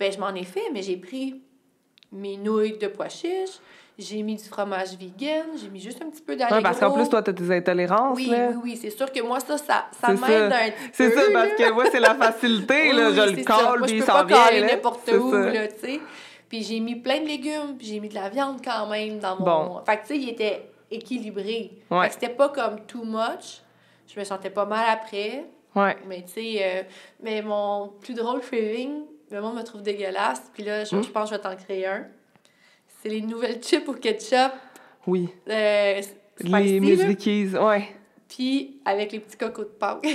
Ben, 0.00 0.12
je 0.12 0.18
m'en 0.18 0.34
ai 0.34 0.42
fait, 0.44 0.68
mais 0.72 0.82
j'ai 0.82 0.96
pris 0.96 1.40
mes 2.12 2.36
nouilles 2.36 2.78
de 2.78 2.86
pois 2.88 3.08
chiches, 3.08 3.58
j'ai 3.98 4.22
mis 4.22 4.36
du 4.36 4.44
fromage 4.44 4.96
vegan, 4.98 5.46
j'ai 5.60 5.68
mis 5.68 5.80
juste 5.80 6.00
un 6.02 6.08
petit 6.08 6.22
peu 6.22 6.34
d'allegro. 6.34 6.56
Ouais, 6.56 6.62
parce 6.62 6.78
qu'en 6.80 6.90
plus, 6.92 7.08
toi, 7.08 7.22
t'as 7.22 7.32
tes 7.34 7.50
intolérances, 7.54 8.16
Oui, 8.16 8.26
là. 8.26 8.48
oui, 8.52 8.56
oui, 8.62 8.78
c'est 8.80 8.88
sûr 8.90 9.12
que 9.12 9.20
moi, 9.20 9.40
ça, 9.40 9.58
ça, 9.58 9.88
ça 10.00 10.12
m'aide 10.12 10.52
un 10.52 10.70
petit 10.70 10.90
C'est 10.94 11.10
ça, 11.10 11.20
parce 11.32 11.52
que 11.52 11.70
moi, 11.72 11.84
c'est 11.92 12.00
la 12.00 12.14
facilité, 12.14 12.74
Oui, 12.90 12.96
là. 12.96 13.08
oui, 13.10 13.14
je 13.16 13.36
le 13.36 13.44
colle, 13.44 13.80
puis 13.82 13.90
je 13.90 13.94
il 13.96 14.00
peux 14.00 14.06
s'en 14.06 14.12
pas 14.14 14.24
vient, 14.24 14.44
caler 14.44 14.60
là. 14.60 14.66
n'importe 14.68 15.00
C'est 15.04 15.16
où, 15.18 15.32
là, 15.32 15.68
tu 15.68 15.74
sais. 15.80 16.00
Puis 16.48 16.62
j'ai 16.62 16.80
mis 16.80 16.96
plein 16.96 17.20
de 17.20 17.26
légumes, 17.26 17.76
puis 17.78 17.86
j'ai 17.88 18.00
mis 18.00 18.08
de 18.08 18.14
la 18.14 18.28
viande 18.30 18.60
quand 18.64 18.86
même 18.88 19.18
dans 19.18 19.36
mon... 19.38 19.44
Bon. 19.44 19.80
Fait 19.84 19.98
que, 19.98 20.02
tu 20.02 20.06
sais, 20.08 20.18
il 20.18 20.28
était 20.30 20.68
équilibré. 20.90 21.70
Ouais. 21.90 22.02
Fait 22.02 22.08
que 22.08 22.14
c'était 22.14 22.34
pas 22.34 22.48
comme 22.48 22.80
too 22.86 23.04
much. 23.04 23.60
Je 24.12 24.18
me 24.18 24.24
sentais 24.24 24.50
pas 24.50 24.64
mal 24.66 24.84
après. 24.90 25.44
Ouais. 25.76 25.96
Mais 26.08 26.22
tu 26.22 26.32
sais, 26.32 26.56
euh, 26.60 26.82
mais 27.22 27.42
mon 27.42 27.92
plus 28.00 28.14
drôle 28.14 28.40
craving, 28.40 29.02
le 29.30 29.40
monde 29.40 29.56
me 29.56 29.62
trouve 29.62 29.82
dégueulasse. 29.82 30.42
Puis 30.54 30.62
là, 30.64 30.84
je, 30.84 30.94
Hmm? 30.96 31.02
je 31.02 31.08
pense 31.10 31.30
que 31.30 31.36
je 31.36 31.40
vais 31.42 31.48
t'en 31.48 31.56
créer 31.56 31.86
un. 31.86 32.04
C'est 33.02 33.08
les 33.08 33.20
nouvelles 33.22 33.60
chips 33.62 33.88
au 33.88 33.94
ketchup. 33.94 34.52
Oui. 35.06 35.28
Euh, 35.48 36.00
Les 36.40 36.80
Miss 36.80 37.00
ouais. 37.54 37.88
Puis 38.28 38.80
avec 38.84 39.12
les 39.12 39.20
petits 39.20 39.36
cocos 39.36 39.62
de 39.64 39.68
Pâques. 39.68 40.06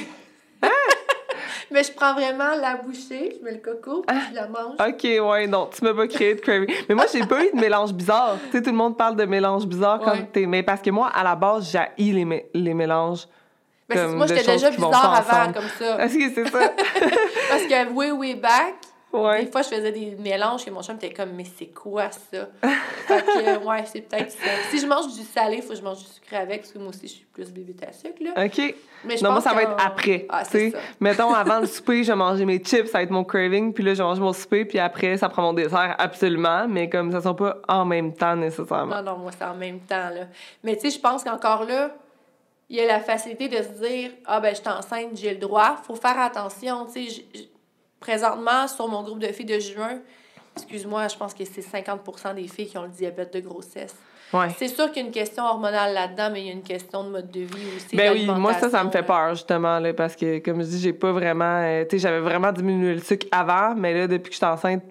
Ah! 0.61 0.67
Mais 1.71 1.83
je 1.83 1.91
prends 1.91 2.13
vraiment 2.13 2.55
la 2.55 2.75
bouchée, 2.75 3.37
je 3.39 3.43
mets 3.43 3.51
le 3.53 3.57
coco, 3.57 4.03
puis 4.07 4.15
je 4.29 4.35
la 4.35 4.47
mange. 4.47 4.75
OK, 4.79 5.03
ouais, 5.03 5.47
non, 5.47 5.67
tu 5.75 5.83
m'as 5.83 5.93
pas 5.95 6.07
créé 6.07 6.35
de 6.35 6.39
craving. 6.39 6.69
Mais 6.87 6.93
moi, 6.95 7.05
j'ai 7.11 7.25
pas 7.25 7.43
eu 7.43 7.51
de 7.51 7.59
mélange 7.59 7.91
bizarre. 7.91 8.37
Tu 8.45 8.51
sais, 8.51 8.61
tout 8.63 8.69
le 8.69 8.75
monde 8.75 8.95
parle 8.97 9.15
de 9.15 9.25
mélange 9.25 9.65
bizarre 9.65 9.99
quand 9.99 10.11
Ouais. 10.11 10.29
t'es... 10.31 10.45
Mais 10.45 10.61
parce 10.61 10.81
que 10.81 10.91
moi, 10.91 11.07
à 11.09 11.23
la 11.23 11.35
base, 11.35 11.71
j'ai 11.71 12.13
les, 12.13 12.23
mé- 12.23 12.45
les 12.53 12.73
mélanges. 12.75 13.27
Ben, 13.89 13.95
comme 13.95 14.15
moi, 14.17 14.27
j'étais 14.27 14.43
déjà 14.53 14.69
bizarre 14.69 15.15
avant, 15.27 15.53
comme 15.53 15.67
ça. 15.79 15.97
Ah, 15.99 16.07
c'est 16.07 16.29
ça. 16.49 16.59
Parce 17.49 17.63
que 17.63 17.91
way, 17.93 18.11
way 18.11 18.35
back, 18.35 18.75
Ouais. 19.15 19.45
des 19.45 19.51
fois, 19.51 19.61
je 19.61 19.69
faisais 19.69 19.91
des 19.91 20.15
mélanges 20.19 20.67
et 20.67 20.71
mon 20.71 20.81
chum 20.81 20.95
était 20.95 21.13
comme, 21.13 21.31
mais 21.31 21.45
c'est 21.57 21.67
quoi 21.67 22.11
ça? 22.11 22.47
fait 22.61 23.25
que, 23.25 23.47
euh, 23.47 23.59
ouais, 23.59 23.83
c'est 23.85 24.01
peut-être 24.01 24.31
ça. 24.31 24.49
Si 24.69 24.79
je 24.79 24.87
mange 24.87 25.13
du 25.13 25.21
salé, 25.23 25.57
il 25.57 25.61
faut 25.61 25.69
que 25.69 25.75
je 25.75 25.81
mange 25.81 25.99
du 25.99 26.05
sucré 26.05 26.37
avec, 26.37 26.61
parce 26.61 26.73
que 26.73 26.79
moi 26.79 26.89
aussi, 26.89 27.07
je 27.07 27.13
suis 27.13 27.25
plus 27.25 27.51
bébé 27.51 27.75
à 27.87 27.91
sucre, 27.91 28.21
là. 28.21 28.45
OK. 28.45 28.75
Mais 29.03 29.17
je 29.17 29.23
non, 29.23 29.31
moi, 29.31 29.41
ça 29.41 29.53
va 29.53 29.63
être 29.63 29.75
après. 29.83 30.25
Ah, 30.29 30.43
c'est 30.43 30.71
ça. 30.71 30.77
Mettons, 30.99 31.33
avant 31.33 31.59
le 31.59 31.65
souper, 31.67 32.03
je 32.03 32.11
vais 32.11 32.15
manger 32.15 32.45
mes 32.45 32.59
chips, 32.59 32.87
ça 32.87 32.99
va 32.99 33.03
être 33.03 33.11
mon 33.11 33.23
craving, 33.23 33.73
puis 33.73 33.83
là, 33.83 33.93
je 33.93 34.03
mange 34.03 34.19
mon 34.19 34.33
souper, 34.33 34.65
puis 34.65 34.79
après, 34.79 35.17
ça 35.17 35.29
prend 35.29 35.41
mon 35.41 35.53
dessert, 35.53 35.95
absolument, 35.97 36.67
mais 36.67 36.89
comme 36.89 37.11
ça 37.11 37.17
ne 37.17 37.23
sont 37.23 37.35
pas 37.35 37.57
en 37.67 37.85
même 37.85 38.13
temps 38.13 38.35
nécessairement. 38.35 38.95
Non, 38.95 39.03
non, 39.03 39.17
moi, 39.17 39.31
c'est 39.37 39.45
en 39.45 39.55
même 39.55 39.79
temps, 39.79 40.09
là. 40.09 40.27
Mais 40.63 40.75
tu 40.75 40.89
sais, 40.89 40.97
je 40.97 40.99
pense 40.99 41.23
qu'encore 41.23 41.65
là, 41.65 41.91
il 42.69 42.77
y 42.77 42.81
a 42.81 42.85
la 42.85 42.99
facilité 42.99 43.47
de 43.47 43.57
se 43.57 43.87
dire 43.87 44.11
Ah, 44.25 44.39
ben, 44.39 44.49
je 44.55 44.59
suis 44.61 44.69
enceinte, 44.69 45.11
j'ai 45.15 45.31
le 45.31 45.39
droit. 45.39 45.77
faut 45.85 45.95
faire 45.95 46.19
attention. 46.19 46.87
Tu 46.91 47.09
sais, 47.09 47.23
présentement, 47.99 48.67
sur 48.67 48.87
mon 48.87 49.03
groupe 49.03 49.19
de 49.19 49.27
filles 49.27 49.45
de 49.45 49.59
juin, 49.59 49.99
excuse-moi, 50.55 51.07
je 51.07 51.17
pense 51.17 51.33
que 51.33 51.43
c'est 51.45 51.61
50% 51.61 52.35
des 52.35 52.47
filles 52.47 52.67
qui 52.67 52.77
ont 52.77 52.83
le 52.83 52.89
diabète 52.89 53.33
de 53.33 53.39
grossesse. 53.39 53.95
Ouais. 54.33 54.47
C'est 54.57 54.67
sûr 54.67 54.91
qu'il 54.91 55.03
y 55.03 55.05
a 55.05 55.07
une 55.07 55.13
question 55.13 55.43
hormonale 55.43 55.93
là-dedans, 55.93 56.29
mais 56.31 56.41
il 56.41 56.47
y 56.47 56.49
a 56.49 56.53
une 56.53 56.63
question 56.63 57.03
de 57.03 57.09
mode 57.09 57.29
de 57.29 57.41
vie 57.41 57.67
aussi. 57.75 57.95
Ben 57.95 58.11
oui, 58.11 58.25
moi, 58.25 58.53
ça, 58.55 58.69
ça 58.69 58.83
me 58.83 58.89
fait 58.89 59.03
peur, 59.03 59.29
justement, 59.35 59.79
là, 59.79 59.93
parce 59.93 60.15
que, 60.15 60.39
comme 60.39 60.61
je 60.61 60.67
dis, 60.67 60.79
j'ai 60.79 60.93
pas 60.93 61.11
vraiment. 61.11 61.61
euh, 61.61 61.83
tu 61.83 61.91
sais, 61.91 61.99
j'avais 61.99 62.19
vraiment 62.19 62.51
diminué 62.51 62.95
le 62.95 63.01
sucre 63.01 63.27
avant, 63.31 63.75
mais 63.75 63.93
là, 63.93 64.07
depuis 64.07 64.29
que 64.29 64.33
je 64.33 64.37
suis 64.37 64.45
enceinte, 64.45 64.83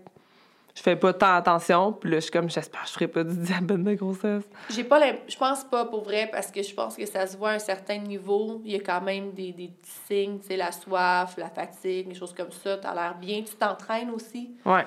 je 0.74 0.82
fais 0.82 0.96
pas 0.96 1.12
tant 1.12 1.34
attention, 1.34 1.92
puis 1.92 2.10
là, 2.10 2.16
je 2.16 2.22
suis 2.22 2.30
comme, 2.32 2.50
j'espère 2.50 2.82
que 2.82 2.88
je 2.88 2.92
ferai 2.94 3.08
pas 3.08 3.22
du 3.24 3.36
diabète 3.42 3.82
de 3.84 3.94
grossesse. 3.94 4.42
J'ai 4.70 4.84
pas 4.84 5.00
je 5.28 5.36
pense 5.36 5.62
pas 5.64 5.84
pour 5.84 6.02
vrai 6.02 6.28
parce 6.32 6.50
que 6.50 6.62
je 6.62 6.74
pense 6.74 6.96
que 6.96 7.06
ça 7.06 7.26
se 7.26 7.36
voit 7.36 7.50
à 7.50 7.54
un 7.54 7.58
certain 7.60 7.98
niveau. 7.98 8.60
Il 8.64 8.72
y 8.72 8.76
a 8.76 8.80
quand 8.80 9.00
même 9.00 9.32
des, 9.32 9.52
des 9.52 9.68
petits 9.68 9.90
signes, 10.08 10.38
tu 10.40 10.48
sais, 10.48 10.56
la 10.56 10.72
soif, 10.72 11.36
la 11.36 11.48
fatigue, 11.48 12.08
des 12.08 12.14
choses 12.14 12.34
comme 12.34 12.50
ça. 12.50 12.76
T'as 12.78 12.92
l'air 12.94 13.14
bien, 13.20 13.42
tu 13.42 13.54
t'entraînes 13.54 14.10
aussi. 14.10 14.50
Ouais. 14.66 14.84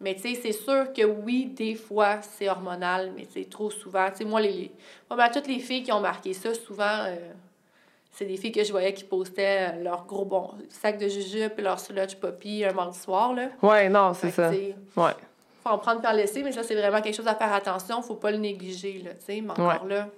Mais 0.00 0.14
tu 0.14 0.22
sais, 0.22 0.34
c'est 0.42 0.52
sûr 0.52 0.92
que 0.94 1.04
oui, 1.04 1.44
des 1.54 1.74
fois, 1.74 2.22
c'est 2.22 2.48
hormonal, 2.48 3.12
mais 3.14 3.26
tu 3.26 3.42
sais, 3.42 3.44
trop 3.44 3.70
souvent. 3.70 4.08
Tu 4.10 4.16
sais, 4.16 4.24
moi, 4.24 4.40
les, 4.40 4.50
les- 4.52 4.72
moi, 5.08 5.16
ben, 5.16 5.28
toutes 5.30 5.46
les 5.46 5.58
filles 5.60 5.82
qui 5.82 5.92
ont 5.92 6.00
marqué 6.00 6.32
ça, 6.32 6.54
souvent, 6.54 7.04
euh, 7.04 7.16
c'est 8.12 8.24
des 8.26 8.36
filles 8.36 8.52
que 8.52 8.64
je 8.64 8.70
voyais 8.72 8.92
qui 8.92 9.04
postaient 9.04 9.70
euh, 9.72 9.82
leur 9.82 10.04
gros 10.06 10.24
bon 10.24 10.50
sac 10.68 10.98
de 10.98 11.08
jujube 11.08 11.52
et 11.58 11.62
leur 11.62 11.78
sludge 11.78 12.16
poppy 12.16 12.64
un 12.64 12.72
mardi 12.72 12.98
soir, 12.98 13.32
là. 13.34 13.48
Ouais, 13.62 13.88
non, 13.88 14.12
c'est 14.14 14.30
ça. 14.30 14.50
Ouais. 14.50 15.12
faut 15.62 15.70
en 15.70 15.78
prendre 15.78 16.00
par 16.00 16.12
laisser, 16.14 16.42
mais 16.42 16.52
ça, 16.52 16.62
c'est 16.62 16.74
vraiment 16.74 17.00
quelque 17.00 17.14
chose 17.16 17.28
à 17.28 17.34
faire 17.34 17.52
attention. 17.52 18.02
Faut 18.02 18.14
pas 18.16 18.30
le 18.30 18.38
négliger, 18.38 19.00
là, 19.04 19.10
tu 19.14 19.24
sais. 19.26 19.40
Mais 19.40 19.50
encore 19.52 19.84
là, 19.86 20.08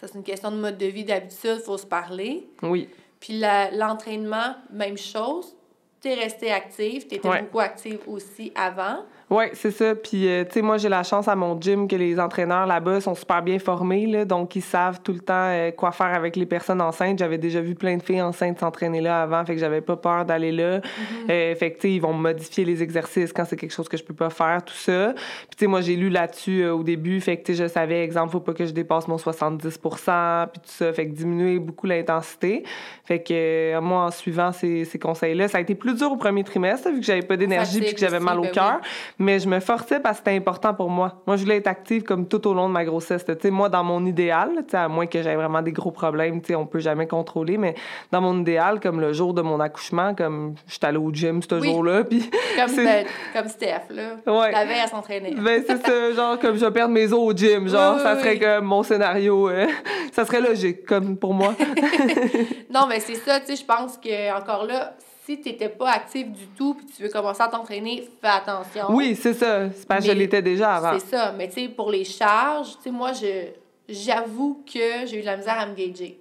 ça, 0.00 0.06
c'est 0.06 0.14
une 0.14 0.22
question 0.24 0.50
de 0.50 0.56
mode 0.56 0.78
de 0.78 0.86
vie, 0.86 1.04
d'habitude, 1.04 1.60
faut 1.64 1.76
se 1.78 1.86
parler. 1.86 2.48
Oui. 2.62 2.88
Puis 3.20 3.38
la- 3.38 3.70
l'entraînement, 3.72 4.54
même 4.70 4.96
chose. 4.96 5.54
Tu 6.00 6.08
es 6.08 6.14
resté 6.14 6.52
active, 6.52 7.08
tu 7.08 7.16
étais 7.16 7.28
Ouais. 7.28 7.42
beaucoup 7.42 7.58
active 7.58 7.98
aussi 8.06 8.52
avant. 8.54 9.04
Oui, 9.30 9.44
c'est 9.52 9.70
ça. 9.70 9.94
Puis, 9.94 10.26
euh, 10.26 10.44
tu 10.44 10.52
sais, 10.52 10.62
moi, 10.62 10.78
j'ai 10.78 10.88
la 10.88 11.02
chance 11.02 11.28
à 11.28 11.36
mon 11.36 11.60
gym 11.60 11.86
que 11.86 11.96
les 11.96 12.18
entraîneurs 12.18 12.66
là-bas 12.66 13.02
sont 13.02 13.14
super 13.14 13.42
bien 13.42 13.58
formés, 13.58 14.06
là, 14.06 14.24
donc 14.24 14.56
ils 14.56 14.62
savent 14.62 15.00
tout 15.02 15.12
le 15.12 15.20
temps 15.20 15.34
euh, 15.34 15.70
quoi 15.70 15.92
faire 15.92 16.14
avec 16.14 16.34
les 16.34 16.46
personnes 16.46 16.80
enceintes. 16.80 17.18
J'avais 17.18 17.36
déjà 17.36 17.60
vu 17.60 17.74
plein 17.74 17.98
de 17.98 18.02
filles 18.02 18.22
enceintes 18.22 18.58
s'entraîner 18.58 19.02
là 19.02 19.22
avant, 19.22 19.44
fait 19.44 19.54
que 19.54 19.60
j'avais 19.60 19.82
pas 19.82 19.96
peur 19.96 20.24
d'aller 20.24 20.52
là. 20.52 20.80
Euh, 21.28 21.54
fait 21.54 21.72
que, 21.72 21.74
tu 21.76 21.80
sais, 21.82 21.92
ils 21.92 22.00
vont 22.00 22.14
modifier 22.14 22.64
les 22.64 22.82
exercices 22.82 23.34
quand 23.34 23.44
c'est 23.44 23.56
quelque 23.56 23.74
chose 23.74 23.88
que 23.88 23.98
je 23.98 24.04
peux 24.04 24.14
pas 24.14 24.30
faire, 24.30 24.62
tout 24.64 24.74
ça. 24.74 25.12
Puis, 25.14 25.56
tu 25.56 25.58
sais, 25.58 25.66
moi, 25.66 25.82
j'ai 25.82 25.96
lu 25.96 26.08
là-dessus 26.08 26.66
au 26.66 26.82
début, 26.82 27.20
fait 27.20 27.36
que, 27.36 27.44
tu 27.44 27.54
sais, 27.54 27.64
je 27.64 27.68
savais, 27.68 28.02
exemple, 28.02 28.32
faut 28.32 28.40
pas 28.40 28.54
que 28.54 28.64
je 28.64 28.72
dépasse 28.72 29.08
mon 29.08 29.18
70 29.18 29.78
puis 29.78 30.60
tout 30.60 30.70
ça, 30.70 30.92
fait 30.92 31.06
que 31.06 31.12
diminuer 31.12 31.58
beaucoup 31.58 31.86
l'intensité. 31.86 32.64
Fait 33.04 33.22
que, 33.22 33.78
moi, 33.80 34.06
en 34.06 34.10
suivant 34.10 34.52
ces, 34.52 34.86
ces 34.86 34.98
conseils-là, 34.98 35.48
ça 35.48 35.58
a 35.58 35.60
été 35.60 35.74
plus 35.74 35.94
dur 35.94 36.12
au 36.12 36.16
premier 36.16 36.44
trimestre, 36.44 36.88
vu 36.90 37.00
que 37.00 37.06
j'avais 37.06 37.22
pas 37.22 37.36
d'énergie 37.36 37.80
puis 37.80 37.92
que 37.92 38.00
j'avais 38.00 38.20
mal 38.20 38.38
au 38.38 38.42
ben 38.42 38.52
cœur. 38.52 38.80
Mais 39.20 39.40
je 39.40 39.48
me 39.48 39.58
forçais 39.58 39.98
parce 39.98 40.18
que 40.20 40.24
c'était 40.26 40.36
important 40.36 40.72
pour 40.74 40.90
moi. 40.90 41.22
Moi, 41.26 41.36
je 41.36 41.42
voulais 41.42 41.56
être 41.56 41.66
active 41.66 42.04
comme 42.04 42.28
tout 42.28 42.46
au 42.46 42.54
long 42.54 42.68
de 42.68 42.72
ma 42.72 42.84
grossesse. 42.84 43.24
Tu 43.24 43.32
sais, 43.40 43.50
moi, 43.50 43.68
dans 43.68 43.82
mon 43.82 44.06
idéal, 44.06 44.50
tu 44.58 44.70
sais, 44.70 44.76
à 44.76 44.86
moins 44.86 45.06
que 45.06 45.20
j'aie 45.22 45.34
vraiment 45.34 45.60
des 45.60 45.72
gros 45.72 45.90
problèmes, 45.90 46.40
tu 46.40 46.48
sais, 46.48 46.54
on 46.54 46.66
peut 46.66 46.78
jamais 46.78 47.06
contrôler, 47.08 47.58
mais 47.58 47.74
dans 48.12 48.20
mon 48.20 48.38
idéal, 48.40 48.78
comme 48.78 49.00
le 49.00 49.12
jour 49.12 49.34
de 49.34 49.42
mon 49.42 49.58
accouchement, 49.58 50.14
comme 50.14 50.54
je 50.68 50.74
suis 50.74 50.80
allée 50.86 50.98
au 50.98 51.10
gym 51.12 51.42
ce 51.42 51.54
Oui. 51.56 51.68
jour-là, 51.72 52.04
puis 52.08 52.30
Comme, 52.56 52.76
ben, 52.76 53.06
comme 53.34 53.48
Steph, 53.48 53.82
là. 53.90 54.02
Ouais. 54.26 54.52
La 54.52 54.64
veille 54.64 54.80
à 54.80 54.86
s'entraîner. 54.86 55.34
ben 55.34 55.64
c'est 55.66 55.84
ça, 55.84 56.12
genre 56.12 56.38
comme 56.38 56.54
je 56.56 56.64
vais 56.64 56.70
perdre 56.70 56.94
mes 56.94 57.12
os 57.12 57.18
au 57.18 57.32
gym, 57.36 57.68
genre 57.68 57.94
Oui, 57.96 58.00
oui, 58.00 58.02
ça 58.04 58.18
serait 58.20 58.38
comme 58.38 58.64
mon 58.66 58.82
scénario, 58.84 59.48
euh, 59.48 59.66
ça 60.12 60.24
serait 60.24 60.40
logique 60.40 60.84
comme 60.86 61.16
pour 61.16 61.34
moi. 61.34 61.54
Non, 62.70 62.86
mais 62.88 63.00
c'est 63.00 63.14
ça, 63.16 63.40
tu 63.40 63.46
sais, 63.46 63.56
je 63.56 63.64
pense 63.64 63.96
que 63.98 64.36
encore 64.38 64.64
là, 64.66 64.94
si 65.36 65.40
tu 65.42 65.50
n'étais 65.50 65.68
pas 65.68 65.90
active 65.90 66.30
du 66.32 66.46
tout 66.56 66.74
puis 66.74 66.86
tu 66.86 67.02
veux 67.02 67.10
commencer 67.10 67.42
à 67.42 67.48
t'entraîner, 67.48 68.08
fais 68.20 68.28
attention. 68.28 68.86
oui, 68.90 69.14
c'est 69.14 69.34
ça, 69.34 69.68
c'est 69.70 69.86
parce 69.86 70.04
que 70.04 70.10
je 70.12 70.16
l'étais 70.16 70.40
déjà 70.40 70.76
avant. 70.76 70.98
C'est 70.98 71.06
ça. 71.16 71.32
Mais 71.36 71.48
tu 71.48 71.60
sais, 71.62 71.68
pour 71.68 71.90
les 71.90 72.04
charges, 72.04 72.76
tu 72.78 72.84
sais, 72.84 72.90
moi, 72.90 73.12
je 73.12 73.48
j'avoue 73.90 74.62
que 74.70 75.06
j'ai 75.06 75.18
eu 75.18 75.20
de 75.20 75.26
la 75.26 75.36
misère 75.36 75.58
à 75.58 75.66
me 75.66 75.74
gager. 75.74 76.18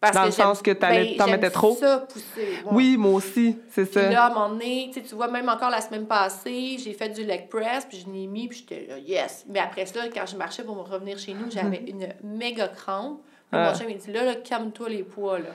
Parce 0.00 0.14
Dans 0.14 0.24
le 0.26 0.30
j'aime- 0.30 0.46
sens 0.46 0.62
que 0.62 0.70
t'allais- 0.70 1.16
t'en 1.16 1.26
mettais 1.26 1.50
trop? 1.50 1.74
ça 1.74 1.98
pousser. 1.98 2.22
ouais. 2.36 2.70
Oui, 2.70 2.96
moi 2.96 3.12
aussi, 3.14 3.56
c'est 3.70 3.84
Puis 3.84 3.94
ça. 3.94 4.08
là, 4.08 4.24
à 4.24 4.30
un 4.30 4.34
moment 4.34 4.48
donné, 4.50 4.90
tu 4.94 5.14
vois, 5.14 5.26
même 5.28 5.48
encore 5.48 5.70
la 5.70 5.80
semaine 5.80 6.06
passée, 6.06 6.76
j'ai 6.78 6.92
fait 6.92 7.08
du 7.08 7.24
leg 7.24 7.48
press, 7.48 7.84
puis 7.88 7.98
je 8.06 8.12
l'ai 8.12 8.26
mis, 8.28 8.46
puis 8.48 8.58
j'étais 8.58 8.86
là, 8.86 8.98
yes. 8.98 9.44
Mais 9.48 9.58
après 9.58 9.86
ça, 9.86 10.00
quand 10.14 10.24
je 10.24 10.36
marchais 10.36 10.62
pour 10.62 10.76
me 10.76 10.82
revenir 10.82 11.18
chez 11.18 11.34
nous, 11.34 11.50
j'avais 11.50 11.82
une 11.88 12.08
méga 12.22 12.68
crampe. 12.68 13.20
Ah. 13.50 13.70
mon 13.72 13.78
chum, 13.78 13.88
il 13.88 13.96
dit, 13.96 14.12
là, 14.12 14.24
là 14.24 14.34
calme-toi 14.34 14.88
les 14.90 15.02
poids, 15.02 15.38
là. 15.38 15.46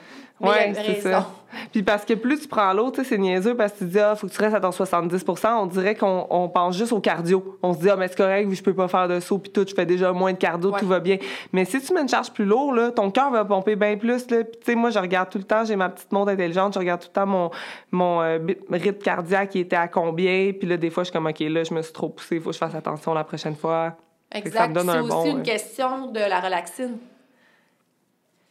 Mais 0.42 0.50
Ouais, 0.50 0.56
il 0.72 0.78
avait 0.80 1.00
c'est 1.00 1.10
raison. 1.10 1.10
ça. 1.12 1.30
Puis 1.72 1.84
parce 1.84 2.04
que 2.06 2.16
plus 2.16 2.40
tu 2.42 2.48
prends 2.48 2.74
l'eau, 2.74 2.92
c'est 3.04 3.18
niaiseux 3.20 3.56
parce 3.56 3.74
que 3.74 3.78
tu 3.80 3.86
dis, 3.86 4.00
ah, 4.00 4.16
faut 4.16 4.26
que 4.28 4.32
tu 4.34 4.42
restes 4.42 4.56
à 4.56 4.60
ton 4.60 4.72
70% 4.72 5.48
on 5.62 5.68
dirait 5.68 5.94
qu'on 5.94 6.26
on 6.32 6.50
pense 6.50 6.76
juste 6.76 6.92
au 6.92 7.00
cardio. 7.00 7.60
On 7.62 7.74
se 7.74 7.80
dit, 7.80 7.90
ah, 7.92 7.96
mais 7.96 8.08
c'est 8.08 8.18
correct, 8.18 8.50
je 8.52 8.64
peux 8.64 8.74
pas 8.74 8.88
faire 8.88 9.08
de 9.08 9.20
saut, 9.20 9.38
puis 9.38 9.52
tout, 9.52 9.64
je 9.68 9.76
fais 9.76 9.86
déjà 9.86 10.12
moins 10.12 10.34
de 10.34 10.38
cardio, 10.40 10.72
Ouais. 10.72 10.80
tout 10.80 10.88
va 10.88 11.00
bien. 11.00 11.18
Mais 11.52 11.66
si 11.66 11.80
tu 11.82 11.94
mets 11.94 12.02
une 12.02 12.10
charge 12.10 12.32
plus 12.32 12.46
lourde, 12.46 12.76
là, 12.76 12.92
ton 12.92 13.12
cœur 13.12 13.30
va 13.30 13.46
pomper 13.46 13.76
bien 13.76 13.96
plus. 13.96 14.30
Là. 14.32 14.44
Puis 14.44 14.60
tu 14.60 14.66
sais, 14.72 14.76
moi, 14.76 14.90
je 14.90 14.98
regarde 14.98 15.30
tout 15.30 15.38
le 15.38 15.44
temps, 15.44 15.64
j'ai 15.64 15.76
ma 15.76 15.90
petite 15.90 16.12
montre 16.12 16.32
intelligente, 16.32 16.74
je 16.74 16.80
regarde 16.80 17.00
tout 17.02 17.10
le 17.10 17.14
temps 17.14 17.28
mon, 17.28 17.52
mon 17.92 18.22
euh, 18.24 18.40
rythme 18.72 19.04
cardiaque 19.04 19.50
qui 19.52 19.60
était 19.60 19.76
à 19.76 19.88
combien. 19.88 20.52
Puis 20.52 20.68
là, 20.68 20.78
des 20.78 20.90
fois, 20.90 21.04
je 21.04 21.10
suis 21.10 21.14
comme, 21.14 21.28
OK, 21.28 21.40
là, 21.42 21.64
je 21.64 21.74
me 21.74 21.82
suis 21.84 21.94
trop 21.94 22.10
poussée, 22.10 22.38
il 22.38 22.42
faut 22.42 22.50
que 22.50 22.54
je 22.56 22.60
fasse 22.60 22.74
attention 22.74 23.14
la 23.14 23.24
prochaine 23.24 23.56
fois. 23.56 23.94
Exact. 24.32 24.72
C'est 24.76 24.90
un 24.90 25.00
aussi 25.02 25.10
bon, 25.10 25.26
une 25.26 25.40
euh, 25.42 25.44
question 25.44 26.08
de 26.08 26.20
la 26.20 26.40
relaxine. 26.40 26.98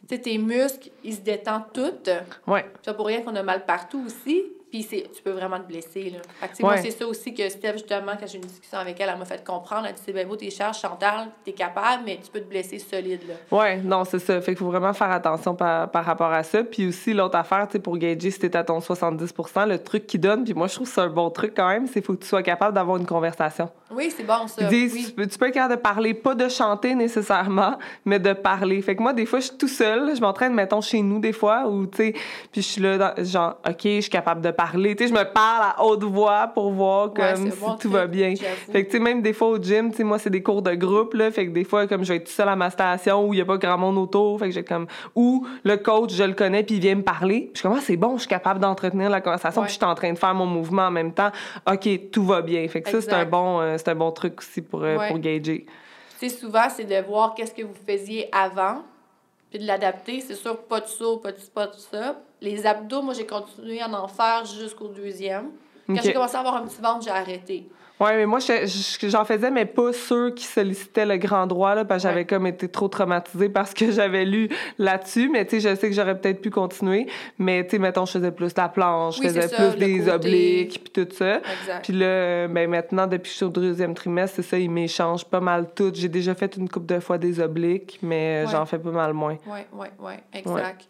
Tu 0.07 0.15
sais, 0.15 0.21
tes 0.21 0.37
muscles, 0.37 0.89
ils 1.03 1.15
se 1.15 1.21
détendent 1.21 1.71
toutes. 1.73 2.09
Ouais. 2.45 2.65
C'est 2.81 2.95
pour 2.95 3.07
rien 3.07 3.21
qu'on 3.21 3.35
a 3.35 3.43
mal 3.43 3.65
partout 3.65 4.03
aussi. 4.05 4.51
Puis 4.73 4.87
tu 4.87 5.21
peux 5.23 5.29
vraiment 5.29 5.59
te 5.59 5.67
blesser. 5.67 6.09
Là. 6.09 6.17
Fait 6.39 6.47
que, 6.47 6.63
Moi, 6.63 6.77
c'est 6.77 6.89
ça 6.89 7.05
aussi 7.05 7.31
que 7.31 7.47
Steph, 7.47 7.73
justement, 7.73 8.13
quand 8.19 8.25
j'ai 8.25 8.39
eu 8.39 8.41
une 8.41 8.47
discussion 8.47 8.79
avec 8.79 8.99
elle, 8.99 9.07
elle 9.07 9.19
m'a 9.19 9.25
fait 9.25 9.45
comprendre. 9.45 9.85
Elle 9.85 9.93
dit 9.93 10.01
c'est 10.03 10.13
bien 10.13 10.25
beau 10.25 10.35
tes 10.35 10.49
charges, 10.49 10.79
Chantal, 10.79 11.27
t'es 11.45 11.51
capable, 11.51 12.01
mais 12.07 12.19
tu 12.23 12.31
peux 12.31 12.39
te 12.39 12.49
blesser 12.49 12.79
solide. 12.79 13.21
Ouais, 13.51 13.77
non, 13.77 14.03
c'est 14.03 14.17
ça. 14.17 14.41
Fait 14.41 14.53
qu'il 14.53 14.57
faut 14.57 14.71
vraiment 14.71 14.93
faire 14.93 15.11
attention 15.11 15.53
par, 15.53 15.91
par 15.91 16.03
rapport 16.03 16.33
à 16.33 16.41
ça. 16.41 16.63
Puis 16.63 16.87
aussi, 16.87 17.13
l'autre 17.13 17.37
affaire, 17.37 17.67
tu 17.67 17.73
sais, 17.73 17.79
pour 17.79 17.99
gager 17.99 18.31
si 18.31 18.39
t'es 18.39 18.57
à 18.57 18.63
ton 18.63 18.79
70% 18.79 19.67
le 19.67 19.77
truc 19.77 20.07
qui 20.07 20.17
donne, 20.17 20.43
puis 20.43 20.55
moi, 20.55 20.65
je 20.65 20.73
trouve 20.73 20.87
que 20.87 20.93
c'est 20.95 21.01
un 21.01 21.09
bon 21.09 21.29
truc 21.29 21.53
quand 21.55 21.67
même, 21.67 21.85
c'est 21.85 21.93
qu'il 21.93 22.05
faut 22.05 22.15
que 22.15 22.23
tu 22.23 22.27
sois 22.27 22.41
capable 22.41 22.73
d'avoir 22.73 22.97
une 22.97 23.05
conversation. 23.05 23.69
Oui, 23.91 24.11
c'est 24.17 24.23
bon, 24.23 24.47
ça. 24.47 24.67
oui. 24.71 25.05
tu, 25.05 25.11
peux, 25.11 25.27
tu 25.27 25.37
peux 25.37 25.49
être 25.49 25.53
capable 25.53 25.75
de 25.75 25.81
parler, 25.81 26.15
pas 26.15 26.33
de 26.33 26.49
chanter 26.49 26.95
nécessairement, 26.95 27.77
mais 28.05 28.17
de 28.17 28.33
parler. 28.33 28.81
Fait 28.81 28.95
que 28.95 29.03
moi, 29.03 29.13
des 29.13 29.27
fois, 29.27 29.39
je 29.39 29.45
suis 29.45 29.57
tout 29.57 29.67
seul. 29.67 30.15
Je 30.15 30.19
m'entraîne, 30.19 30.55
mettons, 30.55 30.81
chez 30.81 31.03
nous, 31.03 31.19
des 31.19 31.31
fois, 31.31 31.67
ou, 31.67 31.85
tu 31.85 31.97
sais, 31.97 32.13
puis 32.51 32.63
je 32.63 32.67
suis 32.67 32.81
là, 32.81 32.97
dans, 32.97 33.23
genre, 33.23 33.57
OK, 33.69 33.81
je 33.83 34.01
suis 34.01 34.09
capable 34.09 34.41
de 34.41 34.49
parler. 34.49 34.62
Tu 34.71 34.95
sais, 34.97 35.07
je 35.07 35.13
me 35.13 35.23
parle 35.23 35.73
à 35.75 35.83
haute 35.83 36.03
voix 36.03 36.47
pour 36.47 36.71
voir 36.71 37.13
comme 37.13 37.51
si 37.51 37.57
tout 37.79 37.89
va 37.89 38.07
bien. 38.07 38.33
Fait 38.35 38.83
que, 38.83 38.91
tu 38.91 38.97
sais, 38.97 39.03
même 39.03 39.21
des 39.21 39.33
fois 39.33 39.49
au 39.49 39.57
gym, 39.57 39.91
tu 39.91 39.97
sais, 39.97 40.03
moi, 40.03 40.19
c'est 40.19 40.29
des 40.29 40.43
cours 40.43 40.61
de 40.61 40.73
groupe, 40.73 41.13
là. 41.13 41.31
Fait 41.31 41.47
que 41.47 41.51
des 41.51 41.63
fois, 41.63 41.87
comme 41.87 42.03
je 42.03 42.09
vais 42.09 42.17
être 42.17 42.25
tout 42.25 42.31
seul 42.31 42.49
à 42.49 42.55
ma 42.55 42.69
station 42.69 43.27
où 43.27 43.33
il 43.33 43.39
y 43.39 43.41
a 43.41 43.45
pas 43.45 43.57
grand 43.57 43.77
monde 43.77 43.97
autour, 43.97 44.39
fait 44.39 44.45
que 44.45 44.51
j'ai 44.51 44.63
comme, 44.63 44.87
ou 45.15 45.47
le 45.63 45.77
coach, 45.77 46.13
je 46.13 46.23
le 46.23 46.33
connais, 46.33 46.63
puis 46.63 46.75
il 46.75 46.81
vient 46.81 46.95
me 46.95 47.03
parler. 47.03 47.51
Je 47.53 47.61
commence, 47.61 47.79
ah, 47.81 47.85
c'est 47.85 47.97
bon, 47.97 48.15
je 48.15 48.21
suis 48.21 48.29
capable 48.29 48.59
d'entretenir 48.59 49.09
la 49.09 49.21
conversation, 49.21 49.61
puis 49.61 49.71
je 49.71 49.77
suis 49.77 49.85
en 49.85 49.95
train 49.95 50.13
de 50.13 50.17
faire 50.17 50.33
mon 50.33 50.45
mouvement 50.45 50.83
en 50.83 50.91
même 50.91 51.13
temps. 51.13 51.31
OK, 51.69 51.87
tout 52.11 52.25
va 52.25 52.41
bien. 52.41 52.67
Fait 52.67 52.81
que 52.81 52.89
ça, 52.89 53.01
c'est 53.01 53.13
un 53.13 53.25
bon, 53.25 53.59
euh, 53.59 53.75
c'est 53.77 53.89
un 53.89 53.95
bon 53.95 54.11
truc 54.11 54.39
aussi 54.39 54.61
pour, 54.61 54.83
euh, 54.83 55.07
pour 55.07 55.19
gager. 55.19 55.65
Tu 56.19 56.29
sais, 56.29 56.35
souvent, 56.37 56.69
c'est 56.69 56.85
de 56.85 57.05
voir 57.05 57.33
qu'est-ce 57.35 57.53
que 57.53 57.63
vous 57.63 57.75
faisiez 57.85 58.29
avant, 58.31 58.83
puis 59.49 59.59
de 59.59 59.67
l'adapter. 59.67 60.21
C'est 60.21 60.35
sûr, 60.35 60.57
pas 60.57 60.79
de 60.79 60.87
ça, 60.87 61.05
pas 61.21 61.31
de 61.31 61.37
pas 61.53 61.67
de 61.67 61.75
ça. 61.75 62.15
Les 62.43 62.67
abdos, 62.67 63.01
moi, 63.01 63.13
j'ai 63.13 63.25
continué 63.25 63.81
à 63.81 63.87
en 63.87 64.07
faire 64.09 64.43
jusqu'au 64.43 64.89
deuxième. 64.89 65.45
Quand 65.87 66.01
j'ai 66.03 66.11
commencé 66.11 66.35
à 66.35 66.39
avoir 66.39 66.57
un 66.57 66.63
petit 66.63 66.81
ventre, 66.81 67.05
j'ai 67.05 67.09
arrêté. 67.09 67.69
Oui, 68.01 68.09
mais 68.15 68.25
moi, 68.25 68.39
j'en 68.39 69.23
faisais, 69.23 69.49
mais 69.49 69.65
pas 69.65 69.93
ceux 69.93 70.31
qui 70.31 70.43
sollicitaient 70.43 71.05
le 71.05 71.15
grand 71.15 71.47
droit, 71.47 71.73
là, 71.73 71.85
parce 71.85 72.03
que 72.03 72.09
j'avais 72.09 72.25
comme 72.25 72.45
été 72.45 72.67
trop 72.67 72.89
traumatisée 72.89 73.47
parce 73.47 73.73
que 73.73 73.91
j'avais 73.93 74.25
lu 74.25 74.49
là-dessus. 74.77 75.29
Mais 75.29 75.45
tu 75.45 75.61
sais, 75.61 75.69
je 75.69 75.75
sais 75.79 75.89
que 75.89 75.95
j'aurais 75.95 76.19
peut-être 76.19 76.41
pu 76.41 76.49
continuer. 76.49 77.07
Mais 77.37 77.63
tu 77.63 77.71
sais, 77.71 77.79
mettons, 77.79 78.05
je 78.05 78.11
faisais 78.11 78.31
plus 78.31 78.53
la 78.57 78.67
planche, 78.67 79.17
je 79.17 79.23
faisais 79.23 79.47
plus 79.47 79.77
des 79.77 80.09
obliques, 80.09 80.81
puis 80.83 81.05
tout 81.05 81.15
ça. 81.15 81.39
Puis 81.81 81.93
là, 81.93 82.49
ben, 82.49 82.69
maintenant, 82.69 83.07
depuis 83.07 83.29
que 83.29 83.29
je 83.29 83.35
suis 83.35 83.45
au 83.45 83.49
deuxième 83.49 83.93
trimestre, 83.93 84.35
c'est 84.37 84.49
ça, 84.49 84.57
ils 84.57 84.69
m'échangent 84.69 85.25
pas 85.25 85.39
mal 85.39 85.69
tout. 85.73 85.91
J'ai 85.93 86.09
déjà 86.09 86.35
fait 86.35 86.57
une 86.57 86.67
couple 86.67 86.87
de 86.87 86.99
fois 86.99 87.17
des 87.17 87.39
obliques, 87.39 87.99
mais 88.01 88.45
j'en 88.47 88.65
fais 88.65 88.79
pas 88.79 88.91
mal 88.91 89.13
moins. 89.13 89.37
Oui, 89.47 89.59
oui, 89.71 89.87
oui, 89.99 90.13
exact. 90.33 90.89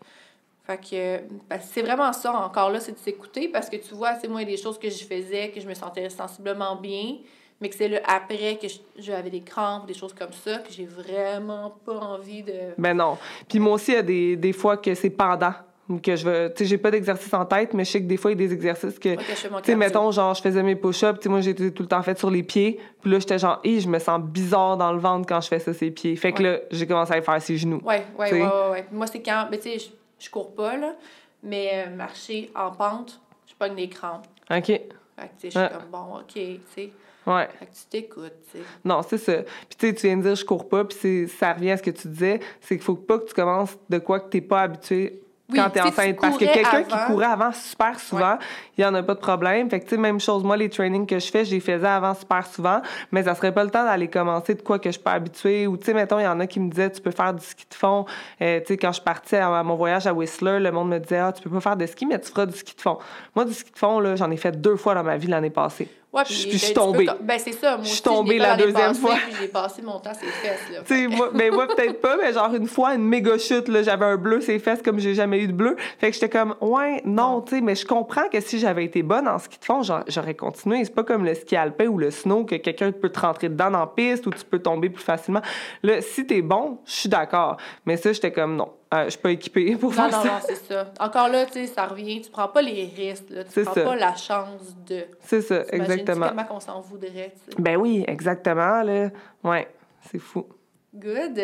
Fait 0.65 0.77
que 0.77 1.17
ben, 1.49 1.59
c'est 1.61 1.81
vraiment 1.81 2.13
ça, 2.13 2.33
encore 2.33 2.69
là, 2.69 2.79
c'est 2.79 2.93
de 2.93 2.97
s'écouter 2.97 3.49
parce 3.49 3.69
que 3.69 3.75
tu 3.75 3.93
vois, 3.93 4.15
c'est 4.15 4.29
moi, 4.29 4.45
des 4.45 4.55
choses 4.55 4.79
que 4.79 4.89
je 4.89 5.03
faisais, 5.03 5.49
que 5.49 5.59
je 5.59 5.67
me 5.67 5.73
sentais 5.73 6.09
sensiblement 6.09 6.77
bien, 6.77 7.17
mais 7.59 7.67
que 7.67 7.75
c'est 7.75 7.89
le 7.89 7.99
après 8.09 8.57
que 8.61 8.67
j'avais 8.97 9.29
des 9.29 9.41
crampes, 9.41 9.87
des 9.87 9.93
choses 9.93 10.13
comme 10.13 10.31
ça, 10.31 10.59
que 10.59 10.71
j'ai 10.71 10.85
vraiment 10.85 11.75
pas 11.85 11.97
envie 11.97 12.43
de. 12.43 12.53
Ben 12.77 12.93
non. 12.93 13.17
Puis 13.49 13.59
moi 13.59 13.73
aussi, 13.73 13.91
il 13.91 13.95
y 13.95 13.97
a 13.97 14.03
des, 14.03 14.35
des 14.37 14.53
fois 14.53 14.77
que 14.77 14.95
c'est 14.95 15.09
pendant 15.09 15.53
que 16.01 16.15
je 16.15 16.25
veux 16.25 16.53
tu 16.55 16.63
sais 16.63 16.69
j'ai 16.69 16.77
pas 16.77 16.91
d'exercice 16.91 17.33
en 17.33 17.45
tête 17.45 17.73
mais 17.73 17.83
je 17.83 17.91
sais 17.91 18.01
que 18.01 18.07
des 18.07 18.15
fois 18.15 18.31
il 18.31 18.39
y 18.39 18.43
a 18.43 18.47
des 18.47 18.53
exercices 18.53 18.97
que 18.97 19.15
tu 19.15 19.23
sais 19.63 19.75
mettons 19.75 20.11
genre 20.11 20.33
je 20.33 20.41
faisais 20.41 20.63
mes 20.63 20.77
push-ups 20.77 21.19
tu 21.19 21.23
sais 21.23 21.29
moi 21.29 21.41
j'étais 21.41 21.71
tout 21.71 21.83
le 21.83 21.89
temps 21.89 22.01
fait 22.01 22.17
sur 22.17 22.31
les 22.31 22.41
pieds 22.41 22.79
puis 23.01 23.11
là 23.11 23.19
j'étais 23.19 23.37
genre 23.37 23.59
et 23.65 23.81
je 23.81 23.89
me 23.89 23.99
sens 23.99 24.21
bizarre 24.21 24.77
dans 24.77 24.93
le 24.93 24.99
ventre 24.99 25.27
quand 25.27 25.41
je 25.41 25.49
fais 25.49 25.59
ça 25.59 25.73
ses 25.73 25.91
pieds 25.91 26.15
fait 26.15 26.31
que 26.31 26.41
là 26.41 26.57
j'ai 26.71 26.87
commencé 26.87 27.13
à 27.13 27.21
faire 27.21 27.41
ses 27.41 27.57
genoux 27.57 27.81
ouais 27.83 28.05
ouais, 28.17 28.31
ouais 28.31 28.41
ouais 28.41 28.69
ouais 28.71 28.85
moi 28.93 29.07
c'est 29.07 29.21
quand 29.21 29.47
mais 29.51 29.57
tu 29.59 29.77
sais 29.77 29.91
je 30.23 30.29
cours 30.29 30.53
pas, 30.53 30.77
là. 30.77 30.95
Mais 31.41 31.85
euh, 31.85 31.95
marcher 31.95 32.51
en 32.55 32.71
pente, 32.71 33.19
je 33.47 33.53
pogne 33.55 33.75
des 33.75 33.89
crampes. 33.89 34.27
OK. 34.49 34.65
Fait 34.65 34.79
que, 34.79 35.23
tu 35.39 35.51
sais, 35.51 35.51
je 35.51 35.59
suis 35.59 35.69
comme, 35.69 35.89
bon, 35.91 36.17
OK, 36.19 36.33
tu 36.33 36.61
sais. 36.73 36.91
Ouais. 37.25 37.47
Fait 37.57 37.65
que 37.65 37.71
tu 37.71 37.85
t'écoutes, 37.89 38.33
tu 38.51 38.59
sais. 38.59 38.63
Non, 38.83 39.01
c'est 39.01 39.17
ça. 39.17 39.43
Puis 39.43 39.77
tu 39.77 39.87
sais, 39.87 39.93
tu 39.93 40.07
viens 40.07 40.17
de 40.17 40.23
dire 40.23 40.35
je 40.35 40.45
cours 40.45 40.67
pas, 40.67 40.83
puis 40.83 41.27
ça 41.27 41.53
revient 41.53 41.71
à 41.71 41.77
ce 41.77 41.83
que 41.83 41.91
tu 41.91 42.07
disais, 42.09 42.39
c'est 42.61 42.75
qu'il 42.75 42.83
faut 42.83 42.95
pas 42.95 43.19
que 43.19 43.25
tu 43.25 43.33
commences 43.33 43.77
de 43.89 43.97
quoi 43.99 44.19
que 44.19 44.29
t'es 44.29 44.41
pas 44.41 44.63
habitué 44.63 45.21
quand 45.53 45.69
t'es 45.69 45.81
enceinte. 45.81 46.17
Parce 46.19 46.37
que 46.37 46.45
quelqu'un 46.45 46.83
qui 46.83 46.95
courait 47.07 47.25
avant 47.25 47.51
super 47.51 47.99
souvent, 47.99 48.37
il 48.77 48.83
y 48.83 48.85
en 48.85 48.93
a 48.93 49.03
pas 49.03 49.13
de 49.13 49.19
problème. 49.19 49.69
Fait 49.69 49.79
que, 49.79 49.85
tu 49.85 49.91
sais, 49.91 49.97
même 49.97 50.19
chose, 50.19 50.43
moi, 50.43 50.57
les 50.57 50.69
trainings 50.69 51.05
que 51.05 51.19
je 51.19 51.29
fais, 51.29 51.45
j'ai 51.45 51.59
faisais 51.59 51.87
avant 51.87 52.13
super 52.13 52.45
souvent, 52.45 52.81
mais 53.11 53.23
ça 53.23 53.35
serait 53.35 53.53
pas 53.53 53.63
le 53.63 53.69
temps 53.69 53.83
d'aller 53.83 54.07
commencer 54.07 54.55
de 54.55 54.61
quoi 54.61 54.79
que 54.79 54.91
je 54.91 54.99
pas 54.99 55.13
habituée. 55.13 55.67
Ou, 55.67 55.77
tu 55.77 55.85
sais, 55.85 55.93
mettons, 55.93 56.19
il 56.19 56.23
y 56.23 56.27
en 56.27 56.39
a 56.39 56.47
qui 56.47 56.59
me 56.59 56.69
disaient, 56.69 56.91
tu 56.91 57.01
peux 57.01 57.11
faire 57.11 57.33
du 57.33 57.43
ski 57.43 57.65
de 57.69 57.75
fond. 57.75 58.05
Euh, 58.41 58.59
tu 58.59 58.67
sais, 58.67 58.77
quand 58.77 58.91
je 58.91 59.01
partais 59.01 59.37
à 59.37 59.63
mon 59.63 59.75
voyage 59.75 60.07
à 60.07 60.13
Whistler, 60.13 60.59
le 60.59 60.71
monde 60.71 60.89
me 60.89 60.99
disait, 60.99 61.19
ah, 61.19 61.31
tu 61.31 61.43
peux 61.43 61.49
pas 61.49 61.61
faire 61.61 61.77
de 61.77 61.85
ski, 61.85 62.05
mais 62.05 62.19
tu 62.19 62.29
feras 62.29 62.45
du 62.45 62.57
ski 62.57 62.75
de 62.75 62.81
fond. 62.81 62.97
Moi, 63.35 63.45
du 63.45 63.53
ski 63.53 63.71
de 63.71 63.77
fond, 63.77 63.99
là, 63.99 64.15
j'en 64.15 64.31
ai 64.31 64.37
fait 64.37 64.59
deux 64.59 64.75
fois 64.75 64.95
dans 64.95 65.03
ma 65.03 65.17
vie 65.17 65.27
l'année 65.27 65.49
passée. 65.49 65.89
Ouais, 66.13 66.23
puis, 66.25 66.35
je 66.35 66.57
suis 66.57 66.73
tombée. 66.75 67.07
Ben, 67.21 67.39
c'est 67.39 67.53
ça. 67.53 67.75
Moi 67.75 67.85
je 67.85 67.89
suis 67.89 68.01
tombée 68.03 68.37
la 68.37 68.55
deuxième 68.55 68.93
fois. 68.93 69.15
J'ai 69.39 69.47
passé 69.47 69.81
mon 69.81 69.99
temps 69.99 70.13
ses 70.13 70.27
fesses, 70.27 70.69
là. 70.71 70.81
Tu 70.85 70.93
sais, 70.93 71.07
moi, 71.07 71.31
ben, 71.33 71.51
moi 71.51 71.67
peut-être 71.67 71.99
pas, 72.01 72.17
mais 72.17 72.31
genre 72.31 72.53
une 72.53 72.67
fois, 72.67 72.93
une 72.93 73.03
méga 73.03 73.37
chute, 73.39 73.67
là, 73.67 73.81
j'avais 73.81 74.05
un 74.05 74.17
bleu 74.17 74.39
ses 74.39 74.59
fesses 74.59 74.83
comme 74.83 74.99
j'ai 74.99 75.15
jamais 75.15 75.39
eu 75.39 75.47
de 75.47 75.53
bleu. 75.53 75.75
Fait 75.97 76.09
que 76.09 76.13
j'étais 76.13 76.29
comme, 76.29 76.55
ouais, 76.61 77.01
non, 77.03 77.41
tu 77.41 77.55
sais, 77.55 77.61
mais 77.61 77.73
je 77.73 77.87
comprends 77.87 78.29
que 78.29 78.39
si 78.41 78.59
j'avais 78.59 78.85
été 78.85 79.01
bonne 79.01 79.27
en 79.27 79.39
ski 79.39 79.57
de 79.57 79.65
fond, 79.65 79.81
j'aurais 79.81 80.35
continué. 80.35 80.85
C'est 80.85 80.93
pas 80.93 81.03
comme 81.03 81.25
le 81.25 81.33
ski 81.33 81.55
alpin 81.55 81.87
ou 81.87 81.97
le 81.97 82.11
snow 82.11 82.45
que 82.45 82.55
quelqu'un 82.55 82.91
peut 82.91 83.09
te 83.09 83.19
rentrer 83.19 83.49
dedans 83.49 83.71
dans 83.71 83.79
la 83.79 83.87
piste 83.87 84.27
ou 84.27 84.29
tu 84.29 84.45
peux 84.45 84.59
tomber 84.59 84.91
plus 84.91 85.03
facilement. 85.03 85.41
Là, 85.81 85.99
si 86.01 86.27
t'es 86.27 86.43
bon, 86.43 86.77
je 86.85 86.93
suis 86.93 87.09
d'accord. 87.09 87.57
Mais 87.87 87.97
ça, 87.97 88.13
j'étais 88.13 88.31
comme, 88.31 88.55
non. 88.55 88.69
Euh, 88.93 89.05
je 89.05 89.09
suis 89.11 89.19
pas 89.19 89.31
équipée 89.31 89.75
pour 89.75 89.93
faire 89.93 90.11
ça. 90.11 90.17
Non, 90.17 90.23
non, 90.23 90.39
c'est 90.45 90.67
ça. 90.67 90.91
Encore 90.99 91.29
là, 91.29 91.45
tu 91.45 91.53
sais, 91.53 91.67
ça 91.67 91.85
revient. 91.85 92.21
Tu 92.21 92.29
prends 92.29 92.47
pas 92.47 92.61
les 92.61 92.91
risques, 92.95 93.29
là. 93.29 93.43
Tu 93.43 93.63
prends 93.63 93.73
pas 93.73 93.95
la 93.95 94.15
chance 94.15 94.75
de. 94.87 95.05
C'est 95.21 95.41
ça, 95.41 95.63
exactement. 95.69 96.29
comment 96.29 96.45
on 96.51 96.59
s'en 96.59 96.81
voudrait, 96.81 97.33
Ben 97.57 97.77
oui, 97.77 98.03
exactement, 98.07 98.83
là. 98.83 99.09
Ouais, 99.43 99.67
c'est 100.11 100.19
fou. 100.19 100.45
Good. 100.93 101.41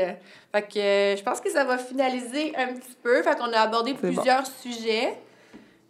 Fait 0.51 0.61
que 0.61 0.79
euh, 0.79 1.15
je 1.15 1.23
pense 1.23 1.41
que 1.41 1.49
ça 1.49 1.63
va 1.63 1.79
finaliser 1.79 2.53
un 2.55 2.67
petit 2.67 2.95
peu. 3.01 3.23
Fait 3.23 3.35
qu'on 3.35 3.51
a 3.51 3.61
abordé 3.61 3.95
plusieurs 3.95 4.45
sujets. 4.45 5.17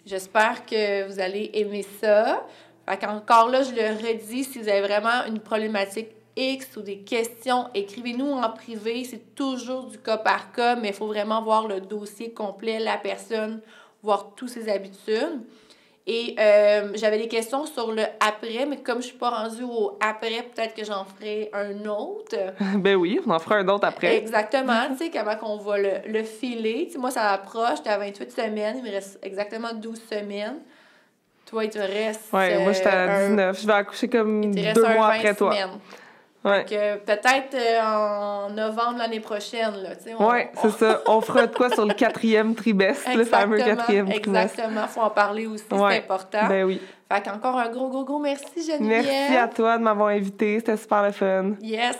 J'espère 0.05 0.65
que 0.65 1.07
vous 1.07 1.19
allez 1.19 1.51
aimer 1.53 1.85
ça. 2.01 2.45
Fait 2.87 2.97
qu'encore 2.97 3.49
là, 3.49 3.63
je 3.63 3.71
le 3.71 4.07
redis, 4.07 4.45
si 4.45 4.59
vous 4.59 4.69
avez 4.69 4.81
vraiment 4.81 5.25
une 5.27 5.39
problématique 5.39 6.07
X 6.39 6.77
ou 6.77 6.81
des 6.81 6.99
questions, 6.99 7.67
écrivez-nous 7.73 8.31
en 8.31 8.49
privé. 8.49 9.03
C'est 9.03 9.35
toujours 9.35 9.85
du 9.85 9.97
cas 9.97 10.17
par 10.17 10.53
cas, 10.53 10.75
mais 10.75 10.89
il 10.89 10.93
faut 10.93 11.07
vraiment 11.07 11.41
voir 11.41 11.67
le 11.67 11.81
dossier 11.81 12.31
complet, 12.31 12.79
la 12.79 12.97
personne, 12.97 13.59
voir 14.01 14.31
toutes 14.35 14.49
ses 14.49 14.69
habitudes. 14.69 15.41
Et 16.07 16.35
euh, 16.39 16.91
j'avais 16.95 17.19
des 17.19 17.27
questions 17.27 17.65
sur 17.65 17.91
le 17.91 18.03
après, 18.19 18.65
mais 18.65 18.77
comme 18.77 19.01
je 19.01 19.07
suis 19.07 19.17
pas 19.17 19.29
rendue 19.29 19.63
au 19.63 19.97
après, 20.01 20.41
peut-être 20.41 20.73
que 20.73 20.83
j'en 20.83 21.05
ferai 21.05 21.51
un 21.53 21.85
autre. 21.85 22.35
ben 22.77 22.95
oui, 22.95 23.19
on 23.27 23.29
en 23.29 23.37
fera 23.37 23.57
un 23.57 23.67
autre 23.67 23.85
après. 23.85 24.17
Exactement, 24.17 24.87
tu 24.97 24.97
sais, 24.97 25.11
comment 25.11 25.35
qu'on 25.35 25.57
va 25.57 25.77
le, 25.77 25.91
le 26.07 26.23
filer. 26.23 26.89
moi, 26.97 27.11
ça 27.11 27.31
approche, 27.31 27.77
j'étais 27.77 27.89
à 27.89 27.99
28 27.99 28.31
semaines, 28.31 28.77
il 28.77 28.83
me 28.83 28.91
reste 28.91 29.19
exactement 29.21 29.73
12 29.73 30.01
semaines. 30.09 30.59
Toi, 31.45 31.65
il 31.65 31.69
te 31.69 31.79
reste. 31.79 32.29
Oui, 32.31 32.57
moi, 32.63 32.71
j'étais 32.71 32.89
à 32.89 33.27
19. 33.27 33.61
Je 33.61 33.67
vais 33.67 33.73
accoucher 33.73 34.07
comme 34.07 34.53
deux 34.53 34.93
mois 34.93 35.07
après 35.07 35.35
toi. 35.35 35.53
Ouais. 36.49 36.65
peut-être 37.05 37.55
euh, 37.55 37.81
en 37.81 38.49
novembre 38.49 38.97
l'année 38.99 39.19
prochaine. 39.19 39.73
On, 40.19 40.31
oui, 40.31 40.39
c'est 40.61 40.71
ça. 40.71 41.01
On 41.07 41.21
fera 41.21 41.47
de 41.47 41.55
quoi 41.55 41.69
sur 41.69 41.85
le 41.85 41.93
quatrième 41.95 42.55
trimestre, 42.55 43.09
le 43.15 43.25
fameux 43.25 43.57
quatrième 43.57 44.09
trimestre. 44.09 44.59
Exactement. 44.59 44.81
Il 44.83 44.89
faut 44.89 45.01
en 45.01 45.09
parler 45.09 45.45
aussi, 45.47 45.65
c'est 45.69 45.97
important. 45.97 46.47
Ben 46.47 46.63
oui. 46.65 46.81
Fait 47.11 47.23
qu'encore 47.23 47.57
un 47.57 47.69
gros, 47.69 47.89
gros, 47.89 48.05
gros 48.05 48.19
merci, 48.19 48.45
Geneviève. 48.65 49.03
Merci 49.03 49.35
à 49.35 49.47
toi 49.47 49.77
de 49.77 49.83
m'avoir 49.83 50.09
invité. 50.09 50.59
C'était 50.59 50.77
super 50.77 51.03
le 51.03 51.11
fun. 51.11 51.51
Yes. 51.61 51.97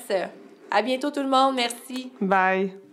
À 0.70 0.82
bientôt, 0.82 1.10
tout 1.10 1.24
le 1.24 1.30
monde. 1.30 1.56
Merci. 1.56 2.12
Bye. 2.22 2.89